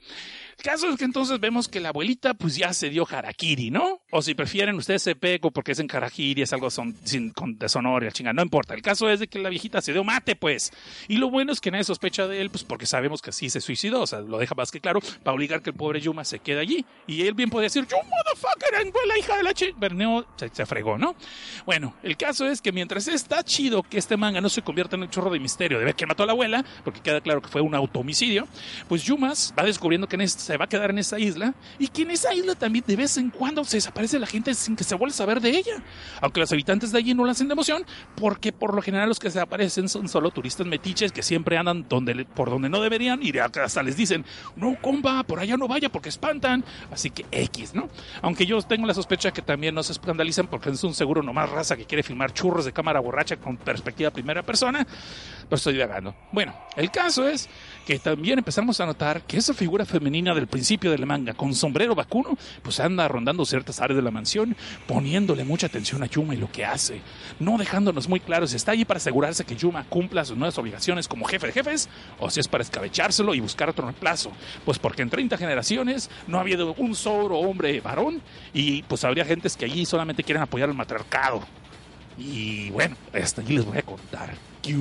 El 0.62 0.66
caso 0.66 0.90
es 0.90 0.98
que 0.98 1.06
entonces 1.06 1.40
vemos 1.40 1.68
que 1.68 1.80
la 1.80 1.90
abuelita 1.90 2.36
pues 2.36 2.56
ya 2.56 2.72
se 2.72 2.92
dio 2.92 3.08
harakiri, 3.10 3.72
¿no? 3.72 4.00
O 4.12 4.22
si 4.22 4.36
prefieren 4.36 4.76
ustedes 4.76 5.02
se 5.02 5.16
pego 5.16 5.50
porque 5.50 5.72
es 5.72 5.80
en 5.80 5.88
harakiri, 5.92 6.44
es 6.44 6.54
algo 6.54 6.68
con, 6.70 7.58
de 7.58 7.68
sonoro 7.68 8.06
y 8.06 8.12
chinga, 8.12 8.32
no 8.32 8.44
importa. 8.44 8.76
El 8.76 8.84
caso 8.84 9.10
es 9.10 9.20
de 9.20 9.28
que 9.28 9.40
la 9.40 9.50
viejita 9.50 9.82
se 9.82 9.92
dio 9.92 10.04
mate, 10.04 10.36
pues. 10.36 10.72
Y 11.08 11.18
lo 11.18 11.32
bueno 11.32 11.52
es 11.52 11.62
que 11.62 11.72
nadie 11.72 11.84
sospecha 11.84 12.28
de 12.28 12.42
él, 12.42 12.52
pues 12.52 12.64
porque 12.64 12.86
sabemos 12.86 13.24
que 13.24 13.32
sí 13.32 13.50
se 13.50 13.60
suicidó, 13.60 14.02
o 14.02 14.06
sea, 14.06 14.20
lo 14.20 14.38
deja 14.38 14.54
más 14.54 14.70
que 14.70 14.80
claro, 14.80 15.00
para 15.24 15.34
obligar 15.34 15.64
que 15.64 15.72
el 15.72 15.76
pobre 15.76 16.00
Yuma 16.00 16.24
se 16.24 16.38
quede 16.38 16.60
allí. 16.60 16.86
Y 17.08 17.24
él 17.24 17.34
bien 17.34 17.50
podría 17.50 17.66
decir, 17.66 17.88
yo 17.88 17.98
motherfucker, 17.98 19.08
la 19.08 19.18
hija 19.18 19.38
de 19.38 19.44
la 19.44 19.56
chica. 19.56 19.76
Pero 19.80 20.28
se, 20.38 20.50
se 20.50 20.66
fregó, 20.68 20.96
¿no? 20.96 21.16
Bueno, 21.66 21.96
el 22.04 22.18
caso 22.18 22.46
es 22.46 22.62
que 22.62 22.72
mientras 22.72 23.08
está 23.08 23.44
chido 23.44 23.82
que 23.82 23.98
este 23.98 24.16
manga 24.16 24.40
no 24.42 24.50
se 24.50 24.62
convierta 24.62 24.96
en 24.96 25.02
un 25.02 25.10
chorro 25.10 25.32
de 25.32 25.40
misterio 25.40 25.80
de 25.80 25.86
ver 25.86 25.96
que 25.96 26.06
mató 26.06 26.22
a 26.22 26.28
la 26.28 26.34
abuela, 26.34 26.64
porque 26.84 27.02
queda 27.02 27.20
claro 27.20 27.42
que 27.42 27.50
fue 27.50 27.62
un 27.62 27.74
automicidio, 27.74 28.48
pues 28.88 29.02
Yumas 29.02 29.56
va 29.58 29.64
descubriendo 29.64 30.08
que 30.08 30.18
se 30.52 30.58
va 30.58 30.66
a 30.66 30.68
quedar 30.68 30.90
en 30.90 30.98
esa 30.98 31.18
isla 31.18 31.54
y 31.80 31.88
que 31.88 32.02
en 32.02 32.12
esa 32.12 32.34
isla 32.34 32.56
también 32.56 32.84
de 32.86 32.98
vez 32.98 33.16
en 33.16 33.30
cuando 33.30 33.64
se 33.64 33.78
desaparece 33.78 34.20
la 34.20 34.28
gente 34.28 34.54
sin 34.54 34.76
que 34.76 34.84
se 34.84 34.96
vuelva 34.96 35.14
a 35.14 35.18
saber 35.18 35.40
de 35.40 35.50
ella. 35.50 35.82
Aunque 36.20 36.42
los 36.42 36.52
habitantes 36.52 36.92
de 36.92 36.98
allí 36.98 37.14
no 37.14 37.24
la 37.24 37.32
hacen 37.32 37.48
de 37.48 37.54
emoción, 37.54 37.86
porque 38.18 38.52
por 38.52 38.76
lo 38.76 38.82
general 38.82 39.08
los 39.08 39.18
que 39.18 39.32
se 39.32 39.40
aparecen 39.40 39.88
son 39.88 40.10
solo 40.10 40.30
turistas 40.32 40.68
metiches 40.68 41.14
que 41.14 41.24
siempre 41.24 41.58
andan 41.58 41.88
donde, 41.88 42.26
por 42.26 42.50
donde 42.50 42.68
no 42.68 42.82
deberían 42.82 43.24
y 43.24 43.32
hasta 43.38 43.82
les 43.82 43.96
dicen, 43.96 44.26
no, 44.58 44.76
comba, 44.82 45.24
por 45.24 45.40
allá 45.40 45.56
no 45.56 45.70
vaya 45.70 45.88
porque 45.88 46.10
espantan. 46.10 46.66
Así 46.92 47.12
que 47.12 47.26
X, 47.32 47.74
¿no? 47.74 47.88
Aunque 48.22 48.46
yo 48.46 48.62
tengo 48.62 48.86
la 48.86 48.94
sospecha 48.94 49.32
que 49.32 49.42
también 49.42 49.74
no 49.74 49.84
se 49.84 49.94
escandalizan 49.94 50.48
porque 50.48 50.70
es 50.70 50.84
un 50.84 50.94
seguro 50.94 51.24
nomás 51.24 51.50
raza 51.50 51.78
que 51.78 51.86
quiere 51.86 52.04
filmar 52.04 52.34
churros 52.34 52.66
de 52.66 52.74
cámara 52.74 53.00
borracha 53.00 53.38
con 53.38 53.56
perspectiva 53.56 54.12
primera 54.12 54.44
persona, 54.44 54.86
pero 55.44 55.56
estoy 55.56 55.74
divagando. 55.76 56.14
Bueno, 56.34 56.54
el 56.76 56.92
caso 56.92 57.26
es 57.26 57.48
que 57.92 58.00
también 58.00 58.40
empezamos 58.40 58.80
a 58.80 58.86
notar 58.86 59.22
que 59.24 59.36
esa 59.36 59.54
figura 59.54 59.86
femenina 59.86 60.34
del 60.34 60.48
principio 60.48 60.92
del 60.92 61.06
manga, 61.06 61.34
con 61.34 61.54
sombrero 61.54 61.94
vacuno, 61.94 62.38
pues 62.62 62.80
anda 62.80 63.06
rondando 63.10 63.46
ciertas 63.46 63.82
áreas 63.82 63.98
de 63.98 64.02
la 64.02 64.12
mansión, 64.12 64.56
poniéndole 64.88 65.44
mucha 65.44 65.68
atención 65.68 66.02
a 66.02 66.06
Yuma 66.06 66.34
y 66.34 66.38
lo 66.38 66.50
que 66.50 66.64
hace, 66.64 67.02
no 67.42 67.58
dejándonos 67.58 68.08
muy 68.08 68.22
claros 68.22 68.52
si 68.52 68.56
está 68.56 68.72
allí 68.72 68.86
para 68.86 69.00
asegurarse 69.00 69.44
que 69.44 69.58
Yuma 69.58 69.84
cumpla 69.90 70.24
sus 70.24 70.38
nuevas 70.38 70.58
obligaciones 70.58 71.10
como 71.10 71.26
jefe 71.26 71.48
de 71.48 71.52
jefes, 71.52 71.90
o 72.18 72.30
si 72.30 72.40
es 72.40 72.48
para 72.48 72.64
escabechárselo 72.64 73.36
y 73.36 73.42
buscar 73.42 73.70
otro 73.70 73.84
reemplazo. 73.84 74.32
Pues 74.64 74.80
porque 74.80 75.02
en 75.02 75.10
30 75.10 75.38
generaciones 75.38 76.10
no 76.28 76.38
ha 76.38 76.42
habido 76.42 76.74
un 76.78 76.96
solo 76.96 77.40
hombre 77.40 77.82
varón, 77.82 78.22
y 78.54 78.84
pues 78.84 79.04
habría 79.04 79.26
gentes 79.26 79.58
que 79.58 79.66
allí 79.66 79.86
solamente 79.86 80.24
quieren 80.24 80.44
apoyar 80.44 80.70
al 80.70 80.76
matriarcado. 80.76 81.42
Y 82.18 82.70
bueno, 82.70 82.96
hasta 83.12 83.42
allí 83.42 83.56
les 83.56 83.66
voy 83.66 83.80
a 83.80 83.84
contar. 83.84 84.34
¿Qué 84.62 84.78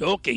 Ok, 0.00 0.28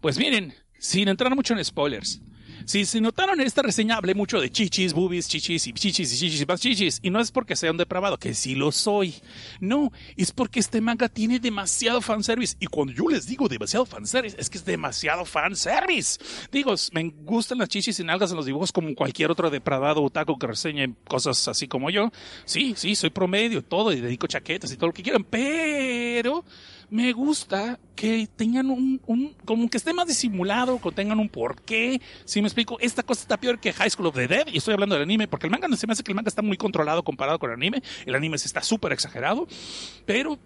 pues 0.00 0.18
miren, 0.18 0.54
sin 0.78 1.08
entrar 1.08 1.34
mucho 1.34 1.54
en 1.54 1.64
spoilers. 1.64 2.20
Si 2.68 2.84
se 2.84 3.00
notaron 3.00 3.40
en 3.40 3.46
esta 3.46 3.62
reseña 3.62 3.96
hablé 3.96 4.14
mucho 4.14 4.40
de 4.40 4.50
chichis, 4.50 4.92
boobies, 4.92 5.26
chichis 5.26 5.66
y 5.66 5.72
chichis 5.72 6.12
y 6.12 6.18
chichis 6.18 6.42
y 6.42 6.44
más 6.44 6.60
chichis. 6.60 7.00
Y 7.02 7.08
no 7.08 7.18
es 7.18 7.30
porque 7.30 7.56
sea 7.56 7.70
un 7.70 7.78
depravado, 7.78 8.18
que 8.18 8.34
sí 8.34 8.54
lo 8.54 8.72
soy. 8.72 9.14
No, 9.58 9.90
es 10.18 10.32
porque 10.32 10.60
este 10.60 10.82
manga 10.82 11.08
tiene 11.08 11.40
demasiado 11.40 12.02
fanservice. 12.02 12.56
Y 12.60 12.66
cuando 12.66 12.92
yo 12.92 13.08
les 13.08 13.26
digo 13.26 13.48
demasiado 13.48 13.86
fanservice, 13.86 14.36
es 14.38 14.50
que 14.50 14.58
es 14.58 14.66
demasiado 14.66 15.24
fanservice. 15.24 16.20
Digo, 16.52 16.74
me 16.92 17.10
gustan 17.22 17.56
las 17.56 17.70
chichis 17.70 18.00
y 18.00 18.04
nalgas 18.04 18.32
en 18.32 18.36
los 18.36 18.44
dibujos 18.44 18.70
como 18.70 18.94
cualquier 18.94 19.30
otro 19.30 19.48
depravado 19.48 20.02
otaku 20.02 20.38
que 20.38 20.46
reseñe 20.46 20.94
cosas 21.08 21.48
así 21.48 21.68
como 21.68 21.88
yo. 21.88 22.10
Sí, 22.44 22.74
sí, 22.76 22.94
soy 22.94 23.08
promedio, 23.08 23.64
todo, 23.64 23.92
y 23.92 24.00
dedico 24.02 24.26
chaquetas 24.26 24.70
y 24.72 24.76
todo 24.76 24.88
lo 24.88 24.92
que 24.92 25.02
quieran. 25.02 25.24
Pero 25.24 26.44
me 26.90 27.12
gusta 27.12 27.78
que 27.94 28.28
tengan 28.36 28.70
un, 28.70 29.00
un, 29.06 29.34
como 29.44 29.68
que 29.68 29.76
esté 29.76 29.92
más 29.92 30.06
disimulado, 30.06 30.80
que 30.80 30.90
tengan 30.92 31.18
un 31.18 31.28
porqué. 31.28 32.00
Si 32.24 32.40
me 32.40 32.48
explico, 32.48 32.78
esta 32.80 33.02
cosa 33.02 33.22
está 33.22 33.36
peor 33.36 33.58
que 33.58 33.72
High 33.72 33.90
School 33.90 34.06
of 34.06 34.14
the 34.14 34.26
Dead, 34.26 34.46
y 34.46 34.58
estoy 34.58 34.74
hablando 34.74 34.94
del 34.94 35.02
anime, 35.02 35.28
porque 35.28 35.46
el 35.46 35.50
manga 35.50 35.68
no 35.68 35.76
se 35.76 35.86
me 35.86 35.92
hace 35.92 36.02
que 36.02 36.12
el 36.12 36.16
manga 36.16 36.28
está 36.28 36.42
muy 36.42 36.56
controlado 36.56 37.02
comparado 37.02 37.38
con 37.38 37.50
el 37.50 37.56
anime. 37.56 37.82
El 38.06 38.14
anime 38.14 38.36
está 38.36 38.62
súper 38.62 38.92
exagerado, 38.92 39.46
pero 40.06 40.38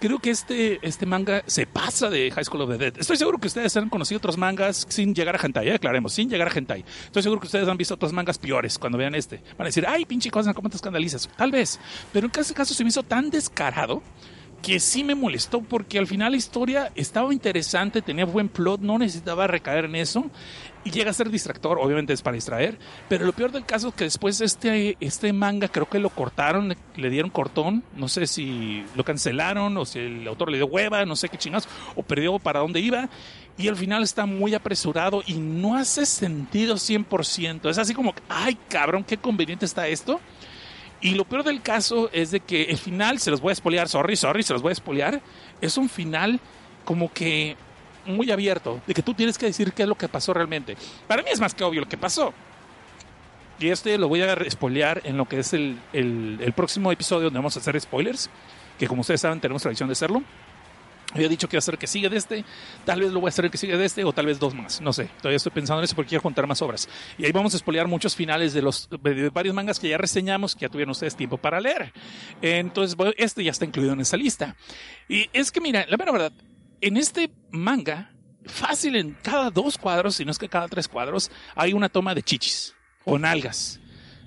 creo 0.00 0.18
que 0.18 0.30
este, 0.30 0.80
este 0.82 1.06
manga 1.06 1.44
se 1.46 1.64
pasa 1.64 2.10
de 2.10 2.32
High 2.32 2.44
School 2.44 2.62
of 2.62 2.70
the 2.70 2.78
Dead. 2.78 2.98
Estoy 2.98 3.16
seguro 3.16 3.38
que 3.38 3.46
ustedes 3.46 3.76
han 3.76 3.88
conocido 3.88 4.18
otros 4.18 4.36
mangas 4.36 4.84
sin 4.88 5.14
llegar 5.14 5.36
a 5.36 5.38
hentai, 5.40 5.68
¿eh? 5.68 5.74
aclaremos, 5.74 6.12
sin 6.12 6.28
llegar 6.28 6.48
a 6.48 6.52
hentai. 6.52 6.84
Estoy 7.04 7.22
seguro 7.22 7.40
que 7.40 7.46
ustedes 7.46 7.68
han 7.68 7.76
visto 7.76 7.94
otros 7.94 8.12
mangas 8.12 8.36
peores 8.36 8.78
cuando 8.78 8.98
vean 8.98 9.14
este. 9.14 9.36
Van 9.56 9.60
a 9.60 9.64
decir, 9.66 9.84
ay, 9.86 10.04
pinche 10.04 10.28
cosa, 10.30 10.52
¿cómo 10.54 10.68
te 10.68 10.76
escandalizas? 10.76 11.28
Tal 11.36 11.52
vez, 11.52 11.78
pero 12.12 12.26
en 12.26 12.32
este 12.40 12.52
caso 12.52 12.74
se 12.74 12.82
me 12.82 12.88
hizo 12.88 13.04
tan 13.04 13.30
descarado 13.30 14.02
que 14.62 14.78
sí 14.78 15.02
me 15.02 15.16
molestó 15.16 15.60
porque 15.60 15.98
al 15.98 16.06
final 16.06 16.32
la 16.32 16.38
historia 16.38 16.92
estaba 16.94 17.32
interesante, 17.32 18.00
tenía 18.00 18.24
buen 18.24 18.48
plot, 18.48 18.80
no 18.80 18.96
necesitaba 18.96 19.48
recaer 19.48 19.86
en 19.86 19.96
eso 19.96 20.30
y 20.84 20.90
llega 20.90 21.10
a 21.10 21.14
ser 21.14 21.30
distractor, 21.30 21.78
obviamente 21.78 22.12
es 22.12 22.22
para 22.22 22.34
distraer, 22.34 22.78
pero 23.08 23.24
lo 23.24 23.32
peor 23.32 23.50
del 23.52 23.64
caso 23.64 23.88
es 23.88 23.94
que 23.94 24.04
después 24.04 24.40
este, 24.40 24.96
este 25.00 25.32
manga 25.32 25.68
creo 25.68 25.88
que 25.88 25.98
lo 25.98 26.10
cortaron, 26.10 26.74
le, 26.96 27.10
dieron 27.10 27.30
cortón, 27.30 27.82
no 27.96 28.08
sé 28.08 28.26
si 28.26 28.84
lo 28.94 29.04
cancelaron 29.04 29.76
o 29.76 29.84
si 29.84 29.98
el 29.98 30.28
autor 30.28 30.50
le 30.50 30.58
dio 30.58 30.66
hueva, 30.66 31.04
no 31.04 31.16
sé 31.16 31.28
qué 31.28 31.38
chingados, 31.38 31.68
o 31.96 32.02
perdió 32.02 32.38
para 32.38 32.60
dónde 32.60 32.80
iba 32.80 33.08
y 33.58 33.68
al 33.68 33.76
final 33.76 34.02
está 34.02 34.26
muy 34.26 34.54
apresurado 34.54 35.22
y 35.26 35.34
no 35.34 35.76
hace 35.76 36.06
sentido 36.06 36.76
100%, 36.76 37.68
es 37.68 37.78
así 37.78 37.94
como, 37.94 38.14
ay 38.28 38.56
cabrón, 38.68 39.04
qué 39.04 39.16
conveniente 39.16 39.66
está 39.66 39.88
esto 39.88 40.20
y 41.02 41.14
lo 41.14 41.24
peor 41.24 41.42
del 41.42 41.60
caso 41.60 42.08
es 42.12 42.30
de 42.30 42.40
que 42.40 42.62
el 42.64 42.78
final, 42.78 43.18
se 43.18 43.30
los 43.30 43.40
voy 43.40 43.50
a 43.50 43.52
espolear, 43.54 43.88
sorry, 43.88 44.16
sorry, 44.16 44.44
se 44.44 44.52
los 44.52 44.62
voy 44.62 44.70
a 44.70 44.72
espolear, 44.72 45.20
es 45.60 45.76
un 45.76 45.88
final 45.88 46.38
como 46.84 47.12
que 47.12 47.56
muy 48.06 48.30
abierto, 48.30 48.80
de 48.86 48.94
que 48.94 49.02
tú 49.02 49.12
tienes 49.12 49.36
que 49.36 49.46
decir 49.46 49.72
qué 49.72 49.82
es 49.82 49.88
lo 49.88 49.96
que 49.96 50.08
pasó 50.08 50.32
realmente. 50.32 50.76
Para 51.08 51.22
mí 51.22 51.28
es 51.32 51.40
más 51.40 51.54
que 51.54 51.64
obvio 51.64 51.80
lo 51.80 51.88
que 51.88 51.96
pasó. 51.96 52.32
Y 53.58 53.68
este 53.68 53.98
lo 53.98 54.08
voy 54.08 54.22
a 54.22 54.32
espolear 54.32 55.02
en 55.04 55.16
lo 55.16 55.26
que 55.26 55.40
es 55.40 55.52
el, 55.52 55.78
el 55.92 56.52
próximo 56.54 56.90
episodio 56.90 57.24
donde 57.24 57.38
vamos 57.38 57.56
a 57.56 57.60
hacer 57.60 57.80
spoilers, 57.80 58.30
que 58.78 58.86
como 58.86 59.02
ustedes 59.02 59.20
saben 59.20 59.40
tenemos 59.40 59.62
tradición 59.62 59.88
de 59.88 59.92
hacerlo. 59.92 60.22
Había 61.14 61.28
dicho 61.28 61.48
que 61.48 61.56
iba 61.56 61.58
a 61.58 61.62
ser 61.62 61.74
el 61.74 61.78
que 61.78 61.86
sigue 61.86 62.08
de 62.08 62.16
este, 62.16 62.44
tal 62.84 63.00
vez 63.00 63.12
lo 63.12 63.20
voy 63.20 63.28
a 63.28 63.30
hacer 63.30 63.44
el 63.44 63.50
que 63.50 63.58
sigue 63.58 63.76
de 63.76 63.84
este 63.84 64.04
o 64.04 64.12
tal 64.12 64.26
vez 64.26 64.38
dos 64.38 64.54
más, 64.54 64.80
no 64.80 64.92
sé, 64.92 65.10
todavía 65.18 65.36
estoy 65.36 65.52
pensando 65.52 65.80
en 65.80 65.84
eso 65.84 65.94
porque 65.94 66.10
quiero 66.10 66.22
contar 66.22 66.46
más 66.46 66.62
obras. 66.62 66.88
Y 67.18 67.24
ahí 67.24 67.32
vamos 67.32 67.54
a 67.54 67.56
espolear 67.56 67.86
muchos 67.86 68.16
finales 68.16 68.54
de 68.54 68.62
los 68.62 68.88
de 68.90 69.28
varios 69.30 69.54
mangas 69.54 69.78
que 69.78 69.88
ya 69.88 69.98
reseñamos, 69.98 70.54
que 70.54 70.62
ya 70.62 70.68
tuvieron 70.68 70.92
ustedes 70.92 71.16
tiempo 71.16 71.36
para 71.36 71.60
leer. 71.60 71.92
Entonces, 72.40 72.96
este 73.16 73.44
ya 73.44 73.50
está 73.50 73.64
incluido 73.64 73.92
en 73.92 74.00
esa 74.00 74.16
lista. 74.16 74.56
Y 75.08 75.28
es 75.32 75.50
que 75.50 75.60
mira, 75.60 75.86
la 75.88 75.96
verdad, 75.96 76.32
en 76.80 76.96
este 76.96 77.30
manga, 77.50 78.10
fácil 78.46 78.96
en 78.96 79.16
cada 79.22 79.50
dos 79.50 79.78
cuadros, 79.78 80.16
si 80.16 80.24
no 80.24 80.30
es 80.30 80.38
que 80.38 80.48
cada 80.48 80.68
tres 80.68 80.88
cuadros, 80.88 81.30
hay 81.54 81.72
una 81.72 81.88
toma 81.88 82.14
de 82.14 82.22
chichis 82.22 82.74
o 83.04 83.18
nalgas. 83.18 83.81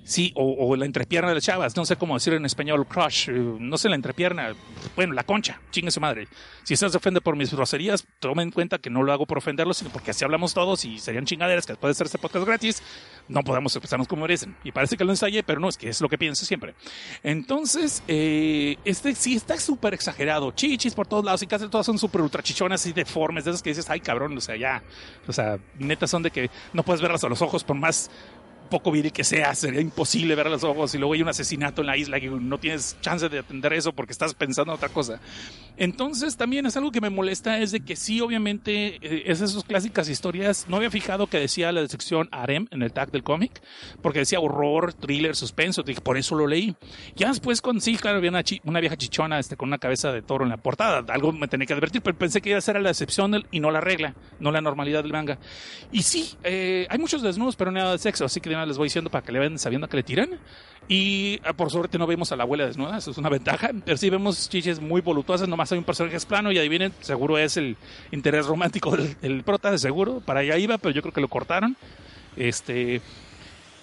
Sí, 0.06 0.32
o, 0.36 0.76
la 0.76 0.86
entrepierna 0.86 1.30
de 1.30 1.34
las 1.34 1.44
chavas, 1.44 1.74
no 1.74 1.84
sé 1.84 1.96
cómo 1.96 2.14
decir 2.14 2.32
en 2.32 2.44
español, 2.44 2.86
crush, 2.86 3.28
eh, 3.28 3.32
no 3.32 3.76
sé 3.76 3.88
la 3.88 3.96
entrepierna, 3.96 4.54
bueno, 4.94 5.14
la 5.14 5.24
concha, 5.24 5.60
chingue 5.72 5.90
su 5.90 6.00
madre. 6.00 6.28
Si 6.62 6.74
estás 6.74 6.92
se 6.92 6.98
ofende 6.98 7.20
por 7.20 7.34
mis 7.34 7.52
groserías, 7.52 8.06
tome 8.20 8.44
en 8.44 8.52
cuenta 8.52 8.78
que 8.78 8.88
no 8.88 9.02
lo 9.02 9.12
hago 9.12 9.26
por 9.26 9.38
ofenderlos, 9.38 9.78
sino 9.78 9.90
porque 9.90 10.12
así 10.12 10.24
hablamos 10.24 10.54
todos 10.54 10.84
y 10.84 11.00
serían 11.00 11.24
chingaderas 11.24 11.66
que 11.66 11.72
después 11.72 11.88
de 11.88 11.92
hacer 11.96 12.06
este 12.06 12.18
podcast 12.18 12.46
gratis, 12.46 12.82
no 13.26 13.42
podemos 13.42 13.74
expresarnos 13.74 14.06
como 14.06 14.22
merecen. 14.22 14.54
Y 14.62 14.70
parece 14.70 14.96
que 14.96 15.04
lo 15.04 15.10
ensayé, 15.10 15.42
pero 15.42 15.58
no, 15.58 15.68
es 15.68 15.76
que 15.76 15.88
es 15.88 16.00
lo 16.00 16.08
que 16.08 16.18
pienso 16.18 16.44
siempre. 16.44 16.76
Entonces, 17.24 18.04
eh, 18.06 18.76
este 18.84 19.12
sí 19.16 19.34
está 19.34 19.58
súper 19.58 19.92
exagerado, 19.92 20.52
chichis 20.52 20.94
por 20.94 21.08
todos 21.08 21.24
lados 21.24 21.42
y 21.42 21.48
casi 21.48 21.66
todas 21.66 21.84
son 21.84 21.98
súper 21.98 22.20
ultra 22.20 22.44
chichonas 22.44 22.86
y 22.86 22.92
deformes, 22.92 23.44
de 23.44 23.50
esas 23.50 23.62
que 23.62 23.70
dices, 23.70 23.90
ay 23.90 23.98
cabrón, 23.98 24.38
o 24.38 24.40
sea, 24.40 24.54
ya, 24.54 24.84
o 25.26 25.32
sea, 25.32 25.58
neta 25.80 26.06
son 26.06 26.22
de 26.22 26.30
que 26.30 26.48
no 26.72 26.84
puedes 26.84 27.02
verlas 27.02 27.24
a 27.24 27.28
los 27.28 27.42
ojos 27.42 27.64
por 27.64 27.74
más 27.74 28.08
poco 28.66 28.90
viril 28.90 29.12
que 29.12 29.24
sea, 29.24 29.54
sería 29.54 29.80
imposible 29.80 30.34
ver 30.34 30.50
los 30.50 30.64
ojos 30.64 30.94
y 30.94 30.98
luego 30.98 31.14
hay 31.14 31.22
un 31.22 31.28
asesinato 31.28 31.80
en 31.80 31.86
la 31.86 31.96
isla 31.96 32.18
y 32.18 32.28
no 32.28 32.58
tienes 32.58 32.96
chance 33.00 33.28
de 33.28 33.38
atender 33.38 33.72
eso 33.72 33.92
porque 33.92 34.12
estás 34.12 34.34
pensando 34.34 34.72
en 34.72 34.76
otra 34.76 34.88
cosa. 34.88 35.20
Entonces 35.76 36.36
también 36.36 36.66
es 36.66 36.76
algo 36.76 36.90
que 36.90 37.00
me 37.00 37.10
molesta 37.10 37.58
es 37.58 37.70
de 37.70 37.80
que 37.80 37.96
sí, 37.96 38.20
obviamente, 38.20 38.96
eh, 39.00 39.24
es 39.26 39.40
esas 39.40 39.62
clásicas 39.64 40.08
historias, 40.08 40.66
no 40.68 40.76
había 40.76 40.90
fijado 40.90 41.26
que 41.26 41.38
decía 41.38 41.70
la 41.72 41.86
sección 41.86 42.28
harem 42.32 42.66
en 42.70 42.82
el 42.82 42.92
tag 42.92 43.10
del 43.10 43.22
cómic, 43.22 43.62
porque 44.02 44.20
decía 44.20 44.40
horror, 44.40 44.94
thriller, 44.94 45.36
suspenso, 45.36 45.84
por 46.02 46.16
eso 46.16 46.34
lo 46.34 46.46
leí. 46.46 46.76
Ya 47.14 47.28
después 47.28 47.60
con 47.60 47.80
sí, 47.80 47.96
claro, 47.96 48.18
había 48.18 48.30
una, 48.64 48.80
vieja 48.80 48.96
chichona 48.96 49.38
este, 49.38 49.56
con 49.56 49.68
una 49.68 49.78
cabeza 49.78 50.12
de 50.12 50.22
toro 50.22 50.44
en 50.44 50.50
la 50.50 50.56
portada, 50.56 51.04
algo 51.12 51.32
me 51.32 51.48
tenía 51.48 51.66
que 51.66 51.74
advertir, 51.74 52.02
pero 52.02 52.16
pensé 52.16 52.40
que 52.40 52.50
iba 52.50 52.58
a 52.58 52.62
ser 52.62 52.80
la 52.80 52.90
excepción 52.90 53.44
y 53.50 53.60
no 53.60 53.70
la 53.70 53.80
regla, 53.80 54.14
no 54.40 54.50
la 54.50 54.60
normalidad 54.60 55.02
del 55.02 55.12
manga. 55.12 55.38
Y 55.92 56.02
sí, 56.02 56.36
eh, 56.42 56.86
hay 56.88 56.98
muchos 56.98 57.22
desnudos, 57.22 57.56
pero 57.56 57.70
nada 57.70 57.92
de 57.92 57.98
sexo, 57.98 58.24
así 58.24 58.40
que 58.40 58.48
les 58.64 58.78
voy 58.78 58.86
diciendo 58.86 59.10
para 59.10 59.24
que 59.24 59.32
le 59.32 59.40
vean 59.40 59.58
sabiendo 59.58 59.88
que 59.88 59.96
le 59.96 60.02
tiran. 60.02 60.30
Y 60.88 61.40
ah, 61.44 61.52
por 61.52 61.70
suerte 61.70 61.98
no 61.98 62.06
vemos 62.06 62.30
a 62.30 62.36
la 62.36 62.44
abuela 62.44 62.66
desnuda, 62.66 62.98
eso 62.98 63.10
es 63.10 63.18
una 63.18 63.28
ventaja. 63.28 63.70
Pero 63.84 63.96
sí 63.96 64.08
vemos 64.08 64.48
chiches 64.48 64.80
muy 64.80 65.00
voluptuosas, 65.00 65.48
nomás 65.48 65.72
hay 65.72 65.78
un 65.78 65.84
personaje 65.84 66.16
es 66.16 66.24
plano 66.24 66.52
y 66.52 66.58
adivinen, 66.58 66.92
seguro 67.00 67.38
es 67.38 67.56
el 67.56 67.76
interés 68.12 68.46
romántico 68.46 68.96
del, 68.96 69.42
prota, 69.42 69.70
de 69.70 69.78
seguro. 69.78 70.20
Para 70.20 70.40
allá 70.40 70.56
iba, 70.58 70.78
pero 70.78 70.94
yo 70.94 71.02
creo 71.02 71.12
que 71.12 71.20
lo 71.20 71.28
cortaron. 71.28 71.76
Este. 72.36 73.00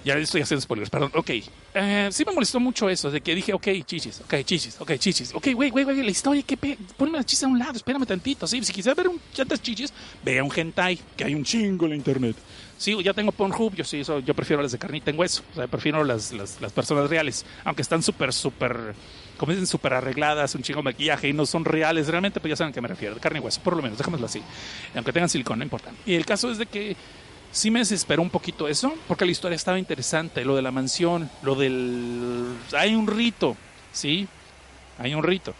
Ya 0.05 0.15
estoy 0.17 0.41
haciendo 0.41 0.61
spoilers, 0.61 0.89
perdón. 0.89 1.11
Ok. 1.15 1.29
Eh, 1.73 2.09
sí 2.11 2.25
me 2.25 2.33
molestó 2.33 2.59
mucho 2.59 2.89
eso, 2.89 3.09
de 3.09 3.21
que 3.21 3.33
dije, 3.33 3.53
ok, 3.53 3.67
chichis, 3.85 4.19
ok, 4.19 4.35
chichis, 4.43 4.79
ok, 4.81 4.91
chichis. 4.97 5.33
Ok, 5.33 5.47
güey, 5.53 5.69
güey, 5.69 5.85
güey, 5.85 6.03
la 6.03 6.11
historia, 6.11 6.43
que 6.43 6.57
ponme 6.97 7.17
la 7.17 7.23
chichis 7.23 7.43
a 7.43 7.47
un 7.47 7.57
lado, 7.57 7.73
espérame 7.73 8.05
tantito. 8.05 8.45
Sí, 8.45 8.61
si 8.63 8.73
quisiera 8.73 8.95
ver 8.95 9.07
un 9.07 9.19
chantas 9.33 9.61
chichis, 9.61 9.93
vea 10.21 10.43
un 10.43 10.51
hentai, 10.53 10.99
que 11.15 11.23
hay 11.23 11.33
un 11.33 11.45
chingo 11.45 11.85
en 11.85 11.91
la 11.91 11.95
internet. 11.95 12.35
Sí, 12.83 13.01
ya 13.01 13.13
tengo 13.13 13.31
Pornhub, 13.31 13.73
yo 13.75 13.85
sí, 13.85 14.03
yo 14.03 14.33
prefiero 14.33 14.61
las 14.61 14.73
de 14.73 14.77
carnita 14.77 15.09
en 15.09 15.17
hueso. 15.17 15.41
O 15.53 15.55
sea, 15.55 15.67
prefiero 15.67 16.03
las, 16.03 16.33
las, 16.33 16.59
las 16.59 16.73
personas 16.73 17.09
reales, 17.09 17.45
aunque 17.63 17.81
están 17.81 18.03
súper, 18.03 18.33
súper 18.33 18.93
como 19.37 19.53
dicen, 19.53 19.67
súper 19.67 19.93
arregladas, 19.93 20.53
un 20.53 20.63
chingo 20.63 20.79
de 20.79 20.83
maquillaje 20.83 21.29
y 21.29 21.33
no 21.33 21.45
son 21.45 21.63
reales 21.63 22.09
realmente, 22.09 22.41
pues 22.41 22.49
ya 22.49 22.55
saben 22.57 22.71
a 22.71 22.73
qué 22.73 22.81
me 22.81 22.89
refiero, 22.89 23.15
de 23.15 23.21
carne 23.21 23.39
y 23.39 23.41
hueso, 23.41 23.61
por 23.63 23.77
lo 23.77 23.81
menos, 23.81 23.97
déjamelo 23.97 24.25
así. 24.25 24.41
Aunque 24.95 25.13
tengan 25.13 25.29
silicón, 25.29 25.59
no 25.59 25.63
importa. 25.63 25.91
Y 26.05 26.15
el 26.15 26.25
caso 26.25 26.51
es 26.51 26.57
de 26.57 26.65
que 26.65 26.97
sí 27.53 27.71
me 27.71 27.79
desesperó 27.79 28.21
un 28.21 28.29
poquito 28.29 28.67
eso, 28.67 28.93
porque 29.07 29.23
la 29.23 29.31
historia 29.31 29.55
estaba 29.55 29.79
interesante, 29.79 30.43
lo 30.43 30.53
de 30.57 30.61
la 30.61 30.71
mansión, 30.71 31.29
lo 31.41 31.55
del... 31.55 32.53
Hay 32.73 32.95
un 32.95 33.07
rito, 33.07 33.55
¿sí? 33.93 34.27
Hay 34.99 35.15
un 35.15 35.23
rito 35.23 35.55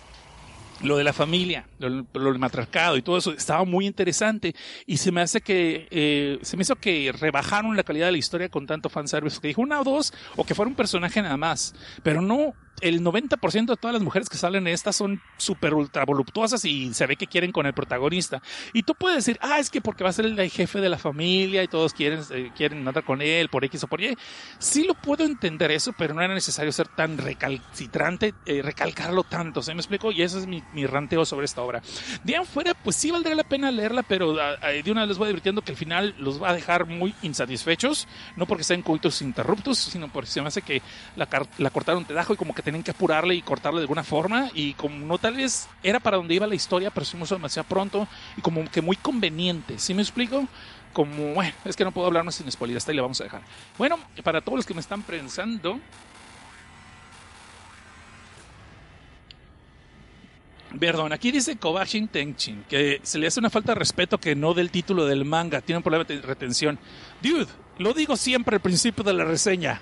lo 0.84 0.98
de 0.98 1.04
la 1.04 1.14
familia, 1.14 1.66
lo, 1.80 2.04
del 2.14 2.40
matriarcado 2.40 2.98
y 2.98 3.02
todo 3.02 3.18
eso 3.18 3.32
estaba 3.32 3.64
muy 3.66 3.86
interesante. 3.88 4.56
Y 4.86 4.98
se 4.98 5.12
me 5.12 5.22
hace 5.22 5.42
que 5.42 5.88
eh, 5.90 6.40
se 6.42 6.58
me 6.58 6.64
hizo 6.64 6.76
que 6.76 7.12
rebajaron 7.12 7.76
la 7.76 7.84
calidad 7.84 8.08
de 8.08 8.14
la 8.14 8.18
historia 8.18 8.50
con 8.50 8.68
tanto 8.68 8.90
fanservice 8.90 9.40
que 9.40 9.48
dijo 9.48 9.62
una 9.62 9.82
o 9.82 9.84
dos 9.84 10.14
o 10.36 10.46
que 10.46 10.56
fuera 10.56 10.70
un 10.70 10.76
personaje 10.76 11.22
nada 11.22 11.38
más, 11.38 11.74
pero 12.04 12.22
no 12.22 12.54
el 12.84 13.02
90% 13.02 13.66
de 13.66 13.78
todas 13.78 13.94
las 13.94 14.04
mujeres 14.04 14.30
que 14.30 14.38
salen 14.38 14.68
en 14.68 14.74
estas 14.74 14.96
son 14.96 15.22
súper 15.38 15.74
ultra 15.74 16.04
voluptuosas 16.04 16.66
y 16.66 16.94
se 16.94 17.08
ve 17.08 17.16
que 17.16 17.28
quieren 17.28 17.52
con 17.52 17.66
el 17.66 17.74
protagonista. 17.74 18.42
Y 18.74 18.84
tú 18.84 18.94
puedes 18.94 19.26
decir, 19.26 19.40
ah, 19.42 19.58
es 19.60 19.70
que 19.70 19.80
porque 19.80 20.04
va 20.04 20.10
a 20.10 20.14
ser 20.14 20.26
el 20.26 20.50
jefe 20.50 20.82
de 20.82 20.90
la 20.90 20.98
familia 20.98 21.64
y 21.64 21.68
todos 21.70 21.94
quieren, 21.94 22.20
eh, 22.32 22.52
quieren 22.56 22.86
andar 22.86 23.04
con 23.06 23.22
él 23.22 23.48
por 23.48 23.64
X 23.64 23.84
o 23.84 23.88
por 23.88 24.02
Y. 24.02 24.18
Sí 24.60 24.84
lo 24.84 24.96
puedo 24.96 25.24
entender 25.24 25.72
eso, 25.72 25.94
pero 25.98 26.14
no 26.14 26.22
era 26.22 26.34
necesario 26.34 26.74
ser 26.74 26.90
tan 26.90 27.18
recalcitrante, 27.18 28.34
eh, 28.46 28.62
recalcarlo 28.62 29.24
tanto. 29.24 29.62
¿Se 29.62 29.74
me 29.74 29.80
explico? 29.80 30.12
Y 30.12 30.22
ese 30.22 30.40
es 30.40 30.48
mi, 30.48 30.62
mi, 30.74 30.86
ranteo 30.86 31.24
sobre 31.24 31.46
esta 31.46 31.62
obra. 31.62 31.82
De 32.24 32.36
afuera, 32.36 32.74
pues 32.74 32.98
sí 32.98 33.12
valdría 33.12 33.36
la 33.36 33.46
pena 33.46 33.72
leerla, 33.72 34.04
pero 34.04 34.38
ah, 34.42 34.58
ah, 34.62 34.68
de 34.70 34.92
una 34.92 35.02
vez 35.02 35.10
les 35.10 35.18
voy 35.18 35.28
divirtiendo 35.28 35.62
que 35.62 35.72
al 35.72 35.78
final 35.78 36.16
los 36.20 36.42
va 36.42 36.50
a 36.50 36.54
dejar 36.54 36.86
muy 36.86 37.16
insatisfechos. 37.22 38.10
No 38.36 38.46
porque 38.46 38.66
sean 38.66 38.82
coitos 38.82 39.22
interruptos, 39.22 39.78
sino 39.78 40.12
porque 40.12 40.30
se 40.30 40.42
me 40.42 40.50
hace 40.50 40.62
que 40.62 40.82
la, 41.16 41.30
la 41.58 41.70
cortaron 41.70 42.06
de 42.06 42.14
y 42.14 42.36
como 42.36 42.54
que 42.54 42.62
tienen 42.74 42.84
que 42.84 42.92
apurarle 42.92 43.36
y 43.36 43.42
cortarle 43.44 43.80
de 43.80 43.84
alguna 43.84 44.04
forma 44.04 44.50
y 44.56 44.74
como 44.74 45.06
no 45.06 45.20
tal 45.20 45.36
vez 45.36 45.70
era 45.84 46.00
para 46.00 46.18
donde 46.18 46.34
iba 46.34 46.48
la 46.48 46.56
historia, 46.56 46.90
pero 46.90 47.06
hizo 47.06 47.36
demasiado 47.36 47.68
pronto 47.70 48.08
y 48.36 48.42
como 48.42 48.66
que 48.70 48.82
muy 48.82 48.96
conveniente, 48.96 49.78
¿sí 49.78 49.94
me 49.94 50.02
explico? 50.02 50.48
Como, 50.92 51.36
bueno, 51.36 51.54
es 51.66 51.76
que 51.76 51.84
no 51.84 51.92
puedo 51.92 52.08
hablar 52.08 52.24
más 52.24 52.34
sin 52.34 52.52
spoiler, 52.52 52.78
hasta 52.78 52.92
ahí 52.92 52.96
le 52.96 53.02
vamos 53.04 53.22
a 53.22 53.26
dejar. 53.26 53.44
Bueno, 53.78 54.00
para 54.24 54.42
todos 54.42 54.58
los 54.58 54.66
que 54.66 54.74
me 54.74 54.80
están 54.80 55.04
pensando, 55.04 55.80
Perdón, 60.80 61.14
aquí 61.14 61.32
dice 61.32 61.58
Kobashin 61.58 62.08
Tenchin 62.08 62.66
que 62.68 63.00
se 63.04 63.20
le 63.20 63.28
hace 63.28 63.40
una 63.40 63.52
falta 63.52 63.74
de 63.74 63.80
respeto 63.80 64.18
que 64.18 64.36
no 64.36 64.56
del 64.56 64.72
título 64.72 65.06
del 65.06 65.24
manga, 65.24 65.62
tiene 65.62 65.78
un 65.78 65.84
problema 65.84 66.04
de 66.06 66.20
retención. 66.20 66.80
Dude, 67.22 67.46
lo 67.78 67.94
digo 67.94 68.18
siempre 68.18 68.56
al 68.56 68.62
principio 68.62 69.04
de 69.04 69.14
la 69.14 69.24
reseña. 69.24 69.80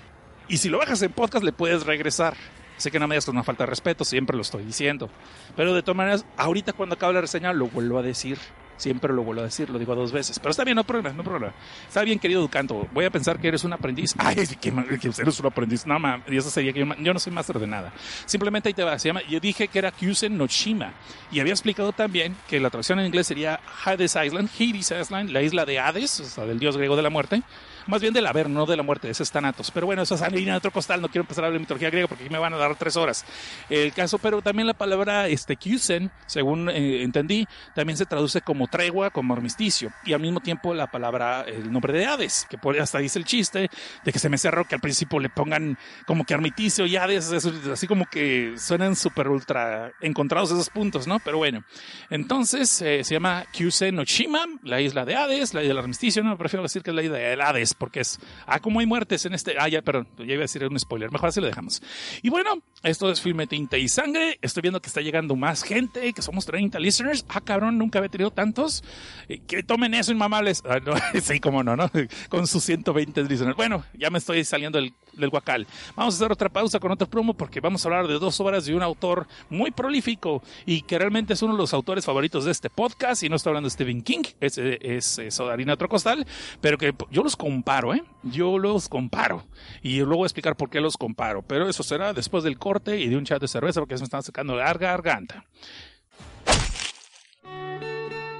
Y 0.48 0.58
si 0.58 0.68
lo 0.68 0.76
bajas 0.76 1.00
en 1.00 1.10
podcast 1.12 1.42
le 1.42 1.52
puedes 1.52 1.86
regresar. 1.86 2.36
Sé 2.76 2.90
que 2.90 2.98
no 2.98 3.06
me 3.06 3.14
digas 3.14 3.26
con 3.26 3.36
una 3.36 3.44
falta 3.44 3.64
de 3.64 3.70
respeto, 3.70 4.04
siempre 4.04 4.36
lo 4.36 4.42
estoy 4.42 4.64
diciendo. 4.64 5.08
Pero 5.56 5.74
de 5.74 5.82
todas 5.82 5.96
maneras, 5.96 6.26
ahorita 6.36 6.72
cuando 6.72 6.94
acabe 6.94 7.14
la 7.14 7.20
reseña 7.20 7.52
lo 7.52 7.68
vuelvo 7.68 7.98
a 7.98 8.02
decir. 8.02 8.38
Siempre 8.82 9.12
lo 9.12 9.22
vuelvo 9.22 9.42
a 9.42 9.44
decir, 9.44 9.70
lo 9.70 9.78
digo 9.78 9.94
dos 9.94 10.10
veces. 10.10 10.40
Pero 10.40 10.50
está 10.50 10.64
bien, 10.64 10.74
no 10.74 10.82
problema, 10.82 11.10
no 11.10 11.22
problema. 11.22 11.54
Está 11.86 12.02
bien, 12.02 12.18
querido 12.18 12.40
Ducanto. 12.40 12.88
Voy 12.92 13.04
a 13.04 13.10
pensar 13.10 13.38
que 13.38 13.46
eres 13.46 13.62
un 13.62 13.72
aprendiz. 13.72 14.12
Ay, 14.18 14.34
que, 14.60 14.72
que 14.72 15.08
eres 15.20 15.38
un 15.38 15.46
aprendiz. 15.46 15.86
No, 15.86 16.00
ma, 16.00 16.20
y 16.26 16.36
eso 16.36 16.50
sería 16.50 16.72
que 16.72 16.80
yo, 16.80 17.12
no 17.12 17.18
soy 17.20 17.32
máster 17.32 17.60
de 17.60 17.66
nada. 17.68 17.92
Simplemente 18.26 18.68
ahí 18.68 18.74
te 18.74 18.82
va. 18.82 18.98
Se 18.98 19.08
llama, 19.08 19.22
yo 19.28 19.38
dije 19.38 19.68
que 19.68 19.78
era 19.78 19.92
Kyusen 19.92 20.36
no 20.36 20.46
Shima. 20.48 20.94
Y 21.30 21.38
había 21.38 21.52
explicado 21.52 21.92
también 21.92 22.34
que 22.48 22.58
la 22.58 22.70
traducción 22.70 22.98
en 22.98 23.06
inglés 23.06 23.28
sería 23.28 23.60
Hades 23.84 24.16
Island, 24.16 24.50
Hades 24.52 24.90
Island, 24.90 25.30
la 25.30 25.42
isla 25.42 25.64
de 25.64 25.78
Hades, 25.78 26.18
o 26.18 26.24
sea, 26.24 26.46
del 26.46 26.58
dios 26.58 26.76
griego 26.76 26.96
de 26.96 27.02
la 27.02 27.10
muerte 27.10 27.42
más 27.86 28.00
bien 28.00 28.14
del 28.14 28.26
haber, 28.26 28.48
no 28.48 28.66
de 28.66 28.76
la 28.76 28.82
muerte, 28.82 29.10
ese 29.10 29.22
es 29.22 29.30
Thanatos. 29.30 29.70
Pero 29.70 29.86
bueno, 29.86 30.02
eso 30.02 30.14
es 30.14 30.22
en 30.22 30.50
otro 30.50 30.70
costal, 30.70 31.00
no 31.00 31.08
quiero 31.08 31.22
empezar 31.22 31.44
a 31.44 31.46
hablar 31.48 31.58
de 31.58 31.60
mitología 31.60 31.90
griega 31.90 32.08
porque 32.08 32.24
aquí 32.24 32.32
me 32.32 32.38
van 32.38 32.54
a 32.54 32.56
dar 32.56 32.76
tres 32.76 32.96
horas. 32.96 33.24
El 33.68 33.92
caso, 33.92 34.18
pero 34.18 34.42
también 34.42 34.66
la 34.66 34.74
palabra 34.74 35.28
este, 35.28 35.56
Kyusen, 35.56 36.10
según 36.26 36.68
eh, 36.70 37.02
entendí, 37.02 37.46
también 37.74 37.96
se 37.96 38.06
traduce 38.06 38.40
como 38.40 38.68
tregua, 38.68 39.10
como 39.10 39.34
armisticio, 39.34 39.92
y 40.04 40.12
al 40.12 40.20
mismo 40.20 40.40
tiempo 40.40 40.74
la 40.74 40.90
palabra, 40.90 41.42
el 41.42 41.70
nombre 41.72 41.92
de 41.92 42.06
Hades, 42.06 42.46
que 42.48 42.58
por, 42.58 42.78
hasta 42.78 42.98
dice 42.98 43.18
el 43.18 43.24
chiste 43.24 43.70
de 44.04 44.12
que 44.12 44.18
se 44.18 44.28
me 44.28 44.38
cerró 44.38 44.66
que 44.66 44.74
al 44.74 44.80
principio 44.80 45.18
le 45.20 45.28
pongan 45.28 45.78
como 46.06 46.24
que 46.24 46.34
armisticio 46.34 46.86
y 46.86 46.96
Hades, 46.96 47.32
así 47.32 47.86
como 47.86 48.06
que 48.06 48.54
suenan 48.56 48.96
súper 48.96 49.28
ultra 49.28 49.92
encontrados 50.00 50.50
esos 50.50 50.70
puntos, 50.70 51.06
¿no? 51.06 51.18
Pero 51.20 51.38
bueno, 51.38 51.64
entonces 52.10 52.82
eh, 52.82 53.04
se 53.04 53.14
llama 53.14 53.44
Kyusen 53.52 53.98
Oshima, 53.98 54.44
la 54.62 54.80
isla 54.80 55.04
de 55.04 55.16
Hades, 55.16 55.54
la 55.54 55.62
isla 55.62 55.74
del 55.74 55.78
armisticio, 55.78 56.22
no, 56.22 56.36
prefiero 56.36 56.62
decir 56.62 56.82
que 56.82 56.90
es 56.90 56.96
la 56.96 57.02
isla 57.02 57.18
de 57.18 57.42
Hades 57.42 57.71
porque 57.74 58.00
es, 58.00 58.18
ah, 58.46 58.60
como 58.60 58.80
hay 58.80 58.86
muertes 58.86 59.24
en 59.26 59.34
este, 59.34 59.56
ah, 59.58 59.68
ya, 59.68 59.82
perdón, 59.82 60.08
ya 60.18 60.24
iba 60.24 60.36
a 60.36 60.40
decir 60.42 60.66
un 60.66 60.78
spoiler, 60.78 61.10
mejor 61.10 61.28
así 61.28 61.40
lo 61.40 61.46
dejamos. 61.46 61.82
Y 62.22 62.30
bueno, 62.30 62.62
esto 62.82 63.10
es 63.10 63.20
Filme 63.20 63.46
Tinta 63.46 63.76
y 63.78 63.88
Sangre, 63.88 64.38
estoy 64.42 64.62
viendo 64.62 64.80
que 64.80 64.88
está 64.88 65.00
llegando 65.00 65.36
más 65.36 65.62
gente, 65.62 66.12
que 66.12 66.22
somos 66.22 66.46
30 66.46 66.78
listeners, 66.78 67.24
ah, 67.28 67.40
cabrón, 67.40 67.78
nunca 67.78 67.98
había 67.98 68.10
tenido 68.10 68.30
tantos, 68.30 68.82
eh, 69.28 69.40
que 69.46 69.62
tomen 69.62 69.94
eso, 69.94 70.12
inmamables, 70.12 70.62
ah, 70.68 70.78
no, 70.84 70.94
sí, 71.20 71.40
como 71.40 71.62
no, 71.62 71.76
¿no? 71.76 71.90
Con 72.28 72.46
sus 72.46 72.64
120 72.64 73.22
listeners. 73.24 73.56
Bueno, 73.56 73.84
ya 73.94 74.10
me 74.10 74.18
estoy 74.18 74.44
saliendo 74.44 74.78
del, 74.78 74.94
del 75.12 75.30
guacal. 75.30 75.66
Vamos 75.96 76.14
a 76.14 76.16
hacer 76.16 76.32
otra 76.32 76.48
pausa 76.48 76.78
con 76.78 76.92
otro 76.92 77.08
promo 77.08 77.34
porque 77.34 77.60
vamos 77.60 77.84
a 77.84 77.88
hablar 77.88 78.06
de 78.06 78.18
dos 78.18 78.38
obras 78.40 78.64
de 78.66 78.74
un 78.74 78.82
autor 78.82 79.26
muy 79.50 79.70
prolífico 79.70 80.42
y 80.66 80.82
que 80.82 80.98
realmente 80.98 81.34
es 81.34 81.42
uno 81.42 81.52
de 81.54 81.58
los 81.58 81.74
autores 81.74 82.04
favoritos 82.04 82.44
de 82.44 82.50
este 82.50 82.70
podcast, 82.70 83.22
y 83.22 83.28
no 83.28 83.36
estoy 83.36 83.50
hablando 83.50 83.66
de 83.66 83.70
Stephen 83.70 84.02
King, 84.02 84.22
es, 84.40 84.58
es, 84.58 85.18
es 85.18 85.34
Sodarina 85.34 85.76
Trocostal, 85.76 86.26
pero 86.60 86.78
que 86.78 86.94
yo 87.10 87.22
los 87.22 87.36
comparo, 87.62 87.94
¿eh? 87.94 88.02
Yo 88.24 88.58
los 88.58 88.88
comparo. 88.88 89.46
Y 89.82 89.98
luego 89.98 90.16
voy 90.16 90.24
a 90.24 90.26
explicar 90.26 90.56
por 90.56 90.68
qué 90.68 90.80
los 90.80 90.96
comparo. 90.96 91.42
Pero 91.42 91.68
eso 91.68 91.84
será 91.84 92.12
después 92.12 92.42
del 92.42 92.58
corte 92.58 92.98
y 92.98 93.08
de 93.08 93.16
un 93.16 93.24
chat 93.24 93.40
de 93.40 93.46
cerveza 93.46 93.80
porque 93.80 93.96
se 93.96 94.00
me 94.02 94.06
están 94.06 94.24
sacando 94.24 94.56
la 94.56 94.74
garganta. 94.74 95.44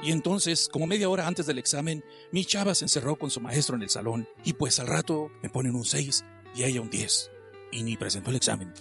Y 0.03 0.11
entonces, 0.11 0.69
como 0.69 0.89
media 0.89 1.09
hora 1.09 1.29
antes 1.29 1.47
del 1.47 1.59
examen, 1.59 2.05
mi 2.33 2.45
chava 2.45 2.75
se 2.75 2.85
encerró 2.85 3.15
con 3.15 3.31
su 3.31 3.41
maestro 3.41 3.77
en 3.77 3.83
el 3.83 3.91
salón 3.91 4.29
y 4.43 4.55
pues 4.55 4.81
al 4.81 4.89
rato 4.89 5.31
me 5.41 5.49
ponen 5.49 5.77
un 5.77 5.85
6 5.85 6.25
y 6.57 6.65
ella 6.65 6.81
un 6.81 6.91
10. 6.91 7.31
Y 7.71 7.85
ni 7.85 7.97
presentó 7.97 8.31
el 8.31 8.37
examen. 8.37 8.75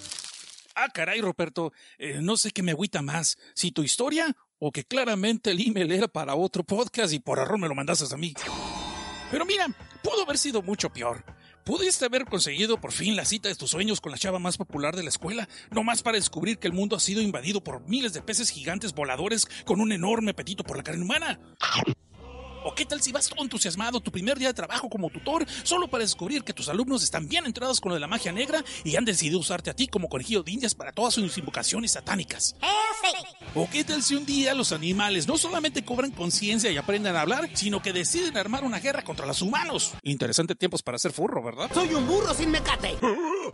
Ah, 0.73 0.87
caray, 0.91 1.21
Roberto, 1.21 1.71
eh, 1.99 2.17
no 2.19 2.35
sé 2.35 2.49
qué 2.49 2.63
me 2.63 2.71
agüita 2.71 3.03
más, 3.03 3.37
si 3.53 3.71
tu 3.71 3.83
historia 3.83 4.35
o 4.57 4.71
que 4.71 4.83
claramente 4.85 5.51
el 5.51 5.61
email 5.61 5.91
era 5.91 6.07
para 6.07 6.33
otro 6.33 6.63
podcast 6.63 7.13
y 7.13 7.19
por 7.19 7.37
error 7.37 7.59
me 7.59 7.67
lo 7.67 7.75
mandaste 7.75 8.11
a 8.11 8.17
mí. 8.17 8.33
Pero 9.31 9.45
mira, 9.45 9.67
pudo 10.03 10.23
haber 10.23 10.37
sido 10.37 10.61
mucho 10.61 10.89
peor. 10.89 11.23
Pudiste 11.63 12.05
haber 12.05 12.25
conseguido 12.25 12.81
por 12.81 12.91
fin 12.91 13.15
la 13.15 13.23
cita 13.23 13.47
de 13.47 13.55
tus 13.55 13.71
sueños 13.71 14.01
con 14.01 14.11
la 14.11 14.17
chava 14.17 14.39
más 14.39 14.57
popular 14.57 14.95
de 14.95 15.03
la 15.03 15.09
escuela, 15.09 15.47
no 15.69 15.83
más 15.83 16.01
para 16.01 16.17
descubrir 16.17 16.57
que 16.57 16.67
el 16.67 16.73
mundo 16.73 16.95
ha 16.95 16.99
sido 16.99 17.21
invadido 17.21 17.63
por 17.63 17.87
miles 17.87 18.13
de 18.13 18.21
peces 18.21 18.49
gigantes 18.49 18.93
voladores 18.93 19.47
con 19.65 19.79
un 19.79 19.91
enorme 19.91 20.31
apetito 20.31 20.63
por 20.63 20.75
la 20.75 20.83
carne 20.83 21.03
humana. 21.03 21.39
¿O 22.63 22.75
qué 22.75 22.85
tal 22.85 23.01
si 23.01 23.11
vas 23.11 23.27
todo 23.27 23.41
entusiasmado 23.41 23.99
tu 24.01 24.11
primer 24.11 24.37
día 24.37 24.49
de 24.49 24.53
trabajo 24.53 24.87
como 24.89 25.09
tutor 25.09 25.45
solo 25.63 25.87
para 25.87 26.03
descubrir 26.03 26.43
que 26.43 26.53
tus 26.53 26.69
alumnos 26.69 27.03
están 27.03 27.27
bien 27.27 27.45
entrados 27.45 27.81
con 27.81 27.89
lo 27.89 27.95
de 27.95 27.99
la 27.99 28.07
magia 28.07 28.31
negra 28.31 28.63
y 28.83 28.95
han 28.95 29.05
decidido 29.05 29.39
usarte 29.39 29.69
a 29.71 29.75
ti 29.75 29.87
como 29.87 30.09
conejillo 30.09 30.43
de 30.43 30.51
indias 30.51 30.75
para 30.75 30.91
todas 30.91 31.15
sus 31.15 31.37
invocaciones 31.37 31.93
satánicas? 31.93 32.55
¿O 33.55 33.67
qué 33.69 33.83
tal 33.83 34.03
si 34.03 34.15
un 34.15 34.25
día 34.25 34.53
los 34.53 34.71
animales 34.71 35.27
no 35.27 35.37
solamente 35.37 35.83
cobran 35.83 36.11
conciencia 36.11 36.71
y 36.71 36.77
aprenden 36.77 37.15
a 37.15 37.21
hablar, 37.21 37.49
sino 37.53 37.81
que 37.81 37.93
deciden 37.93 38.37
armar 38.37 38.63
una 38.63 38.79
guerra 38.79 39.03
contra 39.03 39.25
los 39.25 39.41
humanos? 39.41 39.93
Interesante 40.03 40.55
tiempos 40.55 40.83
para 40.83 40.99
ser 40.99 41.11
furro, 41.11 41.43
¿verdad? 41.43 41.69
Soy 41.73 41.93
un 41.93 42.07
burro 42.07 42.33
sin 42.33 42.51
mecate. 42.51 42.95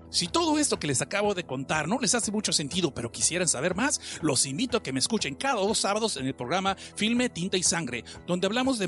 Si 0.10 0.28
todo 0.28 0.60
esto 0.60 0.80
que 0.80 0.88
les 0.88 1.02
acabo 1.02 1.34
de 1.34 1.46
contar 1.46 1.88
no 1.88 1.98
les 2.00 2.14
hace 2.14 2.32
mucho 2.32 2.52
sentido, 2.52 2.94
pero 2.94 3.12
quisieran 3.12 3.48
saber 3.48 3.74
más, 3.74 4.02
los 4.22 4.46
invito 4.46 4.78
a 4.78 4.84
que 4.84 4.94
me 4.94 5.00
escuchen 5.00 5.36
cada 5.36 5.56
dos 5.56 5.80
sábados 5.80 6.18
en 6.18 6.28
el 6.28 6.36
programa 6.36 6.76
Filme, 6.96 7.30
Tinta 7.30 7.58
y 7.58 7.64
Sangre, 7.64 8.04
donde 8.28 8.48
hablamos 8.48 8.80
de 8.80 8.88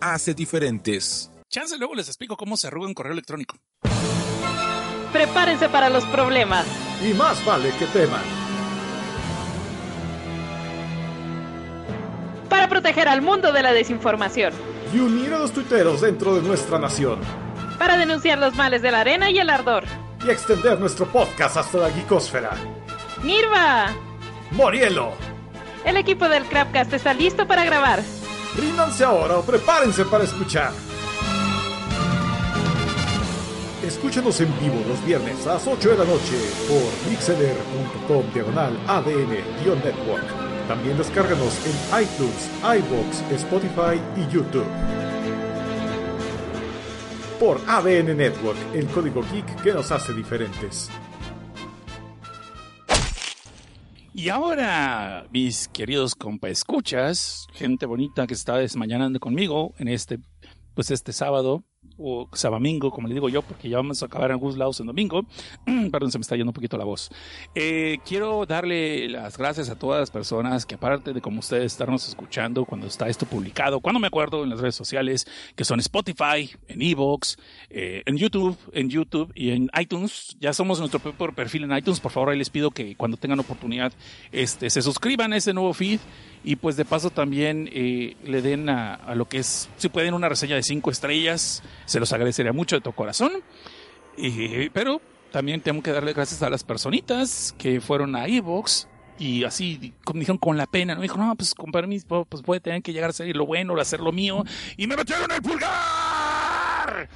hace 0.00 0.34
diferentes. 0.34 1.30
Chance 1.50 1.78
luego 1.78 1.94
les 1.94 2.08
explico 2.08 2.36
cómo 2.36 2.56
se 2.56 2.66
arruga 2.66 2.86
un 2.86 2.94
correo 2.94 3.12
electrónico. 3.12 3.56
Prepárense 5.12 5.68
para 5.68 5.88
los 5.88 6.04
problemas. 6.06 6.66
Y 7.02 7.14
más 7.14 7.44
vale 7.44 7.72
que 7.78 7.86
teman. 7.86 8.22
Para 12.48 12.68
proteger 12.68 13.08
al 13.08 13.22
mundo 13.22 13.52
de 13.52 13.62
la 13.62 13.72
desinformación. 13.72 14.52
Y 14.92 14.98
unir 14.98 15.32
a 15.34 15.38
los 15.38 15.52
tuiteros 15.52 16.00
dentro 16.00 16.34
de 16.34 16.42
nuestra 16.42 16.78
nación. 16.78 17.20
Para 17.78 17.96
denunciar 17.96 18.38
los 18.38 18.54
males 18.56 18.82
de 18.82 18.90
la 18.90 19.00
arena 19.00 19.30
y 19.30 19.38
el 19.38 19.50
ardor. 19.50 19.84
Y 20.26 20.30
extender 20.30 20.78
nuestro 20.78 21.06
podcast 21.06 21.56
hasta 21.56 21.78
la 21.78 21.90
gicósfera. 21.90 22.50
¡Nirva! 23.22 23.94
¡Morielo! 24.52 25.12
El 25.84 25.96
equipo 25.96 26.28
del 26.28 26.44
Crapcast 26.44 26.92
está 26.92 27.14
listo 27.14 27.46
para 27.46 27.64
grabar. 27.64 28.02
Ríndanse 28.56 29.04
ahora 29.04 29.38
o 29.38 29.42
prepárense 29.42 30.04
para 30.06 30.24
escuchar. 30.24 30.72
Escúchanos 33.86 34.40
en 34.40 34.48
vivo 34.58 34.82
los 34.88 35.04
viernes 35.04 35.46
a 35.46 35.54
las 35.54 35.66
8 35.66 35.90
de 35.90 35.98
la 35.98 36.04
noche 36.04 36.36
por 36.66 37.10
mixeler.com 37.10 38.32
diagonal 38.32 38.76
ADN-network. 38.88 40.24
También 40.66 40.96
descárganos 40.96 41.54
en 41.66 42.02
iTunes, 42.02 42.50
iBox, 42.62 43.30
Spotify 43.42 44.00
y 44.16 44.32
YouTube. 44.32 44.66
Por 47.38 47.60
ADN 47.68 48.16
Network, 48.16 48.58
el 48.74 48.86
código 48.86 49.22
geek 49.30 49.62
que 49.62 49.72
nos 49.72 49.92
hace 49.92 50.12
diferentes. 50.14 50.90
Y 54.18 54.30
ahora, 54.30 55.26
mis 55.30 55.68
queridos 55.68 56.14
compa 56.14 56.48
escuchas, 56.48 57.46
gente 57.52 57.84
bonita 57.84 58.26
que 58.26 58.32
está 58.32 58.56
desmañanando 58.56 59.20
conmigo 59.20 59.74
en 59.76 59.88
este, 59.88 60.20
pues 60.74 60.90
este 60.90 61.12
sábado, 61.12 61.64
o 61.98 62.28
sabamingo, 62.32 62.90
como 62.90 63.08
le 63.08 63.14
digo 63.14 63.28
yo, 63.28 63.42
porque 63.42 63.68
ya 63.68 63.76
vamos 63.78 64.02
a 64.02 64.06
acabar 64.06 64.30
en 64.30 64.34
algunos 64.34 64.56
lados 64.56 64.80
en 64.80 64.86
domingo. 64.86 65.24
Perdón, 65.92 66.10
se 66.10 66.18
me 66.18 66.22
está 66.22 66.36
yendo 66.36 66.50
un 66.50 66.54
poquito 66.54 66.76
la 66.76 66.84
voz. 66.84 67.10
Eh, 67.54 67.98
quiero 68.04 68.46
darle 68.46 69.08
las 69.08 69.38
gracias 69.38 69.70
a 69.70 69.78
todas 69.78 70.00
las 70.00 70.10
personas 70.10 70.66
que, 70.66 70.74
aparte 70.74 71.12
de 71.12 71.20
como 71.20 71.40
ustedes 71.40 71.72
estarnos 71.72 72.08
escuchando 72.08 72.64
cuando 72.64 72.86
está 72.86 73.08
esto 73.08 73.26
publicado, 73.26 73.80
cuando 73.80 74.00
me 74.00 74.06
acuerdo 74.06 74.44
en 74.44 74.50
las 74.50 74.60
redes 74.60 74.74
sociales, 74.74 75.26
que 75.54 75.64
son 75.64 75.80
Spotify, 75.80 76.50
en 76.68 76.82
Evox, 76.82 77.38
eh, 77.70 78.02
en 78.06 78.16
YouTube, 78.16 78.56
en 78.72 78.88
YouTube 78.88 79.32
y 79.34 79.50
en 79.50 79.70
iTunes. 79.78 80.36
Ya 80.40 80.52
somos 80.52 80.78
nuestro 80.78 81.00
propio 81.00 81.32
perfil 81.34 81.64
en 81.64 81.76
iTunes. 81.76 82.00
Por 82.00 82.12
favor, 82.12 82.30
ahí 82.30 82.38
les 82.38 82.50
pido 82.50 82.70
que 82.70 82.96
cuando 82.96 83.16
tengan 83.16 83.40
oportunidad, 83.40 83.92
este, 84.32 84.70
se 84.70 84.82
suscriban 84.82 85.32
a 85.32 85.36
ese 85.36 85.52
nuevo 85.52 85.72
feed 85.72 86.00
y 86.46 86.54
pues 86.54 86.76
de 86.76 86.84
paso 86.84 87.10
también 87.10 87.68
eh, 87.72 88.16
le 88.22 88.40
den 88.40 88.68
a, 88.68 89.16
lo 89.16 89.28
que 89.28 89.38
es, 89.38 89.68
si 89.76 89.88
pueden, 89.88 90.14
una 90.14 90.28
reseña 90.28 90.54
de 90.54 90.62
cinco 90.62 90.92
estrellas, 90.92 91.60
se 91.86 91.98
los 91.98 92.12
agradecería 92.12 92.52
mucho 92.52 92.76
de 92.76 92.82
todo 92.82 92.94
corazón. 92.94 93.32
Pero 94.72 95.00
también 95.32 95.60
tengo 95.60 95.82
que 95.82 95.90
darle 95.90 96.12
gracias 96.12 96.44
a 96.44 96.48
las 96.48 96.62
personitas 96.62 97.52
que 97.58 97.80
fueron 97.80 98.14
a 98.14 98.28
Evox 98.28 98.86
y 99.18 99.42
así 99.42 99.92
me 100.14 100.20
dijeron 100.20 100.38
con 100.38 100.56
la 100.56 100.66
pena, 100.66 100.94
¿no? 100.94 101.00
Me 101.00 101.06
dijo, 101.06 101.18
no, 101.18 101.34
pues 101.34 101.52
con 101.52 101.72
permiso, 101.72 102.24
pues 102.28 102.44
voy 102.44 102.58
a 102.58 102.60
tener 102.60 102.80
que 102.80 102.92
llegar 102.92 103.08
a 103.08 103.10
hacer 103.10 103.34
lo 103.34 103.44
bueno, 103.44 103.76
a 103.76 103.82
hacer 103.82 103.98
lo 103.98 104.12
mío. 104.12 104.44
Y 104.76 104.86
me 104.86 104.96
metieron 104.96 105.28
el 105.32 105.42
pulgar 105.42 107.08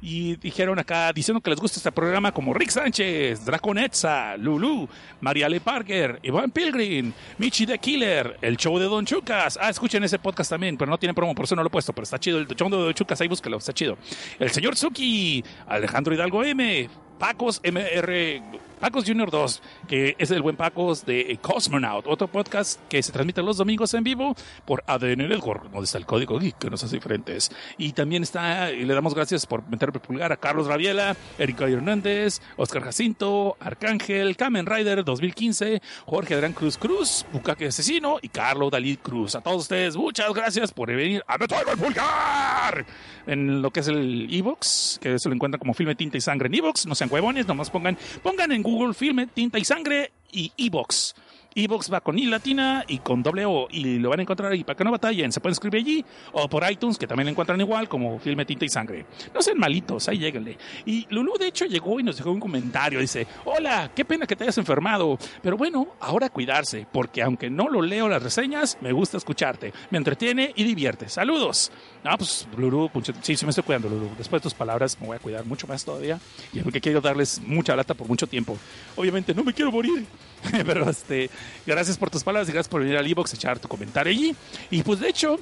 y 0.00 0.36
dijeron 0.36 0.78
acá, 0.78 1.12
diciendo 1.12 1.40
que 1.40 1.50
les 1.50 1.58
gusta 1.58 1.78
este 1.78 1.90
programa 1.90 2.32
como 2.32 2.54
Rick 2.54 2.70
Sánchez, 2.70 3.44
Draconetza, 3.44 4.36
Lulu, 4.36 4.88
Mariale 5.20 5.60
Parker, 5.60 6.20
Iván 6.22 6.50
Pilgrim, 6.50 7.12
Michi 7.38 7.66
the 7.66 7.78
Killer, 7.78 8.38
el 8.40 8.56
show 8.56 8.78
de 8.78 8.84
Don 8.84 9.04
Chucas. 9.04 9.58
Ah, 9.60 9.70
escuchen 9.70 10.04
ese 10.04 10.18
podcast 10.18 10.50
también, 10.50 10.76
pero 10.76 10.90
no 10.90 10.98
tiene 10.98 11.14
promo, 11.14 11.34
por 11.34 11.46
eso 11.46 11.56
no 11.56 11.62
lo 11.62 11.68
he 11.68 11.70
puesto, 11.70 11.92
pero 11.92 12.04
está 12.04 12.18
chido. 12.18 12.38
El 12.38 12.46
show 12.46 12.70
de 12.70 12.76
Don 12.76 12.94
Chucas, 12.94 13.20
ahí 13.20 13.28
búsquelo, 13.28 13.56
está 13.58 13.72
chido. 13.72 13.98
El 14.38 14.50
señor 14.50 14.76
Suki, 14.76 15.44
Alejandro 15.66 16.14
Hidalgo 16.14 16.44
M, 16.44 16.88
Pacos 17.18 17.60
MR, 17.64 18.40
Pacos 18.78 19.04
Junior 19.06 19.30
2, 19.30 19.62
que 19.88 20.14
es 20.18 20.30
el 20.30 20.42
buen 20.42 20.56
Pacos 20.56 21.04
de 21.04 21.38
Cosmonaut, 21.42 22.06
otro 22.06 22.28
podcast 22.28 22.80
que 22.88 23.02
se 23.02 23.12
transmite 23.12 23.42
los 23.42 23.56
domingos 23.56 23.92
en 23.94 24.04
vivo 24.04 24.34
por 24.64 24.84
ADN 24.86 25.28
Network, 25.28 25.64
donde 25.64 25.84
está 25.84 25.98
el 25.98 26.06
código 26.06 26.38
geek 26.38 26.58
que 26.58 26.70
nos 26.70 26.84
hace 26.84 26.96
diferentes. 26.96 27.50
Y 27.76 27.92
también 27.92 28.22
está, 28.22 28.70
y 28.72 28.84
le 28.84 28.94
damos 28.94 29.14
gracias 29.14 29.46
por 29.46 29.68
meter 29.68 29.92
pulgar 29.92 30.32
a 30.32 30.36
Carlos 30.36 30.66
Rabiela, 30.66 31.16
Erika 31.38 31.68
Hernández, 31.68 32.40
Oscar 32.56 32.82
Jacinto, 32.82 33.56
Arcángel, 33.60 34.36
Kamen 34.36 34.66
Rider 34.66 35.04
2015, 35.04 35.82
Jorge 36.06 36.34
Adrián 36.34 36.52
Cruz 36.52 36.78
Cruz, 36.78 37.26
Bucaque 37.32 37.66
Asesino 37.66 38.18
y 38.22 38.28
Carlos 38.28 38.70
Dalí 38.70 38.96
Cruz. 38.96 39.34
A 39.34 39.40
todos 39.40 39.62
ustedes, 39.62 39.96
muchas 39.96 40.32
gracias 40.32 40.72
por 40.72 40.88
venir 40.88 41.22
a 41.26 41.36
meter 41.36 41.58
el 41.68 41.78
pulgar 41.78 42.86
en 43.26 43.60
lo 43.60 43.70
que 43.70 43.80
es 43.80 43.88
el 43.88 44.28
Evox, 44.30 44.98
que 45.02 45.18
se 45.18 45.28
lo 45.28 45.34
encuentra 45.34 45.58
como 45.58 45.74
Filme 45.74 45.94
Tinta 45.94 46.16
y 46.16 46.20
Sangre 46.20 46.48
en 46.48 46.54
Evox. 46.54 46.86
No 46.86 46.94
sean 46.94 47.12
huevones, 47.12 47.46
nomás 47.46 47.70
pongan, 47.70 47.98
pongan 48.22 48.52
en 48.52 48.62
Google 48.68 48.94
Filme 48.94 49.26
Tinta 49.26 49.58
y 49.58 49.64
Sangre 49.64 50.12
y 50.30 50.52
Evox. 50.58 51.14
Evox 51.58 51.92
va 51.92 52.00
con 52.00 52.16
I 52.16 52.26
latina 52.26 52.84
y 52.86 52.98
con 52.98 53.20
doble 53.20 53.44
O 53.44 53.66
y 53.68 53.98
lo 53.98 54.10
van 54.10 54.20
a 54.20 54.22
encontrar 54.22 54.52
ahí 54.52 54.62
para 54.62 54.76
que 54.76 54.84
no 54.84 54.92
batallen. 54.92 55.32
Se 55.32 55.40
pueden 55.40 55.54
escribir 55.54 55.80
allí 55.80 56.04
o 56.32 56.48
por 56.48 56.68
iTunes, 56.70 56.96
que 56.96 57.08
también 57.08 57.26
lo 57.26 57.30
encuentran 57.32 57.60
igual 57.60 57.88
como 57.88 58.20
Filme 58.20 58.44
Tinta 58.44 58.64
y 58.64 58.68
Sangre. 58.68 59.06
No 59.34 59.42
sean 59.42 59.58
malitos, 59.58 60.08
ahí 60.08 60.18
lléguenle. 60.18 60.56
Y 60.86 61.06
Lulu, 61.10 61.36
de 61.36 61.48
hecho, 61.48 61.64
llegó 61.64 61.98
y 61.98 62.04
nos 62.04 62.16
dejó 62.16 62.30
un 62.30 62.38
comentario. 62.38 63.00
Dice: 63.00 63.26
Hola, 63.44 63.90
qué 63.92 64.04
pena 64.04 64.24
que 64.24 64.36
te 64.36 64.44
hayas 64.44 64.58
enfermado. 64.58 65.18
Pero 65.42 65.56
bueno, 65.56 65.88
ahora 65.98 66.28
cuidarse, 66.28 66.86
porque 66.92 67.22
aunque 67.22 67.50
no 67.50 67.68
lo 67.68 67.82
leo 67.82 68.08
las 68.08 68.22
reseñas, 68.22 68.78
me 68.80 68.92
gusta 68.92 69.16
escucharte. 69.16 69.72
Me 69.90 69.98
entretiene 69.98 70.52
y 70.54 70.62
divierte. 70.62 71.08
Saludos. 71.08 71.72
Ah, 72.04 72.16
pues 72.16 72.46
Lulu, 72.56 72.88
sí, 73.22 73.36
sí 73.36 73.44
me 73.44 73.50
estoy 73.50 73.64
cuidando, 73.64 73.88
Lulu. 73.88 74.10
Después 74.16 74.40
de 74.40 74.44
tus 74.44 74.54
palabras 74.54 74.96
me 75.00 75.08
voy 75.08 75.16
a 75.16 75.20
cuidar 75.20 75.44
mucho 75.44 75.66
más 75.66 75.84
todavía. 75.84 76.20
Y 76.52 76.60
porque 76.60 76.80
quiero 76.80 77.00
darles 77.00 77.40
mucha 77.44 77.74
lata 77.74 77.94
por 77.94 78.06
mucho 78.06 78.28
tiempo. 78.28 78.56
Obviamente, 78.94 79.34
no 79.34 79.42
me 79.42 79.52
quiero 79.52 79.72
morir. 79.72 80.06
Pero 80.66 80.88
este, 80.88 81.30
gracias 81.66 81.96
por 81.96 82.10
tus 82.10 82.24
palabras 82.24 82.48
y 82.48 82.52
gracias 82.52 82.70
por 82.70 82.82
venir 82.82 82.96
al 82.96 83.06
e-box 83.06 83.32
a 83.32 83.36
echar 83.36 83.58
tu 83.58 83.68
comentario 83.68 84.10
allí. 84.10 84.34
Y 84.70 84.82
pues 84.82 85.00
de 85.00 85.08
hecho, 85.08 85.38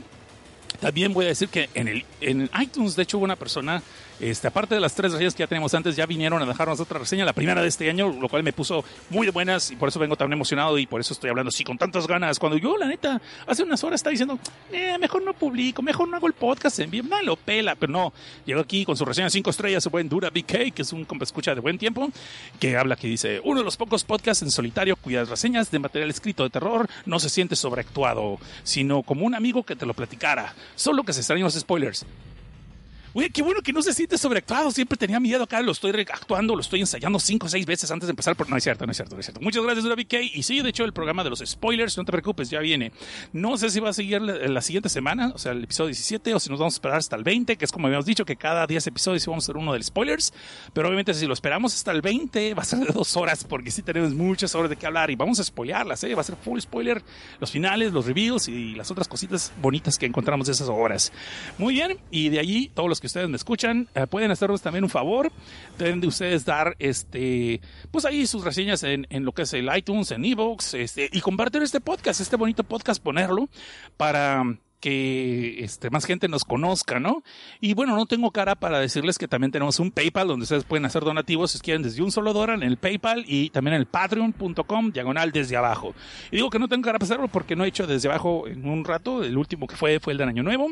también 0.77 1.13
voy 1.13 1.27
a 1.27 1.29
decir 1.29 1.49
que 1.49 1.69
en 1.75 1.89
el 1.89 2.05
en 2.21 2.51
iTunes, 2.61 2.97
de 2.97 3.03
hecho, 3.03 3.19
hubo 3.19 3.25
una 3.25 3.37
persona, 3.37 3.83
este, 4.21 4.49
aparte 4.49 4.75
de 4.75 4.81
las 4.81 4.95
tres 4.95 5.13
reseñas 5.13 5.35
que 5.35 5.43
ya 5.43 5.47
teníamos 5.47 5.75
antes, 5.75 5.97
ya 5.97 6.07
vinieron 6.07 6.43
a 6.43 6.47
dejarnos 6.47 6.81
otra 6.81 6.99
reseña, 6.99 7.25
la 7.25 7.33
primera 7.33 7.63
de 7.63 7.69
este 7.69 7.89
año, 7.91 8.09
lo 8.09 8.29
cual 8.29 8.43
me 8.43 8.53
puso 8.53 8.85
muy 9.11 9.27
de 9.27 9.33
buenas 9.33 9.71
y 9.71 9.77
por 9.77 9.89
eso 9.89 9.99
vengo 9.99 10.17
tan 10.17 10.33
emocionado 10.33 10.79
y 10.79 10.87
por 10.87 11.01
eso 11.01 11.13
estoy 11.13 11.31
hablando 11.31 11.49
así 11.51 11.65
con 11.65 11.79
tantas 11.79 12.07
ganas. 12.07 12.39
Cuando 12.39 12.59
yo, 12.59 12.77
la 12.77 12.87
neta, 12.87 13.21
hace 13.47 13.63
unas 13.63 13.83
horas 13.85 13.99
estaba 13.99 14.13
diciendo, 14.13 14.39
eh, 14.73 14.97
mejor 14.99 15.23
no 15.23 15.35
publico, 15.35 15.83
mejor 15.83 16.09
no 16.09 16.17
hago 16.17 16.27
el 16.27 16.33
podcast 16.33 16.79
en 16.79 16.91
vivo, 16.91 17.09
no 17.09 17.21
lo 17.23 17.37
pela, 17.37 17.75
pero 17.75 17.93
no. 17.93 18.13
Llegó 18.45 18.61
aquí 18.61 18.85
con 18.85 18.97
su 18.97 19.05
reseña 19.05 19.31
cinco 19.31 19.51
estrellas, 19.51 19.85
su 19.85 19.91
buen 19.91 20.09
Dura 20.09 20.31
BK, 20.31 20.73
que 20.73 20.83
es 20.83 20.93
un 20.93 21.07
escucha 21.21 21.55
de 21.55 21.61
buen 21.61 21.79
tiempo, 21.79 22.11
que 22.61 22.77
habla 22.77 22.97
que 22.97 23.09
dice, 23.09 23.41
uno 23.45 23.61
de 23.61 23.65
los 23.65 23.77
pocos 23.77 24.05
podcasts 24.05 24.43
en 24.43 24.51
solitario 24.51 24.97
cuyas 24.97 25.29
reseñas 25.29 25.71
de 25.71 25.79
material 25.79 26.11
escrito 26.11 26.45
de 26.45 26.51
terror 26.51 26.89
no 27.05 27.19
se 27.19 27.29
siente 27.29 27.57
sobreactuado, 27.57 28.39
sino 28.63 29.03
como 29.03 29.27
un 29.27 29.35
amigo 29.35 29.63
que 29.65 29.77
te 29.77 29.87
lo 29.87 29.95
platicara, 29.95 30.55
solo 30.75 31.05
que 31.05 31.13
se 31.13 31.21
extrañan 31.21 31.45
los 31.45 31.55
spoilers. 31.55 32.05
Oye, 33.19 33.31
qué 33.31 33.41
bueno 33.41 33.63
que 33.63 33.73
no 33.73 33.81
se 33.81 33.95
siente 33.95 34.19
sobreactuado. 34.19 34.71
Siempre 34.71 34.99
tenía 34.99 35.19
miedo 35.19 35.43
acá. 35.43 35.63
Lo 35.63 35.73
estoy 35.73 35.91
actuando, 36.13 36.55
lo 36.55 36.61
estoy 36.61 36.81
ensayando 36.81 37.19
cinco 37.19 37.47
o 37.47 37.49
seis 37.49 37.65
veces 37.65 37.91
antes 37.91 38.09
de 38.09 38.11
empezar. 38.11 38.37
Pero 38.37 38.51
no 38.51 38.59
es 38.59 38.63
cierto, 38.63 38.85
no 38.85 38.91
es 38.91 38.99
cierto, 38.99 39.15
no 39.17 39.21
es 39.21 39.25
cierto. 39.25 39.41
Muchas 39.41 39.63
gracias, 39.63 39.85
Dura 39.85 39.97
BK. 39.97 40.35
Y 40.35 40.43
sí, 40.43 40.61
de 40.61 40.69
hecho, 40.69 40.85
el 40.85 40.93
programa 40.93 41.25
de 41.25 41.31
los 41.31 41.43
spoilers, 41.43 41.97
no 41.97 42.05
te 42.05 42.13
preocupes, 42.13 42.51
ya 42.51 42.61
viene. 42.61 42.93
No 43.33 43.57
sé 43.57 43.71
si 43.71 43.81
va 43.81 43.89
a 43.89 43.93
seguir 43.95 44.21
la, 44.21 44.61
siguiente 44.61 44.91
semana, 44.91 45.33
o 45.35 45.39
sea, 45.39 45.53
el 45.53 45.65
episodio 45.65 45.87
17, 45.87 46.35
o 46.35 46.41
si 46.41 46.51
nos 46.51 46.59
vamos 46.59 46.75
a 46.75 46.77
esperar 46.77 46.99
hasta 46.99 47.17
el 47.17 47.25
20, 47.25 47.57
que 47.57 47.65
es 47.65 47.73
como 47.73 47.87
habíamos 47.87 48.05
dicho, 48.05 48.27
que 48.27 48.37
cada 48.37 48.67
10 48.67 48.87
episodios 48.89 49.25
vamos 49.25 49.45
a 49.45 49.47
hacer 49.47 49.57
uno 49.57 49.73
de 49.73 49.83
spoilers. 49.83 50.35
Pero 50.75 50.89
obviamente, 50.89 51.15
si 51.15 51.25
lo 51.25 51.33
esperamos 51.33 51.75
hasta 51.75 51.93
el 51.93 52.03
20, 52.03 52.53
va 52.53 52.61
a 52.61 52.67
ser 52.67 52.81
de 52.81 52.93
dos 52.93 53.17
horas, 53.17 53.45
porque 53.45 53.71
sí 53.71 53.81
tenemos 53.81 54.13
muchas 54.13 54.55
horas 54.55 54.69
de 54.69 54.77
qué 54.77 54.85
hablar 54.85 55.11
y 55.11 55.17
vamos 55.17 55.41
a 55.41 55.45
spoilearlas, 55.45 56.05
¿eh? 56.05 56.15
Va 56.15 56.21
a 56.21 56.25
ser 56.25 56.37
full 56.37 56.61
spoiler, 56.61 57.03
los 57.41 57.51
finales, 57.51 57.95
los 57.95 58.05
reveals 58.05 58.47
y 58.49 58.75
las 58.75 58.91
otras 58.91 59.09
cositas 59.09 59.55
bonitas 59.63 59.97
que 59.97 60.05
encontramos 60.05 60.49
de 60.49 60.53
esas 60.53 60.69
horas. 60.69 61.15
Muy 61.57 61.73
bien, 61.73 61.99
y 62.11 62.29
de 62.29 62.41
allí, 62.41 62.71
todos 62.75 62.91
los 62.91 63.01
que 63.01 63.06
ustedes 63.07 63.29
me 63.29 63.37
escuchan, 63.37 63.89
eh, 63.95 64.07
pueden 64.07 64.31
hacernos 64.31 64.63
también 64.63 64.85
un 64.85 64.91
favor. 64.91 65.33
Deben 65.79 66.01
de 66.01 66.07
ustedes 66.07 66.45
dar 66.45 66.77
este, 66.79 67.61
pues 67.91 68.05
ahí 68.05 68.27
sus 68.27 68.45
reseñas 68.45 68.83
en, 68.83 69.07
en 69.11 69.25
lo 69.25 69.33
que 69.33 69.43
es 69.43 69.53
el 69.53 69.71
iTunes, 69.75 70.11
en 70.11 70.25
Evox, 70.25 70.75
este, 70.75 71.09
y 71.13 71.21
compartir 71.21 71.63
este 71.63 71.81
podcast, 71.81 72.21
este 72.21 72.37
bonito 72.37 72.65
podcast, 72.65 73.03
ponerlo 73.03 73.49
para 73.97 74.45
que 74.81 75.65
este, 75.65 75.91
más 75.91 76.05
gente 76.05 76.29
nos 76.29 76.45
conozca, 76.45 77.01
¿no? 77.01 77.23
Y 77.61 77.75
bueno, 77.75 77.97
no 77.97 78.07
tengo 78.07 78.31
cara 78.31 78.55
para 78.55 78.79
decirles 78.79 79.19
que 79.19 79.29
también 79.29 79.51
tenemos 79.51 79.81
un 79.81 79.91
PayPal 79.91 80.29
donde 80.29 80.45
ustedes 80.45 80.65
pueden 80.65 80.85
hacer 80.85 81.03
donativos 81.03 81.53
si 81.53 81.61
quieren 81.61 81.83
desde 81.83 82.03
un 82.03 82.13
solo 82.13 82.33
dólar 82.33 82.57
en 82.59 82.63
el 82.63 82.77
PayPal 82.77 83.25
y 83.27 83.51
también 83.51 83.75
en 83.75 83.81
el 83.81 83.87
patreon.com 83.87 84.93
diagonal 84.93 85.33
desde 85.33 85.57
abajo. 85.57 85.95
Y 86.31 86.37
digo 86.37 86.51
que 86.51 86.59
no 86.59 86.69
tengo 86.69 86.85
cara 86.85 86.99
para 86.99 87.07
hacerlo 87.07 87.29
porque 87.29 87.57
no 87.57 87.65
he 87.65 87.69
hecho 87.69 87.87
desde 87.87 88.09
abajo 88.09 88.47
en 88.47 88.69
un 88.69 88.85
rato, 88.85 89.25
el 89.25 89.37
último 89.37 89.67
que 89.67 89.77
fue 89.77 89.99
fue 89.99 90.13
el 90.13 90.19
del 90.19 90.29
año 90.29 90.43
nuevo. 90.43 90.71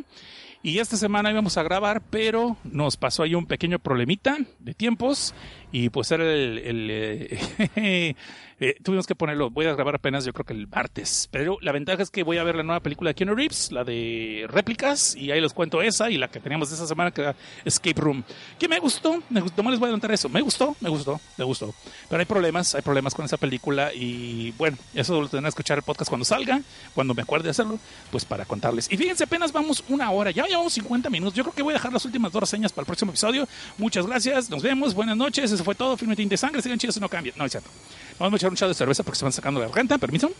Y 0.64 0.78
esta 0.78 0.96
semana 0.96 1.30
íbamos 1.30 1.58
a 1.58 1.62
grabar, 1.62 2.00
pero 2.08 2.56
nos 2.64 2.96
pasó 2.96 3.22
ahí 3.22 3.34
un 3.34 3.44
pequeño 3.44 3.78
problemita 3.78 4.38
de 4.60 4.72
tiempos. 4.72 5.34
Y 5.70 5.90
pues 5.90 6.10
era 6.10 6.24
el. 6.24 6.58
el, 6.58 8.16
eh, 8.60 8.76
tuvimos 8.82 9.06
que 9.06 9.14
ponerlo. 9.14 9.50
Voy 9.50 9.66
a 9.66 9.74
grabar 9.74 9.96
apenas, 9.96 10.24
yo 10.24 10.32
creo 10.32 10.44
que 10.44 10.52
el 10.52 10.68
martes. 10.68 11.28
Pero 11.30 11.58
la 11.60 11.72
ventaja 11.72 12.02
es 12.02 12.10
que 12.10 12.22
voy 12.22 12.38
a 12.38 12.44
ver 12.44 12.56
la 12.56 12.62
nueva 12.62 12.80
película 12.80 13.10
de 13.10 13.14
Keanu 13.14 13.34
Reeves, 13.34 13.72
la 13.72 13.84
de 13.84 14.46
réplicas. 14.48 15.16
Y 15.16 15.30
ahí 15.30 15.40
les 15.40 15.52
cuento 15.52 15.82
esa 15.82 16.10
y 16.10 16.18
la 16.18 16.28
que 16.28 16.40
teníamos 16.40 16.70
esa 16.72 16.86
semana, 16.86 17.10
que 17.10 17.22
era 17.22 17.36
Escape 17.64 18.00
Room. 18.00 18.24
Que 18.58 18.68
me 18.68 18.78
gustó. 18.78 19.22
Me 19.30 19.40
gustó. 19.40 19.62
No 19.62 19.70
les 19.70 19.78
voy 19.78 19.86
a 19.86 19.88
adelantar 19.88 20.12
eso. 20.12 20.28
Me 20.28 20.40
gustó, 20.40 20.76
me 20.80 20.88
gustó, 20.88 21.20
me 21.36 21.44
gustó. 21.44 21.74
Pero 22.08 22.20
hay 22.20 22.26
problemas, 22.26 22.74
hay 22.74 22.82
problemas 22.82 23.14
con 23.14 23.24
esa 23.24 23.36
película. 23.36 23.92
Y 23.92 24.52
bueno, 24.52 24.78
eso 24.94 25.20
lo 25.20 25.28
tendrán 25.28 25.44
que 25.44 25.48
escuchar 25.50 25.78
el 25.78 25.84
podcast 25.84 26.08
cuando 26.08 26.24
salga, 26.24 26.60
cuando 26.94 27.14
me 27.14 27.22
acuerde 27.22 27.44
de 27.44 27.50
hacerlo, 27.50 27.78
pues 28.10 28.24
para 28.24 28.44
contarles. 28.44 28.90
Y 28.90 28.96
fíjense, 28.96 29.24
apenas 29.24 29.52
vamos 29.52 29.84
una 29.88 30.10
hora. 30.10 30.30
Ya 30.30 30.46
llevamos 30.46 30.72
50 30.74 31.10
minutos. 31.10 31.34
Yo 31.34 31.42
creo 31.44 31.54
que 31.54 31.62
voy 31.62 31.72
a 31.72 31.74
dejar 31.74 31.92
las 31.92 32.04
últimas 32.04 32.32
dos 32.32 32.40
reseñas 32.40 32.72
para 32.72 32.82
el 32.82 32.86
próximo 32.86 33.10
episodio. 33.10 33.48
Muchas 33.78 34.06
gracias. 34.06 34.50
Nos 34.50 34.62
vemos. 34.62 34.94
Buenas 34.94 35.16
noches. 35.16 35.50
Eso 35.50 35.64
fue 35.64 35.74
todo. 35.74 35.96
Filme 35.96 36.16
Tinte 36.16 36.36
Sangre. 36.36 36.62
Sigan 36.62 36.78
chidos 36.78 37.00
no 37.00 37.08
cambien. 37.08 37.34
No, 37.36 37.44
es 37.44 37.52
cierto. 37.52 37.70
Vamos 38.18 38.42
a 38.42 38.43
echar 38.44 38.52
un 38.52 38.56
chado 38.56 38.68
de 38.70 38.74
cerveza 38.74 39.02
porque 39.02 39.18
se 39.18 39.24
van 39.24 39.32
sacando 39.32 39.60
la 39.60 39.66
garganta. 39.66 39.96
Permiso. 39.98 40.30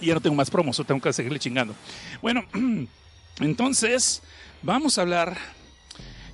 Y 0.00 0.06
ya 0.06 0.14
no 0.14 0.20
tengo 0.20 0.34
más 0.34 0.50
promos. 0.50 0.82
Tengo 0.86 1.00
que 1.00 1.12
seguirle 1.12 1.38
chingando. 1.38 1.74
Bueno, 2.20 2.44
entonces 3.40 4.22
vamos 4.62 4.98
a 4.98 5.02
hablar. 5.02 5.36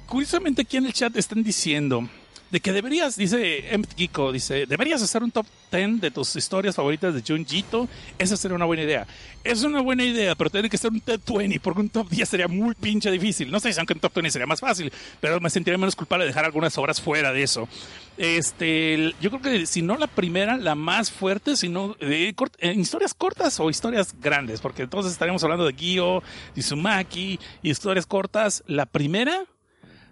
Curiosamente, 0.07 0.63
aquí 0.63 0.77
en 0.77 0.87
el 0.87 0.93
chat 0.93 1.17
están 1.17 1.43
diciendo 1.43 2.09
de 2.51 2.61
que 2.61 2.73
deberías, 2.73 3.17
dice 3.17 3.75
M. 3.75 3.85
Dice, 4.33 4.67
deberías 4.67 5.03
hacer 5.03 5.23
un 5.23 5.31
top 5.31 5.47
10 5.73 6.01
de 6.01 6.11
tus 6.11 6.37
historias 6.37 6.77
favoritas 6.77 7.15
de 7.15 7.23
Junjito. 7.27 7.89
Esa 8.19 8.37
sería 8.37 8.55
una 8.55 8.65
buena 8.65 8.83
idea. 8.83 9.07
Es 9.43 9.63
una 9.63 9.81
buena 9.81 10.05
idea, 10.05 10.35
pero 10.35 10.51
tiene 10.51 10.69
que 10.69 10.79
ser 10.79 10.91
un 10.91 11.01
top 11.01 11.39
20, 11.39 11.61
porque 11.61 11.81
un 11.81 11.89
top 11.89 12.09
10 12.09 12.29
sería 12.29 12.49
muy 12.49 12.75
pinche 12.75 13.11
difícil. 13.11 13.51
No 13.51 13.61
sé 13.61 13.73
si 13.73 13.79
aunque 13.79 13.95
un 13.95 14.01
top 14.01 14.15
20 14.15 14.31
sería 14.31 14.47
más 14.47 14.61
fácil, 14.61 14.93
pero 15.21 15.41
me 15.41 15.51
sentiría 15.51 15.79
menos 15.79 15.97
culpable 15.97 16.25
de 16.25 16.29
dejar 16.29 16.45
algunas 16.45 16.77
obras 16.79 17.01
fuera 17.01 17.33
de 17.33 17.43
eso. 17.43 17.69
Este, 18.17 19.15
yo 19.21 19.31
creo 19.31 19.43
que 19.43 19.67
si 19.67 19.83
no 19.83 19.97
la 19.97 20.07
primera, 20.07 20.57
la 20.57 20.75
más 20.75 21.11
fuerte, 21.11 21.57
sino 21.57 21.97
eh, 22.01 22.35
en 22.59 22.81
historias 22.81 23.15
cortas 23.15 23.59
o 23.61 23.71
historias 23.71 24.15
grandes, 24.21 24.61
porque 24.61 24.83
entonces 24.83 25.13
estaríamos 25.13 25.43
hablando 25.45 25.67
de 25.67 25.75
Gio, 25.75 26.23
de 26.55 26.63
Sumaki, 26.63 27.39
historias 27.63 28.07
cortas. 28.07 28.63
La 28.67 28.87
primera 28.87 29.47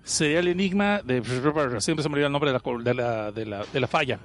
sería 0.05 0.41
el 0.41 0.49
enigma 0.49 1.01
de. 1.03 1.23
Siempre 1.81 2.03
se 2.03 2.09
me 2.09 2.15
olvida 2.15 2.27
el 2.27 2.33
nombre 2.33 2.53
de 2.53 2.59
la, 2.59 2.79
de 2.83 2.95
la, 2.95 3.33
de 3.33 3.47
la, 3.47 3.65
de 3.73 3.81
la 3.81 3.89
falla. 3.89 4.21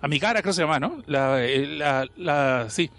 Amigara, 0.00 0.40
creo 0.40 0.52
que 0.52 0.56
se 0.56 0.62
llama, 0.62 0.78
¿no? 0.78 1.02
La, 1.06 1.40
la, 1.40 2.06
la, 2.16 2.66
sí. 2.70 2.90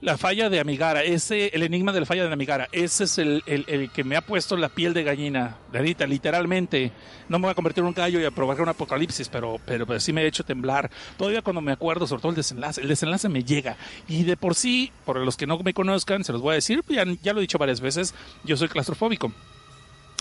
La 0.00 0.18
falla 0.18 0.50
de 0.50 0.58
Amigara, 0.58 1.04
ese, 1.04 1.46
el 1.54 1.62
enigma 1.62 1.92
de 1.92 2.00
la 2.00 2.06
falla 2.06 2.26
de 2.26 2.32
Amigara, 2.32 2.68
ese 2.72 3.04
es 3.04 3.18
el, 3.18 3.40
el, 3.46 3.64
el 3.68 3.88
que 3.90 4.02
me 4.02 4.16
ha 4.16 4.20
puesto 4.20 4.56
la 4.56 4.68
piel 4.68 4.94
de 4.94 5.04
gallina, 5.04 5.58
Ahorita, 5.72 6.08
literalmente. 6.08 6.90
No 7.28 7.38
me 7.38 7.44
voy 7.44 7.52
a 7.52 7.54
convertir 7.54 7.82
en 7.82 7.86
un 7.86 7.94
gallo 7.94 8.18
y 8.18 8.24
a 8.24 8.32
provocar 8.32 8.62
un 8.62 8.70
apocalipsis, 8.70 9.28
pero, 9.28 9.60
pero, 9.64 9.86
pero, 9.86 10.00
sí 10.00 10.12
me 10.12 10.22
ha 10.22 10.24
hecho 10.24 10.42
temblar. 10.42 10.90
Todavía 11.16 11.40
cuando 11.42 11.60
me 11.60 11.70
acuerdo, 11.70 12.08
sobre 12.08 12.20
todo 12.20 12.30
el 12.30 12.36
desenlace, 12.36 12.80
el 12.80 12.88
desenlace 12.88 13.28
me 13.28 13.44
llega. 13.44 13.76
Y 14.08 14.24
de 14.24 14.36
por 14.36 14.56
sí, 14.56 14.90
por 15.04 15.18
los 15.18 15.36
que 15.36 15.46
no 15.46 15.56
me 15.60 15.72
conozcan, 15.72 16.24
se 16.24 16.32
los 16.32 16.42
voy 16.42 16.52
a 16.52 16.54
decir, 16.56 16.82
ya, 16.88 17.04
ya 17.22 17.32
lo 17.32 17.38
he 17.38 17.42
dicho 17.42 17.58
varias 17.58 17.80
veces, 17.80 18.12
yo 18.42 18.56
soy 18.56 18.66
claustrofóbico. 18.66 19.32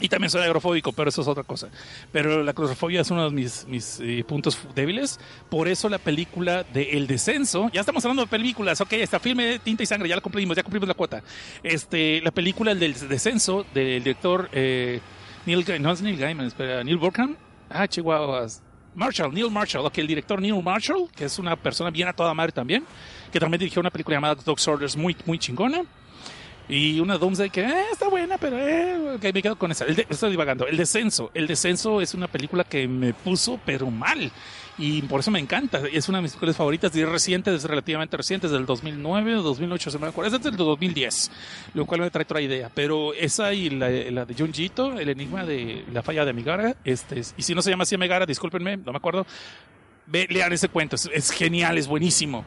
Y 0.02 0.10
también 0.10 0.32
soy 0.32 0.42
agrofóbico, 0.42 0.92
pero 0.92 1.10
eso 1.10 1.22
es 1.22 1.28
otra 1.28 1.44
cosa. 1.44 1.70
Pero 2.12 2.44
la 2.44 2.54
claustrofobia 2.54 3.02
es 3.02 3.12
uno 3.12 3.30
de 3.30 3.36
mis, 3.36 3.66
mis 3.68 4.00
eh, 4.02 4.26
puntos 4.28 4.58
débiles. 4.74 5.20
Por 5.50 5.68
eso 5.68 5.88
la 5.90 6.00
película 6.00 6.64
de 6.64 6.98
El 6.98 7.06
Descenso, 7.08 7.70
ya 7.72 7.82
estamos 7.82 8.04
hablando 8.04 8.24
de 8.24 8.28
películas, 8.28 8.82
ok, 8.82 8.94
está 8.94 9.20
filme 9.20 9.60
Tinta 9.60 9.84
y 9.84 9.86
Sangre, 9.86 10.10
ya 10.10 10.16
la 10.16 10.22
cumplimos, 10.22 10.58
ya 10.58 10.64
cumplimos 10.64 10.88
la 10.88 10.96
cuota. 10.96 11.22
Este, 11.62 12.20
la 12.22 12.32
película 12.32 12.74
del 12.74 12.94
Descenso 13.08 13.66
del 13.74 14.04
director 14.04 14.50
eh, 14.52 15.00
Neil, 15.46 15.66
no 15.80 15.92
es 15.92 16.02
Neil 16.02 16.18
Gaiman, 16.18 16.48
espera, 16.48 16.84
Neil 16.84 16.98
Burkham. 16.98 17.36
Ah, 17.70 17.88
chihuahuas. 17.88 18.62
Marshall, 18.94 19.34
Neil 19.34 19.50
Marshall, 19.50 19.86
ok, 19.86 20.00
el 20.00 20.08
director 20.08 20.42
Neil 20.42 20.62
Marshall, 20.62 21.10
que 21.16 21.26
es 21.26 21.40
una 21.40 21.56
persona 21.56 21.92
bien 21.92 22.08
a 22.08 22.14
toda 22.14 22.34
madre 22.34 22.52
también, 22.52 22.84
que 23.32 23.40
también 23.40 23.60
dirigió 23.60 23.80
una 23.80 23.90
película 23.90 24.18
llamada 24.18 24.36
Dog 24.36 24.58
Orders 24.68 24.98
muy, 24.98 25.16
muy 25.26 25.40
chingona. 25.40 25.84
Y 26.70 27.00
una 27.00 27.18
Doomsday 27.18 27.50
que 27.50 27.62
eh, 27.62 27.86
está 27.92 28.08
buena, 28.08 28.38
pero 28.38 28.58
eh, 28.58 29.16
okay, 29.16 29.34
me 29.34 29.42
quedo 29.42 29.58
con 29.58 29.72
esa. 29.72 29.86
El 29.86 30.06
estoy 30.10 30.32
divagando. 30.32 30.68
El 30.68 30.78
Descenso. 30.78 31.32
El 31.34 31.48
Descenso 31.48 32.02
es 32.02 32.14
una 32.14 32.28
película 32.28 32.64
que 32.64 32.88
me 32.88 33.14
puso, 33.14 33.60
pero 33.66 33.92
mal. 33.92 34.32
Y 34.78 35.02
por 35.04 35.20
eso 35.20 35.32
me 35.32 35.40
encanta. 35.40 35.82
Es 35.92 36.08
una 36.08 36.20
de 36.20 36.24
mis 36.24 36.32
películas 36.32 36.56
favoritas. 36.56 36.96
Y 36.96 37.02
es 37.02 37.10
reciente, 37.10 37.54
es 37.54 37.64
relativamente 37.66 38.16
reciente, 38.16 38.48
desde 38.48 38.58
el 38.58 38.66
2009 38.66 39.38
o 39.38 39.42
2008, 39.42 39.92
se 39.92 40.00
me 40.00 40.08
acuerdo. 40.08 40.36
Es 40.36 40.42
desde 40.42 40.50
el 40.50 40.58
2010. 40.58 41.32
Lo 41.74 41.86
cual 41.86 42.02
me 42.02 42.10
trae 42.10 42.24
otra 42.24 42.42
idea. 42.42 42.72
Pero 42.74 43.14
esa 43.14 43.54
y 43.54 43.70
la, 43.70 43.90
la 43.90 44.26
de 44.26 44.34
Junjito, 44.34 44.98
el 44.98 45.10
enigma 45.10 45.46
de 45.46 45.84
la 45.92 46.02
falla 46.02 46.24
de 46.24 46.32
Amigara. 46.32 46.76
Este 46.86 47.20
es, 47.20 47.34
y 47.38 47.44
si 47.44 47.54
no 47.54 47.62
se 47.62 47.70
llama 47.70 47.84
así 47.84 47.96
Amigara, 47.96 48.26
discúlpenme, 48.26 48.78
no 48.78 48.92
me 48.92 48.98
acuerdo. 48.98 49.26
Ve, 50.08 50.26
lean 50.30 50.54
ese 50.54 50.70
cuento. 50.70 50.96
Es, 50.96 51.10
es 51.14 51.32
genial, 51.32 51.78
es 51.78 51.88
buenísimo. 51.88 52.46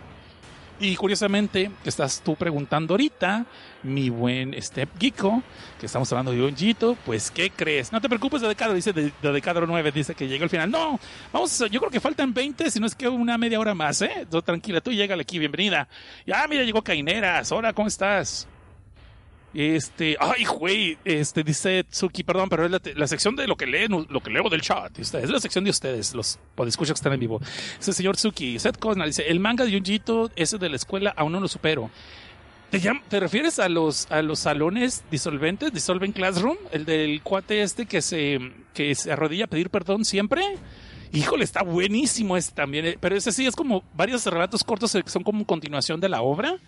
Y 0.81 0.97
curiosamente, 0.97 1.71
estás 1.85 2.21
tú 2.21 2.35
preguntando 2.35 2.95
ahorita, 2.95 3.47
mi 3.85 4.09
buen 4.09 4.61
Step 4.61 4.89
Geeko, 4.99 5.43
que 5.79 5.87
estamos 5.87 6.11
hablando 6.13 6.33
de 6.33 6.43
un 6.43 6.97
pues 7.05 7.31
¿qué 7.31 7.51
crees? 7.51 7.93
No 7.93 8.01
te 8.01 8.09
preocupes 8.09 8.41
de 8.41 8.49
Decadro, 8.49 8.75
dice 8.75 8.93
de, 8.93 9.13
de 9.21 9.33
Decadro 9.33 9.67
9, 9.67 9.93
dice 9.93 10.15
que 10.15 10.27
llegó 10.27 10.45
al 10.45 10.51
final. 10.51 10.71
No, 10.71 10.99
vamos, 11.33 11.59
yo 11.71 11.81
creo 11.81 11.91
que 11.91 12.01
faltan 12.01 12.33
20, 12.33 12.71
si 12.71 12.81
no 12.81 12.87
es 12.87 12.95
que 12.95 13.09
una 13.09 13.39
media 13.39 13.61
hora 13.61 13.75
más, 13.75 14.01
¿eh? 14.03 14.27
Tú, 14.31 14.41
tranquila, 14.43 14.81
tú 14.81 14.91
llégale 14.91 15.23
aquí, 15.23 15.39
bienvenida. 15.39 15.89
Ya, 16.27 16.47
mira, 16.49 16.65
llegó 16.65 16.83
Caineras. 16.83 17.53
Hola, 17.53 17.73
¿cómo 17.73 17.89
estás? 17.89 18.49
Este, 19.55 20.17
ay, 20.19 20.45
güey, 20.45 20.99
este, 21.05 21.45
dice 21.45 21.85
Tsuki, 21.85 22.25
perdón, 22.25 22.49
pero 22.49 22.65
es 22.65 22.73
la, 22.73 22.81
la, 22.97 23.07
sección 23.07 23.37
de 23.37 23.47
lo 23.47 23.57
que 23.57 23.67
leen, 23.67 23.93
lo 24.09 24.21
que 24.21 24.31
leo 24.31 24.49
del 24.49 24.63
chat. 24.63 24.99
Es 24.99 25.13
la 25.13 25.39
sección 25.39 25.63
de 25.63 25.71
ustedes, 25.71 26.13
los 26.13 26.41
podescuchas 26.57 26.95
que 26.95 26.99
están 26.99 27.13
en 27.13 27.21
vivo. 27.21 27.41
Ese 27.79 27.93
señor 27.93 28.17
Tsuki, 28.17 28.59
Seth 28.59 28.79
Cosnell 28.79 29.07
dice, 29.07 29.29
el 29.29 29.39
manga 29.39 29.65
de 29.65 29.73
Junjito, 29.73 30.33
ese 30.35 30.59
de 30.59 30.69
la 30.69 30.77
escuela, 30.77 31.15
aún 31.17 31.31
no 31.31 31.39
lo 31.39 31.47
supero. 31.47 31.89
¿Te, 32.81 32.91
¿Te, 33.09 33.21
refieres 33.21 33.61
a 33.61 33.69
los, 33.69 34.11
a 34.11 34.21
los 34.21 34.41
salones 34.41 35.05
disolventes, 35.09 35.73
Dissolvent 35.73 36.17
Classroom? 36.17 36.57
El 36.73 36.85
del 36.85 37.23
cuate 37.23 37.63
este 37.63 37.87
que 37.87 38.03
se, 38.03 38.41
que 38.73 38.93
se 38.97 39.13
arrodilla 39.13 39.45
a 39.45 39.47
pedir 39.47 39.71
perdón 39.71 40.05
siempre. 40.05 40.43
Híjole, 41.13 41.45
está 41.45 41.63
buenísimo 41.63 42.37
ese 42.37 42.51
también. 42.51 42.87
eh, 42.87 42.99
Pero 43.01 43.15
ese 43.15 43.31
sí 43.31 43.47
es 43.47 43.55
como 43.55 43.85
varios 43.95 44.27
relatos 44.27 44.65
cortos 44.65 44.93
que 44.93 45.09
son 45.09 45.23
como 45.23 45.47
continuación 45.47 46.01
de 46.01 46.09
la 46.09 46.23
obra. 46.23 46.59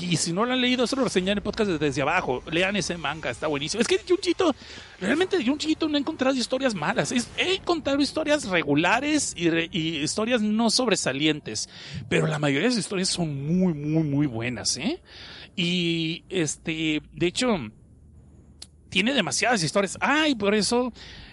Y 0.00 0.16
si 0.16 0.32
no 0.32 0.46
lo 0.46 0.54
han 0.54 0.62
leído, 0.62 0.84
eso 0.84 0.96
lo 0.96 1.04
reseñan 1.04 1.32
en 1.32 1.38
el 1.38 1.42
podcast 1.42 1.70
desde 1.70 2.00
abajo. 2.00 2.42
Lean 2.50 2.74
ese 2.76 2.96
manga, 2.96 3.28
está 3.28 3.46
buenísimo. 3.46 3.82
Es 3.82 3.86
que 3.86 4.00
Junjito, 4.08 4.56
realmente 4.98 5.36
de 5.36 5.44
Junjito 5.44 5.90
no 5.90 5.98
he 5.98 6.00
encontrado 6.00 6.34
historias 6.34 6.74
malas. 6.74 7.12
He 7.36 7.56
encontrado 7.56 8.00
historias 8.00 8.46
regulares 8.46 9.34
y, 9.36 9.48
y, 9.78 9.96
historias 9.98 10.40
no 10.40 10.70
sobresalientes. 10.70 11.68
Pero 12.08 12.26
la 12.26 12.38
mayoría 12.38 12.68
de 12.68 12.74
las 12.76 12.78
historias 12.78 13.10
son 13.10 13.58
muy, 13.58 13.74
muy, 13.74 14.04
muy 14.04 14.26
buenas, 14.26 14.78
¿eh? 14.78 15.02
Y 15.56 16.24
este, 16.28 17.02
de 17.12 17.26
hecho, 17.26 17.56
tiene 18.88 19.14
demasiadas 19.14 19.62
historias. 19.62 19.98
Ay, 20.00 20.32
ah, 20.32 20.38
por 20.38 20.54
eso 20.54 20.92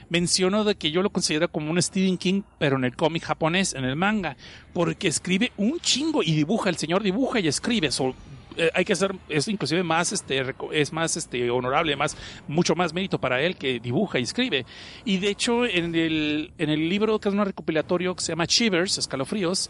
menciono 0.10 0.66
de 0.66 0.76
que 0.76 0.92
yo 0.92 1.02
lo 1.02 1.10
considero 1.10 1.50
como 1.50 1.72
un 1.72 1.82
Stephen 1.82 2.18
King, 2.18 2.42
pero 2.60 2.76
en 2.76 2.84
el 2.84 2.96
cómic 2.96 3.24
japonés, 3.24 3.74
en 3.74 3.86
el 3.86 3.96
manga, 3.96 4.36
porque 4.74 5.08
escribe 5.08 5.54
un 5.56 5.80
chingo 5.80 6.22
y 6.22 6.34
dibuja, 6.34 6.70
el 6.70 6.76
señor 6.76 7.02
dibuja 7.02 7.40
y 7.40 7.48
escribe, 7.48 7.92
so, 7.92 8.14
eh, 8.58 8.70
hay 8.74 8.84
que 8.84 8.92
hacer, 8.94 9.16
es 9.30 9.48
inclusive 9.48 9.84
más, 9.84 10.12
este, 10.12 10.44
es 10.74 10.92
más, 10.92 11.16
este, 11.16 11.50
honorable, 11.50 11.96
más, 11.96 12.18
mucho 12.48 12.76
más 12.76 12.94
mérito 12.94 13.20
para 13.20 13.42
él 13.42 13.56
que 13.56 13.80
dibuja 13.80 14.20
y 14.20 14.24
escribe. 14.24 14.66
Y 15.06 15.18
de 15.18 15.30
hecho, 15.30 15.66
en 15.66 15.96
el, 15.96 16.52
en 16.58 16.70
el 16.70 16.90
libro 16.90 17.20
que 17.20 17.30
es 17.30 17.36
un 17.36 17.46
recopilatorio 17.46 18.14
que 18.14 18.22
se 18.22 18.34
llama 18.34 18.46
Shivers, 18.46 18.98
Escalofríos, 18.98 19.70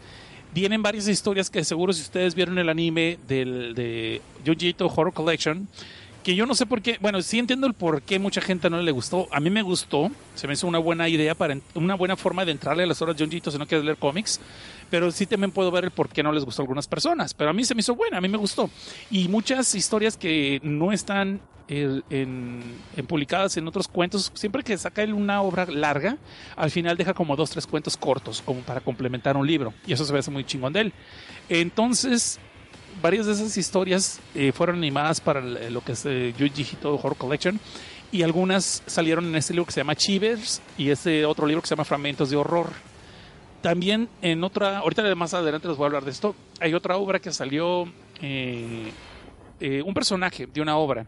vienen 0.52 0.82
varias 0.82 1.08
historias 1.08 1.50
que 1.50 1.64
seguro 1.64 1.92
si 1.92 2.02
ustedes 2.02 2.34
vieron 2.34 2.58
el 2.58 2.68
anime 2.68 3.18
del, 3.26 3.74
de 3.74 4.20
Junjito 4.44 4.86
Horror 4.86 5.12
Collection, 5.12 5.68
que 6.22 6.34
yo 6.34 6.46
no 6.46 6.54
sé 6.54 6.66
por 6.66 6.82
qué, 6.82 6.98
bueno, 7.00 7.20
sí 7.22 7.38
entiendo 7.38 7.66
el 7.66 7.74
por 7.74 8.02
qué 8.02 8.18
mucha 8.18 8.40
gente 8.40 8.70
no 8.70 8.80
le 8.80 8.92
gustó. 8.92 9.28
A 9.32 9.40
mí 9.40 9.50
me 9.50 9.62
gustó, 9.62 10.10
se 10.34 10.46
me 10.46 10.54
hizo 10.54 10.66
una 10.66 10.78
buena 10.78 11.08
idea 11.08 11.34
para 11.34 11.56
una 11.74 11.94
buena 11.94 12.16
forma 12.16 12.44
de 12.44 12.52
entrarle 12.52 12.84
a 12.84 12.86
las 12.86 13.02
horas 13.02 13.16
de 13.16 13.24
Junjito 13.24 13.50
si 13.50 13.58
no 13.58 13.66
quieres 13.66 13.84
leer 13.84 13.98
cómics, 13.98 14.40
pero 14.90 15.10
sí 15.10 15.26
también 15.26 15.50
puedo 15.50 15.70
ver 15.70 15.84
el 15.84 15.90
por 15.90 16.08
qué 16.08 16.22
no 16.22 16.32
les 16.32 16.44
gustó 16.44 16.62
a 16.62 16.64
algunas 16.64 16.86
personas, 16.86 17.34
pero 17.34 17.50
a 17.50 17.52
mí 17.52 17.64
se 17.64 17.74
me 17.74 17.80
hizo 17.80 17.94
buena, 17.94 18.18
a 18.18 18.20
mí 18.20 18.28
me 18.28 18.38
gustó. 18.38 18.70
Y 19.10 19.28
muchas 19.28 19.74
historias 19.74 20.16
que 20.16 20.60
no 20.62 20.92
están 20.92 21.40
en, 21.68 22.04
en, 22.10 23.06
publicadas 23.06 23.56
en 23.56 23.66
otros 23.66 23.88
cuentos, 23.88 24.30
siempre 24.34 24.62
que 24.62 24.76
saca 24.78 25.02
él 25.02 25.14
una 25.14 25.42
obra 25.42 25.66
larga, 25.66 26.18
al 26.56 26.70
final 26.70 26.96
deja 26.96 27.14
como 27.14 27.36
dos, 27.36 27.50
tres 27.50 27.66
cuentos 27.66 27.96
cortos, 27.96 28.42
como 28.42 28.60
para 28.60 28.80
complementar 28.80 29.36
un 29.36 29.46
libro, 29.46 29.74
y 29.86 29.92
eso 29.92 30.04
se 30.04 30.12
ve 30.12 30.20
muy 30.30 30.44
chingón 30.44 30.72
de 30.72 30.80
él. 30.82 30.92
Entonces, 31.48 32.38
varias 33.00 33.26
de 33.26 33.32
esas 33.32 33.56
historias 33.56 34.20
eh, 34.34 34.52
fueron 34.52 34.76
animadas 34.76 35.20
para 35.20 35.40
lo 35.40 35.80
que 35.80 35.92
es 35.92 36.04
eh, 36.06 36.34
Yuji 36.36 36.62
Hito 36.62 36.94
Horror 36.94 37.16
Collection 37.16 37.60
y 38.12 38.22
algunas 38.22 38.82
salieron 38.86 39.24
en 39.26 39.36
este 39.36 39.54
libro 39.54 39.66
que 39.66 39.72
se 39.72 39.80
llama 39.80 39.96
Chivers 39.96 40.60
y 40.76 40.90
este 40.90 41.24
otro 41.24 41.46
libro 41.46 41.62
que 41.62 41.68
se 41.68 41.74
llama 41.74 41.84
Fragmentos 41.84 42.28
de 42.28 42.36
Horror. 42.36 42.68
También 43.62 44.08
en 44.20 44.44
otra, 44.44 44.78
ahorita 44.78 45.14
más 45.14 45.32
adelante 45.34 45.66
les 45.66 45.76
voy 45.76 45.84
a 45.84 45.86
hablar 45.86 46.04
de 46.04 46.10
esto, 46.10 46.34
hay 46.60 46.74
otra 46.74 46.96
obra 46.96 47.20
que 47.20 47.32
salió 47.32 47.90
eh, 48.20 48.92
eh, 49.60 49.82
un 49.82 49.94
personaje 49.94 50.46
de 50.46 50.60
una 50.60 50.76
obra. 50.76 51.06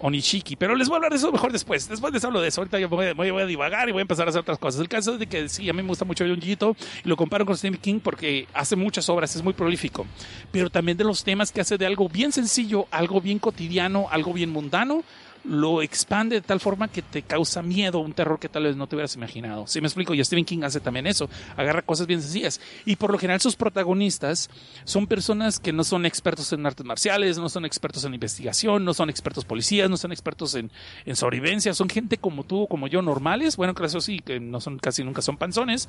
Onishiki, 0.00 0.56
pero 0.56 0.74
les 0.74 0.88
voy 0.88 0.94
a 0.94 0.98
hablar 0.98 1.12
de 1.12 1.18
eso 1.18 1.32
mejor 1.32 1.52
después. 1.52 1.88
Después 1.88 2.12
les 2.12 2.24
hablo 2.24 2.40
de 2.40 2.48
eso. 2.48 2.60
Ahorita 2.60 2.78
yo 2.78 2.88
voy, 2.88 3.06
a 3.06 3.46
divagar 3.46 3.88
y 3.88 3.92
voy 3.92 4.00
a 4.00 4.02
empezar 4.02 4.26
a 4.26 4.30
hacer 4.30 4.40
otras 4.40 4.58
cosas. 4.58 4.80
El 4.80 4.88
caso 4.88 5.14
es 5.14 5.18
de 5.18 5.26
que 5.26 5.48
sí, 5.48 5.68
a 5.68 5.72
mí 5.72 5.82
me 5.82 5.88
gusta 5.88 6.04
mucho 6.04 6.24
Junjito 6.24 6.76
y 7.04 7.08
lo 7.08 7.16
comparo 7.16 7.44
con 7.44 7.56
Stephen 7.56 7.80
King 7.80 8.00
porque 8.02 8.46
hace 8.54 8.76
muchas 8.76 9.08
obras, 9.08 9.34
es 9.34 9.42
muy 9.42 9.52
prolífico. 9.52 10.06
Pero 10.50 10.70
también 10.70 10.96
de 10.96 11.04
los 11.04 11.24
temas 11.24 11.52
que 11.52 11.60
hace 11.60 11.78
de 11.78 11.86
algo 11.86 12.08
bien 12.08 12.32
sencillo, 12.32 12.86
algo 12.90 13.20
bien 13.20 13.38
cotidiano, 13.38 14.06
algo 14.10 14.32
bien 14.32 14.50
mundano, 14.50 15.02
lo 15.44 15.82
expande 15.82 16.36
de 16.36 16.42
tal 16.42 16.60
forma 16.60 16.88
que 16.88 17.02
te 17.02 17.22
causa 17.22 17.62
miedo, 17.62 17.98
un 17.98 18.12
terror 18.12 18.38
que 18.38 18.48
tal 18.48 18.64
vez 18.64 18.76
no 18.76 18.86
te 18.86 18.96
hubieras 18.96 19.14
imaginado. 19.16 19.66
Si 19.66 19.80
me 19.80 19.86
explico, 19.86 20.14
y 20.14 20.24
Stephen 20.24 20.44
King 20.44 20.62
hace 20.62 20.80
también 20.80 21.06
eso, 21.06 21.28
agarra 21.56 21.82
cosas 21.82 22.06
bien 22.06 22.22
sencillas. 22.22 22.60
Y 22.84 22.96
por 22.96 23.10
lo 23.10 23.18
general 23.18 23.40
sus 23.40 23.56
protagonistas 23.56 24.50
son 24.84 25.06
personas 25.06 25.58
que 25.58 25.72
no 25.72 25.84
son 25.84 26.06
expertos 26.06 26.52
en 26.52 26.64
artes 26.66 26.86
marciales, 26.86 27.38
no 27.38 27.48
son 27.48 27.64
expertos 27.64 28.04
en 28.04 28.14
investigación, 28.14 28.84
no 28.84 28.94
son 28.94 29.10
expertos 29.10 29.44
policías, 29.44 29.90
no 29.90 29.96
son 29.96 30.12
expertos 30.12 30.54
en, 30.54 30.70
en 31.04 31.16
sobrevivencia, 31.16 31.74
son 31.74 31.88
gente 31.88 32.18
como 32.18 32.44
tú 32.44 32.66
como 32.68 32.86
yo 32.86 33.02
normales, 33.02 33.56
bueno, 33.56 33.74
eso 33.88 34.00
sí, 34.00 34.20
que 34.20 34.38
no 34.38 34.60
son 34.60 34.78
casi 34.78 35.02
nunca 35.02 35.22
son 35.22 35.36
panzones, 35.36 35.88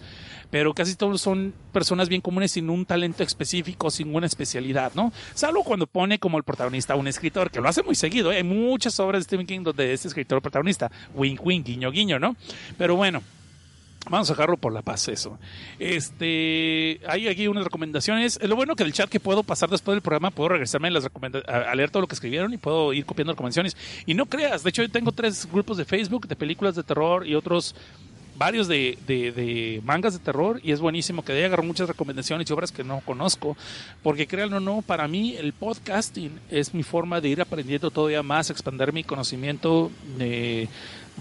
pero 0.50 0.74
casi 0.74 0.95
todos 0.95 1.22
son 1.22 1.54
personas 1.72 2.10
bien 2.10 2.22
comunes 2.22 2.52
sin 2.54 2.70
un 2.70 2.86
talento 2.86 3.24
específico, 3.24 3.91
sin 3.91 4.16
una 4.16 4.26
especialidad, 4.26 4.93
¿no? 4.95 5.12
Salvo 5.34 5.64
cuando 5.64 5.86
pone 5.88 6.20
como 6.20 6.38
el 6.38 6.43
protagonista 6.43 6.93
a 6.93 6.95
un 6.95 7.08
escritor, 7.08 7.52
que 7.52 7.62
lo 7.62 7.70
hace 7.70 7.84
muy 7.84 7.95
seguido, 7.95 8.32
¿eh? 8.32 8.38
hay 8.38 8.43
muchas 8.43 9.00
obras 9.00 9.22
de 9.22 9.24
Stephen 9.26 9.39
Donde 9.48 9.94
es 9.94 10.06
escritor 10.06 10.42
protagonista, 10.42 10.92
wink 11.14 11.46
wink, 11.46 11.66
guiño 11.66 11.92
guiño, 11.92 12.20
¿no? 12.20 12.36
Pero 12.78 12.96
bueno, 12.96 13.22
Vamos 14.10 14.30
a 14.30 14.34
dejarlo 14.34 14.56
por 14.56 14.72
la 14.72 14.82
paz, 14.82 15.08
eso. 15.10 15.38
Este, 15.78 17.02
hay 17.06 17.28
aquí 17.28 17.48
unas 17.48 17.66
recomendaciones. 17.66 18.40
Lo 18.42 18.56
bueno 18.56 18.76
que 18.76 18.84
del 18.84 18.94
chat 18.94 19.10
que 19.10 19.20
puedo 19.20 19.44
pasar 19.44 19.70
después 19.70 19.94
del 19.94 20.02
programa, 20.02 20.32
puedo 20.32 20.50
regresarme 20.50 20.88
a, 20.88 20.92
las 20.92 21.10
a 21.48 21.76
leer 21.76 21.92
todo 21.92 22.02
lo 22.02 22.08
que 22.08 22.16
escribieron 22.16 22.54
y 22.54 22.58
puedo 22.58 22.94
ir 22.94 23.06
copiando 23.06 23.34
recomendaciones. 23.34 23.76
Y 24.06 24.14
no 24.14 24.26
creas, 24.26 24.64
de 24.64 24.70
hecho 24.70 24.82
yo 24.82 24.90
tengo 24.90 25.12
tres 25.12 25.48
grupos 25.52 25.78
de 25.78 25.86
Facebook 25.86 26.28
de 26.28 26.36
películas 26.38 26.76
de 26.76 26.84
terror 26.84 27.28
y 27.28 27.36
otros 27.36 27.76
varios 28.40 28.68
de, 28.68 28.98
de- 29.06 29.32
de 29.32 29.82
mangas 29.86 30.14
de 30.14 30.20
terror 30.20 30.60
y 30.64 30.72
es 30.72 30.80
buenísimo 30.80 31.24
que 31.24 31.34
de 31.34 31.40
ahí 31.40 31.46
agarro 31.46 31.62
muchas 31.64 31.88
recomendaciones 31.88 32.50
y 32.50 32.54
obras 32.54 32.72
que 32.72 32.84
no 32.84 33.02
conozco 33.06 33.56
porque 34.02 34.26
créanlo 34.26 34.58
o 34.58 34.60
no, 34.62 34.82
para 34.82 35.08
mí 35.08 35.36
el 35.38 35.54
podcasting 35.54 36.40
es 36.50 36.74
mi 36.74 36.82
forma 36.82 37.22
de 37.22 37.30
ir 37.30 37.42
aprendiendo 37.42 37.92
todavía 37.92 38.24
más, 38.24 38.50
expandir 38.50 38.94
mi 38.94 39.04
conocimiento 39.04 39.92
de, 40.18 40.68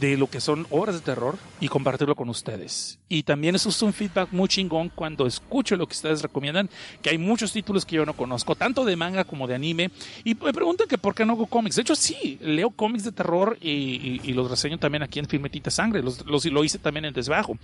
de 0.00 0.16
lo 0.16 0.28
que 0.28 0.40
son 0.40 0.66
obras 0.70 0.94
de 0.96 1.00
terror 1.02 1.36
y 1.60 1.68
compartirlo 1.68 2.14
con 2.14 2.28
ustedes. 2.28 2.98
Y 3.08 3.22
también 3.22 3.54
eso 3.54 3.68
es 3.70 3.80
un 3.82 3.92
feedback 3.92 4.28
muy 4.32 4.48
chingón 4.48 4.90
cuando 4.94 5.26
escucho 5.26 5.76
lo 5.76 5.86
que 5.86 5.94
ustedes 5.94 6.22
recomiendan, 6.22 6.68
que 7.02 7.10
hay 7.10 7.18
muchos 7.18 7.52
títulos 7.52 7.86
que 7.86 7.96
yo 7.96 8.04
no 8.06 8.12
conozco, 8.14 8.54
tanto 8.54 8.84
de 8.84 8.96
manga 8.96 9.24
como 9.24 9.46
de 9.46 9.54
anime, 9.54 9.90
y 10.24 10.34
me 10.34 10.52
preguntan 10.52 10.86
que 10.88 10.98
por 10.98 11.14
qué 11.14 11.24
no 11.24 11.32
hago 11.32 11.46
cómics. 11.46 11.76
De 11.76 11.82
hecho, 11.82 11.94
sí, 11.94 12.38
leo 12.42 12.70
cómics 12.70 13.04
de 13.04 13.12
terror 13.12 13.56
y, 13.60 13.70
y- 13.70 14.20
y 14.24 14.32
los 14.34 14.50
reseño 14.50 14.78
también 14.78 15.02
aquí 15.02 15.18
en 15.18 15.26
Filmetita 15.26 15.70
Sangre, 15.70 16.02
los, 16.02 16.24
los- 16.26 16.44
lo 16.46 16.64
hice 16.64 16.78
también 16.78 17.04
en 17.06 17.14
Desbajo. 17.14 17.56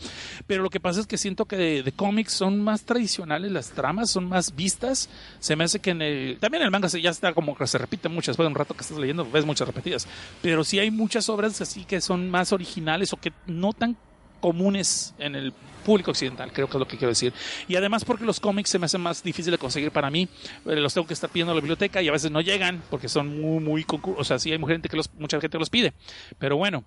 Pero 0.46 0.62
lo 0.62 0.70
que 0.70 0.80
pasa 0.80 1.00
es 1.00 1.06
que 1.06 1.18
siento 1.18 1.44
que 1.44 1.56
de, 1.56 1.82
de 1.82 1.92
cómics 1.92 2.32
son 2.32 2.62
más 2.62 2.84
tradicionales 2.84 3.52
las 3.52 3.70
tramas, 3.70 4.10
son 4.10 4.28
más 4.28 4.54
vistas. 4.56 5.08
Se 5.40 5.56
me 5.56 5.64
hace 5.64 5.78
que 5.80 5.90
en 5.90 6.02
el, 6.02 6.38
también 6.40 6.62
el 6.62 6.70
manga 6.70 6.88
se- 6.88 7.00
ya 7.00 7.10
está 7.10 7.32
como 7.34 7.56
que 7.56 7.66
se 7.66 7.78
repite 7.78 8.08
mucho, 8.08 8.30
después 8.30 8.44
de 8.44 8.48
un 8.48 8.54
rato 8.54 8.74
que 8.74 8.80
estás 8.82 8.98
leyendo 8.98 9.28
ves 9.30 9.44
muchas 9.44 9.66
repetidas. 9.68 10.06
Pero 10.42 10.64
sí 10.64 10.78
hay 10.78 10.90
muchas 10.90 11.28
obras 11.28 11.60
así 11.60 11.84
que 11.84 12.00
son 12.00 12.23
más 12.30 12.52
originales 12.52 13.12
o 13.12 13.16
que 13.16 13.32
no 13.46 13.72
tan 13.72 13.96
comunes 14.40 15.14
en 15.18 15.34
el 15.34 15.52
público 15.84 16.10
occidental, 16.10 16.52
creo 16.52 16.66
que 16.66 16.76
es 16.76 16.80
lo 16.80 16.88
que 16.88 16.96
quiero 16.96 17.10
decir. 17.10 17.32
Y 17.68 17.76
además 17.76 18.04
porque 18.04 18.24
los 18.24 18.40
cómics 18.40 18.70
se 18.70 18.78
me 18.78 18.86
hacen 18.86 19.00
más 19.00 19.22
difícil 19.22 19.50
de 19.50 19.58
conseguir 19.58 19.90
para 19.90 20.10
mí, 20.10 20.28
eh, 20.66 20.76
los 20.76 20.92
tengo 20.94 21.06
que 21.06 21.14
estar 21.14 21.30
pidiendo 21.30 21.52
a 21.52 21.54
la 21.54 21.60
biblioteca 21.60 22.02
y 22.02 22.08
a 22.08 22.12
veces 22.12 22.30
no 22.30 22.40
llegan 22.40 22.82
porque 22.90 23.08
son 23.08 23.40
muy, 23.40 23.62
muy, 23.62 23.86
o 24.16 24.24
sea, 24.24 24.38
sí 24.38 24.50
hay 24.50 24.58
mucha 24.58 24.72
gente 24.72 24.88
que 24.88 24.96
los, 24.96 25.12
mucha 25.14 25.40
gente 25.40 25.58
los 25.58 25.70
pide. 25.70 25.92
Pero 26.38 26.56
bueno, 26.56 26.84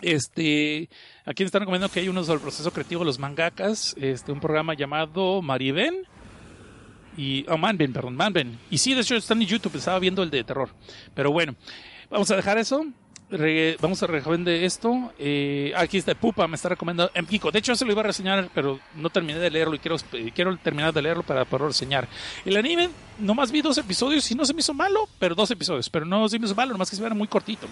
este, 0.00 0.88
aquí 1.24 1.42
están 1.42 1.60
recomendando 1.60 1.92
que 1.92 2.00
hay 2.00 2.08
uno 2.08 2.22
sobre 2.22 2.36
el 2.36 2.42
proceso 2.42 2.72
creativo 2.72 3.04
los 3.04 3.18
mangakas, 3.18 3.94
este, 3.98 4.32
un 4.32 4.40
programa 4.40 4.74
llamado 4.74 5.42
Mariben 5.42 6.04
y, 7.16 7.44
oh, 7.48 7.58
Manben, 7.58 7.92
perdón, 7.92 8.14
Manben. 8.14 8.58
Y 8.70 8.78
sí, 8.78 8.94
de 8.94 9.00
hecho 9.00 9.16
están 9.16 9.42
en 9.42 9.48
YouTube, 9.48 9.76
estaba 9.76 9.98
viendo 9.98 10.22
el 10.22 10.30
de 10.30 10.44
terror. 10.44 10.70
Pero 11.14 11.32
bueno, 11.32 11.56
vamos 12.10 12.30
a 12.30 12.36
dejar 12.36 12.58
eso. 12.58 12.86
Vamos 13.30 14.02
a 14.02 14.06
recomendar 14.06 14.54
esto. 14.54 15.12
Eh, 15.18 15.72
aquí 15.76 15.98
está 15.98 16.14
Pupa, 16.14 16.48
me 16.48 16.56
está 16.56 16.70
recomendando 16.70 17.12
en 17.14 17.26
Kiko. 17.26 17.50
De 17.50 17.58
hecho, 17.58 17.74
se 17.74 17.84
lo 17.84 17.92
iba 17.92 18.00
a 18.00 18.04
reseñar, 18.04 18.48
pero 18.54 18.80
no 18.94 19.10
terminé 19.10 19.38
de 19.38 19.50
leerlo 19.50 19.74
y 19.74 19.78
quiero, 19.78 19.96
quiero 20.34 20.56
terminar 20.56 20.94
de 20.94 21.02
leerlo 21.02 21.22
para 21.22 21.44
poderlo 21.44 21.68
reseñar. 21.68 22.08
El 22.46 22.56
anime, 22.56 22.88
nomás 23.18 23.52
vi 23.52 23.60
dos 23.60 23.76
episodios 23.76 24.30
y 24.30 24.34
no 24.34 24.46
se 24.46 24.54
me 24.54 24.60
hizo 24.60 24.72
malo, 24.72 25.08
pero 25.18 25.34
dos 25.34 25.50
episodios, 25.50 25.90
pero 25.90 26.06
no 26.06 26.26
se 26.28 26.38
me 26.38 26.46
hizo 26.46 26.54
malo, 26.54 26.72
nomás 26.72 26.88
que 26.88 26.96
se 26.96 27.02
ve 27.02 27.10
muy 27.10 27.28
cortito. 27.28 27.66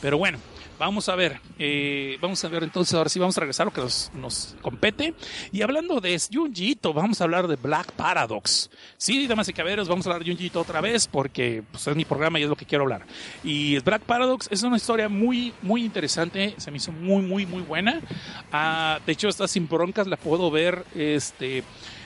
Pero 0.00 0.16
bueno, 0.16 0.38
vamos 0.78 1.08
a 1.08 1.16
ver. 1.16 1.40
eh, 1.58 2.16
vamos 2.20 2.44
a 2.44 2.48
ver 2.48 2.62
entonces, 2.62 2.94
ahora 2.94 3.08
sí 3.10 3.18
vamos 3.18 3.36
a 3.36 3.40
regresar 3.40 3.64
a 3.64 3.70
lo 3.70 3.72
que 3.72 3.80
nos, 3.80 4.12
nos 4.14 4.54
compete. 4.62 5.14
Y 5.50 5.62
hablando 5.62 6.00
de 6.00 6.20
Junjiito, 6.32 6.92
vamos 6.92 7.20
a 7.20 7.24
hablar 7.24 7.48
de 7.48 7.56
Black 7.56 7.90
Paradox. 7.92 8.70
Sí, 8.96 9.26
damas 9.26 9.48
y 9.48 9.52
caballeros, 9.52 9.88
vamos 9.88 10.06
a 10.06 10.10
hablar 10.10 10.24
de 10.24 10.30
Junjiito 10.30 10.60
otra 10.60 10.80
vez 10.80 11.08
porque 11.08 11.64
pues, 11.68 11.86
es 11.88 11.96
mi 11.96 12.04
programa 12.04 12.38
y 12.38 12.44
es 12.44 12.48
lo 12.48 12.56
que 12.56 12.64
quiero 12.64 12.84
hablar. 12.84 13.02
Y 13.42 13.78
Black 13.80 14.02
Paradox 14.02 14.46
es 14.52 14.62
una 14.62 14.76
historia 14.76 14.99
muy, 15.08 15.52
muy 15.62 15.84
interesante. 15.84 16.54
Se 16.58 16.70
me 16.70 16.76
hizo 16.76 16.92
muy, 16.92 17.22
muy, 17.22 17.46
muy 17.46 17.62
buena. 17.62 18.00
Ah, 18.52 18.98
de 19.06 19.12
hecho, 19.12 19.28
esta 19.28 19.48
sin 19.48 19.68
broncas 19.68 20.06
la 20.06 20.16
puedo 20.16 20.50
ver. 20.50 20.84
Este. 20.94 21.62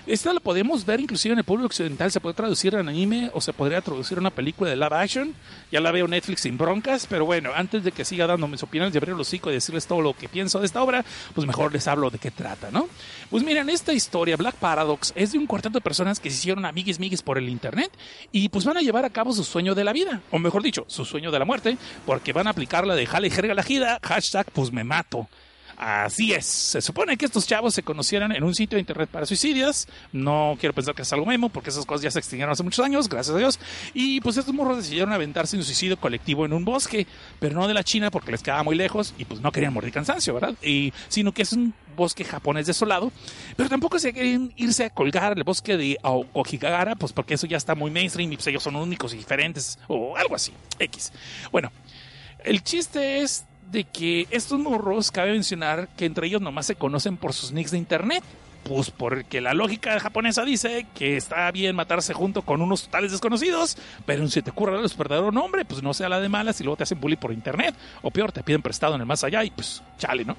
Esta 0.07 0.34
la 0.34 0.40
podemos 0.40 0.84
ver 0.84 1.00
inclusive 1.00 1.32
en 1.32 1.38
el 1.38 1.44
público 1.44 1.68
occidental, 1.68 2.11
se 2.11 2.20
puede 2.20 2.34
traducir 2.34 2.74
en 2.74 2.90
anime 2.90 3.30
o 3.32 3.40
se 3.40 3.55
podría 3.55 3.80
traducir 3.80 4.18
en 4.18 4.24
una 4.24 4.30
película 4.30 4.68
de 4.68 4.76
live 4.76 4.94
action. 4.94 5.34
Ya 5.72 5.80
la 5.80 5.92
veo 5.92 6.07
Netflix 6.07 6.42
sin 6.42 6.59
broncas, 6.59 7.07
pero 7.09 7.24
bueno, 7.24 7.52
antes 7.55 7.82
de 7.84 7.90
que 7.90 8.05
siga 8.05 8.26
dando 8.26 8.46
mis 8.46 8.62
opiniones 8.62 8.94
y 8.94 8.98
abrir 8.98 9.14
el 9.14 9.20
hocico 9.20 9.50
y 9.50 9.55
decirles 9.55 9.86
todo 9.86 10.02
lo 10.02 10.12
que 10.12 10.28
pienso 10.28 10.61
de 10.61 10.66
esta 10.66 10.82
obra, 10.82 11.02
pues 11.34 11.46
mejor 11.46 11.72
les 11.72 11.88
hablo 11.88 12.11
de 12.11 12.18
qué 12.18 12.30
trata, 12.30 12.70
¿no? 12.70 12.86
Pues 13.30 13.42
miren, 13.42 13.70
esta 13.70 13.94
historia, 13.94 14.36
Black 14.36 14.57
Paradox, 14.57 15.14
es 15.16 15.32
de 15.32 15.38
un 15.38 15.46
cuarteto 15.46 15.78
de 15.78 15.80
personas 15.80 16.20
que 16.20 16.28
se 16.28 16.36
hicieron 16.36 16.66
amiguis 16.66 17.00
miguis 17.00 17.22
por 17.22 17.38
el 17.38 17.48
internet 17.48 17.90
y 18.30 18.50
pues 18.50 18.66
van 18.66 18.76
a 18.76 18.82
llevar 18.82 19.07
a 19.07 19.11
cabo 19.11 19.32
su 19.32 19.42
sueño 19.42 19.74
de 19.74 19.84
la 19.84 19.94
vida, 19.94 20.20
o 20.30 20.38
mejor 20.38 20.62
dicho, 20.62 20.84
su 20.86 21.07
sueño 21.07 21.30
de 21.30 21.38
la 21.38 21.46
muerte, 21.46 21.78
porque 22.05 22.34
van 22.34 22.46
a 22.46 22.50
aplicar 22.50 22.86
la 22.86 22.94
de 22.94 23.07
jale 23.07 23.30
jerga 23.30 23.55
la 23.55 23.62
jida, 23.62 24.00
hashtag 24.02 24.50
pues 24.52 24.70
me 24.70 24.84
mato. 24.84 25.28
Así 25.76 26.32
es. 26.32 26.46
Se 26.46 26.80
supone 26.80 27.16
que 27.16 27.24
estos 27.24 27.46
chavos 27.46 27.74
se 27.74 27.82
conocieran 27.82 28.32
en 28.32 28.44
un 28.44 28.54
sitio 28.54 28.76
de 28.76 28.80
internet 28.80 29.08
para 29.10 29.26
suicidios. 29.26 29.88
No 30.12 30.56
quiero 30.58 30.74
pensar 30.74 30.94
que 30.94 31.02
es 31.02 31.12
algo 31.12 31.26
memo, 31.26 31.48
porque 31.48 31.70
esas 31.70 31.84
cosas 31.86 32.02
ya 32.02 32.10
se 32.10 32.18
extinguieron 32.18 32.52
hace 32.52 32.62
muchos 32.62 32.84
años, 32.84 33.08
gracias 33.08 33.34
a 33.34 33.38
Dios. 33.38 33.58
Y 33.92 34.20
pues 34.20 34.36
estos 34.36 34.54
morros 34.54 34.78
decidieron 34.78 35.12
aventarse 35.12 35.56
un 35.56 35.64
suicidio 35.64 35.96
colectivo 35.96 36.44
en 36.44 36.52
un 36.52 36.64
bosque, 36.64 37.06
pero 37.40 37.54
no 37.54 37.66
de 37.68 37.74
la 37.74 37.84
China 37.84 38.10
porque 38.10 38.32
les 38.32 38.42
quedaba 38.42 38.62
muy 38.62 38.76
lejos 38.76 39.14
y 39.18 39.24
pues 39.24 39.40
no 39.40 39.52
querían 39.52 39.72
morir 39.72 39.92
cansancio, 39.92 40.34
¿verdad? 40.34 40.54
Y, 40.62 40.92
sino 41.08 41.32
que 41.32 41.42
es 41.42 41.52
un 41.52 41.74
bosque 41.96 42.24
japonés 42.24 42.66
desolado, 42.66 43.12
pero 43.56 43.68
tampoco 43.68 43.98
se 43.98 44.12
quieren 44.12 44.52
irse 44.56 44.84
a 44.84 44.90
colgar 44.90 45.32
al 45.32 45.44
bosque 45.44 45.76
de 45.76 45.98
Okigahara, 46.02 46.96
pues 46.96 47.12
porque 47.12 47.34
eso 47.34 47.46
ya 47.46 47.56
está 47.56 47.74
muy 47.74 47.90
mainstream 47.90 48.32
y 48.32 48.36
pues 48.36 48.46
ellos 48.48 48.62
son 48.62 48.76
únicos 48.76 49.14
y 49.14 49.18
diferentes, 49.18 49.78
o 49.88 50.16
algo 50.16 50.34
así. 50.34 50.52
X. 50.78 51.12
Bueno, 51.52 51.70
el 52.44 52.62
chiste 52.62 53.20
es 53.22 53.44
de 53.74 53.84
que 53.84 54.26
estos 54.30 54.58
morros, 54.58 55.10
cabe 55.10 55.32
mencionar 55.32 55.88
que 55.96 56.06
entre 56.06 56.28
ellos 56.28 56.40
nomás 56.40 56.64
se 56.64 56.76
conocen 56.76 57.18
por 57.18 57.34
sus 57.34 57.52
nicks 57.52 57.72
de 57.72 57.78
internet. 57.78 58.24
Pues 58.62 58.90
porque 58.90 59.42
la 59.42 59.52
lógica 59.52 60.00
japonesa 60.00 60.42
dice 60.42 60.86
que 60.94 61.18
está 61.18 61.50
bien 61.50 61.76
matarse 61.76 62.14
junto 62.14 62.40
con 62.40 62.62
unos 62.62 62.84
totales 62.84 63.12
desconocidos, 63.12 63.76
pero 64.06 64.26
si 64.28 64.40
te 64.40 64.52
ocurre 64.52 64.88
su 64.88 64.96
verdadero 64.96 65.30
nombre, 65.30 65.66
pues 65.66 65.82
no 65.82 65.92
sea 65.92 66.08
la 66.08 66.18
de 66.18 66.30
malas 66.30 66.58
y 66.62 66.64
luego 66.64 66.78
te 66.78 66.84
hacen 66.84 66.98
bullying 66.98 67.18
por 67.18 67.30
internet, 67.30 67.74
o 68.00 68.10
peor, 68.10 68.32
te 68.32 68.42
piden 68.42 68.62
prestado 68.62 68.94
en 68.94 69.02
el 69.02 69.06
más 69.06 69.22
allá 69.22 69.44
y 69.44 69.50
pues 69.50 69.82
chale, 69.98 70.24
¿no? 70.24 70.34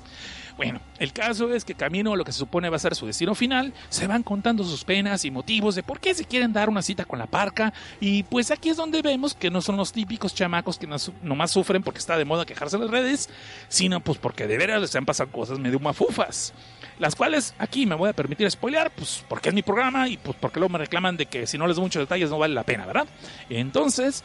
Bueno, 0.57 0.79
el 0.99 1.11
caso 1.11 1.53
es 1.53 1.65
que 1.65 1.75
camino 1.75 2.13
a 2.13 2.15
lo 2.15 2.23
que 2.23 2.31
se 2.31 2.39
supone 2.39 2.69
va 2.69 2.77
a 2.77 2.79
ser 2.79 2.95
su 2.95 3.05
destino 3.05 3.35
final, 3.35 3.73
se 3.89 4.07
van 4.07 4.23
contando 4.23 4.63
sus 4.63 4.85
penas 4.85 5.25
y 5.25 5.31
motivos 5.31 5.75
de 5.75 5.83
por 5.83 5.99
qué 5.99 6.13
se 6.13 6.23
quieren 6.23 6.53
dar 6.53 6.69
una 6.69 6.81
cita 6.81 7.03
con 7.03 7.19
la 7.19 7.25
parca, 7.25 7.73
y 7.99 8.23
pues 8.23 8.51
aquí 8.51 8.69
es 8.69 8.77
donde 8.77 9.01
vemos 9.01 9.33
que 9.33 9.51
no 9.51 9.61
son 9.61 9.75
los 9.75 9.91
típicos 9.91 10.33
chamacos 10.33 10.79
que 10.79 10.87
nomás 11.21 11.51
sufren 11.51 11.83
porque 11.83 11.99
está 11.99 12.17
de 12.17 12.23
moda 12.23 12.45
quejarse 12.45 12.77
en 12.77 12.83
las 12.83 12.91
redes, 12.91 13.29
sino 13.67 13.99
pues 13.99 14.17
porque 14.17 14.47
de 14.47 14.57
veras 14.57 14.79
les 14.79 14.95
han 14.95 15.05
pasado 15.05 15.29
cosas 15.29 15.59
medio 15.59 15.79
mafufas. 15.79 16.53
Las 16.99 17.15
cuales 17.15 17.53
aquí 17.57 17.85
me 17.85 17.95
voy 17.95 18.09
a 18.09 18.13
permitir 18.13 18.49
spoilear, 18.49 18.89
pues 18.91 19.25
porque 19.27 19.49
es 19.49 19.55
mi 19.55 19.61
programa 19.61 20.07
y 20.07 20.15
pues 20.15 20.37
porque 20.39 20.61
luego 20.61 20.71
me 20.71 20.79
reclaman 20.79 21.17
de 21.17 21.25
que 21.25 21.45
si 21.47 21.57
no 21.57 21.67
les 21.67 21.75
doy 21.75 21.83
muchos 21.83 22.01
detalles 22.01 22.29
no 22.29 22.39
vale 22.39 22.53
la 22.53 22.63
pena, 22.63 22.85
¿verdad? 22.85 23.07
Entonces, 23.49 24.23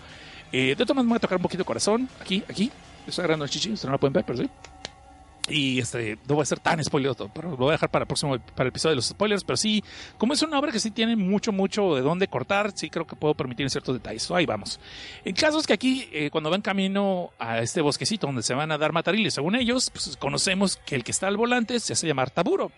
eh, 0.53 0.69
de 0.69 0.77
todas 0.77 0.91
maneras 0.91 1.05
me 1.05 1.11
voy 1.11 1.17
a 1.17 1.21
tocar 1.21 1.39
un 1.39 1.43
poquito 1.43 1.63
el 1.63 1.67
corazón, 1.67 2.09
aquí, 2.21 2.45
aquí, 2.49 2.71
estoy 3.05 3.23
agarrando 3.25 3.45
el 3.45 3.51
chichi, 3.51 3.73
ustedes 3.73 3.87
no 3.87 3.93
lo 3.93 3.99
pueden 3.99 4.13
ver, 4.13 4.25
pero 4.25 4.39
sí. 4.39 4.49
Y 5.51 5.81
este, 5.81 6.19
no 6.29 6.37
voy 6.37 6.43
a 6.43 6.47
ser 6.47 6.61
tan 6.61 6.83
spoileroso, 6.83 7.31
pero 7.35 7.51
lo 7.51 7.57
voy 7.57 7.71
a 7.71 7.73
dejar 7.73 7.91
para 7.91 8.05
el 8.05 8.07
próximo, 8.07 8.39
para 8.39 8.65
el 8.65 8.69
episodio 8.69 8.93
de 8.93 8.97
los 8.97 9.07
spoilers. 9.07 9.45
Pero 9.45 9.57
sí, 9.57 9.83
como 10.19 10.33
es 10.33 10.43
una 10.43 10.59
obra 10.59 10.73
que 10.73 10.81
sí 10.81 10.91
tiene 10.91 11.17
mucho, 11.17 11.53
mucho 11.53 11.95
de 11.95 12.03
dónde 12.03 12.29
cortar, 12.29 12.73
sí 12.75 12.91
creo 12.91 13.07
que 13.07 13.17
puedo 13.17 13.35
permitir 13.35 13.69
ciertos 13.71 13.95
detalles. 13.95 14.31
Ahí 14.31 14.47
vamos. 14.47 14.81
El 15.25 15.35
caso 15.35 15.59
es 15.59 15.67
que 15.67 15.73
aquí, 15.73 16.09
eh, 16.13 16.31
cuando 16.31 16.51
van 16.51 16.63
camino 16.63 17.31
a 17.39 17.59
este 17.59 17.81
bosquecito 17.81 18.27
donde 18.27 18.43
se 18.43 18.55
van 18.55 18.73
a 18.73 18.79
dar 18.79 18.93
matariles, 18.93 19.35
según 19.35 19.55
ellos, 19.55 19.91
pues 19.91 20.17
conocemos 20.17 20.77
que 20.87 20.95
el 20.95 21.05
que 21.05 21.11
está 21.11 21.29
al 21.29 21.37
volante 21.37 21.81
se 21.81 21.93
hace 21.93 22.07
llamar 22.07 22.31
Taburo. 22.31 22.73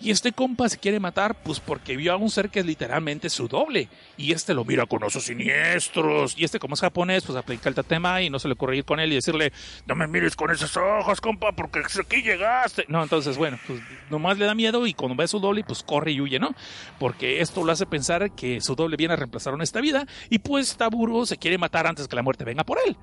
Y 0.00 0.10
este 0.10 0.32
compa 0.32 0.68
se 0.68 0.78
quiere 0.78 1.00
matar, 1.00 1.34
pues 1.42 1.60
porque 1.60 1.96
vio 1.96 2.12
a 2.12 2.16
un 2.16 2.30
ser 2.30 2.50
que 2.50 2.60
es 2.60 2.66
literalmente 2.66 3.30
su 3.30 3.48
doble. 3.48 3.88
Y 4.16 4.32
este 4.32 4.54
lo 4.54 4.64
mira 4.64 4.86
con 4.86 5.02
osos 5.02 5.24
siniestros. 5.24 6.34
Y 6.36 6.44
este, 6.44 6.58
como 6.58 6.74
es 6.74 6.80
japonés, 6.80 7.24
pues 7.24 7.38
aplica 7.38 7.68
el 7.68 7.74
tatema 7.74 8.22
y 8.22 8.30
no 8.30 8.38
se 8.38 8.48
le 8.48 8.54
ocurre 8.54 8.76
ir 8.76 8.84
con 8.84 9.00
él 9.00 9.12
y 9.12 9.16
decirle, 9.16 9.52
no 9.86 9.94
me 9.94 10.06
mires 10.06 10.36
con 10.36 10.50
esos 10.50 10.76
ojos, 10.76 11.20
compa, 11.20 11.52
porque 11.52 11.80
aquí 11.80 12.15
llegaste. 12.22 12.84
No, 12.88 13.02
entonces, 13.02 13.36
bueno, 13.36 13.58
pues 13.66 13.80
nomás 14.10 14.38
le 14.38 14.46
da 14.46 14.54
miedo 14.54 14.86
y 14.86 14.94
cuando 14.94 15.16
ve 15.16 15.28
su 15.28 15.40
doble, 15.40 15.64
pues 15.64 15.82
corre 15.82 16.12
y 16.12 16.20
huye, 16.20 16.38
¿no? 16.38 16.54
Porque 16.98 17.40
esto 17.40 17.64
lo 17.64 17.72
hace 17.72 17.86
pensar 17.86 18.30
que 18.32 18.60
su 18.60 18.74
doble 18.74 18.96
viene 18.96 19.14
a 19.14 19.16
reemplazar 19.16 19.54
en 19.54 19.62
esta 19.62 19.80
vida 19.80 20.06
y 20.30 20.38
pues 20.38 20.76
Taburo 20.76 21.26
se 21.26 21.36
quiere 21.36 21.58
matar 21.58 21.86
antes 21.86 22.08
que 22.08 22.16
la 22.16 22.22
muerte 22.22 22.44
venga 22.44 22.64
por 22.64 22.78
él. 22.86 22.96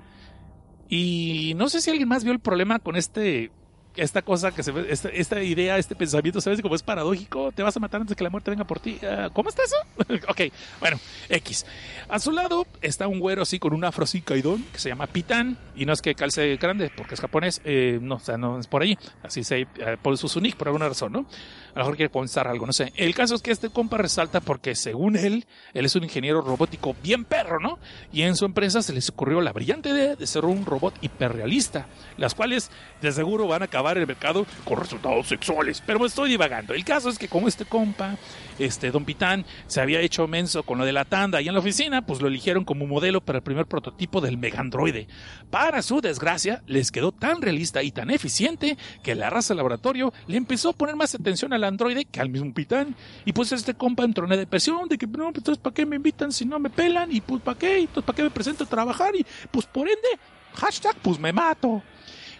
Y 0.88 1.54
no 1.56 1.68
sé 1.68 1.80
si 1.80 1.90
alguien 1.90 2.08
más 2.08 2.24
vio 2.24 2.32
el 2.32 2.40
problema 2.40 2.78
con 2.78 2.96
este 2.96 3.50
esta 3.96 4.22
cosa 4.22 4.52
que 4.52 4.62
se 4.62 4.72
ve, 4.72 4.86
esta, 4.90 5.42
idea, 5.42 5.78
este 5.78 5.94
pensamiento, 5.94 6.40
¿sabes 6.40 6.60
cómo 6.60 6.74
es 6.74 6.82
paradójico? 6.82 7.52
Te 7.52 7.62
vas 7.62 7.76
a 7.76 7.80
matar 7.80 8.00
antes 8.00 8.16
que 8.16 8.24
la 8.24 8.30
muerte 8.30 8.50
venga 8.50 8.64
por 8.64 8.80
ti. 8.80 8.98
Uh, 9.02 9.30
¿Cómo 9.32 9.48
está 9.48 9.62
eso? 9.62 9.76
ok, 10.28 10.40
bueno, 10.80 10.98
X. 11.28 11.66
A 12.08 12.18
su 12.18 12.32
lado 12.32 12.66
está 12.80 13.06
un 13.06 13.20
güero 13.20 13.42
así 13.42 13.58
con 13.58 13.72
un 13.72 13.84
afro 13.84 14.04
así 14.04 14.20
caidón 14.20 14.64
que 14.72 14.78
se 14.78 14.88
llama 14.88 15.06
Pitán. 15.06 15.56
Y 15.76 15.86
no 15.86 15.92
es 15.92 16.02
que 16.02 16.14
calce 16.14 16.56
grande 16.56 16.90
porque 16.96 17.14
es 17.14 17.20
japonés, 17.20 17.60
eh, 17.64 17.98
no, 18.00 18.16
o 18.16 18.20
sea, 18.20 18.36
no 18.36 18.58
es 18.58 18.66
por 18.66 18.82
ahí. 18.82 18.98
Así 19.22 19.44
se 19.44 19.60
eh, 19.62 19.68
por 20.00 20.16
su 20.18 20.38
unique 20.38 20.56
por 20.56 20.68
alguna 20.68 20.88
razón, 20.88 21.12
¿no? 21.12 21.26
A 21.74 21.78
lo 21.78 21.84
mejor 21.84 21.96
quiere 21.96 22.10
pensar 22.10 22.46
algo, 22.46 22.66
no 22.66 22.72
sé. 22.72 22.92
El 22.96 23.14
caso 23.14 23.34
es 23.34 23.42
que 23.42 23.50
este 23.50 23.68
compa 23.68 23.98
resalta 23.98 24.40
porque, 24.40 24.76
según 24.76 25.16
él, 25.16 25.44
él 25.72 25.84
es 25.84 25.96
un 25.96 26.04
ingeniero 26.04 26.40
robótico 26.40 26.94
bien 27.02 27.24
perro, 27.24 27.58
¿no? 27.58 27.78
Y 28.12 28.22
en 28.22 28.36
su 28.36 28.44
empresa 28.44 28.80
se 28.80 28.92
les 28.92 29.08
ocurrió 29.08 29.40
la 29.40 29.52
brillante 29.52 29.88
idea 29.88 30.14
de 30.14 30.26
ser 30.26 30.44
un 30.44 30.64
robot 30.64 30.94
hiperrealista, 31.00 31.86
las 32.16 32.34
cuales 32.34 32.70
de 33.02 33.10
seguro 33.10 33.48
van 33.48 33.62
a 33.62 33.64
acabar 33.64 33.83
el 33.92 34.06
mercado 34.06 34.46
con 34.64 34.78
resultados 34.78 35.26
sexuales. 35.28 35.82
Pero 35.84 36.00
me 36.00 36.06
estoy 36.06 36.30
divagando. 36.30 36.74
El 36.74 36.84
caso 36.84 37.08
es 37.08 37.18
que, 37.18 37.28
como 37.28 37.48
este 37.48 37.64
compa, 37.64 38.16
este 38.58 38.90
Don 38.90 39.04
Pitán, 39.04 39.44
se 39.66 39.80
había 39.80 40.00
hecho 40.00 40.26
menso 40.26 40.62
con 40.62 40.78
lo 40.78 40.84
de 40.84 40.92
la 40.92 41.04
tanda 41.04 41.40
y 41.40 41.48
en 41.48 41.54
la 41.54 41.60
oficina, 41.60 42.06
pues 42.06 42.20
lo 42.20 42.28
eligieron 42.28 42.64
como 42.64 42.86
modelo 42.86 43.20
para 43.20 43.38
el 43.38 43.44
primer 43.44 43.66
prototipo 43.66 44.20
del 44.20 44.38
megandroide. 44.38 45.08
Para 45.50 45.82
su 45.82 46.00
desgracia, 46.00 46.62
les 46.66 46.90
quedó 46.90 47.12
tan 47.12 47.42
realista 47.42 47.82
y 47.82 47.90
tan 47.90 48.10
eficiente 48.10 48.76
que 49.02 49.14
la 49.14 49.30
raza 49.30 49.54
laboratorio 49.54 50.12
le 50.26 50.36
empezó 50.36 50.70
a 50.70 50.72
poner 50.72 50.96
más 50.96 51.14
atención 51.14 51.52
al 51.52 51.64
androide 51.64 52.04
que 52.04 52.20
al 52.20 52.28
mismo 52.28 52.52
Pitán. 52.54 52.94
Y 53.24 53.32
pues 53.32 53.52
este 53.52 53.74
compa 53.74 54.04
entró 54.04 54.24
en 54.24 54.38
depresión 54.38 54.88
de 54.88 54.98
que, 54.98 55.06
no, 55.06 55.26
pues 55.26 55.38
entonces, 55.38 55.62
¿para 55.62 55.74
qué 55.74 55.86
me 55.86 55.96
invitan 55.96 56.32
si 56.32 56.44
no 56.44 56.58
me 56.58 56.70
pelan? 56.70 57.12
Y 57.12 57.20
pues, 57.20 57.42
¿para 57.42 57.58
qué? 57.58 57.88
¿para 57.94 58.16
qué 58.16 58.22
me 58.22 58.30
presento 58.30 58.64
a 58.64 58.66
trabajar? 58.66 59.14
Y 59.14 59.26
pues, 59.50 59.66
por 59.66 59.88
ende, 59.88 60.08
hashtag, 60.54 60.96
pues 61.02 61.18
me 61.18 61.32
mato. 61.32 61.82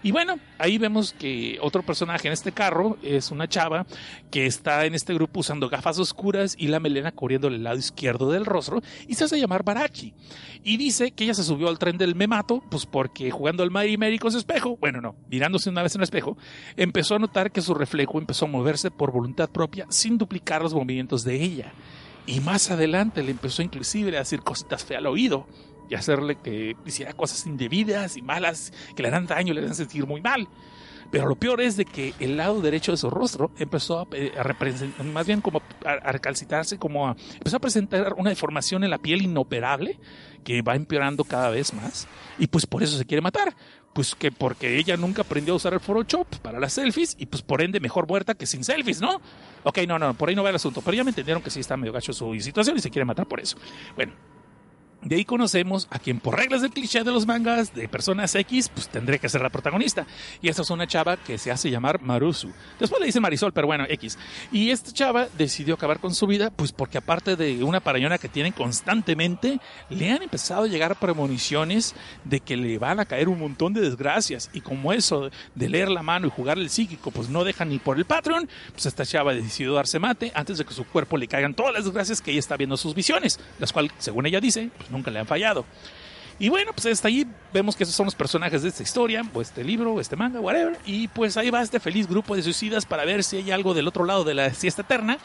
Y 0.04 0.12
bueno, 0.12 0.38
ahí 0.58 0.76
vemos 0.76 1.14
que 1.14 1.56
otro 1.62 1.82
personaje 1.82 2.28
en 2.28 2.34
este 2.34 2.52
carro 2.52 2.98
es 3.02 3.30
una 3.30 3.48
chava 3.48 3.86
que 4.30 4.44
está 4.44 4.84
en 4.84 4.94
este 4.94 5.14
grupo 5.14 5.40
usando 5.40 5.70
gafas 5.70 5.98
oscuras 5.98 6.54
y 6.58 6.68
la 6.68 6.78
melena 6.78 7.10
cubriendo 7.10 7.48
el 7.48 7.64
lado 7.64 7.78
izquierdo 7.78 8.30
del 8.30 8.44
rostro 8.44 8.82
y 9.08 9.14
se 9.14 9.24
hace 9.24 9.40
llamar 9.40 9.64
Barachi. 9.64 10.12
Y 10.62 10.76
dice 10.76 11.12
que 11.12 11.24
ella 11.24 11.32
se 11.32 11.42
subió 11.42 11.70
al 11.70 11.78
tren 11.78 11.96
del 11.96 12.14
Memato, 12.14 12.62
pues 12.70 12.84
porque 12.84 13.30
jugando 13.30 13.62
al 13.62 13.70
Mary 13.70 13.96
Mary 13.96 14.18
con 14.18 14.30
su 14.30 14.36
espejo, 14.36 14.76
bueno, 14.76 15.00
no, 15.00 15.16
mirándose 15.30 15.70
una 15.70 15.82
vez 15.82 15.94
en 15.94 16.02
el 16.02 16.04
espejo, 16.04 16.36
empezó 16.76 17.14
a 17.14 17.18
notar 17.18 17.50
que 17.50 17.62
su 17.62 17.72
reflejo 17.72 18.18
empezó 18.18 18.44
a 18.44 18.48
moverse 18.48 18.90
por 18.90 19.10
voluntad 19.10 19.48
propia 19.48 19.86
sin 19.88 20.18
duplicar 20.18 20.60
los 20.60 20.74
movimientos 20.74 21.24
de 21.24 21.42
ella. 21.42 21.72
Y 22.26 22.40
más 22.40 22.70
adelante 22.70 23.22
le 23.22 23.30
empezó 23.30 23.62
inclusive 23.62 24.14
a 24.16 24.20
decir 24.20 24.42
cositas 24.42 24.84
feas 24.84 24.98
al 24.98 25.06
oído 25.06 25.46
y 25.88 25.94
hacerle 25.94 26.36
que 26.36 26.76
hiciera 26.86 27.12
cosas 27.12 27.46
indebidas 27.46 28.16
y 28.16 28.22
malas 28.22 28.72
que 28.94 29.02
le 29.02 29.10
dan 29.10 29.26
daño, 29.26 29.54
le 29.54 29.62
dan 29.62 29.74
sentir 29.74 30.06
muy 30.06 30.20
mal. 30.20 30.48
Pero 31.10 31.28
lo 31.28 31.36
peor 31.36 31.60
es 31.60 31.76
de 31.76 31.84
que 31.84 32.12
el 32.18 32.36
lado 32.36 32.60
derecho 32.60 32.90
de 32.90 32.98
su 32.98 33.08
rostro 33.08 33.52
empezó 33.58 34.00
a, 34.00 34.02
a 34.02 34.42
representar, 34.42 35.06
más 35.06 35.26
bien 35.26 35.40
como 35.40 35.62
a, 35.84 35.90
a, 35.92 36.12
recalcitarse, 36.12 36.78
como 36.78 37.06
a, 37.06 37.16
empezó 37.34 37.58
a 37.58 37.60
presentar 37.60 38.14
una 38.14 38.30
deformación 38.30 38.82
en 38.84 38.90
la 38.90 38.98
piel 38.98 39.22
inoperable 39.22 39.98
que 40.42 40.60
va 40.62 40.74
empeorando 40.74 41.24
cada 41.24 41.50
vez 41.50 41.72
más 41.72 42.08
y 42.38 42.46
pues 42.48 42.66
por 42.66 42.82
eso 42.82 42.98
se 42.98 43.04
quiere 43.04 43.20
matar. 43.20 43.54
Pues 43.92 44.16
que 44.16 44.32
porque 44.32 44.76
ella 44.76 44.96
nunca 44.96 45.22
aprendió 45.22 45.54
a 45.54 45.56
usar 45.56 45.72
el 45.72 45.78
Photoshop 45.78 46.26
para 46.42 46.58
las 46.58 46.72
selfies 46.72 47.14
y 47.16 47.26
pues 47.26 47.42
por 47.42 47.62
ende 47.62 47.78
mejor 47.78 48.08
muerta 48.08 48.34
que 48.34 48.44
sin 48.44 48.64
selfies, 48.64 49.00
¿no? 49.00 49.20
Ok, 49.62 49.78
no, 49.86 50.00
no, 50.00 50.14
por 50.14 50.28
ahí 50.28 50.34
no 50.34 50.42
va 50.42 50.50
el 50.50 50.56
asunto, 50.56 50.82
pero 50.84 50.96
ya 50.96 51.04
me 51.04 51.10
entendieron 51.10 51.40
que 51.40 51.50
sí 51.50 51.60
está 51.60 51.76
medio 51.76 51.92
gacho 51.92 52.12
su 52.12 52.34
situación 52.40 52.76
y 52.76 52.80
se 52.80 52.90
quiere 52.90 53.04
matar 53.04 53.26
por 53.26 53.38
eso. 53.38 53.56
Bueno, 53.94 54.14
de 55.04 55.16
ahí 55.16 55.24
conocemos 55.24 55.86
a 55.90 55.98
quien 55.98 56.18
por 56.18 56.36
reglas 56.36 56.62
del 56.62 56.70
cliché 56.70 57.04
de 57.04 57.12
los 57.12 57.26
mangas 57.26 57.74
de 57.74 57.88
personas 57.88 58.34
X, 58.34 58.70
pues 58.70 58.88
tendré 58.88 59.18
que 59.18 59.28
ser 59.28 59.42
la 59.42 59.50
protagonista. 59.50 60.06
Y 60.40 60.48
esta 60.48 60.62
es 60.62 60.70
una 60.70 60.86
chava 60.86 61.16
que 61.18 61.36
se 61.36 61.50
hace 61.50 61.70
llamar 61.70 62.00
Marusu. 62.00 62.50
Después 62.80 63.00
le 63.00 63.06
dice 63.06 63.20
Marisol, 63.20 63.52
pero 63.52 63.66
bueno, 63.66 63.84
X. 63.88 64.18
Y 64.50 64.70
esta 64.70 64.92
chava 64.92 65.28
decidió 65.36 65.74
acabar 65.74 66.00
con 66.00 66.14
su 66.14 66.26
vida, 66.26 66.50
pues 66.50 66.72
porque 66.72 66.98
aparte 66.98 67.36
de 67.36 67.62
una 67.62 67.80
parañona 67.80 68.18
que 68.18 68.28
tienen 68.28 68.52
constantemente, 68.52 69.60
le 69.90 70.10
han 70.10 70.22
empezado 70.22 70.64
a 70.64 70.68
llegar 70.68 70.96
premoniciones 70.96 71.94
de 72.24 72.40
que 72.40 72.56
le 72.56 72.78
van 72.78 72.98
a 72.98 73.04
caer 73.04 73.28
un 73.28 73.38
montón 73.38 73.74
de 73.74 73.82
desgracias. 73.82 74.48
Y 74.54 74.62
como 74.62 74.92
eso 74.92 75.30
de 75.54 75.68
leer 75.68 75.90
la 75.90 76.02
mano 76.02 76.26
y 76.26 76.30
jugar 76.30 76.58
el 76.58 76.70
psíquico, 76.70 77.10
pues 77.10 77.28
no 77.28 77.44
deja 77.44 77.64
ni 77.64 77.78
por 77.78 77.98
el 77.98 78.06
Patreon, 78.06 78.48
pues 78.72 78.86
esta 78.86 79.04
chava 79.04 79.34
decidió 79.34 79.74
darse 79.74 79.98
mate 79.98 80.32
antes 80.34 80.58
de 80.58 80.64
que 80.64 80.72
su 80.72 80.84
cuerpo 80.86 81.18
le 81.18 81.28
caigan 81.28 81.54
todas 81.54 81.74
las 81.74 81.84
desgracias 81.84 82.22
que 82.22 82.30
ella 82.30 82.40
está 82.40 82.56
viendo 82.56 82.76
sus 82.78 82.94
visiones, 82.94 83.38
las 83.58 83.72
cuales, 83.72 83.92
según 83.98 84.26
ella 84.26 84.40
dice, 84.40 84.70
pues 84.76 84.93
nunca 84.94 85.10
le 85.10 85.18
han 85.18 85.26
fallado. 85.26 85.66
Y 86.38 86.48
bueno, 86.48 86.72
pues 86.72 86.86
hasta 86.86 87.08
ahí 87.08 87.26
vemos 87.52 87.76
que 87.76 87.84
esos 87.84 87.94
son 87.94 88.06
los 88.06 88.14
personajes 88.14 88.62
de 88.62 88.68
esta 88.68 88.82
historia, 88.82 89.22
o 89.32 89.40
este 89.40 89.62
libro, 89.62 89.94
o 89.94 90.00
este 90.00 90.16
manga, 90.16 90.40
whatever. 90.40 90.76
Y 90.84 91.06
pues 91.08 91.36
ahí 91.36 91.50
va 91.50 91.62
este 91.62 91.78
feliz 91.78 92.08
grupo 92.08 92.34
de 92.34 92.42
suicidas 92.42 92.86
para 92.86 93.04
ver 93.04 93.22
si 93.22 93.36
hay 93.36 93.50
algo 93.52 93.72
del 93.72 93.86
otro 93.86 94.04
lado 94.04 94.24
de 94.24 94.34
la 94.34 94.52
siesta 94.52 94.82
eterna. 94.82 95.18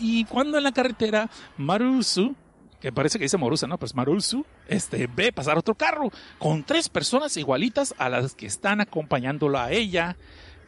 Y 0.00 0.24
cuando 0.26 0.58
en 0.58 0.64
la 0.64 0.72
carretera, 0.72 1.28
Marusu, 1.56 2.36
que 2.80 2.92
parece 2.92 3.18
que 3.18 3.24
dice 3.24 3.36
Morusa, 3.36 3.66
¿no? 3.66 3.78
Pues 3.78 3.94
Marusu, 3.96 4.46
este, 4.68 5.08
ve 5.08 5.32
pasar 5.32 5.58
otro 5.58 5.74
carro 5.74 6.10
con 6.38 6.62
tres 6.62 6.88
personas 6.88 7.36
igualitas 7.36 7.94
a 7.98 8.08
las 8.08 8.34
que 8.34 8.46
están 8.46 8.80
acompañándola 8.80 9.64
a 9.64 9.72
ella, 9.72 10.16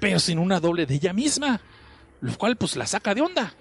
pero 0.00 0.18
sin 0.18 0.38
una 0.38 0.58
doble 0.58 0.86
de 0.86 0.94
ella 0.96 1.12
misma. 1.12 1.60
Lo 2.20 2.36
cual 2.36 2.56
pues 2.56 2.74
la 2.74 2.86
saca 2.86 3.14
de 3.14 3.20
onda 3.20 3.54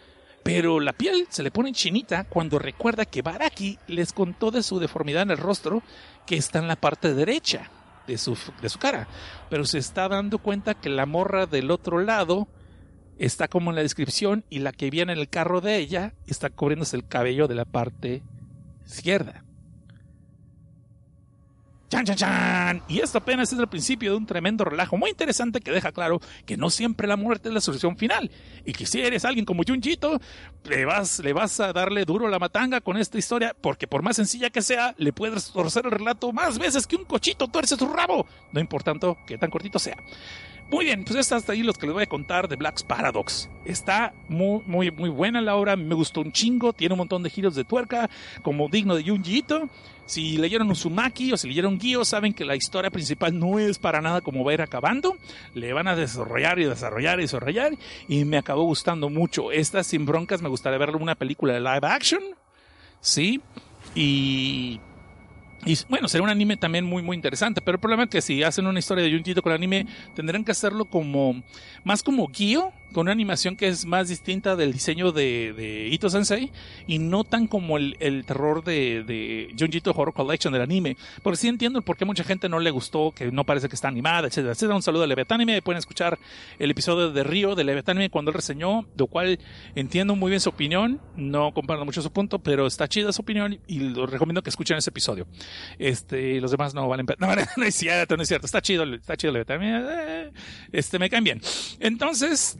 pero 0.43 0.79
la 0.79 0.93
piel 0.93 1.27
se 1.29 1.41
le 1.41 1.51
pone 1.51 1.71
chinita 1.71 2.25
cuando 2.25 2.59
recuerda 2.59 3.05
que 3.05 3.21
Baraki 3.21 3.79
les 3.87 4.11
contó 4.11 4.51
de 4.51 4.61
su 4.61 4.79
deformidad 4.79 5.23
en 5.23 5.31
el 5.31 5.37
rostro 5.37 5.81
que 6.25 6.35
está 6.35 6.59
en 6.59 6.67
la 6.67 6.75
parte 6.75 7.13
derecha 7.13 7.71
de 8.07 8.17
su, 8.17 8.37
de 8.61 8.69
su 8.69 8.79
cara, 8.79 9.07
pero 9.49 9.65
se 9.65 9.77
está 9.77 10.09
dando 10.09 10.39
cuenta 10.39 10.73
que 10.73 10.89
la 10.89 11.05
morra 11.05 11.45
del 11.45 11.71
otro 11.71 11.99
lado 11.99 12.47
está 13.17 13.47
como 13.47 13.71
en 13.71 13.75
la 13.75 13.81
descripción 13.81 14.43
y 14.49 14.59
la 14.59 14.73
que 14.73 14.89
viene 14.89 15.13
en 15.13 15.19
el 15.19 15.29
carro 15.29 15.61
de 15.61 15.77
ella 15.77 16.13
está 16.27 16.49
cubriéndose 16.49 16.97
el 16.97 17.07
cabello 17.07 17.47
de 17.47 17.55
la 17.55 17.65
parte 17.65 18.21
izquierda. 18.85 19.43
¡Chan, 21.93 22.05
chan, 22.05 22.15
chan! 22.15 22.81
Y 22.87 23.01
esto 23.01 23.19
apenas 23.19 23.53
es 23.53 23.59
el 23.59 23.67
principio 23.67 24.09
de 24.09 24.17
un 24.17 24.25
tremendo 24.25 24.65
relajo 24.65 24.97
muy 24.97 25.11
interesante 25.11 25.59
que 25.59 25.69
deja 25.69 25.91
claro 25.91 26.19
que 26.43 26.57
no 26.57 26.71
siempre 26.71 27.07
la 27.07 27.17
muerte 27.17 27.49
es 27.49 27.53
la 27.53 27.61
solución 27.61 27.97
final. 27.97 28.31
Y 28.65 28.73
que 28.73 28.87
si 28.87 28.99
eres 28.99 29.25
alguien 29.25 29.45
como 29.45 29.61
Junjito, 29.63 30.19
le 30.63 30.85
vas, 30.85 31.19
le 31.19 31.33
vas 31.33 31.59
a 31.59 31.71
darle 31.71 32.03
duro 32.03 32.29
la 32.29 32.39
matanga 32.39 32.81
con 32.81 32.97
esta 32.97 33.19
historia, 33.19 33.55
porque 33.61 33.85
por 33.85 34.01
más 34.01 34.15
sencilla 34.15 34.49
que 34.49 34.63
sea, 34.63 34.95
le 34.97 35.13
puedes 35.13 35.51
torcer 35.51 35.85
el 35.85 35.91
relato 35.91 36.31
más 36.31 36.57
veces 36.57 36.87
que 36.87 36.95
un 36.95 37.05
cochito 37.05 37.47
tuerce 37.47 37.75
su 37.75 37.87
rabo. 37.87 38.25
No 38.51 38.59
importando 38.59 39.15
que 39.27 39.37
tan 39.37 39.51
cortito 39.51 39.77
sea. 39.77 39.97
Muy 40.73 40.85
bien, 40.85 41.03
pues 41.03 41.31
hasta 41.31 41.53
ahí 41.53 41.61
los 41.61 41.77
que 41.77 41.85
les 41.85 41.93
voy 41.93 42.01
a 42.01 42.07
contar 42.07 42.47
de 42.47 42.55
Black's 42.55 42.81
Paradox. 42.81 43.47
Está 43.63 44.11
muy, 44.27 44.63
muy, 44.65 44.89
muy 44.89 45.09
buena 45.09 45.39
la 45.39 45.55
obra, 45.55 45.75
me 45.75 45.93
gustó 45.93 46.21
un 46.21 46.31
chingo, 46.31 46.73
tiene 46.73 46.95
un 46.95 46.97
montón 46.97 47.21
de 47.21 47.29
giros 47.29 47.53
de 47.53 47.63
tuerca, 47.63 48.09
como 48.41 48.69
digno 48.69 48.95
de 48.95 49.03
Junjiito. 49.03 49.69
Si 50.07 50.35
leyeron 50.35 50.71
Uzumaki 50.71 51.31
o 51.31 51.37
si 51.37 51.47
leyeron 51.47 51.77
Gyo, 51.77 52.03
saben 52.03 52.33
que 52.33 52.43
la 52.43 52.55
historia 52.55 52.89
principal 52.89 53.37
no 53.37 53.59
es 53.59 53.77
para 53.77 54.01
nada 54.01 54.21
como 54.21 54.43
va 54.43 54.49
a 54.49 54.53
ir 54.55 54.61
acabando. 54.63 55.15
Le 55.53 55.73
van 55.73 55.87
a 55.87 55.95
desarrollar 55.95 56.57
y 56.57 56.65
desarrollar 56.65 57.19
y 57.19 57.21
desarrollar. 57.21 57.73
Y 58.07 58.25
me 58.25 58.37
acabó 58.37 58.63
gustando 58.63 59.11
mucho. 59.11 59.51
Esta, 59.51 59.83
sin 59.83 60.07
broncas, 60.07 60.41
me 60.41 60.49
gustaría 60.49 60.79
verlo 60.79 60.97
una 60.97 61.13
película 61.13 61.53
de 61.53 61.59
live 61.59 61.87
action. 61.87 62.23
Sí. 62.99 63.41
Y 63.93 64.79
y 65.65 65.77
bueno, 65.89 66.07
será 66.07 66.23
un 66.23 66.29
anime 66.29 66.57
también 66.57 66.85
muy, 66.85 67.01
muy 67.01 67.15
interesante. 67.15 67.61
Pero 67.61 67.75
el 67.75 67.79
problema 67.79 68.03
es 68.03 68.09
que 68.09 68.21
si 68.21 68.43
hacen 68.43 68.67
una 68.67 68.79
historia 68.79 69.03
de 69.03 69.11
Junjito 69.11 69.41
con 69.41 69.51
anime, 69.51 69.85
tendrán 70.15 70.43
que 70.43 70.51
hacerlo 70.51 70.85
como, 70.85 71.41
más 71.83 72.03
como 72.03 72.27
Gyo, 72.29 72.71
con 72.93 73.01
una 73.01 73.11
animación 73.11 73.55
que 73.55 73.67
es 73.67 73.85
más 73.85 74.07
distinta 74.07 74.55
del 74.55 74.71
diseño 74.71 75.11
de, 75.11 75.53
de 75.53 75.89
Ito 75.89 76.09
Sensei 76.09 76.51
y 76.87 76.99
no 76.99 77.23
tan 77.23 77.47
como 77.47 77.77
el, 77.77 78.23
terror 78.25 78.63
de, 78.63 79.03
de 79.03 79.53
Junjito 79.57 79.91
Horror 79.91 80.13
Collection 80.13 80.53
del 80.53 80.61
anime. 80.61 80.95
Porque 81.21 81.37
sí 81.37 81.47
entiendo 81.47 81.81
por 81.81 81.97
qué 81.97 82.05
mucha 82.05 82.23
gente 82.23 82.47
no 82.47 82.59
le 82.59 82.71
gustó, 82.71 83.11
que 83.11 83.31
no 83.31 83.43
parece 83.43 83.67
que 83.67 83.75
está 83.75 83.87
animada, 83.87 84.27
etcétera, 84.27 84.53
etcétera. 84.53 84.75
Un 84.75 84.81
saludo 84.81 85.03
a 85.03 85.07
Leviatánime, 85.07 85.61
pueden 85.61 85.79
escuchar 85.79 86.17
el 86.59 86.71
episodio 86.71 87.11
de 87.11 87.23
Río 87.23 87.55
de 87.55 87.63
Leviatánime 87.63 88.09
cuando 88.09 88.31
él 88.31 88.35
reseñó, 88.35 88.85
lo 88.95 89.07
cual 89.07 89.39
entiendo 89.75 90.15
muy 90.15 90.29
bien 90.29 90.39
su 90.39 90.49
opinión, 90.49 91.01
no 91.15 91.53
comparto 91.53 91.85
mucho 91.85 92.01
su 92.01 92.11
punto, 92.11 92.39
pero 92.39 92.67
está 92.67 92.87
chida 92.87 93.11
su 93.11 93.21
opinión 93.21 93.59
y 93.67 93.79
lo 93.79 94.05
recomiendo 94.05 94.41
que 94.43 94.49
escuchen 94.49 94.77
ese 94.77 94.91
episodio. 94.91 95.27
Este, 95.79 96.39
los 96.39 96.51
demás 96.51 96.73
no 96.73 96.87
valen, 96.87 97.05
no, 97.19 97.27
no 97.57 97.63
es 97.63 97.75
cierto, 97.75 98.15
no 98.15 98.23
es 98.23 98.27
cierto, 98.27 98.45
está 98.45 98.61
chido, 98.61 98.83
está 98.93 99.17
chido 99.17 99.33
Leviatánime, 99.33 99.83
eh, 99.89 100.31
este, 100.71 100.99
me 100.99 101.09
caen 101.09 101.23
bien. 101.23 101.41
Entonces, 101.79 102.57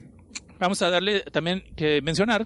vamos 0.59 0.81
a 0.81 0.89
darle 0.89 1.21
también 1.21 1.63
que 1.75 2.01
mencionar 2.01 2.45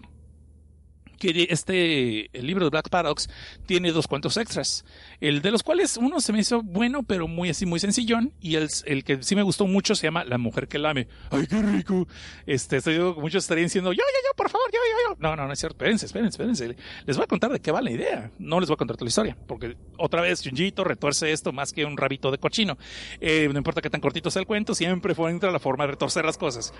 que 1.18 1.48
este 1.50 2.30
libro 2.34 2.66
de 2.66 2.70
Black 2.70 2.90
Paradox 2.90 3.30
tiene 3.66 3.92
dos 3.92 4.08
cuentos 4.08 4.38
extras. 4.38 4.86
El 5.20 5.42
de 5.42 5.52
los 5.52 5.64
cuales 5.64 5.98
uno 5.98 6.20
se 6.20 6.32
me 6.34 6.40
hizo 6.40 6.62
bueno, 6.62 7.04
pero 7.04 7.28
muy 7.28 7.50
así, 7.50 7.66
muy 7.66 7.80
sencillón. 7.80 8.34
Y 8.40 8.56
el, 8.56 8.70
el 8.86 9.04
que 9.04 9.24
sí 9.24 9.36
me 9.36 9.42
gustó 9.42 9.66
mucho 9.68 9.96
se 9.96 10.08
llama 10.08 10.24
La 10.24 10.38
mujer 10.38 10.68
que 10.68 10.78
lame. 10.78 11.08
¡Ay, 11.32 11.48
qué 11.48 11.62
rico! 11.62 12.08
Este, 12.46 12.78
estoy 12.78 12.98
muchos 13.18 13.44
estarían 13.44 13.66
diciendo, 13.66 13.92
yo, 13.94 13.98
yo, 13.98 14.30
yo, 14.30 14.36
por 14.36 14.50
favor, 14.50 14.68
yo, 14.72 14.80
yo, 14.80 15.10
yo. 15.10 15.18
No, 15.20 15.36
no, 15.36 15.48
no 15.48 15.54
es 15.54 15.60
cierto. 15.60 15.76
Espérense, 15.76 16.06
espérense, 16.06 16.42
espérense. 16.42 16.84
Les 17.06 17.18
voy 17.18 17.24
a 17.24 17.28
contar 17.28 17.52
de 17.52 17.60
qué 17.60 17.72
va 17.72 17.82
la 17.82 17.92
idea. 17.92 18.32
No 18.40 18.60
les 18.60 18.70
voy 18.70 18.76
a 18.76 18.78
contar 18.78 18.98
toda 18.98 19.06
la 19.06 19.10
historia. 19.10 19.38
Porque 19.48 19.76
otra 19.98 20.22
vez, 20.22 20.42
Junjito 20.44 20.84
retuerce 20.84 21.32
esto 21.32 21.52
más 21.52 21.74
que 21.74 21.86
un 21.86 21.98
rabito 21.98 22.32
de 22.32 22.38
cochino. 22.38 22.78
Eh, 23.20 23.50
no 23.52 23.58
importa 23.58 23.82
que 23.82 23.90
tan 23.90 24.02
cortito 24.02 24.30
sea 24.30 24.42
el 24.42 24.48
cuento, 24.48 24.76
siempre 24.76 25.16
fue 25.16 25.32
entra 25.32 25.52
la 25.52 25.60
forma 25.60 25.86
de 25.86 25.92
retorcer 25.92 26.26
las 26.26 26.38
cosas. 26.38 26.74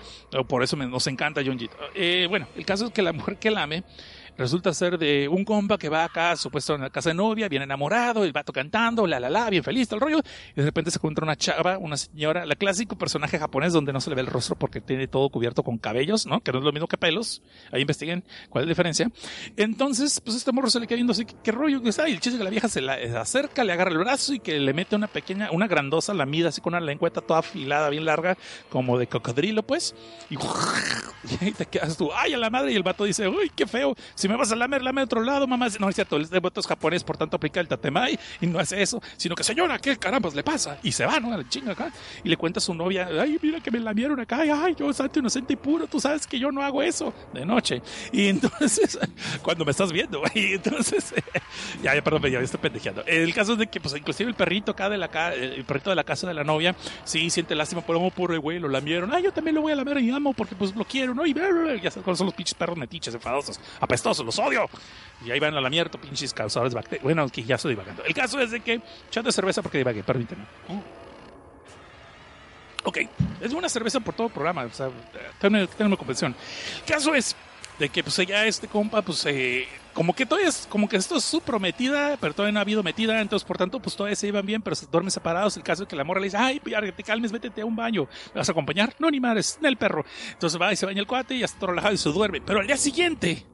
Por 0.48 0.62
eso 0.62 0.76
me, 0.76 0.86
nos 0.86 1.06
encanta 1.06 1.44
Junjito. 1.44 1.76
Eh, 1.94 2.26
bueno, 2.28 2.46
el 2.56 2.64
caso 2.64 2.86
es 2.86 2.92
que 2.92 3.02
la 3.02 3.12
mujer 3.12 3.38
que 3.38 3.50
lame 3.50 3.84
resulta 4.36 4.72
ser 4.72 4.98
de 4.98 5.28
un 5.28 5.44
compa 5.44 5.78
que 5.78 5.88
va 5.88 6.04
acá, 6.04 6.36
supuesto 6.36 6.74
en 6.74 6.82
la 6.82 6.90
casa 6.90 7.10
de 7.10 7.14
novia, 7.14 7.48
bien 7.48 7.62
enamorado, 7.62 8.24
el 8.28 8.32
vato 8.32 8.52
cantando, 8.52 9.06
la 9.06 9.18
la 9.20 9.28
la, 9.28 9.50
bien 9.50 9.64
feliz, 9.64 9.88
todo 9.88 9.96
el 9.96 10.02
rollo, 10.02 10.20
y 10.52 10.60
de 10.60 10.64
repente 10.64 10.90
se 10.90 10.98
encuentra 10.98 11.24
una 11.24 11.36
chava, 11.36 11.78
una 11.78 11.96
señora, 11.96 12.46
la 12.46 12.54
clásico 12.54 12.96
personaje 12.96 13.38
japonés 13.38 13.72
donde 13.72 13.92
no 13.92 14.00
se 14.00 14.10
le 14.10 14.16
ve 14.16 14.22
el 14.22 14.26
rostro 14.26 14.56
porque 14.56 14.80
tiene 14.80 15.08
todo 15.08 15.28
cubierto 15.30 15.62
con 15.62 15.78
cabellos, 15.78 16.26
¿no? 16.26 16.40
Que 16.40 16.52
no 16.52 16.58
es 16.58 16.64
lo 16.64 16.72
mismo 16.72 16.86
que 16.86 16.96
pelos, 16.96 17.42
ahí 17.72 17.80
investiguen 17.80 18.24
cuál 18.48 18.62
es 18.62 18.66
la 18.66 18.70
diferencia. 18.70 19.10
Entonces, 19.56 20.20
pues 20.20 20.36
este 20.36 20.52
morro 20.52 20.70
se 20.70 20.80
le 20.80 20.86
queda 20.86 20.96
viendo 20.96 21.12
así, 21.12 21.24
¿qué, 21.24 21.52
rollo 21.52 21.82
que 21.82 21.88
está? 21.88 22.08
Y 22.08 22.12
el 22.12 22.20
chiste 22.20 22.38
que 22.38 22.44
la 22.44 22.50
vieja 22.50 22.68
se 22.68 22.80
la 22.80 22.94
acerca, 23.20 23.64
le 23.64 23.72
agarra 23.72 23.90
el 23.90 23.98
brazo 23.98 24.34
y 24.34 24.40
que 24.40 24.58
le 24.58 24.72
mete 24.72 24.96
una 24.96 25.06
pequeña, 25.06 25.50
una 25.50 25.66
grandosa 25.66 26.14
lamida 26.14 26.50
así 26.50 26.60
con 26.60 26.74
una 26.74 26.80
lengüeta 26.80 27.20
toda 27.20 27.40
afilada, 27.40 27.88
bien 27.88 28.04
larga, 28.04 28.36
como 28.70 28.98
de 28.98 29.06
cocodrilo, 29.06 29.62
pues, 29.62 29.94
y, 30.30 30.36
y 31.40 31.52
te 31.52 31.66
quedas 31.66 31.96
tú, 31.96 32.10
ay, 32.14 32.34
a 32.34 32.38
la 32.38 32.50
madre, 32.50 32.72
y 32.72 32.76
el 32.76 32.82
vato 32.82 33.04
dice, 33.04 33.28
uy, 33.28 33.50
qué 33.54 33.66
feo, 33.66 33.94
si 34.14 34.28
me 34.28 34.36
vas 34.36 34.52
a 34.52 34.56
lamer, 34.56 34.82
lame 34.82 35.00
a 35.00 35.04
otro 35.04 35.22
lado, 35.22 35.46
mamá. 35.46 35.68
No 35.78 35.88
es 35.88 35.94
cierto, 35.94 36.16
el 36.16 36.40
vato 36.40 36.60
es 36.60 36.66
japonés, 36.66 37.04
por 37.04 37.16
tanto 37.16 37.36
aplica 37.36 37.60
el 37.60 37.68
tatemai 37.68 38.17
y 38.40 38.46
no 38.46 38.58
hace 38.58 38.82
eso, 38.82 39.00
sino 39.16 39.34
que, 39.34 39.44
señora, 39.44 39.78
¿qué 39.78 39.96
carambas 39.96 40.34
le 40.34 40.42
pasa? 40.42 40.78
Y 40.82 40.92
se 40.92 41.06
va, 41.06 41.20
¿no? 41.20 41.32
A 41.32 41.38
la 41.38 41.48
chinga 41.48 41.72
acá. 41.72 41.90
Y 42.24 42.28
le 42.28 42.36
cuenta 42.36 42.58
a 42.58 42.60
su 42.60 42.74
novia, 42.74 43.08
ay, 43.20 43.38
mira 43.42 43.60
que 43.60 43.70
me 43.70 43.80
lamieron 43.80 44.20
acá, 44.20 44.40
ay, 44.40 44.74
yo 44.78 44.92
santo 44.92 45.18
inocente 45.18 45.52
y 45.52 45.56
puro, 45.56 45.86
tú 45.86 46.00
sabes 46.00 46.26
que 46.26 46.38
yo 46.38 46.50
no 46.50 46.62
hago 46.62 46.82
eso 46.82 47.12
de 47.32 47.44
noche. 47.44 47.82
Y 48.12 48.28
entonces, 48.28 48.98
cuando 49.42 49.64
me 49.64 49.70
estás 49.70 49.92
viendo, 49.92 50.22
y 50.34 50.52
entonces, 50.54 51.14
ya, 51.82 51.94
ya, 51.94 52.02
perdón, 52.02 52.30
ya 52.30 52.40
estoy 52.40 52.60
pendejeando. 52.60 53.02
El 53.06 53.32
caso 53.34 53.52
es 53.52 53.58
de 53.58 53.66
que, 53.66 53.80
pues, 53.80 53.94
inclusive 53.96 54.28
el 54.30 54.36
perrito 54.36 54.72
acá 54.72 54.88
de 54.88 54.98
la 54.98 55.08
ca 55.08 55.34
el 55.34 55.64
perrito 55.64 55.90
de 55.90 55.96
la 55.96 56.04
casa 56.04 56.26
de 56.26 56.34
la 56.34 56.44
novia, 56.44 56.74
sí 57.04 57.30
siente 57.30 57.54
lástima 57.54 57.82
por 57.82 57.96
un 57.96 58.10
pobre 58.10 58.38
güey, 58.38 58.58
lo 58.58 58.68
lamieron, 58.68 59.12
ay, 59.12 59.24
yo 59.24 59.32
también 59.32 59.54
lo 59.54 59.62
voy 59.62 59.72
a 59.72 59.76
lamer 59.76 59.98
y 59.98 60.10
amo 60.10 60.32
porque, 60.32 60.54
pues, 60.54 60.74
lo 60.74 60.84
quiero, 60.84 61.14
¿no? 61.14 61.26
Y 61.26 61.34
ya 61.34 61.90
sabes 61.90 62.04
cuáles 62.04 62.18
son 62.18 62.26
los 62.26 62.34
pinches 62.34 62.54
perros 62.54 62.76
metiches, 62.76 63.14
enfadosos, 63.14 63.60
apestosos, 63.80 64.24
los 64.24 64.38
odio. 64.38 64.68
Y 65.24 65.30
ahí 65.30 65.40
van 65.40 65.54
a 65.54 65.60
la 65.60 65.68
mierda, 65.68 65.98
pinches 66.00 66.32
causadores 66.32 66.74
bacterias. 66.74 67.02
Bueno, 67.02 67.28
que 67.28 67.42
ya 67.42 67.56
estoy 67.56 67.72
divagando. 67.72 68.02
El 68.08 68.14
caso 68.14 68.40
es 68.40 68.50
de 68.50 68.60
que, 68.60 68.80
chat 69.10 69.22
de 69.22 69.30
cerveza 69.30 69.60
porque 69.60 69.76
divagué, 69.76 70.02
permíteme. 70.02 70.42
Ok, 72.84 73.00
es 73.42 73.52
una 73.52 73.68
cerveza 73.68 74.00
por 74.00 74.14
todo 74.14 74.30
programa, 74.30 74.64
o 74.64 74.72
sea, 74.72 74.88
tengo, 75.38 75.68
una 75.80 75.96
comprensión. 75.96 76.34
El 76.78 76.90
caso 76.90 77.14
es 77.14 77.36
de 77.78 77.90
que, 77.90 78.02
pues, 78.02 78.16
ya 78.16 78.46
este 78.46 78.66
compa, 78.66 79.02
pues, 79.02 79.26
eh, 79.26 79.68
como 79.92 80.14
que 80.14 80.24
todavía 80.24 80.48
es, 80.48 80.66
como 80.70 80.88
que 80.88 80.96
esto 80.96 81.18
es 81.18 81.24
su 81.24 81.42
prometida, 81.42 82.16
pero 82.18 82.32
todavía 82.32 82.52
no 82.52 82.60
ha 82.60 82.62
habido 82.62 82.82
metida, 82.82 83.20
entonces, 83.20 83.46
por 83.46 83.58
tanto, 83.58 83.78
pues, 83.78 83.94
todavía 83.94 84.16
se 84.16 84.26
iban 84.26 84.46
bien, 84.46 84.62
pero 84.62 84.74
se 84.74 84.86
duermen 84.86 85.10
separados. 85.10 85.58
El 85.58 85.62
caso 85.62 85.82
es 85.82 85.88
que 85.88 85.96
la 85.96 86.04
morra 86.04 86.20
le 86.20 86.28
dice, 86.28 86.38
ay, 86.38 86.62
ya, 86.64 86.80
te 86.80 87.02
calmes, 87.02 87.30
vétete 87.30 87.60
a 87.60 87.66
un 87.66 87.76
baño, 87.76 88.08
¿me 88.32 88.38
vas 88.38 88.48
a 88.48 88.52
acompañar? 88.52 88.94
No, 88.98 89.10
ni 89.10 89.20
madres, 89.20 89.58
el 89.62 89.76
perro. 89.76 90.06
Entonces 90.32 90.58
va 90.58 90.72
y 90.72 90.76
se 90.76 90.86
baña 90.86 91.00
el 91.00 91.06
cuate 91.06 91.34
y 91.34 91.40
ya 91.40 91.44
está 91.44 91.58
todo 91.58 91.70
relajado 91.70 91.92
y 91.92 91.98
se 91.98 92.08
duerme. 92.08 92.40
Pero 92.40 92.60
al 92.60 92.66
día 92.66 92.78
siguiente, 92.78 93.44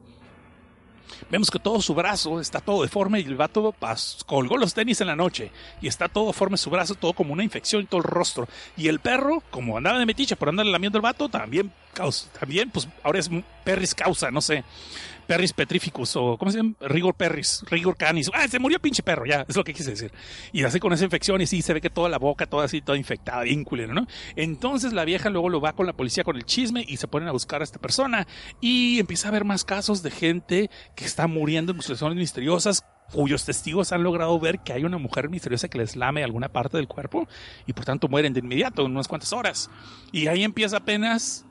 Vemos 1.30 1.50
que 1.50 1.58
todo 1.58 1.80
su 1.80 1.94
brazo 1.94 2.40
está 2.40 2.60
todo 2.60 2.82
deforme 2.82 3.20
y 3.20 3.24
el 3.24 3.36
vato 3.36 3.72
pas, 3.72 4.18
colgó 4.26 4.56
los 4.56 4.74
tenis 4.74 5.00
en 5.00 5.06
la 5.06 5.16
noche 5.16 5.50
y 5.80 5.88
está 5.88 6.08
todo 6.08 6.28
deforme 6.28 6.56
su 6.56 6.70
brazo, 6.70 6.94
todo 6.94 7.12
como 7.12 7.32
una 7.32 7.44
infección 7.44 7.82
en 7.82 7.86
todo 7.86 7.98
el 7.98 8.04
rostro. 8.04 8.48
Y 8.76 8.88
el 8.88 9.00
perro, 9.00 9.42
como 9.50 9.76
andaba 9.76 9.98
de 9.98 10.06
metiche 10.06 10.36
por 10.36 10.48
andarle 10.48 10.72
lamiendo 10.72 10.98
el 10.98 11.02
vato, 11.02 11.28
también, 11.28 11.72
también 12.38 12.70
pues 12.70 12.88
ahora 13.02 13.18
es 13.18 13.30
perris 13.64 13.94
causa, 13.94 14.30
no 14.30 14.40
sé. 14.40 14.64
Perris 15.26 15.52
petrificus 15.52 16.16
o 16.16 16.36
¿cómo 16.36 16.50
se 16.50 16.58
llama? 16.58 16.74
Rigor 16.80 17.14
perris, 17.14 17.64
rigor 17.70 17.96
canis. 17.96 18.30
Ah, 18.34 18.46
se 18.48 18.58
murió 18.58 18.80
pinche 18.80 19.02
perro, 19.02 19.24
ya, 19.26 19.44
es 19.48 19.56
lo 19.56 19.64
que 19.64 19.72
quise 19.72 19.90
decir. 19.90 20.12
Y 20.52 20.64
así 20.64 20.80
con 20.80 20.92
esa 20.92 21.04
infección 21.04 21.40
y 21.40 21.46
sí 21.46 21.62
se 21.62 21.72
ve 21.72 21.80
que 21.80 21.90
toda 21.90 22.08
la 22.08 22.18
boca 22.18 22.46
toda 22.46 22.64
así 22.64 22.80
toda 22.80 22.98
infectada, 22.98 23.42
bien 23.42 23.64
¿no? 23.88 24.06
Entonces 24.36 24.92
la 24.92 25.04
vieja 25.04 25.30
luego 25.30 25.48
lo 25.48 25.60
va 25.60 25.72
con 25.72 25.86
la 25.86 25.92
policía 25.92 26.24
con 26.24 26.36
el 26.36 26.44
chisme 26.44 26.84
y 26.86 26.96
se 26.98 27.08
ponen 27.08 27.28
a 27.28 27.32
buscar 27.32 27.60
a 27.60 27.64
esta 27.64 27.78
persona 27.78 28.26
y 28.60 28.98
empieza 28.98 29.28
a 29.28 29.30
haber 29.30 29.44
más 29.44 29.64
casos 29.64 30.02
de 30.02 30.10
gente 30.10 30.70
que 30.94 31.04
está 31.04 31.26
muriendo 31.26 31.72
en 31.72 31.80
situaciones 31.80 32.16
misteriosas 32.16 32.84
cuyos 33.12 33.44
testigos 33.44 33.92
han 33.92 34.02
logrado 34.02 34.38
ver 34.38 34.60
que 34.60 34.72
hay 34.72 34.84
una 34.84 34.98
mujer 34.98 35.28
misteriosa 35.28 35.68
que 35.68 35.78
les 35.78 35.96
lame 35.96 36.24
alguna 36.24 36.48
parte 36.48 36.76
del 36.76 36.88
cuerpo 36.88 37.28
y 37.66 37.72
por 37.72 37.84
tanto 37.84 38.08
mueren 38.08 38.32
de 38.32 38.40
inmediato 38.40 38.84
en 38.84 38.92
unas 38.92 39.08
cuantas 39.08 39.32
horas. 39.32 39.70
Y 40.12 40.26
ahí 40.26 40.42
empieza 40.42 40.78
apenas 40.78 41.44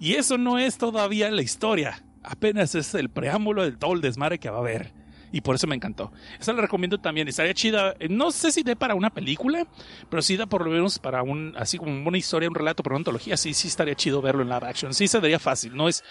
y 0.00 0.14
eso 0.14 0.38
no 0.38 0.58
es 0.58 0.78
todavía 0.78 1.30
la 1.30 1.42
historia 1.42 2.02
apenas 2.22 2.74
es 2.74 2.94
el 2.94 3.08
preámbulo 3.08 3.62
del 3.62 3.78
todo 3.78 3.94
el 3.94 4.00
desmadre 4.00 4.38
que 4.38 4.50
va 4.50 4.56
a 4.56 4.60
haber. 4.60 4.92
Y 5.30 5.42
por 5.42 5.54
eso 5.54 5.66
me 5.66 5.74
encantó. 5.74 6.10
Esa 6.40 6.52
la 6.54 6.62
recomiendo 6.62 6.98
también. 6.98 7.28
Estaría 7.28 7.52
chida. 7.52 7.94
No 8.08 8.30
sé 8.30 8.50
si 8.50 8.62
dé 8.62 8.76
para 8.76 8.94
una 8.94 9.10
película, 9.10 9.66
pero 10.08 10.22
sí 10.22 10.36
da 10.36 10.46
por 10.46 10.64
lo 10.64 10.70
menos 10.70 10.98
para 10.98 11.22
un, 11.22 11.54
así 11.58 11.76
como 11.76 12.08
una 12.08 12.16
historia, 12.16 12.48
un 12.48 12.54
relato, 12.54 12.82
para 12.82 12.94
una 12.94 13.00
antología. 13.00 13.36
Sí, 13.36 13.52
sí 13.52 13.68
estaría 13.68 13.94
chido 13.94 14.22
verlo 14.22 14.42
en 14.42 14.48
live 14.48 14.66
action. 14.66 14.94
Sí 14.94 15.06
se 15.06 15.20
daría 15.20 15.38
fácil. 15.38 15.76
No 15.76 15.88
es, 15.88 16.02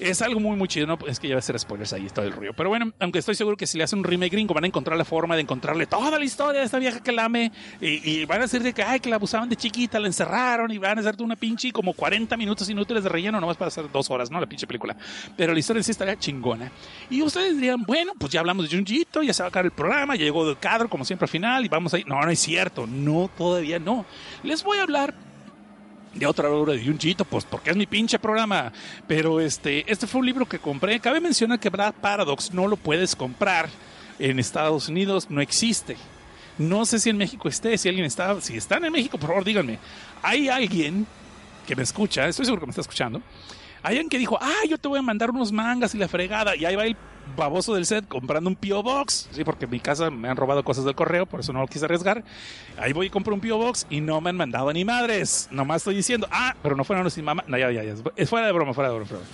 es 0.00 0.22
algo 0.22 0.40
muy, 0.40 0.56
muy 0.56 0.68
chido. 0.68 0.86
No, 0.86 0.98
es 1.06 1.20
que 1.20 1.28
ya 1.28 1.34
va 1.34 1.38
a 1.38 1.42
ser 1.42 1.58
spoilers 1.58 1.92
ahí, 1.92 2.08
todo 2.12 2.24
el 2.24 2.32
rollo. 2.32 2.52
Pero 2.54 2.68
bueno, 2.68 2.92
aunque 2.98 3.18
estoy 3.18 3.34
seguro 3.34 3.56
que 3.56 3.66
si 3.66 3.78
le 3.78 3.84
hacen 3.84 4.00
un 4.00 4.04
remake 4.04 4.32
gringo, 4.32 4.54
van 4.54 4.64
a 4.64 4.66
encontrar 4.66 4.96
la 4.96 5.04
forma 5.04 5.34
de 5.36 5.42
encontrarle 5.42 5.86
toda 5.86 6.18
la 6.18 6.24
historia 6.24 6.60
de 6.60 6.66
esta 6.66 6.78
vieja 6.78 7.02
que 7.02 7.12
la 7.12 7.24
ame. 7.26 7.52
Y, 7.80 8.10
y 8.10 8.24
van 8.24 8.38
a 8.38 8.42
decir 8.42 8.62
de 8.62 8.72
que, 8.72 8.82
ay, 8.82 9.00
que 9.00 9.08
la 9.10 9.16
abusaban 9.16 9.48
de 9.48 9.56
chiquita, 9.56 9.98
la 9.98 10.06
encerraron 10.06 10.70
y 10.70 10.78
van 10.78 10.98
a 10.98 11.00
hacerte 11.00 11.22
una 11.22 11.36
pinche 11.36 11.72
como 11.72 11.92
40 11.92 12.36
minutos 12.36 12.68
inútiles 12.68 13.02
de 13.02 13.08
relleno, 13.08 13.40
nomás 13.40 13.56
para 13.56 13.68
hacer 13.68 13.90
dos 13.90 14.10
horas, 14.10 14.30
¿no? 14.30 14.40
La 14.40 14.46
pinche 14.46 14.66
película. 14.66 14.96
Pero 15.36 15.52
la 15.52 15.58
historia 15.58 15.82
sí 15.82 15.90
estaría 15.90 16.18
chingona. 16.18 16.70
Y 17.08 17.22
ustedes 17.22 17.56
dirían, 17.56 17.82
bueno, 17.82 18.12
pues 18.18 18.32
ya 18.32 18.40
hablamos 18.40 18.68
de 18.68 18.76
Junjito, 18.76 19.22
ya 19.22 19.32
se 19.32 19.42
va 19.42 19.46
a 19.46 19.50
acabar 19.50 19.66
el 19.66 19.72
programa, 19.72 20.16
ya 20.16 20.24
llegó 20.24 20.46
del 20.46 20.58
cadro, 20.58 20.88
como 20.88 21.04
siempre, 21.04 21.24
al 21.24 21.30
final, 21.30 21.64
y 21.64 21.68
vamos 21.68 21.94
ahí. 21.94 22.04
No, 22.06 22.20
no 22.20 22.30
es 22.30 22.40
cierto. 22.40 22.86
No, 22.86 23.30
todavía 23.36 23.78
no. 23.78 24.04
Les 24.42 24.62
voy 24.64 24.78
a 24.78 24.82
hablar 24.82 25.14
de 26.14 26.26
otra 26.26 26.50
obra 26.50 26.72
de 26.72 26.84
Junjito, 26.84 27.24
pues 27.24 27.44
porque 27.44 27.70
es 27.70 27.76
mi 27.76 27.86
pinche 27.86 28.18
programa. 28.18 28.72
Pero 29.06 29.40
este, 29.40 29.90
este 29.90 30.06
fue 30.06 30.20
un 30.20 30.26
libro 30.26 30.46
que 30.46 30.58
compré. 30.58 31.00
Cabe 31.00 31.20
mencionar 31.20 31.60
que 31.60 31.70
Black 31.70 31.94
Paradox 31.96 32.52
no 32.52 32.66
lo 32.66 32.76
puedes 32.76 33.14
comprar 33.14 33.68
en 34.18 34.38
Estados 34.38 34.88
Unidos, 34.88 35.30
no 35.30 35.40
existe. 35.40 35.96
No 36.58 36.84
sé 36.84 36.98
si 36.98 37.10
en 37.10 37.16
México 37.16 37.48
esté, 37.48 37.78
si 37.78 37.88
alguien 37.88 38.04
está, 38.06 38.38
si 38.40 38.56
están 38.56 38.84
en 38.84 38.92
México, 38.92 39.18
por 39.18 39.28
favor 39.30 39.44
díganme. 39.44 39.78
Hay 40.22 40.48
alguien 40.48 41.06
que 41.66 41.74
me 41.74 41.82
escucha, 41.82 42.28
estoy 42.28 42.44
seguro 42.44 42.60
que 42.60 42.66
me 42.66 42.70
está 42.70 42.82
escuchando. 42.82 43.22
Alguien 43.82 44.08
que 44.08 44.18
dijo, 44.18 44.38
ah, 44.40 44.64
yo 44.68 44.78
te 44.78 44.88
voy 44.88 44.98
a 44.98 45.02
mandar 45.02 45.30
unos 45.30 45.52
mangas 45.52 45.94
y 45.94 45.98
la 45.98 46.08
fregada. 46.08 46.56
Y 46.56 46.64
ahí 46.64 46.76
va 46.76 46.86
el 46.86 46.96
baboso 47.36 47.74
del 47.74 47.86
set 47.86 48.06
comprando 48.08 48.50
un 48.50 48.56
P.O. 48.56 48.82
Box. 48.82 49.28
Sí, 49.32 49.44
porque 49.44 49.64
en 49.64 49.70
mi 49.70 49.80
casa 49.80 50.10
me 50.10 50.28
han 50.28 50.36
robado 50.36 50.64
cosas 50.64 50.84
del 50.84 50.94
correo, 50.94 51.26
por 51.26 51.40
eso 51.40 51.52
no 51.52 51.60
lo 51.60 51.66
quise 51.66 51.84
arriesgar. 51.84 52.24
Ahí 52.78 52.92
voy 52.92 53.06
y 53.06 53.10
compro 53.10 53.34
un 53.34 53.40
P.O. 53.40 53.58
Box 53.58 53.86
y 53.90 54.00
no 54.00 54.20
me 54.20 54.30
han 54.30 54.36
mandado 54.36 54.72
ni 54.72 54.84
madres. 54.84 55.48
Nomás 55.50 55.78
estoy 55.78 55.94
diciendo, 55.94 56.28
ah, 56.30 56.54
pero 56.62 56.76
no 56.76 56.84
fueron 56.84 57.04
los 57.04 57.14
sin 57.14 57.24
mamá. 57.24 57.44
No, 57.46 57.56
ya, 57.58 57.70
ya, 57.70 57.82
ya. 57.82 57.94
Es 58.16 58.28
fuera 58.28 58.46
de 58.46 58.52
broma, 58.52 58.74
fuera 58.74 58.90
de 58.90 58.96
broma. 58.96 59.08
Fuera. 59.08 59.24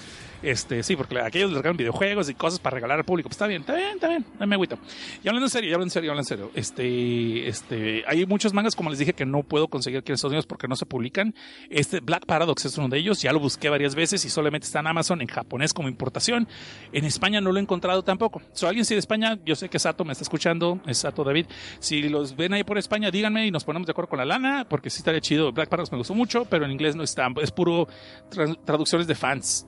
Este, 0.42 0.82
sí, 0.82 0.96
porque 0.96 1.18
aquellos 1.20 1.50
les 1.50 1.58
regalan 1.58 1.76
videojuegos 1.76 2.28
y 2.28 2.34
cosas 2.34 2.60
para 2.60 2.74
regalar 2.74 2.98
al 2.98 3.04
público. 3.04 3.28
Pues 3.28 3.36
está 3.36 3.46
bien, 3.46 3.62
está 3.62 3.74
bien, 3.74 3.94
está 3.94 4.08
bien, 4.08 4.24
no 4.38 4.46
me 4.46 4.54
agüito. 4.54 4.78
Y 5.22 5.28
hablando 5.28 5.46
en 5.46 5.50
serio, 5.50 5.70
hablando 5.74 5.86
en 5.86 5.90
serio, 5.90 6.10
hablando 6.10 6.22
en 6.22 6.26
serio. 6.28 6.50
Este, 6.54 7.48
este, 7.48 8.04
hay 8.06 8.26
muchos 8.26 8.52
mangas, 8.52 8.76
como 8.76 8.90
les 8.90 8.98
dije, 8.98 9.12
que 9.14 9.26
no 9.26 9.42
puedo 9.42 9.68
conseguir 9.68 10.00
aquí 10.00 10.12
en 10.12 10.14
Estados 10.14 10.32
Unidos 10.32 10.46
porque 10.46 10.68
no 10.68 10.76
se 10.76 10.86
publican. 10.86 11.34
Este 11.70 12.00
Black 12.00 12.26
Paradox 12.26 12.64
es 12.64 12.76
uno 12.78 12.88
de 12.88 12.98
ellos, 12.98 13.22
ya 13.22 13.32
lo 13.32 13.40
busqué 13.40 13.68
varias 13.68 13.94
veces 13.94 14.24
y 14.24 14.30
solamente 14.30 14.66
está 14.66 14.80
en 14.80 14.86
Amazon 14.88 15.20
en 15.20 15.28
japonés 15.28 15.72
como 15.72 15.88
importación. 15.88 16.46
En 16.92 17.04
España 17.04 17.40
no 17.40 17.50
lo 17.50 17.58
he 17.58 17.62
encontrado 17.62 18.02
tampoco. 18.04 18.42
Si 18.52 18.66
alguien 18.66 18.84
si 18.84 18.94
de 18.94 19.00
España, 19.00 19.38
yo 19.44 19.56
sé 19.56 19.68
que 19.68 19.78
Sato 19.78 20.04
me 20.04 20.12
está 20.12 20.22
escuchando, 20.22 20.80
es 20.86 20.98
Sato 20.98 21.24
David. 21.24 21.46
Si 21.78 22.08
los 22.08 22.36
ven 22.36 22.52
ahí 22.52 22.64
por 22.64 22.78
España, 22.78 23.10
díganme 23.10 23.46
y 23.46 23.50
nos 23.50 23.64
ponemos 23.64 23.86
de 23.86 23.92
acuerdo 23.92 24.10
con 24.10 24.18
la 24.18 24.24
lana, 24.24 24.66
porque 24.68 24.90
sí 24.90 24.98
estaría 24.98 25.20
chido. 25.20 25.52
Black 25.52 25.68
Paradox 25.68 25.90
me 25.92 25.98
gustó 25.98 26.14
mucho, 26.14 26.44
pero 26.44 26.64
en 26.64 26.70
inglés 26.72 26.94
no 26.94 27.02
está, 27.02 27.28
es 27.40 27.50
puro 27.50 27.88
tra- 28.30 28.58
traducciones 28.64 29.06
de 29.06 29.14
fans. 29.14 29.66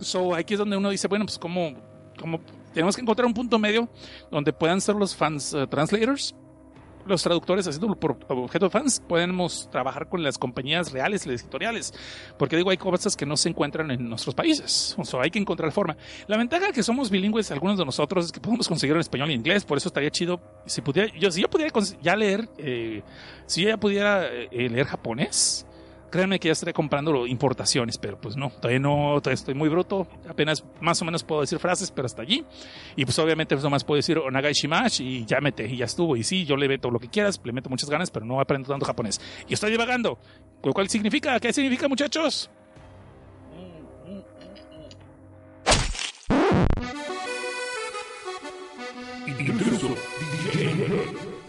So, 0.00 0.34
aquí 0.34 0.54
es 0.54 0.58
donde 0.58 0.76
uno 0.76 0.90
dice, 0.90 1.08
bueno, 1.08 1.24
pues 1.24 1.38
como, 1.38 1.74
como 2.18 2.40
tenemos 2.72 2.94
que 2.94 3.02
encontrar 3.02 3.26
un 3.26 3.34
punto 3.34 3.58
medio 3.58 3.88
donde 4.30 4.52
puedan 4.52 4.80
ser 4.80 4.96
los 4.96 5.16
fans 5.16 5.54
eh, 5.54 5.66
translators, 5.66 6.34
los 7.06 7.22
traductores 7.22 7.66
haciéndolo 7.66 7.98
por 7.98 8.18
objeto 8.28 8.66
de 8.66 8.70
fans, 8.70 9.00
podemos 9.00 9.68
trabajar 9.70 10.08
con 10.08 10.22
las 10.22 10.38
compañías 10.38 10.92
reales, 10.92 11.26
las 11.26 11.42
editoriales, 11.42 11.94
porque 12.38 12.56
digo, 12.56 12.70
hay 12.70 12.76
cosas 12.76 13.16
que 13.16 13.24
no 13.24 13.36
se 13.36 13.48
encuentran 13.48 13.90
en 13.90 14.08
nuestros 14.08 14.34
países, 14.34 14.94
o 14.98 15.04
sea, 15.04 15.20
hay 15.22 15.30
que 15.30 15.38
encontrar 15.38 15.72
forma. 15.72 15.96
La 16.26 16.36
ventaja 16.36 16.72
que 16.72 16.82
somos 16.82 17.10
bilingües, 17.10 17.50
algunos 17.50 17.78
de 17.78 17.84
nosotros, 17.84 18.26
es 18.26 18.32
que 18.32 18.40
podemos 18.40 18.68
conseguir 18.68 18.94
en 18.94 19.00
español 19.00 19.30
e 19.30 19.34
inglés, 19.34 19.64
por 19.64 19.78
eso 19.78 19.88
estaría 19.88 20.10
chido, 20.10 20.40
si 20.66 20.82
pudiera, 20.82 21.12
yo, 21.18 21.30
si 21.30 21.42
yo 21.42 21.48
pudiera 21.48 21.72
ya 22.02 22.16
leer, 22.16 22.48
eh, 22.58 23.02
si 23.46 23.62
yo 23.62 23.68
ya 23.68 23.76
pudiera 23.76 24.26
eh, 24.26 24.68
leer 24.68 24.86
japonés, 24.86 25.66
créanme 26.10 26.38
que 26.38 26.48
ya 26.48 26.52
estaré 26.52 26.72
comprando 26.72 27.26
importaciones, 27.26 27.98
pero 27.98 28.18
pues 28.20 28.36
no, 28.36 28.50
todavía 28.50 28.78
no, 28.80 29.14
todavía 29.20 29.34
estoy 29.34 29.54
muy 29.54 29.68
bruto, 29.68 30.06
apenas 30.28 30.64
más 30.80 31.00
o 31.02 31.04
menos 31.04 31.22
puedo 31.24 31.40
decir 31.40 31.58
frases, 31.58 31.90
pero 31.90 32.06
hasta 32.06 32.22
allí. 32.22 32.44
Y 32.96 33.04
pues 33.04 33.18
obviamente 33.18 33.54
pues 33.54 33.64
nomás 33.64 33.84
puedo 33.84 33.96
decir 33.96 34.18
Onagai 34.18 34.52
Shimash 34.52 35.00
y 35.00 35.24
ya 35.24 35.40
mete, 35.40 35.66
y 35.66 35.76
ya 35.76 35.84
estuvo. 35.86 36.16
Y 36.16 36.22
sí, 36.22 36.44
yo 36.44 36.56
le 36.56 36.68
meto 36.68 36.90
lo 36.90 36.98
que 36.98 37.08
quieras, 37.08 37.40
le 37.44 37.52
meto 37.52 37.68
muchas 37.70 37.90
ganas, 37.90 38.10
pero 38.10 38.24
no 38.26 38.40
aprendo 38.40 38.68
tanto 38.68 38.86
japonés. 38.86 39.20
Y 39.48 39.54
estoy 39.54 39.70
divagando. 39.70 40.18
¿Cu- 40.60 40.72
¿Cuál 40.72 40.88
significa? 40.88 41.38
¿Qué 41.40 41.52
significa, 41.52 41.88
muchachos? 41.88 42.50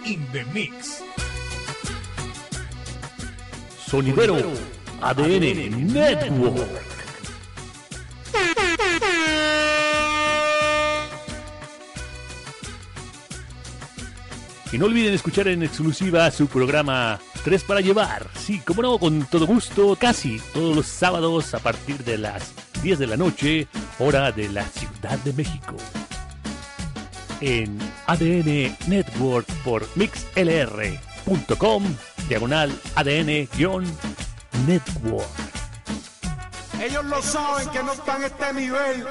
In 0.05 0.25
the 0.31 0.43
mix. 0.53 1.03
Sonidero 3.89 4.35
ADN 5.01 5.93
Network. 5.93 6.87
Y 14.73 14.77
no 14.77 14.85
olviden 14.87 15.13
escuchar 15.13 15.47
en 15.47 15.63
exclusiva 15.63 16.29
su 16.31 16.47
programa 16.47 17.17
3 17.45 17.63
para 17.63 17.79
llevar. 17.79 18.27
Sí, 18.37 18.59
como 18.59 18.81
no, 18.81 18.99
con 18.99 19.25
todo 19.25 19.47
gusto, 19.47 19.95
casi 19.95 20.41
todos 20.53 20.75
los 20.75 20.85
sábados 20.85 21.53
a 21.53 21.59
partir 21.59 22.03
de 22.03 22.17
las 22.17 22.51
10 22.83 22.99
de 22.99 23.07
la 23.07 23.15
noche, 23.15 23.69
hora 23.99 24.33
de 24.33 24.49
la 24.49 24.65
Ciudad 24.65 25.17
de 25.19 25.31
México. 25.31 25.77
En 27.39 27.79
ADN 28.07 28.75
Network 28.87 29.47
por 29.63 29.87
mixlr.com, 29.95 31.83
diagonal 32.27 32.71
ADN-network. 32.95 33.87
Ellos 36.81 37.05
lo 37.05 37.21
saben 37.21 37.69
que 37.69 37.81
no 37.83 37.93
están 37.93 38.23
a 38.23 38.27
este 38.27 38.53
nivel. 38.53 39.05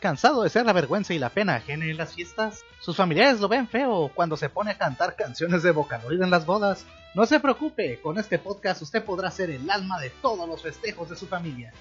¿Cansado 0.00 0.42
de 0.42 0.50
ser 0.50 0.66
la 0.66 0.72
vergüenza 0.72 1.14
y 1.14 1.18
la 1.18 1.30
pena 1.30 1.56
ajena 1.56 1.86
en 1.86 1.96
las 1.96 2.14
fiestas? 2.14 2.62
¿Sus 2.80 2.96
familiares 2.96 3.40
lo 3.40 3.48
ven 3.48 3.68
feo 3.68 4.10
cuando 4.14 4.36
se 4.36 4.50
pone 4.50 4.72
a 4.72 4.78
cantar 4.78 5.16
canciones 5.16 5.62
de 5.62 5.70
Vocaloid 5.70 6.20
en 6.20 6.30
las 6.30 6.44
bodas? 6.44 6.84
No 7.14 7.24
se 7.26 7.40
preocupe, 7.40 8.00
con 8.00 8.18
este 8.18 8.38
podcast 8.38 8.82
usted 8.82 9.04
podrá 9.04 9.30
ser 9.30 9.50
el 9.50 9.70
alma 9.70 9.98
de 10.00 10.10
todos 10.10 10.48
los 10.48 10.62
festejos 10.62 11.08
de 11.08 11.16
su 11.16 11.26
familia. 11.26 11.72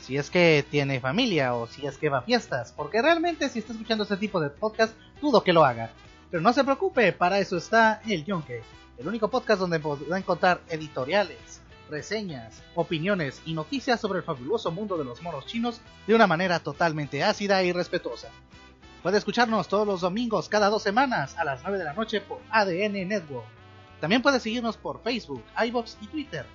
Si 0.00 0.16
es 0.16 0.30
que 0.30 0.64
tiene 0.70 1.00
familia 1.00 1.54
o 1.54 1.66
si 1.66 1.86
es 1.86 1.98
que 1.98 2.08
va 2.08 2.18
a 2.18 2.22
fiestas, 2.22 2.72
porque 2.76 3.02
realmente 3.02 3.48
si 3.48 3.60
está 3.60 3.72
escuchando 3.72 4.04
este 4.04 4.16
tipo 4.16 4.40
de 4.40 4.50
podcast, 4.50 4.94
dudo 5.20 5.42
que 5.42 5.52
lo 5.52 5.64
haga. 5.64 5.90
Pero 6.32 6.42
no 6.42 6.54
se 6.54 6.64
preocupe, 6.64 7.12
para 7.12 7.38
eso 7.40 7.58
está 7.58 8.00
El 8.08 8.24
Yonke, 8.24 8.62
el 8.96 9.06
único 9.06 9.28
podcast 9.28 9.60
donde 9.60 9.78
podrá 9.78 10.16
encontrar 10.16 10.62
editoriales, 10.70 11.60
reseñas, 11.90 12.62
opiniones 12.74 13.42
y 13.44 13.52
noticias 13.52 14.00
sobre 14.00 14.20
el 14.20 14.24
fabuloso 14.24 14.70
mundo 14.70 14.96
de 14.96 15.04
los 15.04 15.20
monos 15.20 15.44
chinos 15.44 15.82
de 16.06 16.14
una 16.14 16.26
manera 16.26 16.58
totalmente 16.60 17.22
ácida 17.22 17.62
y 17.62 17.72
respetuosa. 17.72 18.30
Puede 19.02 19.18
escucharnos 19.18 19.68
todos 19.68 19.86
los 19.86 20.00
domingos 20.00 20.48
cada 20.48 20.70
dos 20.70 20.82
semanas 20.82 21.36
a 21.36 21.44
las 21.44 21.60
9 21.64 21.76
de 21.76 21.84
la 21.84 21.92
noche 21.92 22.22
por 22.22 22.40
ADN 22.50 23.06
Network. 23.06 23.44
También 24.00 24.22
puede 24.22 24.40
seguirnos 24.40 24.78
por 24.78 25.02
Facebook, 25.02 25.44
iBox 25.66 25.98
y 26.00 26.06
Twitter. 26.06 26.46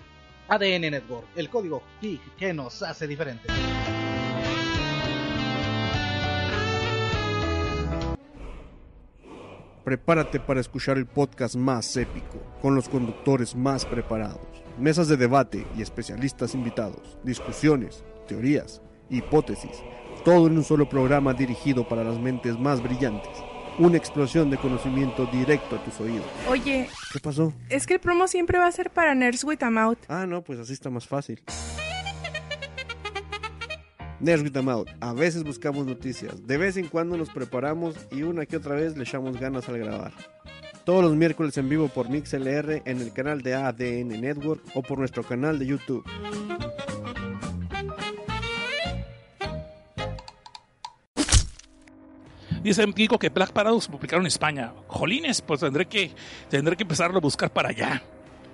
ADN 0.48 0.90
Network, 0.90 1.28
el 1.36 1.52
código 1.52 1.84
geek 2.02 2.36
que 2.36 2.52
nos 2.52 2.82
hace 2.82 3.06
diferentes. 3.06 3.52
Prepárate 9.88 10.42
para 10.42 10.60
escuchar 10.60 10.98
el 10.98 11.06
podcast 11.06 11.56
más 11.56 11.96
épico, 11.96 12.44
con 12.62 12.76
los 12.76 12.90
conductores 12.90 13.56
más 13.56 13.86
preparados, 13.86 14.46
mesas 14.78 15.08
de 15.08 15.16
debate 15.16 15.66
y 15.78 15.82
especialistas 15.82 16.54
invitados, 16.56 17.18
discusiones, 17.24 18.04
teorías, 18.28 18.82
hipótesis, 19.10 19.72
todo 20.26 20.48
en 20.48 20.58
un 20.58 20.66
solo 20.66 20.90
programa 20.90 21.34
dirigido 21.34 21.88
para 21.88 22.04
las 22.04 22.20
mentes 22.20 22.60
más 22.60 22.84
brillantes. 22.84 23.32
Una 23.80 23.96
explosión 23.96 24.50
de 24.50 24.58
conocimiento 24.58 25.26
directo 25.28 25.78
a 25.78 25.84
tus 25.86 26.02
oídos. 26.02 26.26
Oye, 26.50 26.90
¿Qué 27.14 27.20
pasó? 27.22 27.54
es 27.70 27.88
que 27.88 27.94
el 27.94 28.02
promo 28.02 28.28
siempre 28.28 28.60
va 28.60 28.68
a 28.68 28.72
ser 28.74 28.90
para 28.90 29.16
Nerds 29.16 29.46
with 29.46 29.64
a 29.64 29.70
Mouth. 29.70 30.00
Ah, 30.10 30.26
no, 30.28 30.44
pues 30.44 30.60
así 30.60 30.74
está 30.74 30.90
más 30.90 31.08
fácil. 31.08 31.42
With 34.20 34.58
a 35.00 35.14
veces 35.14 35.44
buscamos 35.44 35.86
noticias, 35.86 36.48
de 36.48 36.58
vez 36.58 36.76
en 36.78 36.88
cuando 36.88 37.18
nos 37.18 37.30
preparamos 37.30 37.96
y 38.12 38.24
una 38.24 38.48
que 38.48 38.58
otra 38.58 38.76
vez 38.76 38.98
le 38.98 39.04
echamos 39.04 39.40
ganas 39.40 39.70
al 39.70 39.78
grabar. 39.78 40.12
Todos 40.86 41.04
los 41.04 41.16
miércoles 41.16 41.56
en 41.58 41.70
vivo 41.70 41.88
por 41.88 42.10
MixLR 42.10 42.82
en 42.86 43.02
el 43.02 43.14
canal 43.14 43.42
de 43.42 43.54
ADN 43.54 44.20
Network 44.20 44.64
o 44.74 44.82
por 44.82 44.98
nuestro 44.98 45.22
canal 45.24 45.60
de 45.60 45.68
YouTube. 45.68 46.04
Dice 52.64 52.86
Kiko 52.94 53.20
que 53.20 53.30
Black 53.30 53.52
Paradox 53.52 53.88
publicaron 53.88 54.24
en 54.24 54.28
España. 54.28 54.74
Jolines, 54.88 55.42
pues 55.42 55.60
tendré 55.60 55.86
que, 55.86 56.12
tendré 56.50 56.76
que 56.76 56.84
empezarlo 56.84 57.18
a 57.18 57.22
buscar 57.22 57.52
para 57.52 57.70
allá. 57.70 58.02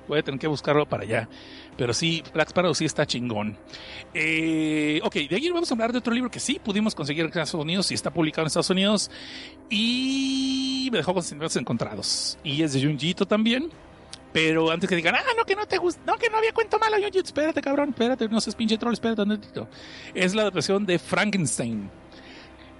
Voy 0.07 0.19
a 0.19 0.23
tener 0.23 0.39
que 0.39 0.47
buscarlo 0.47 0.85
para 0.85 1.03
allá. 1.03 1.29
Pero 1.77 1.93
sí, 1.93 2.23
Black 2.33 2.53
Paradox 2.53 2.79
sí 2.79 2.85
está 2.85 3.05
chingón. 3.05 3.57
Eh, 4.13 4.99
ok, 5.03 5.15
de 5.15 5.35
ahí 5.35 5.49
vamos 5.49 5.71
a 5.71 5.73
hablar 5.73 5.91
de 5.91 5.99
otro 5.99 6.13
libro 6.13 6.29
que 6.29 6.39
sí 6.39 6.59
pudimos 6.63 6.93
conseguir 6.93 7.21
en 7.21 7.27
Estados 7.27 7.53
Unidos 7.53 7.89
y 7.91 7.93
está 7.93 8.11
publicado 8.11 8.43
en 8.43 8.47
Estados 8.47 8.69
Unidos. 8.69 9.09
Y 9.69 10.89
me 10.91 10.97
dejó 10.97 11.13
con 11.13 11.23
sentimientos 11.23 11.57
encontrados. 11.57 12.37
Y 12.43 12.61
es 12.63 12.73
de 12.73 12.83
Junjito 12.85 13.25
también. 13.25 13.69
Pero 14.33 14.71
antes 14.71 14.89
que 14.89 14.95
digan, 14.95 15.15
ah, 15.15 15.21
no, 15.37 15.45
que 15.45 15.55
no 15.55 15.65
te 15.67 15.77
gusta, 15.77 16.01
no, 16.07 16.17
que 16.17 16.27
no 16.29 16.37
había 16.37 16.51
cuento 16.53 16.79
malo, 16.79 16.97
Junjito, 16.97 17.19
espérate, 17.19 17.61
cabrón, 17.61 17.89
espérate, 17.89 18.27
no 18.27 18.41
seas 18.41 18.55
pinche 18.55 18.79
troll, 18.79 18.93
espérate 18.93 19.21
un 19.21 19.29
tantito. 19.29 19.69
Es 20.15 20.33
la 20.33 20.41
adaptación 20.41 20.87
de 20.87 20.97
Frankenstein. 20.97 21.89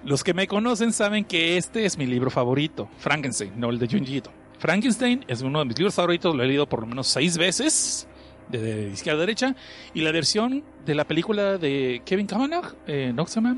Los 0.03 0.23
que 0.23 0.33
me 0.33 0.47
conocen 0.47 0.91
saben 0.91 1.23
que 1.23 1.55
este 1.57 1.85
es 1.85 1.97
mi 1.97 2.07
libro 2.07 2.31
favorito, 2.31 2.89
Frankenstein, 2.97 3.53
no 3.55 3.69
el 3.69 3.77
de 3.77 3.87
Junjito. 3.87 4.31
Frankenstein 4.59 5.25
es 5.27 5.41
uno 5.41 5.59
de 5.59 5.65
mis 5.65 5.77
libros 5.77 5.95
favoritos, 5.95 6.35
lo 6.35 6.43
he 6.43 6.47
leído 6.47 6.67
por 6.67 6.81
lo 6.81 6.87
menos 6.87 7.07
seis 7.07 7.37
veces, 7.37 8.07
de, 8.49 8.89
izquierda 8.89 9.19
a 9.19 9.25
derecha, 9.25 9.55
y 9.93 10.01
la 10.01 10.11
versión 10.11 10.63
de 10.85 10.95
la 10.95 11.05
película 11.05 11.57
de 11.57 12.01
Kevin 12.05 12.27
Kavanagh, 12.27 12.73
eh, 12.87 13.11
¿no 13.13 13.25
se 13.27 13.35
llama? 13.35 13.57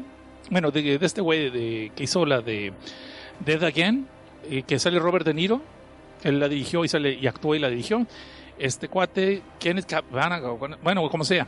Bueno, 0.50 0.72
de, 0.72 0.98
de 0.98 1.06
este 1.06 1.22
güey 1.22 1.50
de, 1.50 1.92
que 1.96 2.04
hizo 2.04 2.26
la 2.26 2.42
de 2.42 2.74
Dead 3.44 3.64
Again, 3.64 4.08
eh, 4.50 4.64
que 4.64 4.80
sale 4.80 5.00
Robert 5.00 5.26
De 5.26 5.34
Niro, 5.34 5.62
él 6.24 6.40
la 6.40 6.48
dirigió 6.48 6.84
y, 6.84 6.88
sale, 6.88 7.14
y 7.14 7.28
actuó 7.28 7.56
y 7.56 7.60
la 7.60 7.70
dirigió. 7.70 8.06
Este 8.58 8.88
cuate, 8.88 9.42
Kenneth 9.60 9.86
Kavanagh, 9.86 10.58
bueno, 10.82 11.10
como 11.10 11.24
sea. 11.24 11.48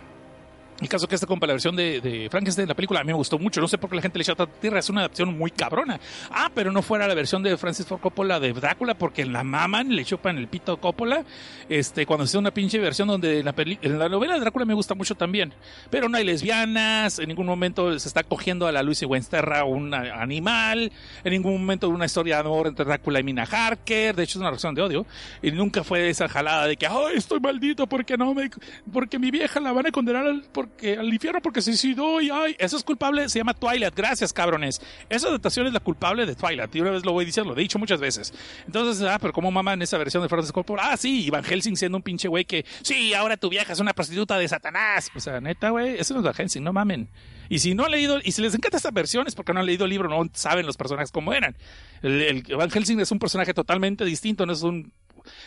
El 0.80 0.88
caso 0.90 1.08
que 1.08 1.16
esta 1.16 1.26
compa, 1.26 1.48
la 1.48 1.54
versión 1.54 1.76
de, 1.76 2.00
de 2.02 2.28
Frankenstein, 2.30 2.68
la 2.68 2.76
película, 2.76 3.00
a 3.00 3.04
mí 3.04 3.08
me 3.08 3.14
gustó 3.14 3.40
mucho. 3.40 3.60
No 3.60 3.68
sé 3.68 3.80
por 3.80 3.90
qué 3.90 3.96
la 3.96 4.02
gente 4.04 4.20
le 4.20 4.22
echa 4.22 4.36
tanta 4.36 4.60
tierra. 4.60 4.78
Es 4.78 4.88
una 4.92 5.00
adaptación 5.02 5.36
muy 5.36 5.50
cabrona. 5.50 6.00
Ah, 6.30 6.52
pero 6.54 6.72
no 6.72 6.84
fuera 6.84 7.08
la 7.08 7.16
versión 7.16 7.42
de 7.42 7.58
Francis 7.58 7.88
Ford 7.88 8.00
Coppola 8.00 8.40
de 8.40 8.54
Drácula, 8.54 8.94
porque 8.96 9.26
la 9.26 9.44
maman, 9.44 9.96
le 9.96 10.06
chupan 10.06 10.38
el 10.38 10.48
pito 10.48 10.74
a 10.74 10.80
Coppola. 10.80 11.26
Este, 11.68 12.06
cuando 12.06 12.26
hace 12.26 12.38
una 12.38 12.52
pinche 12.52 12.78
versión 12.78 13.08
donde 13.08 13.44
la, 13.44 13.54
peli- 13.54 13.80
en 13.82 13.98
la 13.98 14.08
novela 14.08 14.36
de 14.36 14.40
Drácula 14.42 14.66
me 14.66 14.76
gusta 14.76 14.94
mucho 14.94 15.16
también. 15.16 15.52
Pero 15.90 16.10
no 16.10 16.18
hay 16.18 16.24
lesbianas, 16.26 17.18
en 17.18 17.30
ningún 17.30 17.48
momento 17.48 17.98
se 17.98 18.08
está 18.08 18.22
cogiendo 18.22 18.68
a 18.68 18.72
la 18.72 18.84
Lucy 18.84 19.06
Wensterra 19.08 19.64
un 19.64 19.96
animal, 19.96 20.92
en 21.24 21.32
ningún 21.32 21.54
momento 21.60 21.90
una 21.90 22.06
historia 22.06 22.36
de 22.36 22.42
amor 22.42 22.68
entre 22.68 22.86
Drácula 22.86 23.20
y 23.20 23.24
Mina 23.24 23.48
Harker. 23.50 24.16
De 24.16 24.22
hecho, 24.24 24.34
es 24.38 24.42
una 24.42 24.50
relación 24.50 24.76
de 24.76 24.84
odio. 24.84 25.08
Y 25.42 25.50
nunca 25.50 25.84
fue 25.84 26.08
esa 26.10 26.30
jalada 26.30 26.68
de 26.68 26.78
que, 26.78 26.86
ay, 26.86 27.16
estoy 27.16 27.40
maldito 27.40 27.88
porque 27.88 28.16
no 28.16 28.36
me, 28.36 28.52
porque 28.94 29.18
mi 29.18 29.32
vieja 29.32 29.60
la 29.60 29.72
van 29.72 29.88
a 29.88 29.92
condenar 29.92 30.28
al- 30.28 30.44
porque 30.68 30.98
al 30.98 31.12
infierno 31.12 31.42
porque 31.42 31.62
se 31.62 31.72
suicidó 31.72 32.22
y 32.22 32.30
ay, 32.30 32.56
eso 32.60 32.78
es 32.78 32.84
culpable, 32.84 33.28
se 33.30 33.40
llama 33.40 33.54
Twilight. 33.54 33.96
Gracias, 33.96 34.34
cabrones. 34.34 34.82
Esa 35.10 35.28
adaptación 35.28 35.68
es 35.68 35.74
la 35.74 35.80
culpable 35.80 36.26
de 36.26 36.36
Twilight. 36.36 36.76
Y 36.76 36.82
una 36.82 36.92
vez 36.92 37.06
lo 37.06 37.14
voy 37.14 37.26
diciendo, 37.26 37.54
lo 37.54 37.60
he 37.60 37.64
dicho 37.64 37.80
muchas 37.80 38.00
veces. 38.00 38.34
Entonces, 38.66 39.04
ah, 39.08 39.18
pero 39.20 39.34
¿cómo 39.34 39.52
maman 39.52 39.82
esa 39.82 39.98
versión 39.98 40.24
de 40.24 40.30
Francis 40.30 40.52
Coppola? 40.52 40.92
Ah, 40.92 40.98
sí, 40.98 41.30
Van 41.30 41.44
Helsing 41.44 41.76
siendo 41.76 41.98
un 41.98 42.04
pinche 42.04 42.28
güey 42.28 42.46
que, 42.46 42.66
sí, 42.82 43.14
ahora 43.14 43.38
tu 43.38 43.50
vieja 43.50 43.74
es 43.74 43.80
una 43.80 43.94
prostituta 43.94 44.38
de 44.38 44.48
Satanás. 44.48 45.10
O 45.16 45.20
sea, 45.20 45.40
neta, 45.40 45.70
güey, 45.70 46.00
eso 46.00 46.14
no 46.14 46.20
es 46.20 46.26
Van 46.26 46.34
Helsing, 46.34 46.64
no 46.64 46.74
mamen. 46.74 47.10
Y 47.50 47.60
si 47.60 47.74
no 47.74 47.86
han 47.86 47.92
leído, 47.92 48.20
y 48.24 48.32
si 48.32 48.42
les 48.42 48.54
encanta 48.54 48.78
esta 48.78 48.92
versión 48.92 49.26
es 49.28 49.36
porque 49.36 49.54
no 49.54 49.62
han 49.62 49.66
leído 49.66 49.86
el 49.86 49.92
libro, 49.92 50.10
no 50.10 50.30
saben 50.34 50.66
los 50.66 50.78
personajes 50.78 51.12
cómo 51.12 51.34
eran. 51.34 51.56
El, 52.02 52.22
el 52.22 52.56
Van 52.56 52.70
Helsing 52.70 53.00
es 53.00 53.12
un 53.12 53.20
personaje 53.20 53.54
totalmente 53.54 54.04
distinto, 54.06 54.46
no 54.46 54.54
es 54.54 54.64
un 54.64 54.92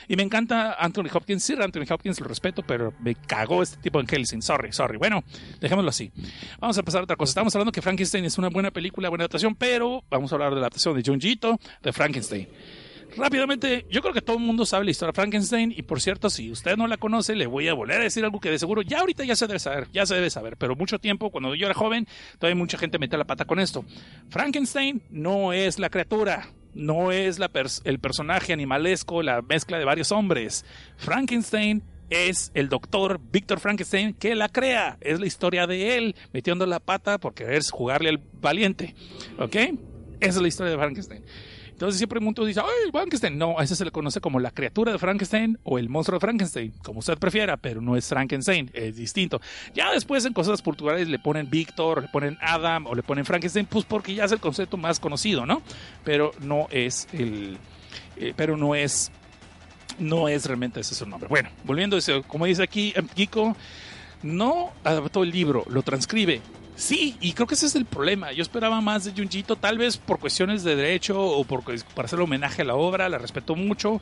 y 0.08 0.16
me 0.16 0.22
encanta 0.22 0.74
Anthony 0.74 1.08
Hopkins. 1.12 1.42
Sí, 1.42 1.54
Anthony 1.58 1.84
Hopkins 1.88 2.20
lo 2.20 2.26
respeto, 2.26 2.62
pero 2.62 2.92
me 3.00 3.14
cagó 3.14 3.62
este 3.62 3.76
tipo 3.78 4.00
en 4.00 4.06
Helsing. 4.06 4.42
Sorry, 4.42 4.72
sorry. 4.72 4.98
Bueno, 4.98 5.24
dejémoslo 5.60 5.90
así. 5.90 6.10
Vamos 6.58 6.76
a 6.76 6.80
empezar 6.80 7.02
otra 7.02 7.16
cosa. 7.16 7.30
Estamos 7.30 7.54
hablando 7.54 7.72
que 7.72 7.82
Frankenstein 7.82 8.24
es 8.24 8.38
una 8.38 8.48
buena 8.48 8.70
película, 8.70 9.08
buena 9.08 9.22
adaptación, 9.24 9.54
pero 9.54 10.04
vamos 10.10 10.32
a 10.32 10.36
hablar 10.36 10.50
de 10.50 10.56
la 10.56 10.62
adaptación 10.62 10.96
de 10.96 11.02
Junjito 11.02 11.58
de 11.82 11.92
Frankenstein. 11.92 12.48
Rápidamente, 13.16 13.86
yo 13.90 14.02
creo 14.02 14.14
que 14.14 14.22
todo 14.22 14.36
el 14.36 14.42
mundo 14.42 14.64
sabe 14.64 14.84
la 14.84 14.92
historia 14.92 15.10
de 15.10 15.16
Frankenstein 15.16 15.74
y 15.76 15.82
por 15.82 16.00
cierto, 16.00 16.30
si 16.30 16.50
usted 16.50 16.76
no 16.76 16.86
la 16.86 16.96
conoce, 16.96 17.34
le 17.34 17.46
voy 17.46 17.66
a 17.68 17.74
volver 17.74 18.00
a 18.00 18.04
decir 18.04 18.24
algo 18.24 18.40
que 18.40 18.50
de 18.50 18.58
seguro 18.58 18.82
ya 18.82 19.00
ahorita 19.00 19.24
ya 19.24 19.34
se 19.34 19.46
debe 19.46 19.58
saber, 19.58 19.88
ya 19.92 20.06
se 20.06 20.14
debe 20.14 20.30
saber, 20.30 20.56
pero 20.56 20.76
mucho 20.76 20.98
tiempo, 20.98 21.30
cuando 21.30 21.54
yo 21.54 21.66
era 21.66 21.74
joven, 21.74 22.06
todavía 22.38 22.56
mucha 22.56 22.78
gente 22.78 22.98
mete 22.98 23.16
la 23.16 23.24
pata 23.24 23.44
con 23.46 23.58
esto. 23.58 23.84
Frankenstein 24.28 25.02
no 25.10 25.52
es 25.52 25.78
la 25.78 25.90
criatura, 25.90 26.48
no 26.74 27.12
es 27.12 27.38
el 27.84 27.98
personaje 27.98 28.52
animalesco, 28.52 29.22
la 29.22 29.42
mezcla 29.42 29.78
de 29.78 29.84
varios 29.84 30.12
hombres. 30.12 30.64
Frankenstein 30.96 31.82
es 32.10 32.50
el 32.54 32.68
doctor 32.68 33.20
Víctor 33.32 33.60
Frankenstein 33.60 34.14
que 34.14 34.34
la 34.34 34.48
crea. 34.48 34.98
Es 35.00 35.20
la 35.20 35.26
historia 35.26 35.66
de 35.66 35.96
él 35.96 36.16
metiendo 36.32 36.66
la 36.66 36.80
pata 36.80 37.18
por 37.18 37.34
querer 37.34 37.62
jugarle 37.70 38.10
al 38.10 38.20
valiente. 38.40 38.94
¿Ok? 39.38 39.56
Esa 39.56 39.76
es 40.20 40.42
la 40.42 40.48
historia 40.48 40.72
de 40.72 40.78
Frankenstein. 40.78 41.24
Entonces 41.80 41.96
siempre 41.96 42.20
mundo 42.20 42.44
dice, 42.44 42.60
¡ay, 42.60 42.90
Frankenstein! 42.92 43.38
No, 43.38 43.58
a 43.58 43.64
ese 43.64 43.74
se 43.74 43.86
le 43.86 43.90
conoce 43.90 44.20
como 44.20 44.38
la 44.38 44.50
criatura 44.50 44.92
de 44.92 44.98
Frankenstein 44.98 45.58
o 45.64 45.78
el 45.78 45.88
monstruo 45.88 46.18
de 46.18 46.20
Frankenstein, 46.20 46.74
como 46.84 46.98
usted 46.98 47.16
prefiera, 47.16 47.56
pero 47.56 47.80
no 47.80 47.96
es 47.96 48.06
Frankenstein, 48.06 48.70
es 48.74 48.96
distinto. 48.96 49.40
Ya 49.72 49.90
después 49.90 50.26
en 50.26 50.34
cosas 50.34 50.60
culturales 50.60 51.08
le 51.08 51.18
ponen 51.18 51.48
Víctor, 51.48 52.02
le 52.02 52.08
ponen 52.08 52.36
Adam 52.42 52.86
o 52.86 52.94
le 52.94 53.02
ponen 53.02 53.24
Frankenstein, 53.24 53.64
pues 53.64 53.86
porque 53.86 54.14
ya 54.14 54.26
es 54.26 54.32
el 54.32 54.40
concepto 54.40 54.76
más 54.76 55.00
conocido, 55.00 55.46
¿no? 55.46 55.62
Pero 56.04 56.32
no 56.40 56.68
es 56.70 57.08
el... 57.14 57.56
Eh, 58.18 58.34
pero 58.36 58.58
no 58.58 58.74
es... 58.74 59.10
No 59.98 60.28
es 60.28 60.44
realmente 60.44 60.80
ese 60.80 60.94
su 60.94 61.06
nombre. 61.06 61.30
Bueno, 61.30 61.48
volviendo 61.64 61.96
a 61.96 62.00
eso, 62.00 62.22
como 62.24 62.44
dice 62.44 62.62
aquí 62.62 62.92
Kiko, 63.14 63.56
no 64.22 64.70
adaptó 64.84 65.22
el 65.22 65.30
libro, 65.30 65.64
lo 65.70 65.82
transcribe, 65.82 66.42
Sí, 66.80 67.14
y 67.20 67.34
creo 67.34 67.46
que 67.46 67.52
ese 67.52 67.66
es 67.66 67.74
el 67.74 67.84
problema. 67.84 68.32
Yo 68.32 68.40
esperaba 68.40 68.80
más 68.80 69.04
de 69.04 69.12
Junjito, 69.12 69.54
tal 69.54 69.76
vez 69.76 69.98
por 69.98 70.18
cuestiones 70.18 70.64
de 70.64 70.76
derecho 70.76 71.20
o 71.20 71.44
por, 71.44 71.62
para 71.62 72.06
hacer 72.06 72.18
homenaje 72.18 72.62
a 72.62 72.64
la 72.64 72.74
obra, 72.74 73.06
la 73.10 73.18
respeto 73.18 73.54
mucho. 73.54 74.00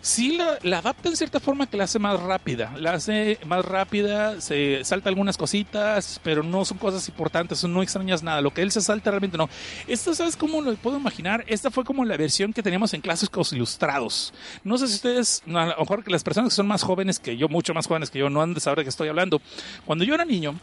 Sí, 0.00 0.38
la, 0.62 0.78
adapta 0.78 1.10
en 1.10 1.18
cierta 1.18 1.38
forma 1.38 1.66
que 1.66 1.76
la 1.76 1.84
hace 1.84 1.98
más 1.98 2.18
rápida. 2.18 2.72
La 2.78 2.94
hace 2.94 3.38
más 3.44 3.62
rápida, 3.62 4.40
se 4.40 4.82
salta 4.84 5.10
algunas 5.10 5.36
cositas, 5.36 6.18
pero 6.24 6.42
no 6.42 6.64
son 6.64 6.78
cosas 6.78 7.06
importantes, 7.08 7.62
no 7.64 7.82
extrañas 7.82 8.22
nada. 8.22 8.40
Lo 8.40 8.54
que 8.54 8.62
él 8.62 8.72
se 8.72 8.80
salta 8.80 9.10
realmente 9.10 9.36
no. 9.36 9.50
Esto, 9.86 10.14
¿sabes 10.14 10.34
cómo 10.34 10.62
lo 10.62 10.74
puedo 10.76 10.96
imaginar? 10.96 11.44
Esta 11.46 11.70
fue 11.70 11.84
como 11.84 12.06
la 12.06 12.16
versión 12.16 12.54
que 12.54 12.62
teníamos 12.62 12.94
en 12.94 13.02
clásicos 13.02 13.52
ilustrados. 13.52 14.32
No 14.62 14.78
sé 14.78 14.88
si 14.88 14.94
ustedes, 14.94 15.42
a 15.46 15.66
lo 15.66 15.78
mejor 15.80 16.02
que 16.02 16.10
las 16.10 16.24
personas 16.24 16.54
que 16.54 16.56
son 16.56 16.68
más 16.68 16.84
jóvenes 16.84 17.18
que 17.18 17.36
yo, 17.36 17.50
mucho 17.50 17.74
más 17.74 17.86
jóvenes 17.86 18.08
que 18.10 18.20
yo, 18.20 18.30
no 18.30 18.40
han 18.40 18.54
de 18.54 18.60
saber 18.60 18.78
de 18.78 18.84
qué 18.84 18.88
estoy 18.88 19.08
hablando. 19.08 19.42
Cuando 19.84 20.04
yo 20.04 20.14
era 20.14 20.24
niño, 20.24 20.54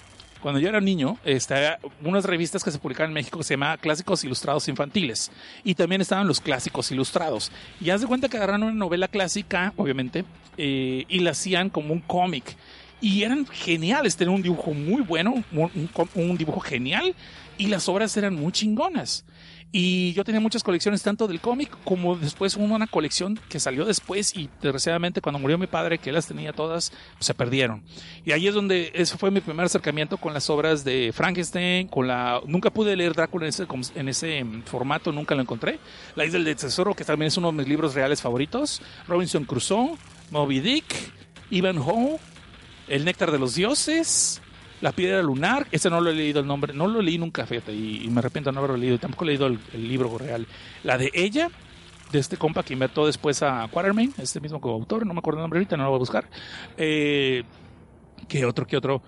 cuando 0.42 0.60
yo 0.60 0.70
era 0.70 0.82
niño, 0.82 1.18
estaban 1.24 1.78
unas 2.04 2.26
revistas 2.26 2.64
que 2.64 2.72
se 2.72 2.80
publicaban 2.80 3.12
en 3.12 3.14
México 3.14 3.38
que 3.38 3.44
se 3.44 3.54
llamaban 3.54 3.78
Clásicos 3.78 4.24
Ilustrados 4.24 4.68
Infantiles. 4.68 5.32
Y 5.64 5.76
también 5.76 6.02
estaban 6.02 6.28
los 6.28 6.42
Clásicos 6.42 6.92
Ilustrados. 6.92 7.52
Y 7.80 7.92
haz 7.92 8.02
de 8.02 8.08
cuenta 8.08 8.28
que 8.28 8.38
agarraron 8.38 8.64
una 8.64 8.74
novela 8.74 9.08
clásica, 9.08 9.74
obviamente, 9.78 10.26
eh, 10.58 11.06
y 11.08 11.20
la 11.20 11.32
hacían 11.32 11.70
como 11.70 11.94
un 11.94 12.02
cómic. 12.02 12.56
Y 13.00 13.24
eran 13.24 13.46
geniales, 13.48 14.16
tenían 14.16 14.36
un 14.36 14.42
dibujo 14.42 14.74
muy 14.74 15.02
bueno, 15.02 15.44
un 16.16 16.38
dibujo 16.38 16.60
genial, 16.60 17.16
y 17.58 17.68
las 17.68 17.88
obras 17.90 18.16
eran 18.18 18.36
muy 18.36 18.52
chingonas. 18.52 19.26
Y 19.74 20.12
yo 20.14 20.26
tenía 20.26 20.42
muchas 20.42 20.64
colecciones, 20.64 21.02
tanto 21.02 21.28
del 21.28 21.40
cómic 21.40 21.78
como 21.86 22.18
después 22.18 22.58
una 22.58 22.88
colección 22.88 23.40
que 23.48 23.60
salió 23.60 23.86
después 23.86 24.36
y 24.36 24.50
desgraciadamente 24.62 25.22
cuando 25.22 25.40
murió 25.40 25.58
mi 25.58 25.68
padre, 25.68 25.98
que 25.98 26.12
las 26.12 26.28
tenía 26.28 26.52
todas, 26.52 26.90
pues, 26.90 27.26
se 27.26 27.34
perdieron. 27.34 27.82
Y 28.26 28.34
ahí 28.34 28.48
es 28.48 28.54
donde, 28.54 28.92
eso 28.94 29.18
fue 29.18 29.32
mi 29.32 29.40
primer 29.40 29.66
acercamiento 29.66 30.18
con 30.18 30.34
las 30.34 30.50
obras 30.50 30.84
de 30.84 31.12
Frankenstein, 31.14 31.88
con 31.88 32.06
la... 32.06 32.42
Nunca 32.46 32.70
pude 32.70 32.98
leer 32.98 33.14
Drácula 33.14 33.46
en 33.46 33.50
ese, 33.50 33.66
en 33.96 34.10
ese 34.10 34.46
formato, 34.66 35.14
nunca 35.14 35.36
lo 35.36 35.42
encontré. 35.42 35.80
La 36.16 36.26
isla 36.26 36.40
del 36.40 36.56
tesoro, 36.56 36.94
que 36.94 37.06
también 37.06 37.28
es 37.28 37.38
uno 37.38 37.52
de 37.52 37.58
mis 37.58 37.68
libros 37.68 37.96
reales 37.96 38.22
favoritos. 38.22 38.82
Robinson 39.08 39.46
Crusoe, 39.46 39.96
Moby 40.32 40.60
Dick, 40.60 40.86
Ivanhoe, 41.50 42.20
El 42.90 43.06
néctar 43.06 43.32
de 43.32 43.40
los 43.40 43.56
dioses 43.56 44.42
la 44.82 44.92
piedra 44.92 45.22
lunar, 45.22 45.68
ese 45.72 45.90
no 45.90 46.02
lo 46.02 46.10
he 46.10 46.14
leído 46.14 46.42
el 46.42 46.48
nombre, 46.48 46.74
no 46.74 46.88
lo 46.88 47.02
leí 47.02 47.18
nunca, 47.18 47.46
fíjate, 47.46 47.74
y, 47.74 48.08
me 48.10 48.20
arrepiento 48.20 48.50
de 48.50 48.56
no 48.56 48.60
haberlo 48.60 48.78
leído, 48.78 48.98
tampoco 48.98 49.24
he 49.24 49.28
leído 49.28 49.48
el, 49.48 49.60
libro 49.74 50.18
real. 50.18 50.48
La 50.84 50.98
de 50.98 51.12
ella, 51.14 51.50
de 52.12 52.20
este 52.20 52.38
compa 52.38 52.64
que 52.64 52.74
inventó 52.74 53.06
después 53.06 53.42
a 53.44 53.68
Quatermain, 53.72 54.14
este 54.18 54.40
mismo 54.40 54.60
coautor, 54.60 55.06
no 55.06 55.14
me 55.14 55.20
acuerdo 55.20 55.40
el 55.40 55.44
nombre 55.44 55.60
ahorita, 55.60 55.78
no 55.78 55.84
lo 55.84 55.90
voy 55.92 55.98
a 55.98 56.00
buscar. 56.00 56.26
Eh, 56.78 57.44
¿Qué 58.28 58.46
otro, 58.46 58.66
qué 58.66 58.78
otro? 58.78 59.02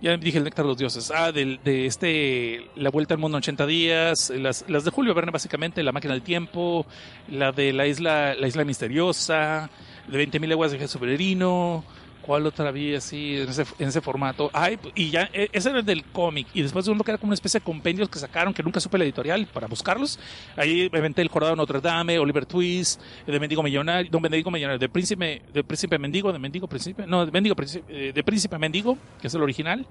Ya 0.00 0.16
dije 0.18 0.36
el 0.36 0.44
néctar 0.44 0.64
de 0.64 0.68
los 0.68 0.76
dioses. 0.76 1.10
Ah, 1.10 1.32
de, 1.32 1.58
de 1.64 1.86
este, 1.86 2.68
La 2.76 2.90
Vuelta 2.90 3.14
al 3.14 3.20
Mundo 3.20 3.38
en 3.38 3.40
80 3.40 3.66
días, 3.66 4.30
las, 4.36 4.64
las 4.68 4.84
de 4.84 4.90
Julio 4.90 5.14
Verne 5.14 5.30
básicamente, 5.30 5.82
La 5.82 5.92
Máquina 5.92 6.12
del 6.12 6.22
Tiempo, 6.22 6.86
la 7.28 7.52
de 7.52 7.72
la 7.72 7.86
isla, 7.86 8.34
la 8.34 8.46
isla 8.46 8.64
misteriosa, 8.64 9.70
de 10.08 10.28
20.000 10.28 10.46
leguas 10.46 10.72
de 10.72 10.78
Jesús 10.78 11.00
Peregrino, 11.00 11.84
¿Cuál 12.24 12.46
otra 12.46 12.70
vi 12.70 12.94
así 12.94 13.36
en 13.36 13.50
ese, 13.50 13.66
en 13.78 13.88
ese 13.88 14.00
formato? 14.00 14.48
Ay, 14.54 14.78
y 14.94 15.10
ya, 15.10 15.28
e, 15.32 15.50
ese 15.52 15.68
era 15.68 15.80
el 15.80 15.84
del 15.84 16.04
cómic. 16.04 16.46
Y 16.54 16.62
después 16.62 16.88
uno 16.88 17.04
que 17.04 17.10
era 17.10 17.18
como 17.18 17.28
una 17.28 17.34
especie 17.34 17.60
de 17.60 17.64
compendios 17.64 18.08
que 18.08 18.18
sacaron, 18.18 18.54
que 18.54 18.62
nunca 18.62 18.80
supe 18.80 18.96
la 18.96 19.04
editorial 19.04 19.46
para 19.46 19.66
buscarlos. 19.66 20.18
Ahí 20.56 20.88
me 20.90 20.98
inventé 21.00 21.20
El 21.20 21.28
Jordado 21.28 21.54
Notre 21.54 21.82
Dame, 21.82 22.18
Oliver 22.18 22.46
Twist, 22.46 23.00
de 23.26 23.38
Mendigo 23.38 23.62
Millonario, 23.62 24.10
no, 24.10 24.20
Mendigo 24.20 24.50
Millonario, 24.50 24.78
de 24.78 24.88
Príncipe, 24.88 25.42
de 25.52 25.64
Príncipe 25.64 25.98
Mendigo, 25.98 26.32
de 26.32 26.38
Mendigo 26.38 26.66
Príncipe, 26.66 27.06
no, 27.06 27.26
de 27.26 27.30
Mendigo 27.30 27.54
Príncipe, 27.54 27.84
eh, 28.08 28.12
de 28.14 28.24
Príncipe 28.24 28.58
Mendigo, 28.58 28.96
que 29.20 29.26
es 29.26 29.34
el 29.34 29.42
original. 29.42 29.86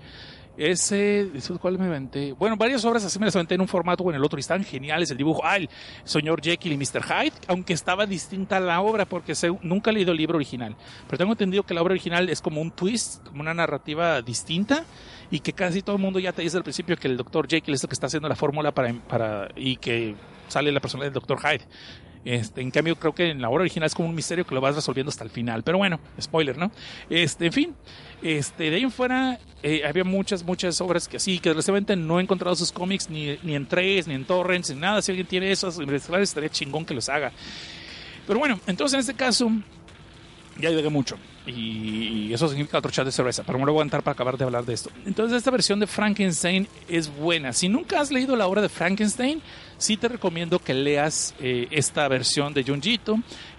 Ese, 0.56 1.32
¿cuál 1.60 1.80
me 1.80 1.86
inventé? 1.86 2.34
Bueno, 2.34 2.56
varias 2.56 2.86
obras 2.86 3.04
así 3.04 3.18
me 3.18 3.26
las 3.26 3.34
inventé 3.34 3.56
en 3.56 3.62
un 3.62 3.68
formato 3.68 4.04
o 4.04 4.10
en 4.12 4.16
el 4.16 4.24
otro 4.24 4.38
y 4.38 4.42
están 4.42 4.64
geniales. 4.64 5.10
El 5.10 5.18
dibujo, 5.18 5.42
ah, 5.44 5.58
el 5.58 5.68
señor 6.04 6.42
Jekyll 6.44 6.74
y 6.74 6.78
Mr. 6.78 7.04
Hyde, 7.04 7.34
aunque 7.48 7.74
estaba 7.74 8.06
distinta 8.06 8.60
la 8.60 8.80
obra 8.82 9.06
porque 9.06 9.34
nunca 9.64 9.90
he 9.90 9.94
leído 9.94 10.12
el 10.12 10.18
libro 10.18 10.36
original. 10.36 10.76
Pero 11.08 11.18
tengo 11.18 11.32
entendido 11.32 11.64
que 11.64 11.74
la 11.74 11.82
obra 11.82 11.94
original 11.94 12.30
es 12.30 12.40
como 12.42 12.62
un 12.62 12.70
twist, 12.70 13.24
como 13.28 13.42
una 13.42 13.54
narrativa 13.56 14.22
distinta 14.22 14.86
y 15.32 15.40
que 15.40 15.54
casi 15.54 15.82
todo 15.82 15.96
el 15.96 16.02
mundo 16.02 16.20
ya 16.20 16.34
te 16.34 16.44
dice 16.44 16.58
al 16.58 16.64
principio 16.64 16.98
que 16.98 17.08
el 17.08 17.18
doctor 17.18 17.48
Jekyll 17.48 17.74
es 17.74 17.84
el 17.84 17.90
que 17.90 17.94
está 17.94 18.06
haciendo 18.06 18.30
la 18.30 18.36
fórmula 18.36 18.72
para, 18.72 18.94
para, 18.94 19.50
y 19.56 19.78
que 19.78 20.16
sale 20.50 20.72
la 20.72 20.80
persona 20.80 21.06
del 21.06 21.14
doctor 21.14 21.40
Hyde. 21.40 21.66
Este, 22.26 22.62
en 22.62 22.72
cambio, 22.72 22.96
creo 22.96 23.14
que 23.14 23.30
en 23.30 23.42
la 23.42 23.50
obra 23.50 23.62
original 23.62 23.88
es 23.88 23.96
como 23.96 24.10
un 24.10 24.16
misterio 24.16 24.46
que 24.46 24.56
lo 24.56 24.62
vas 24.62 24.76
resolviendo 24.76 25.10
hasta 25.10 25.24
el 25.24 25.30
final. 25.30 25.64
Pero 25.64 25.78
bueno, 25.78 26.00
spoiler, 26.22 26.58
¿no? 26.58 26.72
Este, 27.10 27.48
en 27.48 27.54
fin, 27.54 27.76
este, 28.22 28.70
de 28.70 28.78
ahí 28.78 28.84
en 28.84 28.92
fuera 28.92 29.40
eh, 29.62 29.82
había 29.86 30.04
muchas, 30.04 30.44
muchas 30.44 30.80
obras 30.82 31.08
que 31.08 31.20
sí, 31.20 31.40
que 31.40 31.50
desgraciadamente 31.50 31.96
no 31.96 32.20
he 32.20 32.24
encontrado 32.24 32.56
sus 32.56 32.72
cómics 32.72 33.10
ni, 33.10 33.38
ni 33.44 33.56
en 33.56 33.66
tres, 33.66 34.08
ni 34.08 34.14
en 34.14 34.26
torrents, 34.26 34.70
ni 34.70 34.80
nada. 34.80 35.02
Si 35.02 35.12
alguien 35.12 35.28
tiene 35.28 35.52
esos, 35.52 35.80
estaría 35.80 36.50
chingón 36.50 36.86
que 36.86 36.94
los 36.94 37.10
haga. 37.10 37.32
Pero 38.26 38.40
bueno, 38.40 38.60
entonces 38.68 38.94
en 38.94 39.00
este 39.02 39.14
caso, 39.16 39.52
ya 40.58 40.70
llegué 40.70 40.90
mucho. 40.90 41.18
Y 41.46 42.32
eso 42.34 42.48
significa 42.48 42.78
otro 42.78 42.92
chat 42.92 43.06
de 43.06 43.12
cerveza, 43.12 43.44
pero 43.44 43.60
me 43.60 43.66
lo 43.66 43.74
voy 43.74 43.80
a 43.80 43.82
aguantar 43.82 44.02
para 44.02 44.14
acabar 44.14 44.38
de 44.38 44.46
hablar 44.46 44.66
de 44.66 44.74
esto. 44.74 44.90
Entonces, 45.06 45.38
esta 45.38 45.52
versión 45.52 45.80
de 45.80 45.88
Frankenstein 45.88 46.68
es 46.88 47.14
buena. 47.14 47.52
Si 47.52 47.68
nunca 47.68 48.00
has 48.00 48.12
leído 48.12 48.36
la 48.36 48.48
obra 48.48 48.62
de 48.62 48.70
Frankenstein, 48.70 49.42
sí 49.78 49.98
te 49.98 50.08
recomiendo 50.08 50.60
que 50.60 50.74
leas 50.74 51.36
eh, 51.40 51.68
esta 51.72 52.08
versión 52.08 52.54
de 52.54 52.64
Junjito, 52.64 53.18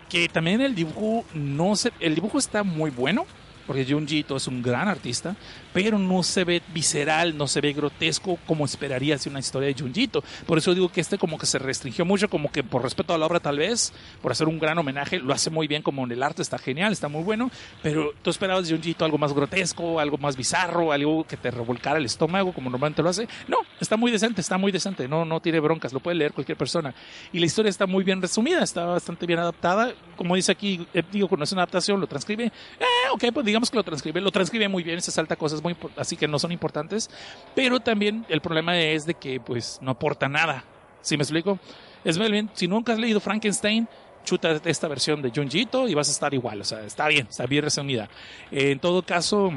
que 0.08 0.28
también 0.28 0.60
el 0.60 0.74
dibujo 0.74 1.24
no 1.34 1.76
se, 1.76 1.92
el 2.00 2.14
dibujo 2.14 2.38
está 2.38 2.62
muy 2.62 2.90
bueno 2.90 3.26
porque 3.66 3.84
Junjito 3.84 4.36
es 4.36 4.46
un 4.46 4.62
gran 4.62 4.88
artista, 4.88 5.36
pero 5.72 5.98
no 5.98 6.22
se 6.22 6.44
ve 6.44 6.62
visceral, 6.72 7.36
no 7.36 7.46
se 7.46 7.60
ve 7.60 7.72
grotesco 7.72 8.38
como 8.46 8.64
esperaría 8.64 9.18
si 9.18 9.28
una 9.28 9.40
historia 9.40 9.68
de 9.68 9.80
Junjito. 9.80 10.22
Por 10.46 10.58
eso 10.58 10.74
digo 10.74 10.88
que 10.88 11.00
este 11.00 11.18
como 11.18 11.38
que 11.38 11.46
se 11.46 11.58
restringió 11.58 12.04
mucho, 12.04 12.28
como 12.28 12.50
que 12.50 12.62
por 12.62 12.82
respeto 12.82 13.14
a 13.14 13.18
la 13.18 13.26
obra 13.26 13.40
tal 13.40 13.58
vez, 13.58 13.92
por 14.22 14.32
hacer 14.32 14.48
un 14.48 14.58
gran 14.58 14.78
homenaje, 14.78 15.18
lo 15.18 15.32
hace 15.32 15.50
muy 15.50 15.66
bien 15.66 15.82
como 15.82 16.04
en 16.04 16.12
el 16.12 16.22
arte, 16.22 16.42
está 16.42 16.58
genial, 16.58 16.92
está 16.92 17.08
muy 17.08 17.22
bueno, 17.22 17.50
pero 17.82 18.12
tú 18.22 18.30
esperabas 18.30 18.68
de 18.68 18.74
Junjito 18.74 19.04
algo 19.04 19.18
más 19.18 19.32
grotesco, 19.32 20.00
algo 20.00 20.18
más 20.18 20.36
bizarro, 20.36 20.92
algo 20.92 21.24
que 21.24 21.36
te 21.36 21.50
revolcara 21.50 21.98
el 21.98 22.04
estómago 22.04 22.52
como 22.52 22.70
normalmente 22.70 23.02
lo 23.02 23.08
hace. 23.08 23.28
No, 23.48 23.58
está 23.80 23.96
muy 23.96 24.10
decente, 24.10 24.40
está 24.40 24.58
muy 24.58 24.72
decente, 24.72 25.08
no, 25.08 25.24
no 25.24 25.40
tiene 25.40 25.60
broncas, 25.60 25.92
lo 25.92 26.00
puede 26.00 26.16
leer 26.16 26.32
cualquier 26.32 26.56
persona. 26.56 26.94
Y 27.32 27.38
la 27.38 27.46
historia 27.46 27.70
está 27.70 27.86
muy 27.86 28.04
bien 28.04 28.20
resumida, 28.20 28.62
está 28.62 28.84
bastante 28.84 29.26
bien 29.26 29.38
adaptada, 29.38 29.92
como 30.16 30.36
dice 30.36 30.52
aquí, 30.52 30.86
eh, 30.94 31.02
digo, 31.10 31.28
cuando 31.28 31.44
es 31.44 31.52
una 31.52 31.62
adaptación, 31.62 32.00
lo 32.00 32.06
transcribe, 32.06 32.46
eh, 32.46 33.10
ok, 33.12 33.24
pues 33.32 33.44
digamos 33.54 33.70
que 33.70 33.76
lo 33.76 33.84
transcribe, 33.84 34.20
lo 34.20 34.32
transcribe 34.32 34.68
muy 34.68 34.82
bien, 34.82 35.00
se 35.00 35.12
salta 35.12 35.36
cosas 35.36 35.62
muy 35.62 35.76
así 35.96 36.16
que 36.16 36.26
no 36.26 36.40
son 36.40 36.50
importantes, 36.50 37.08
pero 37.54 37.78
también 37.78 38.26
el 38.28 38.40
problema 38.40 38.76
es 38.76 39.06
de 39.06 39.14
que 39.14 39.38
pues 39.38 39.78
no 39.80 39.92
aporta 39.92 40.28
nada. 40.28 40.64
¿Sí 41.02 41.16
me 41.16 41.22
explico? 41.22 41.60
Es 42.02 42.18
muy 42.18 42.28
bien, 42.32 42.50
si 42.54 42.66
nunca 42.66 42.92
has 42.94 42.98
leído 42.98 43.20
Frankenstein, 43.20 43.86
chuta 44.24 44.60
esta 44.64 44.88
versión 44.88 45.22
de 45.22 45.30
Junji 45.30 45.60
Ito 45.60 45.86
y 45.86 45.94
vas 45.94 46.08
a 46.08 46.10
estar 46.10 46.34
igual, 46.34 46.62
o 46.62 46.64
sea, 46.64 46.80
está 46.84 47.06
bien, 47.06 47.28
está 47.30 47.46
bien 47.46 47.62
resumida. 47.62 48.08
Eh, 48.50 48.72
en 48.72 48.80
todo 48.80 49.02
caso, 49.02 49.52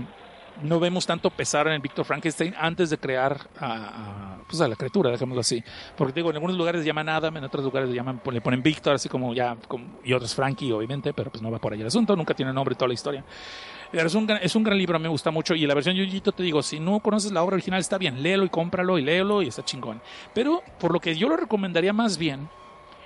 no 0.62 0.80
vemos 0.80 1.06
tanto 1.08 1.30
pesar 1.32 1.68
en 1.68 1.74
el 1.74 1.80
Víctor 1.80 2.04
Frankenstein 2.06 2.54
antes 2.60 2.90
de 2.90 2.98
crear 2.98 3.48
a, 3.60 4.36
a, 4.36 4.38
pues 4.48 4.60
a 4.62 4.68
la 4.68 4.76
criatura, 4.76 5.10
dejémoslo 5.12 5.42
así. 5.42 5.64
Porque 5.96 6.14
digo, 6.14 6.30
en 6.32 6.36
algunos 6.36 6.58
lugares 6.58 6.82
le 6.82 6.88
llaman 6.88 7.10
Adam, 7.10 7.38
en 7.38 7.44
otros 7.46 7.64
lugares 7.64 7.90
le 7.90 7.96
llaman, 7.96 8.22
le 8.32 8.42
ponen 8.42 8.62
Víctor, 8.62 8.96
así 8.96 9.08
como 9.10 9.34
ya, 9.34 9.56
como- 9.68 10.00
y 10.04 10.14
otros 10.14 10.34
Frankie, 10.36 10.72
obviamente, 10.72 11.14
pero 11.14 11.32
pues 11.32 11.42
no 11.42 11.50
va 11.52 11.60
por 11.60 11.74
ahí 11.74 11.82
el 11.82 11.88
asunto, 11.88 12.16
nunca 12.16 12.34
tiene 12.34 12.52
nombre 12.54 12.76
toda 12.76 12.88
la 12.90 12.94
historia. 12.96 13.24
Es 13.94 14.16
un, 14.16 14.30
es 14.42 14.56
un 14.56 14.64
gran 14.64 14.78
libro, 14.78 15.00
me 15.00 15.08
gusta 15.08 15.32
mucho. 15.32 15.56
Y 15.56 15.66
la 15.66 15.74
versión 15.74 15.96
de 15.96 16.06
Yuyito, 16.06 16.32
te 16.32 16.44
digo, 16.44 16.62
si 16.62 16.80
no 16.80 17.00
conoces 17.00 17.32
la 17.32 17.42
obra 17.44 17.56
original, 17.56 17.80
está 17.80 17.98
bien, 17.98 18.22
léelo 18.22 18.44
y 18.46 18.50
cómpralo 18.50 18.98
y 18.98 19.02
léelo 19.02 19.42
y 19.42 19.48
está 19.48 19.64
chingón. 19.64 20.02
Pero 20.34 20.62
por 20.80 20.92
lo 20.92 21.00
que 21.00 21.16
yo 21.16 21.30
lo 21.30 21.38
recomendaría 21.38 21.94
más 21.94 22.18
bien 22.18 22.50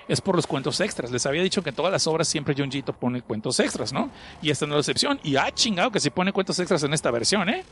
es 0.08 0.20
por 0.20 0.34
los 0.34 0.46
cuentos 0.46 0.80
extras. 0.80 1.10
Les 1.12 1.24
había 1.26 1.42
dicho 1.42 1.62
que 1.62 1.70
en 1.70 1.76
todas 1.76 1.92
las 1.92 2.06
obras 2.08 2.26
siempre 2.26 2.54
John 2.58 2.70
Jito 2.70 2.92
pone 2.92 3.22
cuentos 3.22 3.60
extras, 3.60 3.92
¿no? 3.92 4.10
Y 4.42 4.50
esta 4.50 4.66
no 4.66 4.72
es 4.72 4.76
la 4.86 4.92
excepción. 4.92 5.20
Y 5.22 5.36
ha 5.36 5.50
chingado 5.52 5.90
que 5.92 6.00
si 6.00 6.10
pone 6.10 6.32
cuentos 6.32 6.58
extras 6.58 6.82
en 6.82 6.92
esta 6.92 7.10
versión, 7.12 7.48
¿eh? 7.48 7.64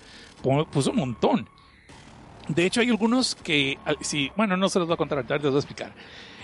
Puso 0.72 0.90
un 0.92 0.96
montón. 0.96 1.48
De 2.48 2.64
hecho, 2.66 2.80
hay 2.80 2.88
algunos 2.90 3.34
que, 3.34 3.78
al- 3.84 3.98
sí, 4.00 4.30
bueno, 4.36 4.56
no 4.56 4.68
se 4.68 4.78
los 4.78 4.88
voy 4.88 4.94
a 4.94 4.96
contar 4.96 5.18
ahorita, 5.18 5.34
les 5.34 5.42
voy 5.44 5.54
a 5.54 5.58
explicar. 5.58 5.92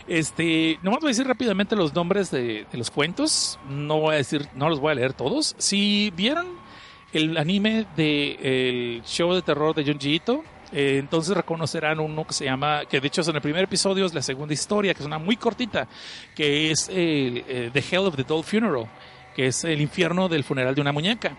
Este, 0.08 0.78
nomás 0.82 1.00
voy 1.00 1.08
a 1.08 1.10
decir 1.10 1.26
rápidamente 1.26 1.74
los 1.74 1.94
nombres 1.94 2.30
de, 2.30 2.66
de 2.70 2.78
los 2.78 2.90
cuentos. 2.90 3.58
No 3.68 4.00
voy 4.00 4.14
a 4.14 4.18
decir, 4.18 4.48
no 4.54 4.68
los 4.68 4.80
voy 4.80 4.92
a 4.92 4.94
leer 4.94 5.12
todos. 5.12 5.54
Si 5.58 6.12
vieron 6.16 6.46
el 7.12 7.36
anime 7.36 7.86
de 7.96 8.38
el 8.42 9.02
show 9.04 9.32
de 9.32 9.42
terror 9.42 9.74
de 9.74 9.84
Junji 9.84 10.14
Ito, 10.14 10.44
eh, 10.72 10.98
entonces 10.98 11.36
reconocerán 11.36 12.00
uno 12.00 12.26
que 12.26 12.34
se 12.34 12.44
llama, 12.44 12.84
que 12.86 13.00
de 13.00 13.06
hecho 13.06 13.20
es 13.20 13.28
en 13.28 13.36
el 13.36 13.42
primer 13.42 13.64
episodio, 13.64 14.06
es 14.06 14.14
la 14.14 14.22
segunda 14.22 14.54
historia, 14.54 14.94
que 14.94 15.00
es 15.00 15.06
una 15.06 15.18
muy 15.18 15.36
cortita, 15.36 15.88
que 16.34 16.70
es 16.70 16.88
eh, 16.92 17.70
The 17.72 17.84
Hell 17.90 18.06
of 18.06 18.16
the 18.16 18.24
Doll 18.24 18.44
Funeral, 18.44 18.86
que 19.34 19.46
es 19.46 19.64
el 19.64 19.80
infierno 19.80 20.28
del 20.28 20.44
funeral 20.44 20.74
de 20.74 20.80
una 20.80 20.92
muñeca, 20.92 21.36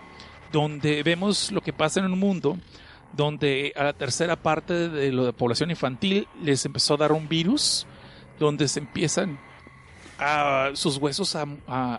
donde 0.52 1.02
vemos 1.02 1.52
lo 1.52 1.60
que 1.60 1.72
pasa 1.72 2.00
en 2.00 2.06
un 2.06 2.18
mundo 2.18 2.58
donde 3.12 3.72
a 3.76 3.84
la 3.84 3.92
tercera 3.92 4.36
parte 4.36 4.88
de 4.88 5.12
la 5.12 5.32
población 5.32 5.70
infantil 5.70 6.26
les 6.42 6.64
empezó 6.64 6.94
a 6.94 6.98
dar 6.98 7.12
un 7.12 7.28
virus, 7.28 7.86
donde 8.38 8.68
se 8.68 8.80
empiezan 8.80 9.38
a 10.18 10.70
sus 10.74 10.96
huesos 10.96 11.36
a, 11.36 11.98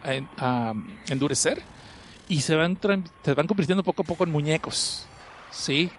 endurecer 1.07 1.61
y 2.27 2.41
se 2.41 2.55
van, 2.55 2.77
se 3.23 3.33
van 3.33 3.47
convirtiendo 3.47 3.83
poco 3.83 4.01
a 4.01 4.05
poco 4.05 4.23
en 4.23 4.31
muñecos. 4.31 5.05
¿Sí? 5.51 5.89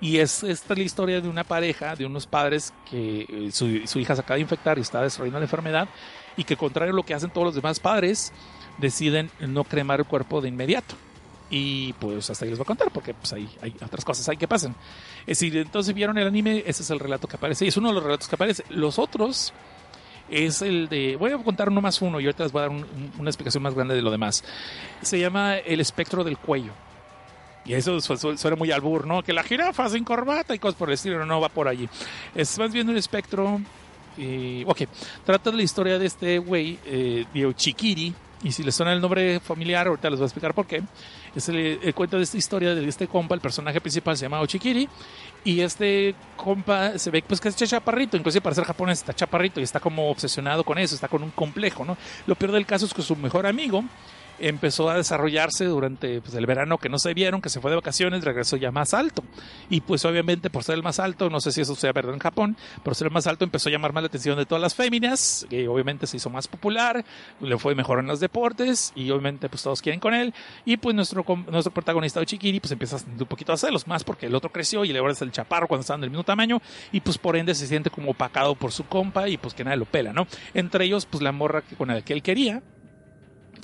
Y 0.00 0.18
es 0.18 0.42
esta 0.42 0.74
es 0.74 0.78
la 0.78 0.84
historia 0.84 1.20
de 1.20 1.28
una 1.28 1.44
pareja, 1.44 1.96
de 1.96 2.04
unos 2.04 2.26
padres 2.26 2.72
que 2.90 3.26
eh, 3.28 3.50
su, 3.50 3.86
su 3.86 3.98
hija 3.98 4.14
se 4.14 4.20
acaba 4.20 4.34
de 4.36 4.42
infectar 4.42 4.76
y 4.76 4.82
está 4.82 5.00
desarrollando 5.00 5.38
la 5.38 5.46
enfermedad 5.46 5.88
y 6.36 6.44
que 6.44 6.56
contrario 6.56 6.92
a 6.92 6.96
lo 6.96 7.02
que 7.02 7.14
hacen 7.14 7.30
todos 7.30 7.46
los 7.46 7.54
demás 7.54 7.80
padres, 7.80 8.32
deciden 8.78 9.30
no 9.40 9.64
cremar 9.64 10.00
el 10.00 10.06
cuerpo 10.06 10.40
de 10.40 10.48
inmediato. 10.48 10.94
Y 11.48 11.92
pues 11.94 12.28
hasta 12.28 12.44
ahí 12.44 12.50
les 12.50 12.58
voy 12.58 12.64
a 12.64 12.66
contar 12.66 12.90
porque 12.90 13.14
pues 13.14 13.32
hay, 13.32 13.48
hay 13.62 13.74
otras 13.82 14.04
cosas 14.04 14.28
ahí 14.28 14.36
que 14.36 14.48
pasan. 14.48 14.74
Es 15.20 15.38
decir, 15.38 15.56
entonces 15.56 15.94
vieron 15.94 16.18
el 16.18 16.26
anime, 16.26 16.64
ese 16.66 16.82
es 16.82 16.90
el 16.90 16.98
relato 16.98 17.28
que 17.28 17.36
aparece 17.36 17.64
y 17.64 17.68
es 17.68 17.76
uno 17.76 17.88
de 17.88 17.94
los 17.94 18.02
relatos 18.02 18.28
que 18.28 18.34
aparece. 18.34 18.64
Los 18.68 18.98
otros 18.98 19.52
es 20.30 20.62
el 20.62 20.88
de. 20.88 21.16
Voy 21.16 21.32
a 21.32 21.38
contar 21.38 21.68
uno 21.68 21.80
más 21.80 22.00
uno 22.02 22.20
y 22.20 22.24
ahorita 22.26 22.44
les 22.44 22.52
voy 22.52 22.60
a 22.60 22.62
dar 22.62 22.70
un- 22.70 22.78
un- 22.84 23.12
una 23.18 23.30
explicación 23.30 23.62
más 23.62 23.74
grande 23.74 23.94
de 23.94 24.02
lo 24.02 24.10
demás. 24.10 24.42
Se 25.02 25.18
llama 25.18 25.56
El 25.58 25.80
espectro 25.80 26.24
del 26.24 26.38
cuello. 26.38 26.72
Y 27.64 27.74
eso 27.74 28.00
su- 28.00 28.16
su- 28.16 28.36
suena 28.38 28.56
muy 28.56 28.70
albur, 28.70 29.06
¿no? 29.06 29.22
Que 29.22 29.32
la 29.32 29.42
jirafa 29.42 29.88
sin 29.88 30.04
corbata 30.04 30.54
y 30.54 30.58
cosas 30.60 30.76
por 30.78 30.88
el 30.88 30.94
estilo, 30.94 31.24
no, 31.26 31.40
va 31.40 31.48
por 31.48 31.66
allí. 31.68 31.88
Es 32.34 32.58
más 32.58 32.72
bien 32.72 32.88
un 32.88 32.96
espectro. 32.96 33.60
eh, 34.18 34.64
ok, 34.66 34.82
trata 35.26 35.50
de 35.50 35.58
la 35.58 35.62
historia 35.62 35.98
de 35.98 36.06
este 36.06 36.38
güey, 36.38 36.78
eh, 36.86 37.26
Dio 37.34 37.52
Chiquiri. 37.52 38.14
Y 38.42 38.52
si 38.52 38.62
les 38.62 38.74
suena 38.74 38.92
el 38.92 39.00
nombre 39.00 39.40
familiar, 39.40 39.86
ahorita 39.86 40.10
les 40.10 40.18
voy 40.18 40.24
a 40.24 40.26
explicar 40.26 40.54
por 40.54 40.66
qué. 40.66 40.82
Es 41.34 41.48
el, 41.48 41.80
el 41.82 41.94
cuento 41.94 42.16
de 42.16 42.22
esta 42.22 42.36
historia 42.36 42.74
de 42.74 42.86
este 42.88 43.08
compa, 43.08 43.34
el 43.34 43.40
personaje 43.40 43.80
principal 43.80 44.16
se 44.16 44.26
llama 44.26 44.40
Ochikiri. 44.40 44.88
Y 45.44 45.60
este 45.60 46.14
compa 46.36 46.98
se 46.98 47.10
ve 47.10 47.22
pues 47.26 47.40
que 47.40 47.48
es 47.48 47.56
chaparrito, 47.56 48.16
inclusive 48.16 48.42
para 48.42 48.54
ser 48.54 48.64
japonés 48.64 48.98
está 48.98 49.14
chaparrito 49.14 49.60
y 49.60 49.62
está 49.62 49.80
como 49.80 50.10
obsesionado 50.10 50.64
con 50.64 50.76
eso, 50.78 50.94
está 50.94 51.08
con 51.08 51.22
un 51.22 51.30
complejo, 51.30 51.84
¿no? 51.84 51.96
Lo 52.26 52.34
peor 52.34 52.52
del 52.52 52.66
caso 52.66 52.84
es 52.84 52.92
que 52.92 53.02
su 53.02 53.16
mejor 53.16 53.46
amigo 53.46 53.84
empezó 54.38 54.90
a 54.90 54.96
desarrollarse 54.96 55.64
durante 55.64 56.20
pues, 56.20 56.34
el 56.34 56.46
verano 56.46 56.78
que 56.78 56.88
no 56.88 56.98
se 56.98 57.14
vieron, 57.14 57.40
que 57.40 57.48
se 57.48 57.60
fue 57.60 57.70
de 57.70 57.76
vacaciones, 57.76 58.24
regresó 58.24 58.56
ya 58.56 58.70
más 58.70 58.94
alto. 58.94 59.22
Y 59.70 59.80
pues 59.80 60.04
obviamente 60.04 60.50
por 60.50 60.64
ser 60.64 60.76
el 60.76 60.82
más 60.82 60.98
alto, 60.98 61.30
no 61.30 61.40
sé 61.40 61.52
si 61.52 61.60
eso 61.60 61.74
sea 61.74 61.92
verdad 61.92 62.14
en 62.14 62.20
Japón, 62.20 62.56
por 62.82 62.94
ser 62.94 63.08
el 63.08 63.12
más 63.12 63.26
alto 63.26 63.44
empezó 63.44 63.68
a 63.68 63.72
llamar 63.72 63.92
más 63.92 64.02
la 64.02 64.08
atención 64.08 64.36
de 64.36 64.46
todas 64.46 64.62
las 64.62 64.74
féminas, 64.74 65.46
y 65.50 65.66
obviamente 65.66 66.06
se 66.06 66.16
hizo 66.16 66.30
más 66.30 66.48
popular, 66.48 67.04
le 67.40 67.58
fue 67.58 67.74
mejor 67.74 67.98
en 67.98 68.06
los 68.06 68.20
deportes 68.20 68.92
y 68.94 69.10
obviamente 69.10 69.48
pues 69.48 69.62
todos 69.62 69.82
quieren 69.82 70.00
con 70.00 70.14
él. 70.14 70.34
Y 70.64 70.76
pues 70.76 70.94
nuestro, 70.94 71.24
nuestro 71.50 71.72
protagonista 71.72 72.20
Ochikiri 72.20 72.60
pues 72.60 72.72
empieza 72.72 72.96
a 72.96 72.98
sentir 73.00 73.22
un 73.22 73.28
poquito 73.28 73.52
a 73.52 73.56
celos, 73.56 73.86
más 73.86 74.04
porque 74.04 74.26
el 74.26 74.34
otro 74.34 74.50
creció 74.50 74.84
y 74.84 74.96
ahora 74.96 75.12
es 75.12 75.22
el 75.22 75.32
chaparro 75.32 75.68
cuando 75.68 75.82
estaban 75.82 76.00
del 76.00 76.10
mismo 76.10 76.24
tamaño 76.24 76.60
y 76.92 77.00
pues 77.00 77.18
por 77.18 77.36
ende 77.36 77.54
se 77.54 77.66
siente 77.66 77.90
como 77.90 78.12
opacado 78.12 78.54
por 78.54 78.72
su 78.72 78.86
compa 78.86 79.28
y 79.28 79.36
pues 79.36 79.54
que 79.54 79.64
nadie 79.64 79.78
lo 79.78 79.84
pela, 79.84 80.12
¿no? 80.12 80.26
Entre 80.54 80.84
ellos 80.84 81.06
pues 81.06 81.22
la 81.22 81.32
morra 81.32 81.62
que, 81.62 81.76
con 81.76 81.88
la 81.88 82.02
que 82.02 82.12
él 82.12 82.22
quería, 82.22 82.62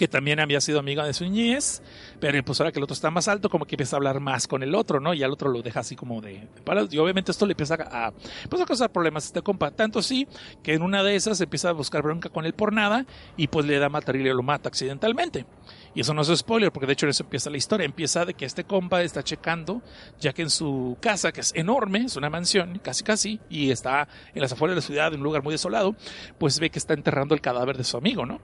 que 0.02 0.08
también 0.08 0.40
había 0.40 0.60
sido 0.60 0.80
amiga 0.80 1.06
de 1.06 1.14
su 1.14 1.22
niñez, 1.22 1.80
pero 2.18 2.42
pues 2.42 2.60
ahora 2.60 2.72
que 2.72 2.80
el 2.80 2.82
otro 2.82 2.94
está 2.94 3.12
más 3.12 3.28
alto, 3.28 3.48
como 3.48 3.66
que 3.66 3.76
empieza 3.76 3.94
a 3.94 3.98
hablar 3.98 4.18
más 4.18 4.48
con 4.48 4.64
el 4.64 4.74
otro, 4.74 4.98
¿no? 4.98 5.14
Y 5.14 5.22
al 5.22 5.30
otro 5.30 5.48
lo 5.48 5.62
deja 5.62 5.78
así 5.78 5.94
como 5.94 6.20
de, 6.20 6.48
palas. 6.64 6.92
Y 6.92 6.98
obviamente 6.98 7.30
esto 7.30 7.46
le 7.46 7.52
empieza 7.52 7.76
a, 7.76 8.12
pues 8.50 8.60
a 8.60 8.66
causar 8.66 8.90
problemas 8.90 9.22
a 9.22 9.26
este 9.28 9.42
compa. 9.42 9.70
Tanto 9.70 10.00
así 10.00 10.26
que 10.60 10.74
en 10.74 10.82
una 10.82 11.04
de 11.04 11.14
esas 11.14 11.40
empieza 11.40 11.68
a 11.68 11.72
buscar 11.72 12.02
bronca 12.02 12.30
con 12.30 12.46
él 12.46 12.52
por 12.52 12.72
nada 12.72 13.06
y 13.36 13.46
pues 13.46 13.64
le 13.64 13.78
da 13.78 13.88
matar 13.88 14.16
y 14.16 14.24
lo 14.24 14.42
mata 14.42 14.68
accidentalmente. 14.68 15.46
Y 15.94 16.00
eso 16.00 16.14
no 16.14 16.22
es 16.22 16.36
spoiler, 16.36 16.72
porque 16.72 16.86
de 16.86 16.94
hecho 16.94 17.06
eso 17.06 17.22
empieza 17.22 17.48
la 17.48 17.58
historia. 17.58 17.84
Empieza 17.84 18.24
de 18.24 18.34
que 18.34 18.44
este 18.44 18.64
compa 18.64 19.02
está 19.02 19.22
checando, 19.22 19.82
ya 20.18 20.32
que 20.32 20.42
en 20.42 20.50
su 20.50 20.96
casa, 21.00 21.30
que 21.30 21.42
es 21.42 21.52
enorme, 21.54 22.06
es 22.06 22.16
una 22.16 22.28
mansión, 22.28 22.80
casi 22.82 23.04
casi, 23.04 23.40
y 23.48 23.70
está 23.70 24.08
en 24.34 24.40
las 24.40 24.50
afueras 24.50 24.74
de 24.74 24.80
la 24.80 24.86
ciudad, 24.86 25.14
en 25.14 25.20
un 25.20 25.24
lugar 25.24 25.44
muy 25.44 25.52
desolado, 25.52 25.94
pues 26.38 26.58
ve 26.58 26.70
que 26.70 26.80
está 26.80 26.94
enterrando 26.94 27.36
el 27.36 27.40
cadáver 27.40 27.76
de 27.76 27.84
su 27.84 27.96
amigo, 27.96 28.26
¿no? 28.26 28.40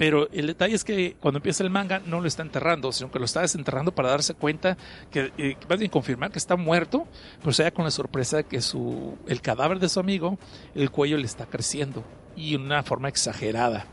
Pero 0.00 0.30
el 0.32 0.46
detalle 0.46 0.74
es 0.74 0.82
que 0.82 1.14
cuando 1.20 1.40
empieza 1.40 1.62
el 1.62 1.68
manga 1.68 2.00
no 2.06 2.22
lo 2.22 2.26
está 2.26 2.40
enterrando, 2.40 2.90
sino 2.90 3.10
que 3.10 3.18
lo 3.18 3.26
está 3.26 3.42
desenterrando 3.42 3.92
para 3.92 4.08
darse 4.08 4.32
cuenta 4.32 4.78
que, 5.10 5.30
eh, 5.36 5.58
más 5.68 5.78
bien 5.78 5.90
confirmar 5.90 6.30
que 6.30 6.38
está 6.38 6.56
muerto, 6.56 7.06
pero 7.40 7.52
se 7.52 7.70
con 7.72 7.84
la 7.84 7.90
sorpresa 7.90 8.38
de 8.38 8.44
que 8.44 8.62
su, 8.62 9.18
el 9.26 9.42
cadáver 9.42 9.78
de 9.78 9.90
su 9.90 10.00
amigo, 10.00 10.38
el 10.74 10.90
cuello 10.90 11.18
le 11.18 11.26
está 11.26 11.44
creciendo 11.44 12.02
y 12.34 12.54
en 12.54 12.62
una 12.62 12.82
forma 12.82 13.10
exagerada. 13.10 13.84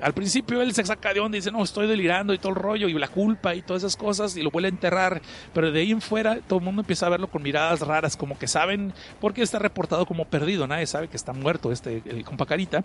Al 0.00 0.12
principio 0.12 0.62
él 0.62 0.74
se 0.74 0.84
saca 0.84 1.12
de 1.12 1.20
onda 1.20 1.36
y 1.36 1.40
dice, 1.40 1.50
no, 1.50 1.62
estoy 1.62 1.86
delirando 1.86 2.32
y 2.34 2.38
todo 2.38 2.50
el 2.50 2.56
rollo 2.56 2.88
y 2.88 2.92
la 2.94 3.08
culpa 3.08 3.54
y 3.54 3.62
todas 3.62 3.82
esas 3.82 3.96
cosas 3.96 4.36
y 4.36 4.42
lo 4.42 4.50
vuelve 4.50 4.68
a 4.68 4.70
enterrar. 4.70 5.22
Pero 5.52 5.72
de 5.72 5.80
ahí 5.80 5.90
en 5.90 6.00
fuera 6.00 6.38
todo 6.46 6.58
el 6.58 6.64
mundo 6.64 6.82
empieza 6.82 7.06
a 7.06 7.08
verlo 7.08 7.28
con 7.28 7.42
miradas 7.42 7.80
raras, 7.80 8.16
como 8.16 8.38
que 8.38 8.46
saben, 8.46 8.92
porque 9.20 9.42
está 9.42 9.58
reportado 9.58 10.06
como 10.06 10.24
perdido, 10.24 10.66
nadie 10.66 10.86
sabe 10.86 11.08
que 11.08 11.16
está 11.16 11.32
muerto 11.32 11.72
este, 11.72 12.02
el 12.06 12.24
compa 12.24 12.46
Carita. 12.46 12.82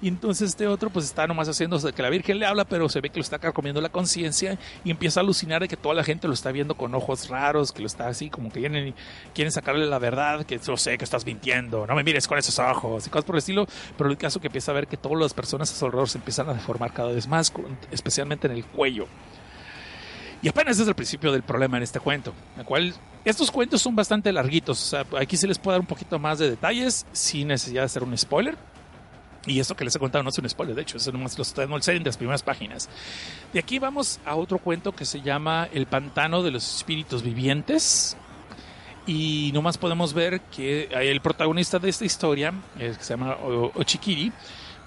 Y 0.00 0.08
entonces 0.08 0.50
este 0.50 0.66
otro 0.66 0.90
pues 0.90 1.04
está 1.04 1.26
nomás 1.26 1.48
haciendo 1.48 1.78
que 1.92 2.02
la 2.02 2.10
Virgen 2.10 2.38
le 2.38 2.46
habla, 2.46 2.64
pero 2.64 2.88
se 2.88 3.00
ve 3.00 3.10
que 3.10 3.18
lo 3.18 3.22
está 3.22 3.38
carcomiendo 3.38 3.80
la 3.80 3.88
conciencia 3.88 4.58
y 4.84 4.90
empieza 4.90 5.20
a 5.20 5.22
alucinar 5.22 5.62
de 5.62 5.68
que 5.68 5.76
toda 5.76 5.94
la 5.94 6.04
gente 6.04 6.28
lo 6.28 6.34
está 6.34 6.52
viendo 6.52 6.76
con 6.76 6.94
ojos 6.94 7.28
raros, 7.28 7.72
que 7.72 7.80
lo 7.80 7.86
está 7.86 8.06
así 8.08 8.30
como 8.30 8.50
que 8.50 8.60
quieren, 8.60 8.94
quieren 9.34 9.52
sacarle 9.52 9.86
la 9.86 9.98
verdad, 9.98 10.44
que 10.44 10.58
yo 10.58 10.76
sé 10.76 10.96
que 10.98 11.04
estás 11.04 11.26
mintiendo, 11.26 11.86
no 11.86 11.94
me 11.94 12.02
mires 12.02 12.26
con 12.26 12.38
esos 12.38 12.58
ojos 12.58 13.06
y 13.06 13.10
cosas 13.10 13.24
por 13.24 13.36
el 13.36 13.38
estilo. 13.38 13.66
Pero 13.96 14.10
el 14.10 14.16
caso 14.16 14.40
que 14.40 14.46
empieza 14.46 14.72
a 14.72 14.74
ver 14.74 14.86
que 14.86 14.96
todas 14.96 15.18
las 15.18 15.34
personas 15.34 15.70
a 15.70 15.74
su 15.74 15.84
alrededor 15.84 16.08
se 16.08 16.18
empiezan 16.18 16.48
a 16.48 16.53
deformar 16.54 16.92
cada 16.92 17.12
vez 17.12 17.26
más, 17.28 17.52
especialmente 17.90 18.46
en 18.46 18.54
el 18.54 18.64
cuello. 18.64 19.06
Y 20.42 20.48
apenas 20.48 20.78
es 20.78 20.86
el 20.86 20.94
principio 20.94 21.32
del 21.32 21.42
problema 21.42 21.78
en 21.78 21.82
este 21.82 22.00
cuento, 22.00 22.34
cual 22.64 22.94
estos 23.24 23.50
cuentos 23.50 23.80
son 23.80 23.96
bastante 23.96 24.30
larguitos, 24.32 24.94
aquí 25.18 25.36
se 25.36 25.46
les 25.46 25.58
puede 25.58 25.74
dar 25.74 25.80
un 25.80 25.86
poquito 25.86 26.18
más 26.18 26.38
de 26.38 26.50
detalles 26.50 27.06
sin 27.12 27.48
necesidad 27.48 27.82
de 27.82 27.86
hacer 27.86 28.02
un 28.02 28.16
spoiler. 28.16 28.56
Y 29.46 29.60
esto 29.60 29.76
que 29.76 29.84
les 29.84 29.94
he 29.94 29.98
contado 29.98 30.22
no 30.22 30.30
es 30.30 30.38
un 30.38 30.48
spoiler, 30.48 30.74
de 30.74 30.82
hecho, 30.82 30.96
eso 30.96 31.12
nomás 31.12 31.36
lo 31.36 31.42
estoy 31.42 31.64
dando 31.64 31.76
el 31.76 31.82
setting 31.82 32.02
de 32.02 32.08
las 32.08 32.16
primeras 32.16 32.42
páginas. 32.42 32.88
De 33.52 33.58
aquí 33.58 33.78
vamos 33.78 34.18
a 34.24 34.36
otro 34.36 34.58
cuento 34.58 34.92
que 34.92 35.04
se 35.04 35.20
llama 35.20 35.68
El 35.72 35.86
pantano 35.86 36.42
de 36.42 36.50
los 36.50 36.76
espíritus 36.76 37.22
vivientes. 37.22 38.16
Y 39.06 39.50
nomás 39.52 39.76
podemos 39.76 40.14
ver 40.14 40.40
que 40.42 40.88
el 40.90 41.20
protagonista 41.20 41.78
de 41.78 41.90
esta 41.90 42.06
historia, 42.06 42.54
que 42.78 42.94
se 42.94 43.12
llama 43.12 43.36
Ochikiri, 43.74 44.32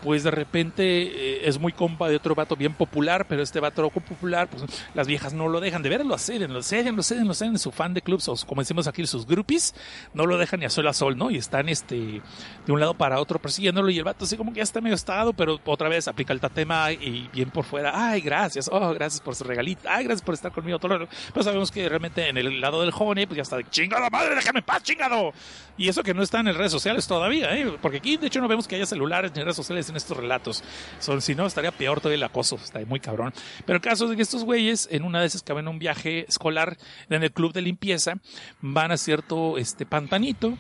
pues 0.04 0.24
de 0.24 0.32
repente 0.32 0.84
eh, 0.84 1.42
es 1.48 1.60
muy 1.60 1.72
compa 1.74 2.08
de 2.10 2.16
otro 2.16 2.36
vato 2.36 2.56
bien 2.56 2.74
popular, 2.74 3.26
pero 3.28 3.42
este 3.42 3.60
vato 3.60 3.90
popular, 3.90 4.48
pues 4.50 4.64
las 4.94 5.08
viejas 5.08 5.34
no 5.34 5.48
lo 5.48 5.60
dejan, 5.60 5.82
de 5.84 5.90
veras 5.90 6.06
lo 6.08 6.14
acceden, 6.14 6.54
lo 6.54 6.62
ceden, 6.64 6.96
lo 6.96 7.04
ceden, 7.04 7.28
lo 7.28 7.34
ceden, 7.34 7.58
su 7.60 7.72
fan 7.72 7.94
de 7.94 8.02
clubs, 8.02 8.28
o 8.28 8.36
como 8.46 8.62
decimos 8.62 8.88
aquí, 8.88 9.06
sus 9.08 9.26
groupies, 9.26 9.74
no 10.14 10.26
lo 10.26 10.38
dejan 10.38 10.60
ni 10.60 10.66
a 10.66 10.70
sol 10.70 10.88
a 10.88 10.94
sol, 10.94 11.18
¿no? 11.18 11.32
Y 11.32 11.38
están 11.38 11.70
este 11.70 12.22
de 12.66 12.72
un 12.72 12.80
lado 12.80 12.94
para 12.94 13.20
otro 13.20 13.40
persiguiéndolo 13.40 13.90
y 13.90 13.98
el 13.98 14.04
vato 14.04 14.26
así 14.26 14.38
como 14.38 14.52
que 14.52 14.58
ya 14.58 14.64
está 14.64 14.82
medio 14.82 14.96
estado, 14.96 15.34
pero 15.34 15.60
otra 15.66 15.90
vez 15.90 16.08
aplica 16.08 16.34
el 16.34 16.40
tatema 16.40 16.92
y 16.92 17.30
bien 17.34 17.50
por 17.50 17.66
fuera, 17.66 17.92
ay, 17.94 18.22
gracias, 18.22 18.70
oh, 18.72 18.94
gracias 18.94 19.22
por 19.22 19.36
su 19.36 19.44
regalito, 19.44 19.82
ay, 19.90 20.04
gracias 20.06 20.22
por 20.24 20.34
estar 20.34 20.52
conmigo, 20.52 20.80
todo 20.80 20.98
lo- 20.98 21.08
pero 21.34 21.44
sabemos 21.44 21.72
que 21.72 21.88
realmente 21.90 22.28
en 22.30 22.38
el 22.38 22.62
lado 22.62 22.82
del 22.82 22.92
joven, 22.92 23.28
pues 23.28 23.38
ya 23.38 23.44
está 23.44 23.58
de 23.58 23.64
chingada 23.70 24.10
madre, 24.10 24.36
déjame 24.36 24.62
paz, 24.62 24.84
chingado. 24.84 25.32
Y 25.78 25.88
eso 25.90 26.02
que 26.04 26.14
no 26.14 26.24
está 26.24 26.40
en 26.40 26.48
redes 26.54 26.72
sociales 26.72 27.06
todavía, 27.08 27.56
¿eh? 27.56 27.78
porque 27.82 27.98
aquí 27.98 28.18
de 28.18 28.28
hecho 28.28 28.42
no 28.42 28.48
vemos 28.48 28.68
que 28.68 28.76
haya 28.76 28.86
celulares 28.86 29.32
ni 29.36 29.42
redes 29.44 29.56
sociales 29.56 29.87
en 29.90 29.96
estos 29.96 30.18
relatos. 30.18 30.64
Son, 31.00 31.22
si 31.22 31.36
no, 31.36 31.46
estaría 31.46 31.72
peor 31.72 32.00
todavía 32.00 32.18
el 32.18 32.24
acoso, 32.24 32.56
está 32.56 32.80
muy 32.86 33.00
cabrón. 33.00 33.34
Pero 33.66 33.78
el 33.78 33.82
caso 33.82 34.10
es 34.10 34.16
que 34.16 34.22
estos 34.22 34.44
güeyes, 34.44 34.88
en 34.92 35.04
una 35.04 35.22
de 35.22 35.28
esas 35.28 35.44
que 35.44 35.54
van 35.54 35.68
a 35.68 35.70
un 35.70 35.80
viaje 35.80 36.26
escolar 36.28 36.78
en 37.10 37.24
el 37.24 37.32
club 37.32 37.54
de 37.54 37.62
limpieza, 37.62 38.16
van 38.62 38.92
a 38.92 38.98
cierto 38.98 39.58
este 39.58 39.86
pantanito 39.86 40.58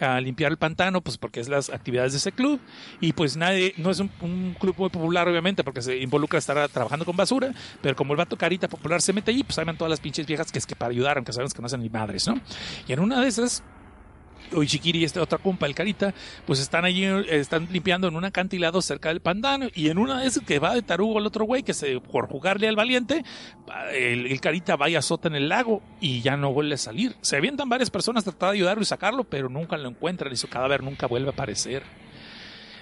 a 0.00 0.20
limpiar 0.20 0.50
el 0.50 0.56
pantano, 0.56 1.00
pues 1.00 1.18
porque 1.18 1.40
es 1.40 1.48
las 1.48 1.70
actividades 1.70 2.12
de 2.12 2.18
ese 2.18 2.32
club 2.32 2.60
y 3.00 3.12
pues 3.12 3.36
nadie, 3.36 3.74
no 3.76 3.90
es 3.90 4.00
un, 4.00 4.08
club 4.58 4.74
muy 4.78 4.88
popular 4.88 5.28
obviamente 5.28 5.62
porque 5.62 5.82
se 5.82 5.98
involucra 5.98 6.38
estar 6.38 6.68
trabajando 6.70 7.04
con 7.04 7.16
basura, 7.16 7.52
pero 7.82 7.94
como 7.96 8.12
el 8.12 8.16
vato 8.16 8.36
carita 8.36 8.68
popular 8.68 9.02
se 9.02 9.12
mete 9.12 9.30
allí, 9.30 9.42
pues 9.42 9.56
saben 9.56 9.76
todas 9.76 9.90
las 9.90 10.00
pinches 10.00 10.26
viejas 10.26 10.50
que 10.50 10.58
es 10.58 10.66
que 10.66 10.74
para 10.74 10.90
ayudar, 10.90 11.18
aunque 11.18 11.32
sabemos 11.32 11.54
que 11.54 11.60
no 11.60 11.66
hacen 11.66 11.82
ni 11.82 11.90
madres, 11.90 12.26
¿no? 12.26 12.40
Y 12.88 12.92
en 12.92 13.00
una 13.00 13.20
de 13.20 13.28
esas 13.28 13.62
Oichikiri 14.54 15.00
y 15.00 15.04
este 15.04 15.20
otra 15.20 15.38
compa, 15.38 15.66
el 15.66 15.74
Carita, 15.74 16.12
pues 16.46 16.60
están 16.60 16.84
allí, 16.84 17.04
están 17.28 17.68
limpiando 17.70 18.08
en 18.08 18.16
un 18.16 18.24
acantilado 18.24 18.82
cerca 18.82 19.08
del 19.10 19.20
pantano 19.20 19.66
y 19.74 19.88
en 19.88 19.98
una 19.98 20.24
esas 20.24 20.42
que 20.44 20.58
va 20.58 20.74
de 20.74 20.82
tarugo 20.82 21.18
el 21.18 21.26
otro 21.26 21.44
güey 21.44 21.62
que 21.62 21.74
se, 21.74 22.00
por 22.00 22.28
jugarle 22.28 22.66
al 22.68 22.76
valiente, 22.76 23.22
va- 23.68 23.92
el, 23.92 24.40
Carita 24.40 24.76
va 24.76 24.88
y 24.90 24.96
azota 24.96 25.28
en 25.28 25.36
el 25.36 25.48
lago 25.48 25.82
y 26.00 26.20
ya 26.20 26.36
no 26.36 26.52
vuelve 26.52 26.74
a 26.74 26.78
salir. 26.78 27.14
Se 27.20 27.36
avientan 27.36 27.68
varias 27.68 27.90
personas 27.90 28.26
a 28.26 28.30
tratar 28.32 28.50
de 28.50 28.56
ayudarlo 28.56 28.82
y 28.82 28.86
sacarlo, 28.86 29.24
pero 29.24 29.48
nunca 29.48 29.76
lo 29.76 29.88
encuentran 29.88 30.32
y 30.32 30.36
su 30.36 30.48
cadáver 30.48 30.82
nunca 30.82 31.06
vuelve 31.06 31.28
a 31.28 31.32
aparecer. 31.32 31.82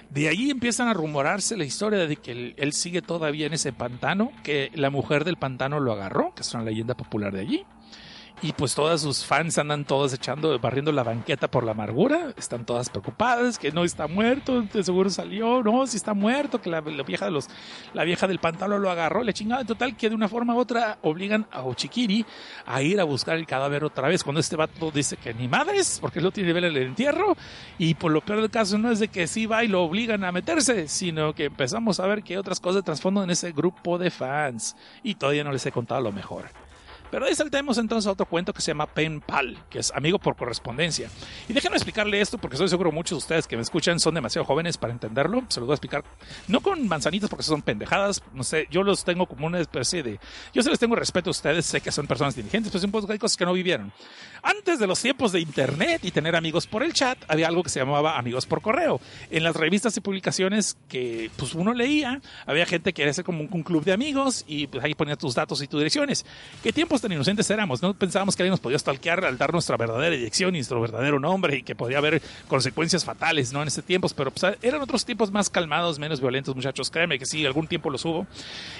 De 0.09 0.27
ahí 0.27 0.49
empiezan 0.49 0.87
a 0.87 0.93
rumorarse 0.95 1.55
la 1.55 1.65
historia 1.65 2.07
de 2.07 2.15
que 2.15 2.31
él, 2.31 2.53
él 2.57 2.73
sigue 2.73 3.03
todavía 3.03 3.45
en 3.45 3.53
ese 3.53 3.71
pantano, 3.73 4.31
que 4.43 4.71
la 4.73 4.89
mujer 4.89 5.23
del 5.23 5.37
pantano 5.37 5.79
lo 5.79 5.91
agarró, 5.91 6.33
que 6.33 6.41
es 6.41 6.51
una 6.55 6.63
leyenda 6.63 6.95
popular 6.95 7.31
de 7.31 7.41
allí. 7.41 7.63
Y 8.41 8.53
pues 8.53 8.73
todas 8.73 9.01
sus 9.01 9.25
fans 9.25 9.57
andan 9.57 9.83
todas 9.83 10.13
echando, 10.13 10.57
barriendo 10.59 10.93
la 10.93 11.03
banqueta 11.03 11.51
por 11.51 11.65
la 11.65 11.71
amargura. 11.71 12.33
Están 12.37 12.65
todas 12.65 12.89
preocupadas, 12.89 13.59
que 13.59 13.73
no 13.73 13.83
está 13.83 14.07
muerto, 14.07 14.61
de 14.61 14.81
seguro 14.81 15.09
salió, 15.09 15.61
no, 15.61 15.85
si 15.85 15.97
está 15.97 16.13
muerto, 16.13 16.61
que 16.61 16.69
la, 16.69 16.79
vieja 16.79 17.25
de 17.25 17.31
los, 17.31 17.49
la 17.93 18.05
vieja 18.05 18.29
del 18.29 18.39
pantano 18.39 18.77
lo 18.77 18.89
agarró, 18.89 19.23
le 19.23 19.33
chingaba. 19.33 19.59
En 19.59 19.67
total, 19.67 19.97
que 19.97 20.07
de 20.07 20.15
una 20.15 20.29
forma 20.29 20.55
u 20.55 20.59
otra 20.59 20.99
obligan 21.01 21.47
a 21.51 21.63
Ochikiri 21.63 22.25
a 22.65 22.81
ir 22.81 23.01
a 23.01 23.03
buscar 23.03 23.35
el 23.35 23.45
cadáver 23.45 23.83
otra 23.83 24.07
vez. 24.07 24.23
Cuando 24.23 24.39
este 24.39 24.55
vato 24.55 24.89
dice 24.89 25.17
que 25.17 25.33
ni 25.33 25.49
madres, 25.49 25.97
porque 25.99 26.21
no 26.21 26.31
tiene 26.31 26.53
ver 26.53 26.63
el 26.63 26.77
entierro. 26.77 27.35
Y 27.77 27.95
por 27.95 28.13
lo 28.13 28.21
peor 28.21 28.39
del 28.39 28.49
caso 28.49 28.77
no 28.77 28.89
es 28.89 28.99
de 28.99 29.09
que 29.09 29.27
sí 29.27 29.47
va 29.47 29.65
y 29.65 29.67
lo 29.67 29.83
obligan 29.83 30.23
a 30.23 30.31
meterse, 30.31 30.87
sino 30.87 31.35
que 31.35 31.45
empezamos 31.45 31.99
a 31.99 32.07
ver 32.07 32.23
que 32.23 32.35
hay 32.35 32.37
otras 32.37 32.61
cosas 32.61 32.75
de 32.77 32.83
trasfondo 32.83 33.21
en 33.21 33.31
ese 33.31 33.51
grupo 33.51 33.97
de 33.97 34.11
fans. 34.11 34.77
Y 35.03 35.15
todavía 35.15 35.43
no 35.43 35.51
les 35.51 35.65
he 35.65 35.73
contado 35.73 35.99
lo 35.99 36.13
mejor. 36.13 36.68
Pero 37.11 37.25
ahí 37.25 37.35
saltemos 37.35 37.77
entonces 37.77 38.07
a 38.07 38.11
otro 38.11 38.25
cuento 38.25 38.53
que 38.53 38.61
se 38.61 38.71
llama 38.71 38.85
Pen 38.85 39.21
Pal, 39.21 39.57
que 39.69 39.79
es 39.79 39.91
amigo 39.93 40.19
por 40.19 40.35
correspondencia. 40.35 41.09
Y 41.47 41.53
déjenme 41.53 41.77
explicarle 41.77 42.21
esto 42.21 42.37
porque 42.37 42.55
estoy 42.55 42.69
seguro 42.69 42.91
muchos 42.91 43.11
de 43.11 43.17
ustedes 43.17 43.47
que 43.47 43.55
me 43.55 43.61
escuchan 43.61 43.99
son 43.99 44.13
demasiado 44.13 44.45
jóvenes 44.45 44.77
para 44.77 44.93
entenderlo. 44.93 45.43
Se 45.49 45.59
los 45.59 45.67
voy 45.67 45.73
a 45.73 45.75
explicar. 45.75 46.03
No 46.47 46.61
con 46.61 46.87
manzanitas 46.87 47.29
porque 47.29 47.43
son 47.43 47.61
pendejadas. 47.61 48.21
No 48.33 48.43
sé, 48.43 48.67
yo 48.69 48.83
los 48.83 49.03
tengo 49.03 49.25
como 49.25 49.47
una 49.47 49.59
especie 49.59 50.03
de... 50.03 50.19
Yo 50.53 50.61
se 50.61 50.69
les 50.69 50.79
tengo 50.79 50.95
respeto 50.95 51.29
a 51.29 51.31
ustedes, 51.31 51.65
sé 51.65 51.81
que 51.81 51.91
son 51.91 52.07
personas 52.07 52.35
inteligentes, 52.35 52.71
pero 52.71 52.79
siempre 52.79 53.01
hay 53.13 53.19
cosas 53.19 53.37
que 53.37 53.45
no 53.45 53.53
vivieron. 53.53 53.91
Antes 54.41 54.79
de 54.79 54.87
los 54.87 55.01
tiempos 55.01 55.31
de 55.31 55.39
internet 55.39 56.01
y 56.03 56.11
tener 56.11 56.35
amigos 56.35 56.67
por 56.67 56.83
el 56.83 56.93
chat, 56.93 57.17
había 57.27 57.47
algo 57.47 57.63
que 57.63 57.69
se 57.69 57.79
llamaba 57.79 58.17
amigos 58.17 58.45
por 58.45 58.61
correo. 58.61 59.01
En 59.29 59.43
las 59.43 59.55
revistas 59.55 59.95
y 59.97 60.01
publicaciones 60.01 60.77
que 60.87 61.29
pues 61.35 61.53
uno 61.53 61.73
leía, 61.73 62.21
había 62.45 62.65
gente 62.65 62.93
que 62.93 63.03
era 63.03 63.13
como 63.23 63.41
un, 63.41 63.49
un 63.51 63.63
club 63.63 63.83
de 63.83 63.93
amigos 63.93 64.45
y 64.47 64.67
pues, 64.67 64.83
ahí 64.83 64.93
ponía 64.93 65.15
tus 65.15 65.35
datos 65.35 65.61
y 65.61 65.67
tus 65.67 65.79
direcciones. 65.79 66.25
¿Qué 66.63 66.71
tiempos 66.71 67.01
tan 67.01 67.11
inocentes 67.11 67.49
éramos? 67.49 67.81
No 67.81 67.93
pensábamos 67.93 68.35
que 68.35 68.43
alguien 68.43 68.51
nos 68.51 68.59
podía 68.59 68.79
stalkear 68.79 69.25
al 69.25 69.37
dar 69.37 69.51
nuestra 69.51 69.77
verdadera 69.77 70.15
dirección 70.15 70.55
y 70.55 70.59
nuestro 70.59 70.79
verdadero 70.81 71.19
nombre 71.19 71.57
y 71.57 71.63
que 71.63 71.75
podía 71.75 71.97
haber 71.97 72.21
consecuencias 72.47 73.03
fatales, 73.03 73.51
¿no? 73.51 73.61
En 73.61 73.67
ese 73.67 73.81
tiempos, 73.81 74.13
pero 74.13 74.31
pues, 74.31 74.57
eran 74.61 74.81
otros 74.81 75.05
tiempos 75.05 75.31
más 75.31 75.49
calmados, 75.49 75.99
menos 75.99 76.21
violentos, 76.21 76.55
muchachos. 76.55 76.89
Créeme 76.89 77.17
que 77.19 77.25
sí, 77.25 77.45
algún 77.45 77.67
tiempo 77.67 77.89
los 77.89 78.05
hubo. 78.05 78.27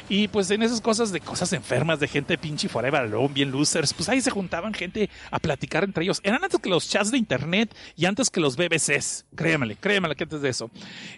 Y 0.08 0.28
pues 0.28 0.50
en 0.52 0.64
esas 0.64 0.82
cosas 0.82 1.12
de 1.12 1.20
cosas 1.20 1.52
enfermas, 1.54 2.00
de 2.00 2.08
gente 2.08 2.38
pinche 2.38 2.70
forever 2.70 3.02
alone, 3.02 3.34
bien 3.34 3.52
losers, 3.52 3.94
pues 3.94 4.10
ahí 4.10 4.22
se 4.22 4.32
juntaban 4.32 4.74
gente 4.74 5.10
a 5.32 5.40
platicar 5.50 5.84
entre 5.84 6.04
ellos. 6.04 6.22
Eran 6.24 6.44
antes 6.44 6.60
que 6.60 6.70
los 6.70 6.88
chats 6.88 7.10
de 7.10 7.18
internet 7.18 7.76
y 7.96 8.06
antes 8.06 8.30
que 8.30 8.40
los 8.40 8.56
BBCs. 8.56 9.26
Créemele, 9.36 9.78
créemele 9.78 10.16
que 10.16 10.26
antes 10.26 10.42
de 10.42 10.50
eso. 10.50 10.70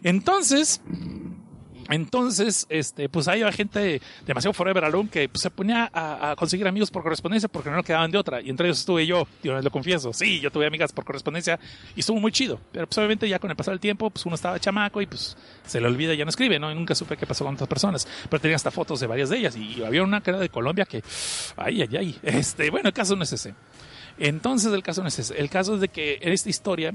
Entonces, 0.04 0.82
entonces, 1.90 2.66
este, 2.70 3.10
pues 3.10 3.28
había 3.28 3.52
gente 3.52 4.02
demasiado 4.26 4.54
forever 4.54 4.86
alone 4.86 5.10
que 5.10 5.28
pues, 5.28 5.42
se 5.42 5.50
ponía 5.50 5.90
a, 5.94 6.32
a 6.32 6.36
conseguir 6.38 6.66
amigos 6.66 6.90
por 6.90 7.04
correspondencia 7.04 7.50
porque 7.50 7.70
no 7.70 7.84
quedaban 7.84 8.10
de 8.10 8.18
otra. 8.18 8.40
Y 8.42 8.50
entre 8.50 8.68
ellos 8.68 8.80
estuve 8.80 9.06
yo, 9.06 9.28
yo 9.44 9.62
lo 9.62 9.70
confieso. 9.70 10.14
Sí, 10.14 10.40
yo 10.40 10.50
tuve 10.50 10.66
amigas 10.66 10.94
por 10.94 11.04
correspondencia 11.04 11.60
y 11.94 12.00
estuvo 12.00 12.22
muy 12.22 12.32
chido. 12.32 12.62
Pero 12.72 12.88
pues 12.88 12.98
obviamente 12.98 13.28
ya 13.28 13.38
con 13.38 13.50
el 13.50 13.58
pasar 13.58 13.74
del 13.74 13.82
tiempo, 13.82 14.10
pues 14.10 14.26
uno 14.26 14.36
estaba 14.36 14.58
chamaco 14.58 15.02
y 15.02 15.06
pues 15.08 15.36
se 15.66 15.82
le 15.82 15.88
olvida 15.88 16.14
ya 16.14 16.24
no 16.24 16.30
escribe, 16.30 16.58
¿no? 16.58 16.72
Y 16.72 16.76
nunca 16.76 16.96
supe 16.96 17.18
qué 17.18 17.28
pasó 17.28 17.44
con 17.44 17.56
otras 17.56 17.68
personas. 17.68 18.08
Pero 18.30 18.40
tenía 18.40 18.56
hasta 18.56 18.72
fotos 18.72 19.02
de 19.02 19.08
varias 19.08 19.30
de 19.30 19.40
ellas. 19.40 19.58
Y 19.58 19.84
había 19.84 20.04
una 20.04 20.22
que 20.22 20.30
era 20.30 20.40
de 20.40 20.48
Colombia 20.48 20.86
que, 20.86 21.04
ay, 21.58 21.82
ay, 21.82 21.98
ay. 21.98 22.20
Este, 22.24 22.70
bueno, 22.70 22.88
el 22.88 22.94
caso 22.94 23.18
no 23.18 23.24
es 23.24 23.34
ese. 23.34 23.54
Entonces 24.22 24.72
el 24.72 24.84
caso 24.84 25.02
no 25.02 25.08
es 25.08 25.18
ese. 25.18 25.36
El 25.36 25.50
caso 25.50 25.74
es 25.74 25.82
de 25.82 25.88
que 25.88 26.20
en 26.22 26.32
esta 26.32 26.48
historia 26.48 26.94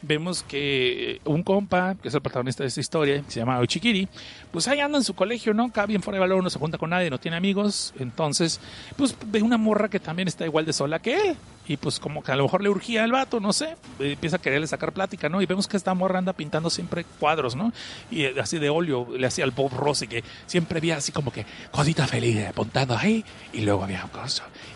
vemos 0.00 0.44
que 0.44 1.20
un 1.24 1.42
compa, 1.42 1.96
que 2.00 2.06
es 2.06 2.14
el 2.14 2.20
protagonista 2.20 2.62
de 2.62 2.68
esta 2.68 2.80
historia, 2.80 3.24
se 3.26 3.40
llama 3.40 3.58
Ochikiri, 3.58 4.06
pues 4.52 4.68
ahí 4.68 4.78
anda 4.78 4.96
en 4.96 5.02
su 5.02 5.14
colegio, 5.14 5.52
¿no? 5.52 5.72
Cada 5.72 5.88
bien 5.88 6.02
fuera 6.02 6.18
de 6.18 6.20
valor, 6.20 6.40
no 6.40 6.50
se 6.50 6.58
junta 6.60 6.78
con 6.78 6.90
nadie, 6.90 7.10
no 7.10 7.18
tiene 7.18 7.36
amigos. 7.36 7.92
Entonces, 7.98 8.60
pues 8.96 9.16
ve 9.26 9.42
una 9.42 9.58
morra 9.58 9.88
que 9.88 9.98
también 9.98 10.28
está 10.28 10.44
igual 10.44 10.66
de 10.66 10.72
sola 10.72 11.00
que 11.00 11.16
él. 11.16 11.36
Y 11.68 11.76
pues 11.76 12.00
como 12.00 12.22
que 12.22 12.32
a 12.32 12.36
lo 12.36 12.44
mejor 12.44 12.62
le 12.62 12.68
urgía 12.68 13.04
al 13.04 13.12
vato, 13.12 13.40
no 13.40 13.52
sé, 13.52 13.76
empieza 14.00 14.36
a 14.36 14.38
quererle 14.40 14.66
sacar 14.66 14.92
plática, 14.92 15.28
¿no? 15.28 15.40
Y 15.42 15.46
vemos 15.46 15.68
que 15.68 15.76
esta 15.76 15.94
morra 15.94 16.18
anda 16.18 16.32
pintando 16.32 16.70
siempre 16.70 17.04
cuadros, 17.04 17.54
¿no? 17.54 17.72
Y 18.10 18.24
eh, 18.24 18.34
así 18.40 18.58
de 18.58 18.70
óleo 18.70 19.06
le 19.16 19.26
hacía 19.26 19.44
al 19.44 19.52
Bob 19.52 19.72
Ross 19.72 20.02
y 20.02 20.08
que 20.08 20.24
siempre 20.46 20.78
había 20.78 20.96
así 20.96 21.12
como 21.12 21.30
que 21.30 21.46
cosita 21.70 22.06
feliz 22.06 22.46
apuntando 22.46 22.96
ahí 22.96 23.24
y 23.52 23.60
luego 23.60 23.84
había 23.84 24.08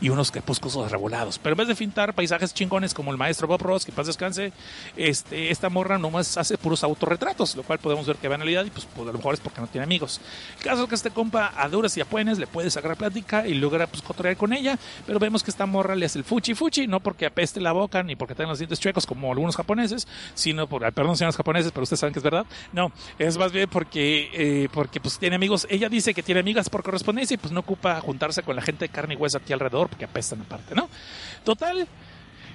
y 0.00 0.08
unos 0.08 0.30
crepúsculos 0.30 0.90
revolados. 0.90 1.38
Pero 1.38 1.54
en 1.54 1.58
vez 1.58 1.68
de 1.68 1.74
pintar 1.74 2.14
paisajes 2.14 2.52
chingones 2.52 2.94
como 2.94 3.10
el 3.10 3.16
maestro 3.16 3.46
Bob 3.46 3.62
Ross, 3.62 3.84
que 3.84 3.92
paz 3.92 4.06
descanse, 4.06 4.52
este, 4.96 5.50
esta 5.50 5.68
morra 5.68 5.98
nomás 5.98 6.36
hace 6.36 6.58
puros 6.58 6.82
autorretratos, 6.84 7.56
lo 7.56 7.62
cual 7.62 7.78
podemos 7.78 8.06
ver 8.06 8.16
que 8.16 8.28
va 8.28 8.34
en 8.34 8.42
realidad 8.42 8.64
y 8.64 8.70
pues, 8.70 8.86
pues, 8.94 9.08
a 9.08 9.12
lo 9.12 9.18
mejor 9.18 9.34
es 9.34 9.40
porque 9.40 9.60
no 9.60 9.66
tiene 9.66 9.84
amigos. 9.84 10.20
El 10.58 10.64
caso 10.64 10.82
es 10.84 10.88
que 10.88 10.94
este 10.94 11.10
compa 11.10 11.52
a 11.56 11.68
duras 11.68 11.96
y 11.96 12.00
a 12.00 12.04
buenas 12.04 12.38
le 12.38 12.46
puede 12.46 12.70
sacar 12.70 12.96
plática 12.96 13.46
y 13.46 13.54
logra 13.54 13.86
pues 13.86 14.02
cotorrear 14.02 14.36
con 14.36 14.52
ella, 14.52 14.78
pero 15.06 15.18
vemos 15.18 15.42
que 15.42 15.50
esta 15.50 15.66
morra 15.66 15.94
le 15.94 16.06
hace 16.06 16.18
el 16.18 16.24
fuchi 16.24 16.54
fuchi, 16.54 16.81
no 16.86 17.00
porque 17.00 17.26
apeste 17.26 17.60
la 17.60 17.72
boca 17.72 18.02
ni 18.02 18.16
porque 18.16 18.34
tenga 18.34 18.50
los 18.50 18.58
dientes 18.58 18.80
chuecos 18.80 19.06
como 19.06 19.30
algunos 19.30 19.56
japoneses, 19.56 20.06
sino 20.34 20.66
por, 20.66 20.90
perdón 20.92 21.16
señores 21.16 21.36
japoneses, 21.36 21.72
pero 21.72 21.84
ustedes 21.84 22.00
saben 22.00 22.12
que 22.12 22.18
es 22.18 22.24
verdad. 22.24 22.46
No, 22.72 22.92
es 23.18 23.36
más 23.38 23.52
bien 23.52 23.68
porque, 23.68 24.30
eh, 24.32 24.68
porque 24.72 25.00
pues 25.00 25.18
tiene 25.18 25.36
amigos, 25.36 25.66
ella 25.70 25.88
dice 25.88 26.14
que 26.14 26.22
tiene 26.22 26.40
amigas 26.40 26.68
por 26.68 26.82
correspondencia 26.82 27.34
y 27.34 27.38
pues 27.38 27.52
no 27.52 27.60
ocupa 27.60 28.00
juntarse 28.00 28.42
con 28.42 28.56
la 28.56 28.62
gente 28.62 28.86
de 28.86 28.88
carne 28.88 29.14
y 29.14 29.16
hueso 29.16 29.38
aquí 29.38 29.52
alrededor 29.52 29.88
porque 29.88 30.04
apestan 30.04 30.40
aparte, 30.42 30.74
¿no? 30.74 30.88
Total, 31.44 31.86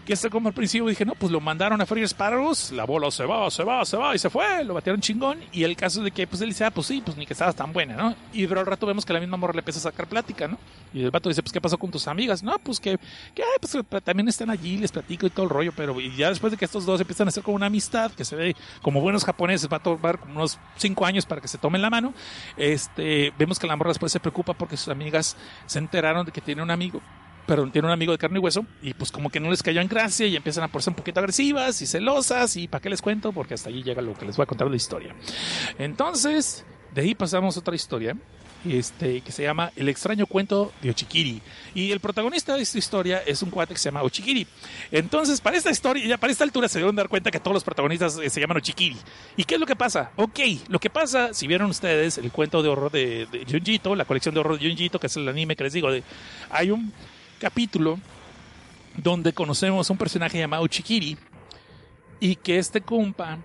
que 0.07 0.13
este 0.13 0.29
como 0.29 0.47
al 0.47 0.55
principio 0.55 0.87
dije, 0.87 1.03
no, 1.03 1.15
pues 1.15 1.33
lo 1.33 1.41
mandaron 1.41 1.81
a 1.81 1.85
freír 1.85 2.05
espárragos, 2.05 2.71
la 2.71 2.85
bola 2.85 3.11
se 3.11 3.25
va, 3.25 3.51
se 3.51 3.61
va, 3.65 3.83
se 3.83 3.97
va, 3.97 4.15
y 4.15 4.19
se 4.19 4.29
fue, 4.29 4.63
lo 4.63 4.73
batieron 4.73 5.01
chingón, 5.01 5.37
y 5.51 5.65
el 5.65 5.75
caso 5.75 6.01
de 6.01 6.11
que, 6.11 6.25
pues 6.25 6.41
él 6.41 6.47
dice, 6.47 6.63
ah, 6.63 6.71
pues 6.71 6.87
sí, 6.87 7.01
pues 7.03 7.17
ni 7.17 7.25
que 7.25 7.33
estabas 7.33 7.57
tan 7.57 7.73
buena, 7.73 7.97
¿no? 7.97 8.15
Y 8.31 8.47
pero 8.47 8.61
al 8.61 8.65
rato 8.65 8.87
vemos 8.87 9.05
que 9.05 9.11
la 9.11 9.19
misma 9.19 9.35
morra 9.35 9.51
le 9.51 9.59
empieza 9.59 9.79
a 9.79 9.91
sacar 9.91 10.07
plática, 10.07 10.47
¿no? 10.47 10.57
Y 10.93 11.03
el 11.03 11.11
vato 11.11 11.27
dice, 11.27 11.43
pues, 11.43 11.51
¿qué 11.51 11.59
pasó 11.59 11.77
con 11.77 11.91
tus 11.91 12.07
amigas? 12.07 12.41
No, 12.41 12.57
pues 12.57 12.79
que, 12.79 12.97
que 13.35 13.43
ay, 13.43 13.59
pues 13.59 13.77
también 14.01 14.29
están 14.29 14.49
allí, 14.49 14.77
les 14.77 14.93
platico 14.93 15.27
y 15.27 15.29
todo 15.29 15.43
el 15.43 15.49
rollo, 15.49 15.73
pero 15.75 15.99
y 15.99 16.15
ya 16.15 16.29
después 16.29 16.51
de 16.51 16.57
que 16.57 16.63
estos 16.63 16.85
dos 16.85 17.01
empiezan 17.01 17.27
a 17.27 17.29
hacer 17.29 17.43
como 17.43 17.57
una 17.57 17.65
amistad, 17.65 18.09
que 18.13 18.23
se 18.23 18.37
ve 18.37 18.55
como 18.81 19.01
buenos 19.01 19.25
japoneses, 19.25 19.67
va 19.69 19.77
a 19.77 19.83
tomar 19.83 20.19
como 20.19 20.35
unos 20.35 20.57
cinco 20.77 21.05
años 21.05 21.25
para 21.25 21.41
que 21.41 21.49
se 21.49 21.57
tomen 21.57 21.81
la 21.81 21.89
mano, 21.89 22.13
este, 22.55 23.33
vemos 23.37 23.59
que 23.59 23.67
la 23.67 23.75
morra 23.75 23.89
después 23.89 24.09
se 24.13 24.21
preocupa 24.21 24.53
porque 24.53 24.77
sus 24.77 24.87
amigas 24.87 25.35
se 25.65 25.79
enteraron 25.79 26.25
de 26.25 26.31
que 26.31 26.39
tiene 26.39 26.63
un 26.63 26.71
amigo 26.71 27.01
perdón, 27.47 27.71
tiene 27.71 27.87
un 27.87 27.93
amigo 27.93 28.11
de 28.11 28.17
carne 28.17 28.37
y 28.37 28.41
hueso 28.41 28.65
y 28.81 28.93
pues 28.93 29.11
como 29.11 29.29
que 29.29 29.39
no 29.39 29.49
les 29.49 29.63
cayó 29.63 29.81
en 29.81 29.87
gracia 29.87 30.27
y 30.27 30.35
empiezan 30.35 30.65
a 30.65 30.67
ponerse 30.67 30.89
un 30.89 30.95
poquito 30.95 31.19
agresivas 31.19 31.81
y 31.81 31.87
celosas 31.87 32.55
y 32.57 32.67
para 32.67 32.81
qué 32.81 32.89
les 32.89 33.01
cuento 33.01 33.31
porque 33.31 33.55
hasta 33.55 33.69
allí 33.69 33.81
llega 33.81 34.01
lo 34.01 34.13
que 34.13 34.25
les 34.25 34.35
voy 34.35 34.43
a 34.43 34.47
contar 34.47 34.67
de 34.67 34.71
la 34.71 34.77
historia. 34.77 35.15
Entonces, 35.79 36.65
de 36.93 37.01
ahí 37.01 37.15
pasamos 37.15 37.55
a 37.55 37.61
otra 37.61 37.73
historia 37.73 38.17
este, 38.65 39.21
que 39.21 39.31
se 39.31 39.43
llama 39.43 39.71
El 39.75 39.87
extraño 39.87 40.25
cuento 40.25 40.73
de 40.81 40.89
Ochikiri. 40.89 41.41
Y 41.73 41.91
el 41.91 41.99
protagonista 41.99 42.55
de 42.55 42.63
esta 42.63 42.77
historia 42.77 43.19
es 43.25 43.41
un 43.41 43.49
cuate 43.49 43.73
que 43.73 43.79
se 43.79 43.89
llama 43.89 44.03
Ochikiri. 44.03 44.45
Entonces, 44.91 45.39
para 45.39 45.57
esta 45.57 45.69
historia, 45.69 46.05
ya 46.05 46.17
para 46.17 46.31
esta 46.31 46.43
altura 46.43 46.67
se 46.67 46.79
deben 46.79 46.95
dar 46.95 47.07
cuenta 47.07 47.31
que 47.31 47.39
todos 47.39 47.53
los 47.53 47.63
protagonistas 47.63 48.17
eh, 48.17 48.29
se 48.29 48.41
llaman 48.41 48.57
Ochikiri. 48.57 48.97
¿Y 49.37 49.43
qué 49.43 49.55
es 49.55 49.59
lo 49.59 49.65
que 49.65 49.75
pasa? 49.75 50.11
Ok, 50.15 50.39
lo 50.67 50.79
que 50.79 50.89
pasa, 50.89 51.33
si 51.33 51.47
vieron 51.47 51.69
ustedes 51.69 52.17
el 52.17 52.31
cuento 52.31 52.61
de 52.61 52.69
horror 52.69 52.91
de, 52.91 53.27
de 53.27 53.45
Junjito, 53.49 53.95
la 53.95 54.05
colección 54.05 54.33
de 54.33 54.41
horror 54.41 54.59
de 54.59 54.67
Junjito, 54.67 54.99
que 54.99 55.07
es 55.07 55.15
el 55.15 55.27
anime 55.27 55.55
que 55.55 55.63
les 55.63 55.73
digo, 55.73 55.91
de, 55.91 56.03
hay 56.49 56.71
un 56.71 56.91
capítulo 57.37 57.99
donde 58.95 59.33
conocemos 59.33 59.89
a 59.89 59.93
un 59.93 59.99
personaje 59.99 60.39
llamado 60.39 60.63
Ochikiri 60.63 61.17
y 62.19 62.35
que 62.35 62.57
este 62.57 62.81
compa 62.81 63.37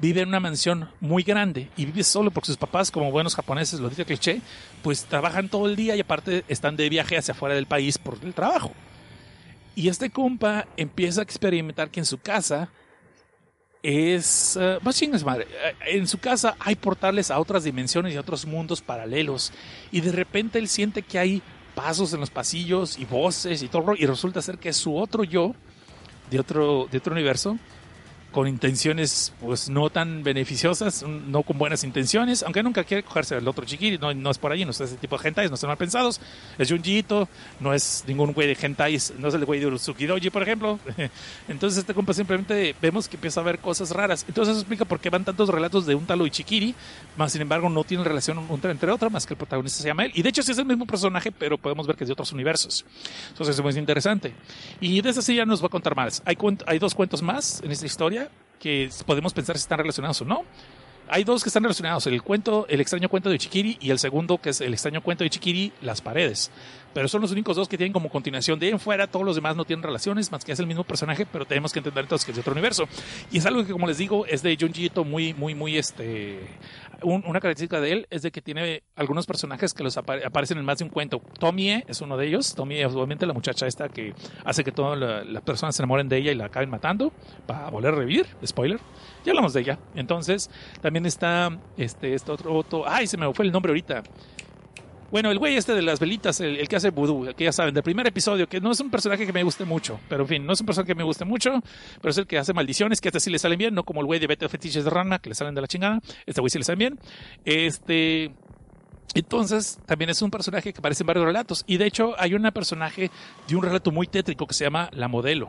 vive 0.00 0.22
en 0.22 0.28
una 0.28 0.40
mansión 0.40 0.90
muy 1.00 1.22
grande 1.22 1.70
y 1.76 1.86
vive 1.86 2.02
solo 2.04 2.30
porque 2.30 2.48
sus 2.48 2.56
papás, 2.56 2.90
como 2.90 3.10
buenos 3.10 3.34
japoneses, 3.34 3.80
lo 3.80 3.88
dice 3.88 4.04
cliché, 4.04 4.40
pues 4.82 5.04
trabajan 5.04 5.48
todo 5.48 5.66
el 5.66 5.76
día 5.76 5.96
y 5.96 6.00
aparte 6.00 6.44
están 6.48 6.76
de 6.76 6.88
viaje 6.88 7.16
hacia 7.16 7.32
afuera 7.32 7.54
del 7.54 7.66
país 7.66 7.98
por 7.98 8.18
el 8.22 8.34
trabajo. 8.34 8.72
Y 9.74 9.88
este 9.88 10.10
compa 10.10 10.66
empieza 10.76 11.20
a 11.20 11.24
experimentar 11.24 11.90
que 11.90 12.00
en 12.00 12.06
su 12.06 12.18
casa 12.18 12.68
es... 13.82 14.58
Uh, 14.60 14.82
más 14.82 14.96
chingas 14.96 15.22
madre. 15.22 15.46
En 15.86 16.06
su 16.06 16.18
casa 16.18 16.56
hay 16.58 16.74
portales 16.76 17.30
a 17.30 17.38
otras 17.38 17.64
dimensiones 17.64 18.12
y 18.12 18.16
a 18.16 18.20
otros 18.20 18.46
mundos 18.46 18.80
paralelos. 18.80 19.52
Y 19.92 20.00
de 20.00 20.12
repente 20.12 20.58
él 20.58 20.68
siente 20.68 21.02
que 21.02 21.18
hay 21.18 21.42
pasos 21.76 22.14
en 22.14 22.20
los 22.20 22.30
pasillos 22.30 22.98
y 22.98 23.04
voces 23.04 23.62
y 23.62 23.68
todo. 23.68 23.94
Y 23.96 24.06
resulta 24.06 24.42
ser 24.42 24.58
que 24.58 24.70
es 24.70 24.76
su 24.76 24.96
otro 24.96 25.22
yo 25.22 25.54
de 26.30 26.40
otro, 26.40 26.88
de 26.90 26.98
otro 26.98 27.12
universo 27.12 27.56
con 28.36 28.48
intenciones 28.48 29.32
pues 29.40 29.70
no 29.70 29.88
tan 29.88 30.22
beneficiosas, 30.22 31.02
no 31.02 31.42
con 31.42 31.56
buenas 31.56 31.84
intenciones, 31.84 32.42
aunque 32.42 32.62
nunca 32.62 32.84
quiere 32.84 33.02
cogerse 33.02 33.36
al 33.36 33.48
otro 33.48 33.64
chiquiri, 33.64 33.96
no, 33.96 34.12
no 34.12 34.30
es 34.30 34.36
por 34.36 34.52
ahí, 34.52 34.62
no 34.62 34.72
es 34.72 34.80
ese 34.82 34.96
tipo 34.96 35.16
de 35.16 35.26
hentais, 35.26 35.50
no 35.50 35.54
están 35.54 35.68
mal 35.68 35.78
pensados, 35.78 36.20
es 36.58 36.70
Junjito, 36.70 37.30
no 37.60 37.72
es 37.72 38.04
ningún 38.06 38.34
güey 38.34 38.46
de 38.46 38.58
hentais, 38.60 39.14
no 39.18 39.28
es 39.28 39.34
el 39.34 39.46
güey 39.46 39.58
de 39.58 39.68
Uruzukidoji, 39.68 40.28
por 40.28 40.42
ejemplo. 40.42 40.78
Entonces 41.48 41.78
este 41.78 41.94
compa 41.94 42.12
simplemente 42.12 42.76
vemos 42.82 43.08
que 43.08 43.16
empieza 43.16 43.40
a 43.40 43.42
ver 43.42 43.58
cosas 43.58 43.90
raras. 43.90 44.26
Entonces 44.28 44.52
eso 44.52 44.60
explica 44.60 44.84
por 44.84 45.00
qué 45.00 45.08
van 45.08 45.24
tantos 45.24 45.48
relatos 45.48 45.86
de 45.86 45.94
un 45.94 46.04
talo 46.04 46.26
y 46.26 46.30
chiquiri, 46.30 46.74
más 47.16 47.32
sin 47.32 47.40
embargo 47.40 47.70
no 47.70 47.84
tienen 47.84 48.04
relación 48.04 48.46
entre 48.64 48.90
otras, 48.90 49.10
más 49.10 49.24
que 49.24 49.32
el 49.32 49.38
protagonista 49.38 49.80
se 49.80 49.88
llama 49.88 50.04
él. 50.04 50.12
Y 50.14 50.20
de 50.20 50.28
hecho 50.28 50.42
sí 50.42 50.52
es 50.52 50.58
el 50.58 50.66
mismo 50.66 50.84
personaje, 50.84 51.32
pero 51.32 51.56
podemos 51.56 51.86
ver 51.86 51.96
que 51.96 52.04
es 52.04 52.08
de 52.08 52.12
otros 52.12 52.32
universos. 52.32 52.84
Entonces 53.30 53.56
es 53.56 53.62
muy 53.62 53.72
interesante. 53.72 54.34
Y 54.78 55.00
de 55.00 55.08
esa 55.08 55.22
sí 55.22 55.36
ya 55.36 55.46
nos 55.46 55.62
va 55.62 55.68
a 55.68 55.70
contar 55.70 55.96
más. 55.96 56.22
Hay, 56.26 56.36
hay 56.66 56.78
dos 56.78 56.94
cuentos 56.94 57.22
más 57.22 57.62
en 57.62 57.70
esta 57.70 57.86
historia 57.86 58.25
que 58.58 58.90
podemos 59.04 59.32
pensar 59.32 59.56
si 59.56 59.62
están 59.62 59.78
relacionados 59.78 60.20
o 60.22 60.24
no. 60.24 60.42
Hay 61.08 61.22
dos 61.22 61.42
que 61.42 61.48
están 61.48 61.62
relacionados, 61.62 62.06
el 62.08 62.20
cuento, 62.22 62.66
el 62.68 62.80
extraño 62.80 63.08
cuento 63.08 63.30
de 63.30 63.38
Chiquiri 63.38 63.78
y 63.80 63.90
el 63.90 63.98
segundo 64.00 64.38
que 64.38 64.50
es 64.50 64.60
el 64.60 64.72
extraño 64.72 65.02
cuento 65.02 65.22
de 65.22 65.30
Chiquiri, 65.30 65.72
las 65.80 66.00
paredes. 66.00 66.50
Pero 66.96 67.08
son 67.08 67.20
los 67.20 67.30
únicos 67.30 67.54
dos 67.56 67.68
que 67.68 67.76
tienen 67.76 67.92
como 67.92 68.08
continuación 68.08 68.58
de 68.58 68.70
en 68.70 68.80
fuera, 68.80 69.06
todos 69.06 69.26
los 69.26 69.36
demás 69.36 69.54
no 69.54 69.66
tienen 69.66 69.82
relaciones, 69.82 70.32
más 70.32 70.46
que 70.46 70.52
es 70.52 70.60
el 70.60 70.66
mismo 70.66 70.82
personaje, 70.82 71.26
pero 71.26 71.44
tenemos 71.44 71.70
que 71.70 71.80
entender 71.80 72.04
entonces 72.04 72.24
que 72.24 72.32
es 72.32 72.36
de 72.36 72.40
otro 72.40 72.54
universo. 72.54 72.88
Y 73.30 73.36
es 73.36 73.44
algo 73.44 73.66
que 73.66 73.72
como 73.72 73.86
les 73.86 73.98
digo, 73.98 74.24
es 74.24 74.42
de 74.42 74.56
Junji 74.58 74.86
Ito 74.86 75.04
muy, 75.04 75.34
muy, 75.34 75.54
muy 75.54 75.76
este 75.76 76.40
una 77.02 77.40
característica 77.40 77.80
de 77.80 77.92
él 77.92 78.06
es 78.10 78.22
de 78.22 78.30
que 78.30 78.40
tiene 78.40 78.82
algunos 78.94 79.26
personajes 79.26 79.74
que 79.74 79.82
los 79.84 79.96
aparecen 79.96 80.58
en 80.58 80.64
más 80.64 80.78
de 80.78 80.84
un 80.84 80.90
cuento. 80.90 81.20
Tomie 81.38 81.84
es 81.86 82.00
uno 82.00 82.16
de 82.16 82.26
ellos. 82.26 82.54
Tomie 82.54 82.84
obviamente 82.86 83.26
la 83.26 83.34
muchacha 83.34 83.66
esta 83.66 83.88
que 83.88 84.14
hace 84.44 84.64
que 84.64 84.72
todas 84.72 84.98
las 84.98 85.42
personas 85.42 85.76
se 85.76 85.82
enamoren 85.82 86.08
de 86.08 86.16
ella 86.16 86.32
y 86.32 86.34
la 86.34 86.46
acaben 86.46 86.70
matando 86.70 87.12
para 87.46 87.68
volver 87.70 87.92
a 87.92 87.96
revivir. 87.96 88.26
Spoiler. 88.44 88.80
Ya 89.24 89.32
hablamos 89.32 89.52
de 89.52 89.60
ella. 89.60 89.78
Entonces, 89.94 90.50
también 90.80 91.04
está 91.04 91.58
este, 91.76 92.14
este 92.14 92.32
otro, 92.32 92.54
otro. 92.54 92.84
Ay, 92.88 93.06
se 93.06 93.16
me 93.16 93.32
fue 93.34 93.44
el 93.44 93.52
nombre 93.52 93.70
ahorita. 93.70 94.02
Bueno, 95.10 95.30
el 95.30 95.38
güey 95.38 95.56
este 95.56 95.74
de 95.74 95.82
las 95.82 96.00
velitas, 96.00 96.40
el, 96.40 96.66
que 96.68 96.76
hace 96.76 96.90
vudú, 96.90 97.32
que 97.36 97.44
ya 97.44 97.52
saben, 97.52 97.72
del 97.72 97.82
primer 97.82 98.06
episodio, 98.06 98.48
que 98.48 98.60
no 98.60 98.72
es 98.72 98.80
un 98.80 98.90
personaje 98.90 99.26
que 99.26 99.32
me 99.32 99.42
guste 99.42 99.64
mucho, 99.64 100.00
pero 100.08 100.22
en 100.22 100.28
fin, 100.28 100.46
no 100.46 100.52
es 100.52 100.60
un 100.60 100.66
personaje 100.66 100.88
que 100.88 100.94
me 100.94 101.04
guste 101.04 101.24
mucho, 101.24 101.62
pero 102.00 102.10
es 102.10 102.18
el 102.18 102.26
que 102.26 102.38
hace 102.38 102.52
maldiciones, 102.52 103.00
que 103.00 103.08
a 103.08 103.10
este 103.10 103.20
sí 103.20 103.30
le 103.30 103.38
salen 103.38 103.58
bien, 103.58 103.74
no 103.74 103.84
como 103.84 104.00
el 104.00 104.06
güey 104.06 104.18
de 104.18 104.26
Vete 104.26 104.48
Fetiches 104.48 104.84
de 104.84 104.90
Rana, 104.90 105.18
que 105.18 105.28
le 105.28 105.34
salen 105.34 105.54
de 105.54 105.60
la 105.60 105.68
chingada, 105.68 106.00
este 106.26 106.40
güey 106.40 106.50
sí 106.50 106.58
le 106.58 106.64
salen 106.64 106.78
bien. 106.78 106.98
Este, 107.44 108.32
entonces, 109.14 109.78
también 109.86 110.10
es 110.10 110.20
un 110.22 110.30
personaje 110.30 110.72
que 110.72 110.78
aparece 110.78 111.02
en 111.02 111.06
varios 111.06 111.24
relatos. 111.24 111.64
Y 111.66 111.78
de 111.78 111.86
hecho, 111.86 112.14
hay 112.18 112.34
un 112.34 112.42
personaje 112.52 113.10
de 113.48 113.56
un 113.56 113.62
relato 113.62 113.90
muy 113.90 114.06
tétrico 114.06 114.46
que 114.46 114.54
se 114.54 114.64
llama 114.64 114.90
La 114.92 115.08
Modelo. 115.08 115.48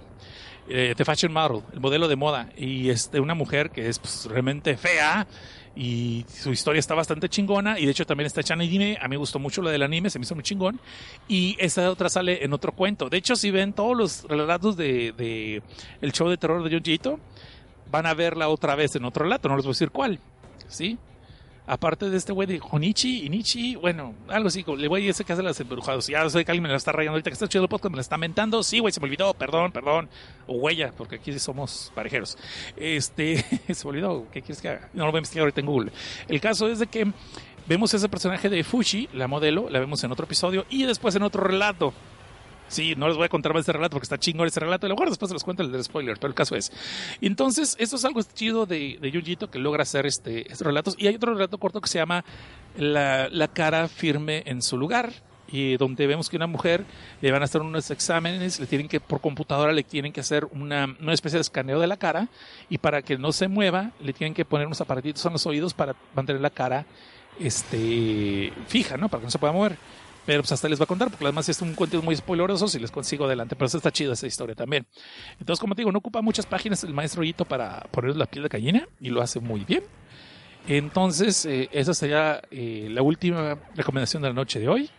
Eh, 0.70 0.94
The 0.96 1.06
Fashion 1.06 1.32
Model, 1.32 1.64
el 1.74 1.80
modelo 1.80 2.08
de 2.08 2.16
moda. 2.16 2.50
Y 2.58 2.90
este, 2.90 3.20
una 3.20 3.34
mujer 3.34 3.70
que 3.70 3.88
es 3.88 4.00
pues, 4.00 4.26
realmente 4.30 4.78
fea 4.78 5.28
y 5.78 6.26
su 6.28 6.52
historia 6.52 6.80
está 6.80 6.96
bastante 6.96 7.30
chingona 7.30 7.80
y 7.80 7.86
de 7.86 7.92
hecho 7.92 8.06
también 8.06 8.26
está 8.26 8.42
hecha 8.42 8.56
en 8.56 8.62
anime, 8.62 8.98
a 9.00 9.04
mí 9.04 9.12
me 9.12 9.18
gustó 9.18 9.38
mucho 9.38 9.62
lo 9.62 9.70
del 9.70 9.84
anime, 9.84 10.10
se 10.10 10.18
me 10.18 10.24
hizo 10.24 10.34
muy 10.34 10.44
chingón 10.44 10.80
y 11.28 11.56
esa 11.60 11.90
otra 11.92 12.10
sale 12.10 12.44
en 12.44 12.52
otro 12.54 12.72
cuento. 12.72 13.10
De 13.10 13.18
hecho, 13.18 13.36
si 13.36 13.52
ven 13.52 13.74
todos 13.74 13.96
los 13.96 14.24
relatos 14.24 14.76
de, 14.76 15.14
de 15.16 15.62
el 16.02 16.12
show 16.12 16.30
de 16.30 16.38
terror 16.38 16.64
de 16.64 16.76
Junji 16.76 17.00
van 17.92 18.08
a 18.08 18.14
verla 18.16 18.50
otra 18.50 18.76
vez 18.76 18.96
en 18.96 19.06
otro 19.06 19.24
relato, 19.24 19.48
no 19.48 19.56
les 19.56 19.66
voy 19.66 19.72
a 19.72 19.76
decir 19.76 19.92
cuál, 19.92 20.20
¿sí? 20.68 20.98
Aparte 21.68 22.10
de 22.10 22.18
este 22.18 22.32
güey 22.32 22.48
de 22.48 22.60
Honichi, 22.62 23.26
Inichi, 23.26 23.76
bueno, 23.76 24.16
algo 24.30 24.48
así, 24.48 24.66
le 24.78 24.88
a 24.88 25.00
ese 25.00 25.24
que 25.24 25.34
hace 25.34 25.44
las 25.44 25.60
embrujadas. 25.60 26.08
Ya 26.08 26.28
sé 26.30 26.44
que 26.44 26.52
alguien 26.52 26.64
me 26.64 26.70
la 26.70 26.78
está 26.78 26.94
rayando 26.94 27.16
ahorita 27.16 27.30
que 27.30 27.34
está 27.34 27.48
chido 27.48 27.66
el 27.66 27.70
podcast, 27.70 27.92
me 27.92 27.98
la 27.98 28.02
está 28.02 28.18
mentando. 28.18 28.64
Sí, 28.64 28.80
güey, 28.80 28.94
se 28.94 29.02
me 29.02 29.06
olvidó, 29.06 29.34
perdón, 29.34 29.72
perdón. 29.72 30.10
O 30.48 30.56
huella, 30.56 30.94
porque 30.98 31.18
aquí 31.18 31.38
somos 31.38 31.92
parejeros. 31.94 32.38
Este, 32.78 33.44
se 33.74 33.86
me 33.86 33.90
olvidó, 33.90 34.26
¿qué 34.32 34.42
quieres 34.42 34.62
que 34.62 34.70
haga? 34.70 34.90
No 34.94 35.06
lo 35.06 35.12
voy 35.12 35.18
a 35.18 35.20
investigar 35.20 35.44
ahorita 35.44 35.60
en 35.60 35.68
Google. 35.68 35.92
El 36.28 36.40
caso 36.40 36.70
es 36.70 36.80
de 36.80 36.88
que 36.88 37.12
vemos 37.68 37.94
ese 37.94 38.08
personaje 38.08 38.50
de 38.50 38.64
Fushi, 38.64 39.10
la 39.14 39.28
modelo, 39.28 39.70
la 39.70 39.80
vemos 39.80 40.02
en 40.04 40.12
otro 40.12 40.26
episodio 40.26 40.66
y 40.70 40.86
después 40.86 41.16
en 41.16 41.24
otro 41.24 41.44
relato. 41.44 41.94
Sí, 42.68 42.96
no 42.96 43.08
les 43.08 43.18
voy 43.18 43.26
a 43.26 43.30
contar 43.30 43.54
más 43.54 43.62
este 43.62 43.74
relato 43.74 43.96
porque 43.96 44.06
está 44.06 44.18
chingón 44.18 44.48
ese 44.48 44.60
relato. 44.60 44.86
A 44.86 44.90
lo 44.90 44.96
mejor 44.96 45.10
después 45.10 45.30
se 45.30 45.34
los 45.34 45.44
cuento 45.44 45.64
el 45.64 45.72
del 45.72 45.84
spoiler, 45.84 46.16
pero 46.16 46.28
el 46.30 46.36
caso 46.36 46.56
es. 46.56 46.72
Entonces, 47.22 47.76
esto 47.80 47.96
es 47.96 48.06
algo 48.06 48.22
chido 48.22 48.66
de, 48.66 48.98
de 49.02 49.12
Yujito 49.12 49.50
que 49.50 49.60
logra 49.60 49.84
hacer 49.84 50.06
este, 50.06 50.52
estos 50.52 50.68
relatos. 50.68 50.96
Y 50.98 51.08
hay 51.08 51.16
otro 51.16 51.34
relato 51.34 51.58
corto 51.58 51.82
que 51.82 51.88
se 51.88 52.00
llama 52.00 52.26
La, 52.78 53.30
la 53.30 53.48
cara 53.48 53.88
firme 53.88 54.44
en 54.46 54.62
su 54.62 54.78
lugar. 54.78 55.12
Y 55.50 55.78
donde 55.78 56.08
vemos 56.08 56.30
que 56.30 56.36
una 56.36 56.48
mujer 56.48 56.84
le 57.22 57.32
van 57.32 57.42
a 57.42 57.46
hacer 57.46 57.62
unos 57.62 57.90
exámenes, 57.90 58.60
le 58.60 58.68
tienen 58.68 58.90
que, 58.90 59.00
por 59.00 59.22
computadora, 59.22 59.72
le 59.72 59.84
tienen 59.84 60.12
que 60.12 60.20
hacer 60.20 60.46
una, 60.52 60.94
una 61.00 61.14
especie 61.14 61.38
de 61.38 61.42
escaneo 61.42 61.80
de 61.80 61.88
la 61.88 61.96
cara. 61.96 62.28
Y 62.70 62.80
para 62.80 63.02
que 63.02 63.18
no 63.18 63.32
se 63.32 63.48
mueva, 63.48 63.92
le 64.02 64.12
tienen 64.12 64.34
que 64.34 64.44
poner 64.44 64.68
unos 64.68 64.82
aparatitos 64.82 65.26
en 65.26 65.32
los 65.32 65.46
oídos 65.46 65.74
para 65.74 65.96
mantener 66.14 66.42
la 66.42 66.50
cara 66.50 66.86
este, 67.40 68.52
fija, 68.68 68.98
¿no? 68.98 69.08
Para 69.08 69.22
que 69.22 69.28
no 69.28 69.32
se 69.32 69.40
pueda 69.40 69.54
mover. 69.54 69.78
Pero 70.28 70.42
pues 70.42 70.52
hasta 70.52 70.68
les 70.68 70.78
va 70.78 70.84
a 70.84 70.88
contar, 70.88 71.10
porque 71.10 71.24
además 71.24 71.48
es 71.48 71.62
un 71.62 71.74
cuento 71.74 72.02
muy 72.02 72.14
spoileroso 72.14 72.68
si 72.68 72.80
les 72.80 72.92
consigo 72.92 73.24
adelante. 73.24 73.56
Pero 73.56 73.66
está 73.66 73.92
chido 73.94 74.12
esa 74.12 74.28
historia 74.28 74.56
también. 74.56 74.86
Entonces, 75.40 75.62
como 75.62 75.74
te 75.74 75.84
digo, 75.84 75.92
no 75.94 76.00
ocupa 76.00 76.22
muchas 76.22 76.46
páginas 76.46 76.84
el 76.84 76.94
maestro 76.94 77.24
Hito 77.24 77.46
para 77.46 77.80
poner 77.92 78.18
la 78.18 78.26
piel 78.26 78.44
de 78.44 78.50
gallina 78.50 78.90
y 79.00 79.10
lo 79.10 79.22
hace 79.22 79.40
muy 79.40 79.62
bien. 79.62 79.86
Entonces, 80.68 81.46
eh, 81.46 81.70
esa 81.72 81.94
sería 81.94 82.42
eh, 82.52 82.90
la 82.92 83.04
última 83.04 83.58
recomendación 83.74 84.22
de 84.22 84.28
la 84.28 84.34
noche 84.34 84.60
de 84.60 84.68
hoy. 84.68 84.90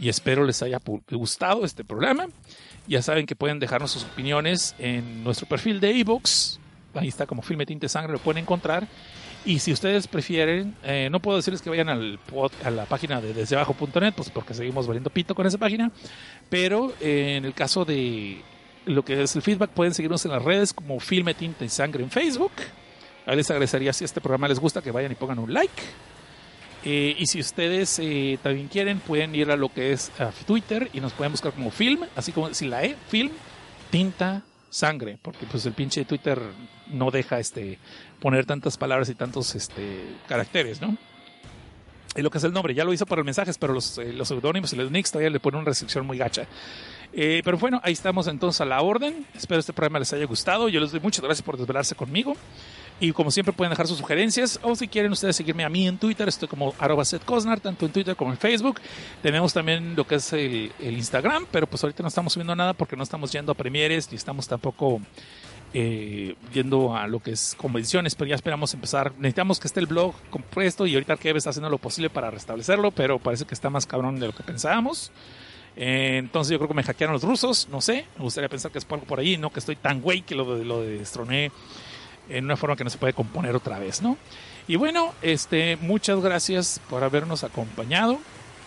Y 0.00 0.08
espero 0.08 0.44
les 0.44 0.62
haya 0.62 0.80
gustado 1.10 1.64
este 1.64 1.82
programa. 1.82 2.28
Ya 2.86 3.02
saben 3.02 3.26
que 3.26 3.34
pueden 3.34 3.58
dejarnos 3.58 3.90
sus 3.90 4.04
opiniones 4.04 4.76
en 4.78 5.24
nuestro 5.24 5.48
perfil 5.48 5.80
de 5.80 5.98
ebooks. 5.98 6.60
Ahí 6.94 7.08
está 7.08 7.26
como 7.26 7.42
Filme 7.42 7.66
Tinte 7.66 7.88
Sangre, 7.88 8.12
lo 8.12 8.20
pueden 8.20 8.44
encontrar. 8.44 8.86
Y 9.44 9.58
si 9.58 9.72
ustedes 9.72 10.06
prefieren, 10.06 10.76
eh, 10.82 11.08
no 11.10 11.20
puedo 11.20 11.38
decirles 11.38 11.62
que 11.62 11.70
vayan 11.70 11.88
al 11.88 12.18
a 12.62 12.70
la 12.70 12.84
página 12.84 13.20
de 13.20 13.32
desdeabajo.net, 13.32 14.12
pues 14.14 14.28
porque 14.28 14.52
seguimos 14.52 14.86
valiendo 14.86 15.08
pito 15.08 15.34
con 15.34 15.46
esa 15.46 15.56
página, 15.56 15.90
pero 16.50 16.92
eh, 17.00 17.36
en 17.36 17.46
el 17.46 17.54
caso 17.54 17.84
de 17.86 18.42
lo 18.84 19.02
que 19.02 19.22
es 19.22 19.34
el 19.36 19.42
feedback, 19.42 19.70
pueden 19.70 19.94
seguirnos 19.94 20.24
en 20.26 20.32
las 20.32 20.42
redes 20.42 20.74
como 20.74 21.00
Filme 21.00 21.32
Tinta 21.32 21.64
y 21.64 21.70
Sangre 21.70 22.02
en 22.02 22.10
Facebook. 22.10 22.52
Ahí 23.26 23.36
les 23.36 23.50
agradecería 23.50 23.92
si 23.92 24.04
este 24.04 24.20
programa 24.20 24.48
les 24.48 24.58
gusta 24.58 24.82
que 24.82 24.90
vayan 24.90 25.12
y 25.12 25.14
pongan 25.14 25.38
un 25.38 25.54
like. 25.54 25.82
Eh, 26.84 27.14
y 27.18 27.26
si 27.26 27.40
ustedes 27.40 28.00
también 28.42 28.68
quieren, 28.68 29.00
pueden 29.00 29.34
ir 29.34 29.50
a 29.50 29.56
lo 29.56 29.72
que 29.72 29.92
es 29.92 30.10
Twitter 30.46 30.90
y 30.92 31.00
nos 31.00 31.12
pueden 31.12 31.32
buscar 31.32 31.52
como 31.52 31.70
Film, 31.70 32.04
así 32.14 32.32
como 32.32 32.52
si 32.52 32.66
la 32.66 32.84
E, 32.84 32.96
Film, 33.08 33.30
Tinta, 33.90 34.42
Sangre, 34.70 35.18
porque 35.20 35.46
pues 35.46 35.66
el 35.66 35.72
pinche 35.72 36.04
Twitter 36.04 36.40
no 36.86 37.10
deja 37.10 37.38
este 37.38 37.78
poner 38.20 38.46
tantas 38.46 38.76
palabras 38.76 39.08
y 39.08 39.14
tantos 39.14 39.54
este, 39.54 40.16
caracteres, 40.28 40.80
¿no? 40.80 40.96
Y 42.16 42.22
lo 42.22 42.30
que 42.30 42.38
es 42.38 42.44
el 42.44 42.52
nombre, 42.52 42.74
ya 42.74 42.84
lo 42.84 42.92
hizo 42.92 43.06
para 43.06 43.20
los 43.20 43.26
mensajes, 43.26 43.56
pero 43.56 43.72
los, 43.72 43.98
eh, 43.98 44.12
los 44.12 44.26
seudónimos 44.28 44.72
y 44.72 44.76
los 44.76 44.90
nicks 44.90 45.12
todavía 45.12 45.30
le 45.30 45.38
ponen 45.38 45.60
una 45.60 45.68
restricción 45.68 46.04
muy 46.04 46.18
gacha. 46.18 46.46
Eh, 47.12 47.40
pero 47.44 47.56
bueno, 47.56 47.80
ahí 47.84 47.92
estamos 47.92 48.26
entonces 48.26 48.60
a 48.60 48.64
la 48.64 48.80
orden. 48.82 49.26
Espero 49.34 49.60
este 49.60 49.72
programa 49.72 50.00
les 50.00 50.12
haya 50.12 50.26
gustado. 50.26 50.68
Yo 50.68 50.80
les 50.80 50.90
doy 50.90 51.00
muchas 51.00 51.24
gracias 51.24 51.42
por 51.42 51.56
desvelarse 51.56 51.94
conmigo. 51.94 52.34
Y 52.98 53.12
como 53.12 53.30
siempre 53.30 53.54
pueden 53.54 53.70
dejar 53.70 53.86
sus 53.86 53.96
sugerencias 53.96 54.60
o 54.62 54.76
si 54.76 54.86
quieren 54.86 55.10
ustedes 55.12 55.34
seguirme 55.34 55.64
a 55.64 55.70
mí 55.70 55.88
en 55.88 55.96
Twitter, 55.96 56.28
estoy 56.28 56.48
como 56.48 56.74
arroba 56.78 57.02
Cosnar, 57.24 57.58
tanto 57.58 57.86
en 57.86 57.92
Twitter 57.92 58.14
como 58.14 58.30
en 58.30 58.36
Facebook. 58.36 58.78
Tenemos 59.22 59.54
también 59.54 59.96
lo 59.96 60.06
que 60.06 60.16
es 60.16 60.32
el, 60.34 60.70
el, 60.78 60.98
Instagram, 60.98 61.46
pero 61.50 61.66
pues 61.66 61.82
ahorita 61.82 62.02
no 62.02 62.08
estamos 62.08 62.34
subiendo 62.34 62.54
nada 62.54 62.74
porque 62.74 62.96
no 62.96 63.02
estamos 63.02 63.32
yendo 63.32 63.52
a 63.52 63.54
premieres 63.54 64.10
ni 64.10 64.16
estamos 64.16 64.46
tampoco 64.46 65.00
eh, 65.72 66.34
yendo 66.52 66.96
a 66.96 67.06
lo 67.06 67.20
que 67.20 67.32
es 67.32 67.54
convenciones, 67.56 68.14
pero 68.14 68.28
ya 68.28 68.34
esperamos 68.34 68.74
empezar. 68.74 69.12
Necesitamos 69.18 69.60
que 69.60 69.68
esté 69.68 69.80
el 69.80 69.86
blog 69.86 70.14
compuesto 70.30 70.86
y 70.86 70.94
ahorita 70.94 71.16
Kev 71.16 71.36
está 71.36 71.50
haciendo 71.50 71.70
lo 71.70 71.78
posible 71.78 72.10
para 72.10 72.30
restablecerlo, 72.30 72.90
pero 72.90 73.18
parece 73.18 73.44
que 73.44 73.54
está 73.54 73.70
más 73.70 73.86
cabrón 73.86 74.18
de 74.18 74.26
lo 74.26 74.32
que 74.32 74.42
pensábamos. 74.42 75.12
Eh, 75.76 76.16
entonces 76.18 76.52
yo 76.52 76.58
creo 76.58 76.68
que 76.68 76.74
me 76.74 76.82
hackearon 76.82 77.14
los 77.14 77.22
rusos, 77.22 77.68
no 77.70 77.80
sé, 77.80 78.06
me 78.16 78.24
gustaría 78.24 78.48
pensar 78.48 78.72
que 78.72 78.78
es 78.78 78.84
por 78.84 78.98
algo 78.98 79.06
por 79.06 79.20
ahí, 79.20 79.36
no 79.36 79.50
que 79.50 79.60
estoy 79.60 79.76
tan 79.76 80.00
güey 80.00 80.22
que 80.22 80.34
lo, 80.34 80.56
lo 80.64 80.82
destroné 80.82 81.52
en 82.28 82.44
una 82.44 82.56
forma 82.56 82.76
que 82.76 82.84
no 82.84 82.90
se 82.90 82.98
puede 82.98 83.12
componer 83.12 83.54
otra 83.54 83.78
vez, 83.78 84.02
¿no? 84.02 84.16
Y 84.66 84.76
bueno, 84.76 85.14
este, 85.22 85.76
muchas 85.76 86.20
gracias 86.20 86.80
por 86.88 87.02
habernos 87.02 87.44
acompañado. 87.44 88.18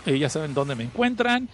Eh, 0.05 0.19
ya 0.19 0.29
saben 0.29 0.53
dónde 0.53 0.75
me 0.75 0.83
encuentran. 0.83 1.47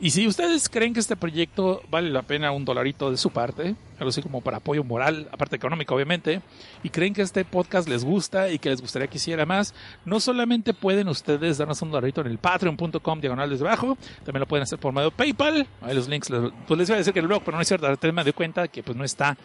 Y 0.00 0.10
si 0.10 0.26
ustedes 0.26 0.68
creen 0.68 0.94
que 0.94 1.00
este 1.00 1.16
proyecto 1.16 1.82
vale 1.90 2.10
la 2.10 2.22
pena 2.22 2.50
un 2.50 2.64
dolarito 2.64 3.10
de 3.10 3.16
su 3.16 3.30
parte, 3.30 3.76
algo 3.98 4.08
así 4.08 4.20
como 4.20 4.40
para 4.40 4.56
apoyo 4.56 4.82
moral, 4.82 5.28
aparte 5.30 5.56
económico 5.56 5.94
obviamente, 5.94 6.42
y 6.82 6.90
creen 6.90 7.14
que 7.14 7.22
este 7.22 7.44
podcast 7.44 7.88
les 7.88 8.04
gusta 8.04 8.50
y 8.50 8.58
que 8.58 8.70
les 8.70 8.80
gustaría 8.80 9.06
que 9.06 9.18
hiciera 9.18 9.46
más, 9.46 9.74
no 10.04 10.18
solamente 10.18 10.74
pueden 10.74 11.08
ustedes 11.08 11.58
darnos 11.58 11.80
un 11.82 11.92
dolarito 11.92 12.20
en 12.20 12.26
el 12.26 12.38
patreon.com 12.38 13.20
diagonal 13.20 13.48
desde 13.48 13.64
abajo, 13.64 13.96
también 14.24 14.40
lo 14.40 14.46
pueden 14.46 14.64
hacer 14.64 14.78
por 14.78 14.92
medio 14.92 15.10
de 15.10 15.16
PayPal, 15.16 15.66
ahí 15.82 15.94
los 15.94 16.08
links, 16.08 16.28
pues 16.66 16.78
les 16.78 16.88
voy 16.88 16.94
a 16.94 16.98
decir 16.98 17.12
que 17.12 17.20
el 17.20 17.28
blog, 17.28 17.42
pero 17.44 17.56
no 17.56 17.62
es 17.62 17.68
cierto, 17.68 17.86
ahorita 17.86 18.10
me 18.10 18.24
doy 18.24 18.32
cuenta 18.32 18.66
que 18.68 18.82
pues 18.82 18.96
no 18.96 19.04
está 19.04 19.36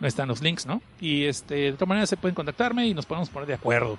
están 0.00 0.28
los 0.28 0.40
links, 0.42 0.66
¿no? 0.66 0.80
Y 1.00 1.24
este, 1.24 1.54
de 1.54 1.72
otra 1.72 1.86
manera 1.86 2.06
se 2.06 2.16
pueden 2.16 2.34
contactarme 2.34 2.86
y 2.86 2.94
nos 2.94 3.06
podemos 3.06 3.28
poner 3.28 3.48
de 3.48 3.54
acuerdo. 3.54 3.98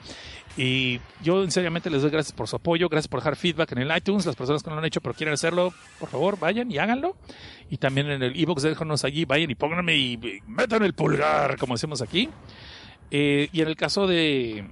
Y 0.57 0.99
yo 1.21 1.49
seriamente 1.51 1.89
les 1.89 2.01
doy 2.01 2.11
gracias 2.11 2.34
por 2.34 2.47
su 2.47 2.55
apoyo, 2.55 2.88
gracias 2.89 3.07
por 3.07 3.19
dejar 3.19 3.35
feedback 3.35 3.71
en 3.73 3.80
el 3.80 3.97
iTunes, 3.97 4.26
las 4.26 4.35
personas 4.35 4.63
que 4.63 4.69
no 4.69 4.76
lo 4.76 4.80
han 4.80 4.85
hecho 4.85 5.01
pero 5.01 5.13
quieren 5.13 5.34
hacerlo, 5.34 5.73
por 5.99 6.09
favor 6.09 6.39
vayan 6.39 6.71
y 6.71 6.77
háganlo. 6.77 7.15
Y 7.69 7.77
también 7.77 8.09
en 8.09 8.23
el 8.23 8.39
ebox 8.39 8.63
déjanos 8.63 9.03
allí, 9.03 9.26
vayan 9.26 9.51
y 9.51 9.55
pónganme 9.55 9.95
y 9.97 10.41
metan 10.47 10.84
el 10.84 10.93
pulgar, 10.93 11.57
como 11.57 11.76
decimos 11.76 12.01
aquí. 12.01 12.30
Eh, 13.11 13.49
y 13.51 13.61
en 13.61 13.67
el 13.67 13.76
caso 13.76 14.07
de, 14.07 14.65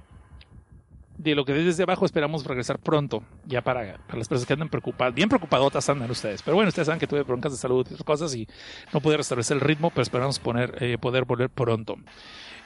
de 1.18 1.34
lo 1.34 1.44
que 1.44 1.52
desde 1.52 1.82
abajo 1.82 2.06
esperamos 2.06 2.44
regresar 2.44 2.78
pronto, 2.78 3.24
ya 3.44 3.60
para, 3.60 3.98
las 4.12 4.28
personas 4.28 4.46
que 4.46 4.52
andan 4.52 4.68
preocupadas, 4.68 5.12
bien 5.12 5.28
preocupadotas 5.28 5.88
andan 5.88 6.10
ustedes. 6.10 6.42
Pero 6.42 6.54
bueno, 6.54 6.68
ustedes 6.68 6.86
saben 6.86 7.00
que 7.00 7.08
tuve 7.08 7.24
broncas 7.24 7.52
de 7.52 7.58
salud 7.58 7.84
y 7.90 7.92
otras 7.92 8.04
cosas 8.04 8.34
y 8.34 8.46
no 8.92 9.00
pude 9.00 9.16
restablecer 9.16 9.56
el 9.56 9.60
ritmo, 9.60 9.90
pero 9.90 10.02
esperamos 10.02 10.38
poner, 10.38 10.76
eh, 10.80 10.96
poder 10.96 11.24
volver 11.24 11.50
pronto. 11.50 11.96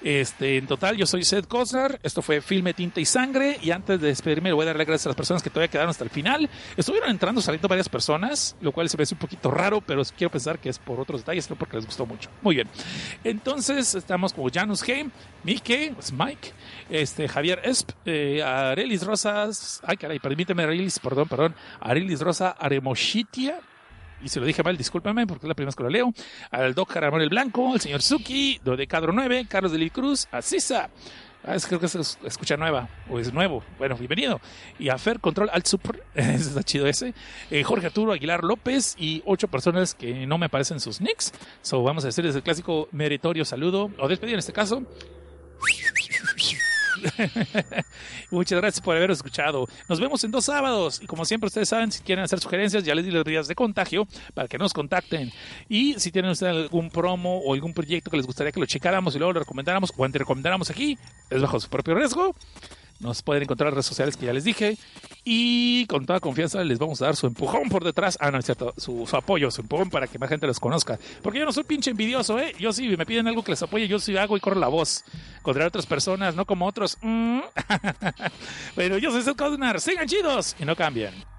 Este, 0.05 0.57
en 0.57 0.67
total, 0.67 0.97
yo 0.97 1.07
soy 1.07 1.25
Seth 1.25 1.47
Cosnar. 1.47 2.01
Esto 2.03 2.23
fue 2.23 2.41
Filme, 2.41 2.75
Tinta 2.75 3.01
y 3.01 3.05
Sangre. 3.05 3.59
Y 3.63 3.71
antes 3.71 4.01
de 4.01 4.09
despedirme, 4.09 4.51
le 4.51 4.55
voy 4.55 4.65
a 4.65 4.67
dar 4.67 4.77
las 4.77 4.87
gracias 4.87 5.07
a 5.07 5.11
las 5.11 5.17
personas 5.17 5.43
que 5.43 5.51
todavía 5.51 5.71
quedaron 5.71 5.91
hasta 5.91 6.05
el 6.05 6.11
final. 6.11 6.49
Estuvieron 6.77 7.11
entrando, 7.11 7.41
saliendo 7.41 7.69
varias 7.69 7.89
personas, 7.89 8.57
lo 8.61 8.73
cual 8.73 8.89
se 8.89 8.97
me 8.97 9.05
hace 9.05 9.15
un 9.15 9.21
poquito 9.21 9.51
raro, 9.51 9.81
pero 9.81 10.03
quiero 10.17 10.31
pensar 10.31 10.59
que 10.59 10.69
es 10.69 10.79
por 10.79 10.99
otros 10.99 11.21
detalles, 11.21 11.49
no 11.49 11.57
porque 11.57 11.77
les 11.77 11.87
gustó 11.87 12.07
mucho. 12.07 12.31
Muy 12.41 12.57
bien. 12.57 12.69
Entonces, 13.23 13.95
estamos 13.95 14.33
como 14.33 14.49
Janus 14.53 14.83
G, 14.85 15.11
Mike, 15.45 15.95
es 15.99 16.13
Mike, 16.13 16.53
este, 16.91 17.29
Javier 17.29 17.61
Esp, 17.65 17.91
eh, 18.05 18.43
Arelis 18.43 19.05
Rosas, 19.05 19.81
ay 19.85 19.97
caray, 19.97 20.19
permíteme 20.19 20.63
Arelis, 20.63 20.99
perdón, 20.99 21.29
perdón, 21.29 21.55
Arelis 21.81 22.21
Rosa 22.21 22.51
Aremoshitia, 22.51 23.61
y 24.23 24.29
se 24.29 24.41
lo 24.41 24.47
dije 24.47 24.63
mal, 24.63 24.77
discúlpame 24.77 25.27
porque 25.27 25.47
es 25.47 25.49
la 25.49 25.55
primera 25.55 25.69
vez 25.69 25.77
que 25.77 25.83
lo 25.83 25.91
leo, 25.91 26.13
al 26.51 26.75
Doc 26.75 26.93
Jaramón 26.93 27.21
el 27.21 27.29
Blanco, 27.29 27.73
al 27.73 27.81
señor 27.81 28.03
Suki, 28.03 28.61
Dodecadro 28.65 29.13
9, 29.13 29.47
Carlos 29.49 29.73
de 29.73 29.91
Cruz, 29.91 30.29
a 30.31 30.43
Cisa, 30.43 30.91
ah, 31.45 31.57
creo 31.67 31.81
que 31.81 31.89
se 31.89 32.01
escucha 32.25 32.57
nueva, 32.57 32.89
o 33.11 33.19
es 33.19 33.33
nuevo, 33.33 33.63
bueno, 33.79 33.97
bienvenido, 33.97 34.41
y 34.79 34.89
a 34.89 34.99
Fer 34.99 35.21
Control 35.21 35.51
Alt 35.53 35.67
Super, 35.67 36.03
está 36.15 36.63
chido 36.63 36.87
ese, 36.87 37.15
eh, 37.51 37.63
Jorge 37.65 37.87
Arturo 37.87 38.13
Aguilar 38.13 38.45
López 38.45 38.95
y 38.99 39.23
ocho 39.27 39.49
personas 39.49 39.95
que 39.95 40.27
no 40.27 40.39
me 40.39 40.47
aparecen 40.47 40.81
sus 40.81 41.01
nicks, 41.01 41.33
so 41.63 41.83
vamos 41.83 42.05
a 42.05 42.09
decirles 42.09 42.35
el 42.37 42.43
clásico 42.43 42.89
meritorio 42.93 43.45
saludo, 43.45 43.91
o 43.99 44.09
despedida 44.09 44.35
en 44.35 44.41
este 44.41 44.53
caso, 44.53 44.85
Muchas 48.31 48.61
gracias 48.61 48.81
por 48.81 48.97
haber 48.97 49.11
escuchado. 49.11 49.69
Nos 49.89 50.01
vemos 50.01 50.23
en 50.25 50.31
dos 50.31 50.45
sábados. 50.45 51.01
Y 51.03 51.07
como 51.07 51.25
siempre, 51.25 51.49
ustedes 51.49 51.69
saben, 51.69 51.93
si 51.93 52.03
quieren 52.03 52.25
hacer 52.25 52.41
sugerencias, 52.41 52.85
ya 52.85 52.95
les 52.95 53.05
di 53.05 53.11
las 53.11 53.25
vías 53.25 53.49
de 53.49 53.55
contagio 53.55 54.07
para 54.35 54.49
que 54.49 54.59
nos 54.59 54.73
contacten. 54.73 55.33
Y 55.69 55.95
si 55.99 56.11
tienen 56.11 56.31
ustedes 56.31 56.57
algún 56.57 56.91
promo 56.91 57.39
o 57.39 57.55
algún 57.55 57.75
proyecto 57.75 58.11
que 58.11 58.17
les 58.17 58.27
gustaría 58.27 58.53
que 58.53 58.61
lo 58.61 58.67
checáramos 58.67 59.15
y 59.15 59.19
luego 59.19 59.33
lo 59.33 59.41
recomendáramos 59.41 59.93
o 59.97 60.07
recomendáramos 60.07 60.71
aquí, 60.71 60.99
es 61.31 61.41
bajo 61.41 61.59
su 61.61 61.69
propio 61.69 61.95
riesgo. 61.95 62.35
Nos 63.03 63.23
pueden 63.23 63.43
encontrar 63.43 63.69
en 63.69 63.75
redes 63.75 63.87
sociales 63.87 64.17
que 64.17 64.27
ya 64.27 64.33
les 64.33 64.45
dije. 64.45 64.79
Y 65.25 65.87
con 65.87 66.07
toda 66.07 66.21
confianza 66.21 66.63
les 66.63 66.79
vamos 66.79 67.03
a 67.03 67.07
dar 67.07 67.17
su 67.17 67.27
empujón 67.27 67.69
por 67.69 67.85
detrás. 67.85 68.17
Ah, 68.21 68.31
no, 68.31 68.39
es 68.39 68.45
cierto. 68.45 68.73
Su, 68.77 69.07
apoyo, 69.13 69.51
su 69.51 69.63
empujón 69.63 69.91
para 69.91 70.07
que 70.07 70.19
más 70.19 70.29
gente 70.29 70.47
los 70.47 70.61
conozca. 70.61 70.99
Porque 71.21 71.41
yo 71.41 71.45
no 71.45 71.53
soy 71.53 71.65
pinche 71.65 71.91
envidioso, 71.91 72.39
¿eh? 72.39 72.55
Yo 72.59 72.73
sí 72.73 72.97
me 72.97 73.05
piden 73.05 73.27
algo 73.27 73.43
que 73.43 73.53
les 73.53 73.63
apoye, 73.63 73.89
yo 73.89 73.99
sí 73.99 74.17
hago 74.17 74.37
y 74.37 74.41
corro 74.41 74.61
la 74.61 74.69
voz. 74.69 75.05
Contra 75.43 75.67
otras 75.67 75.87
personas, 75.87 76.37
no 76.37 76.47
como 76.47 76.67
otros. 76.67 76.97
Mm. 77.03 77.41
Pero 78.77 78.99
yo 78.99 79.11
soy 79.11 79.23
Seth 79.23 79.37
Cosnar. 79.37 79.81
Sigan 79.81 80.07
chidos 80.07 80.55
y 80.61 80.65
no 80.65 80.77
cambien. 80.77 81.32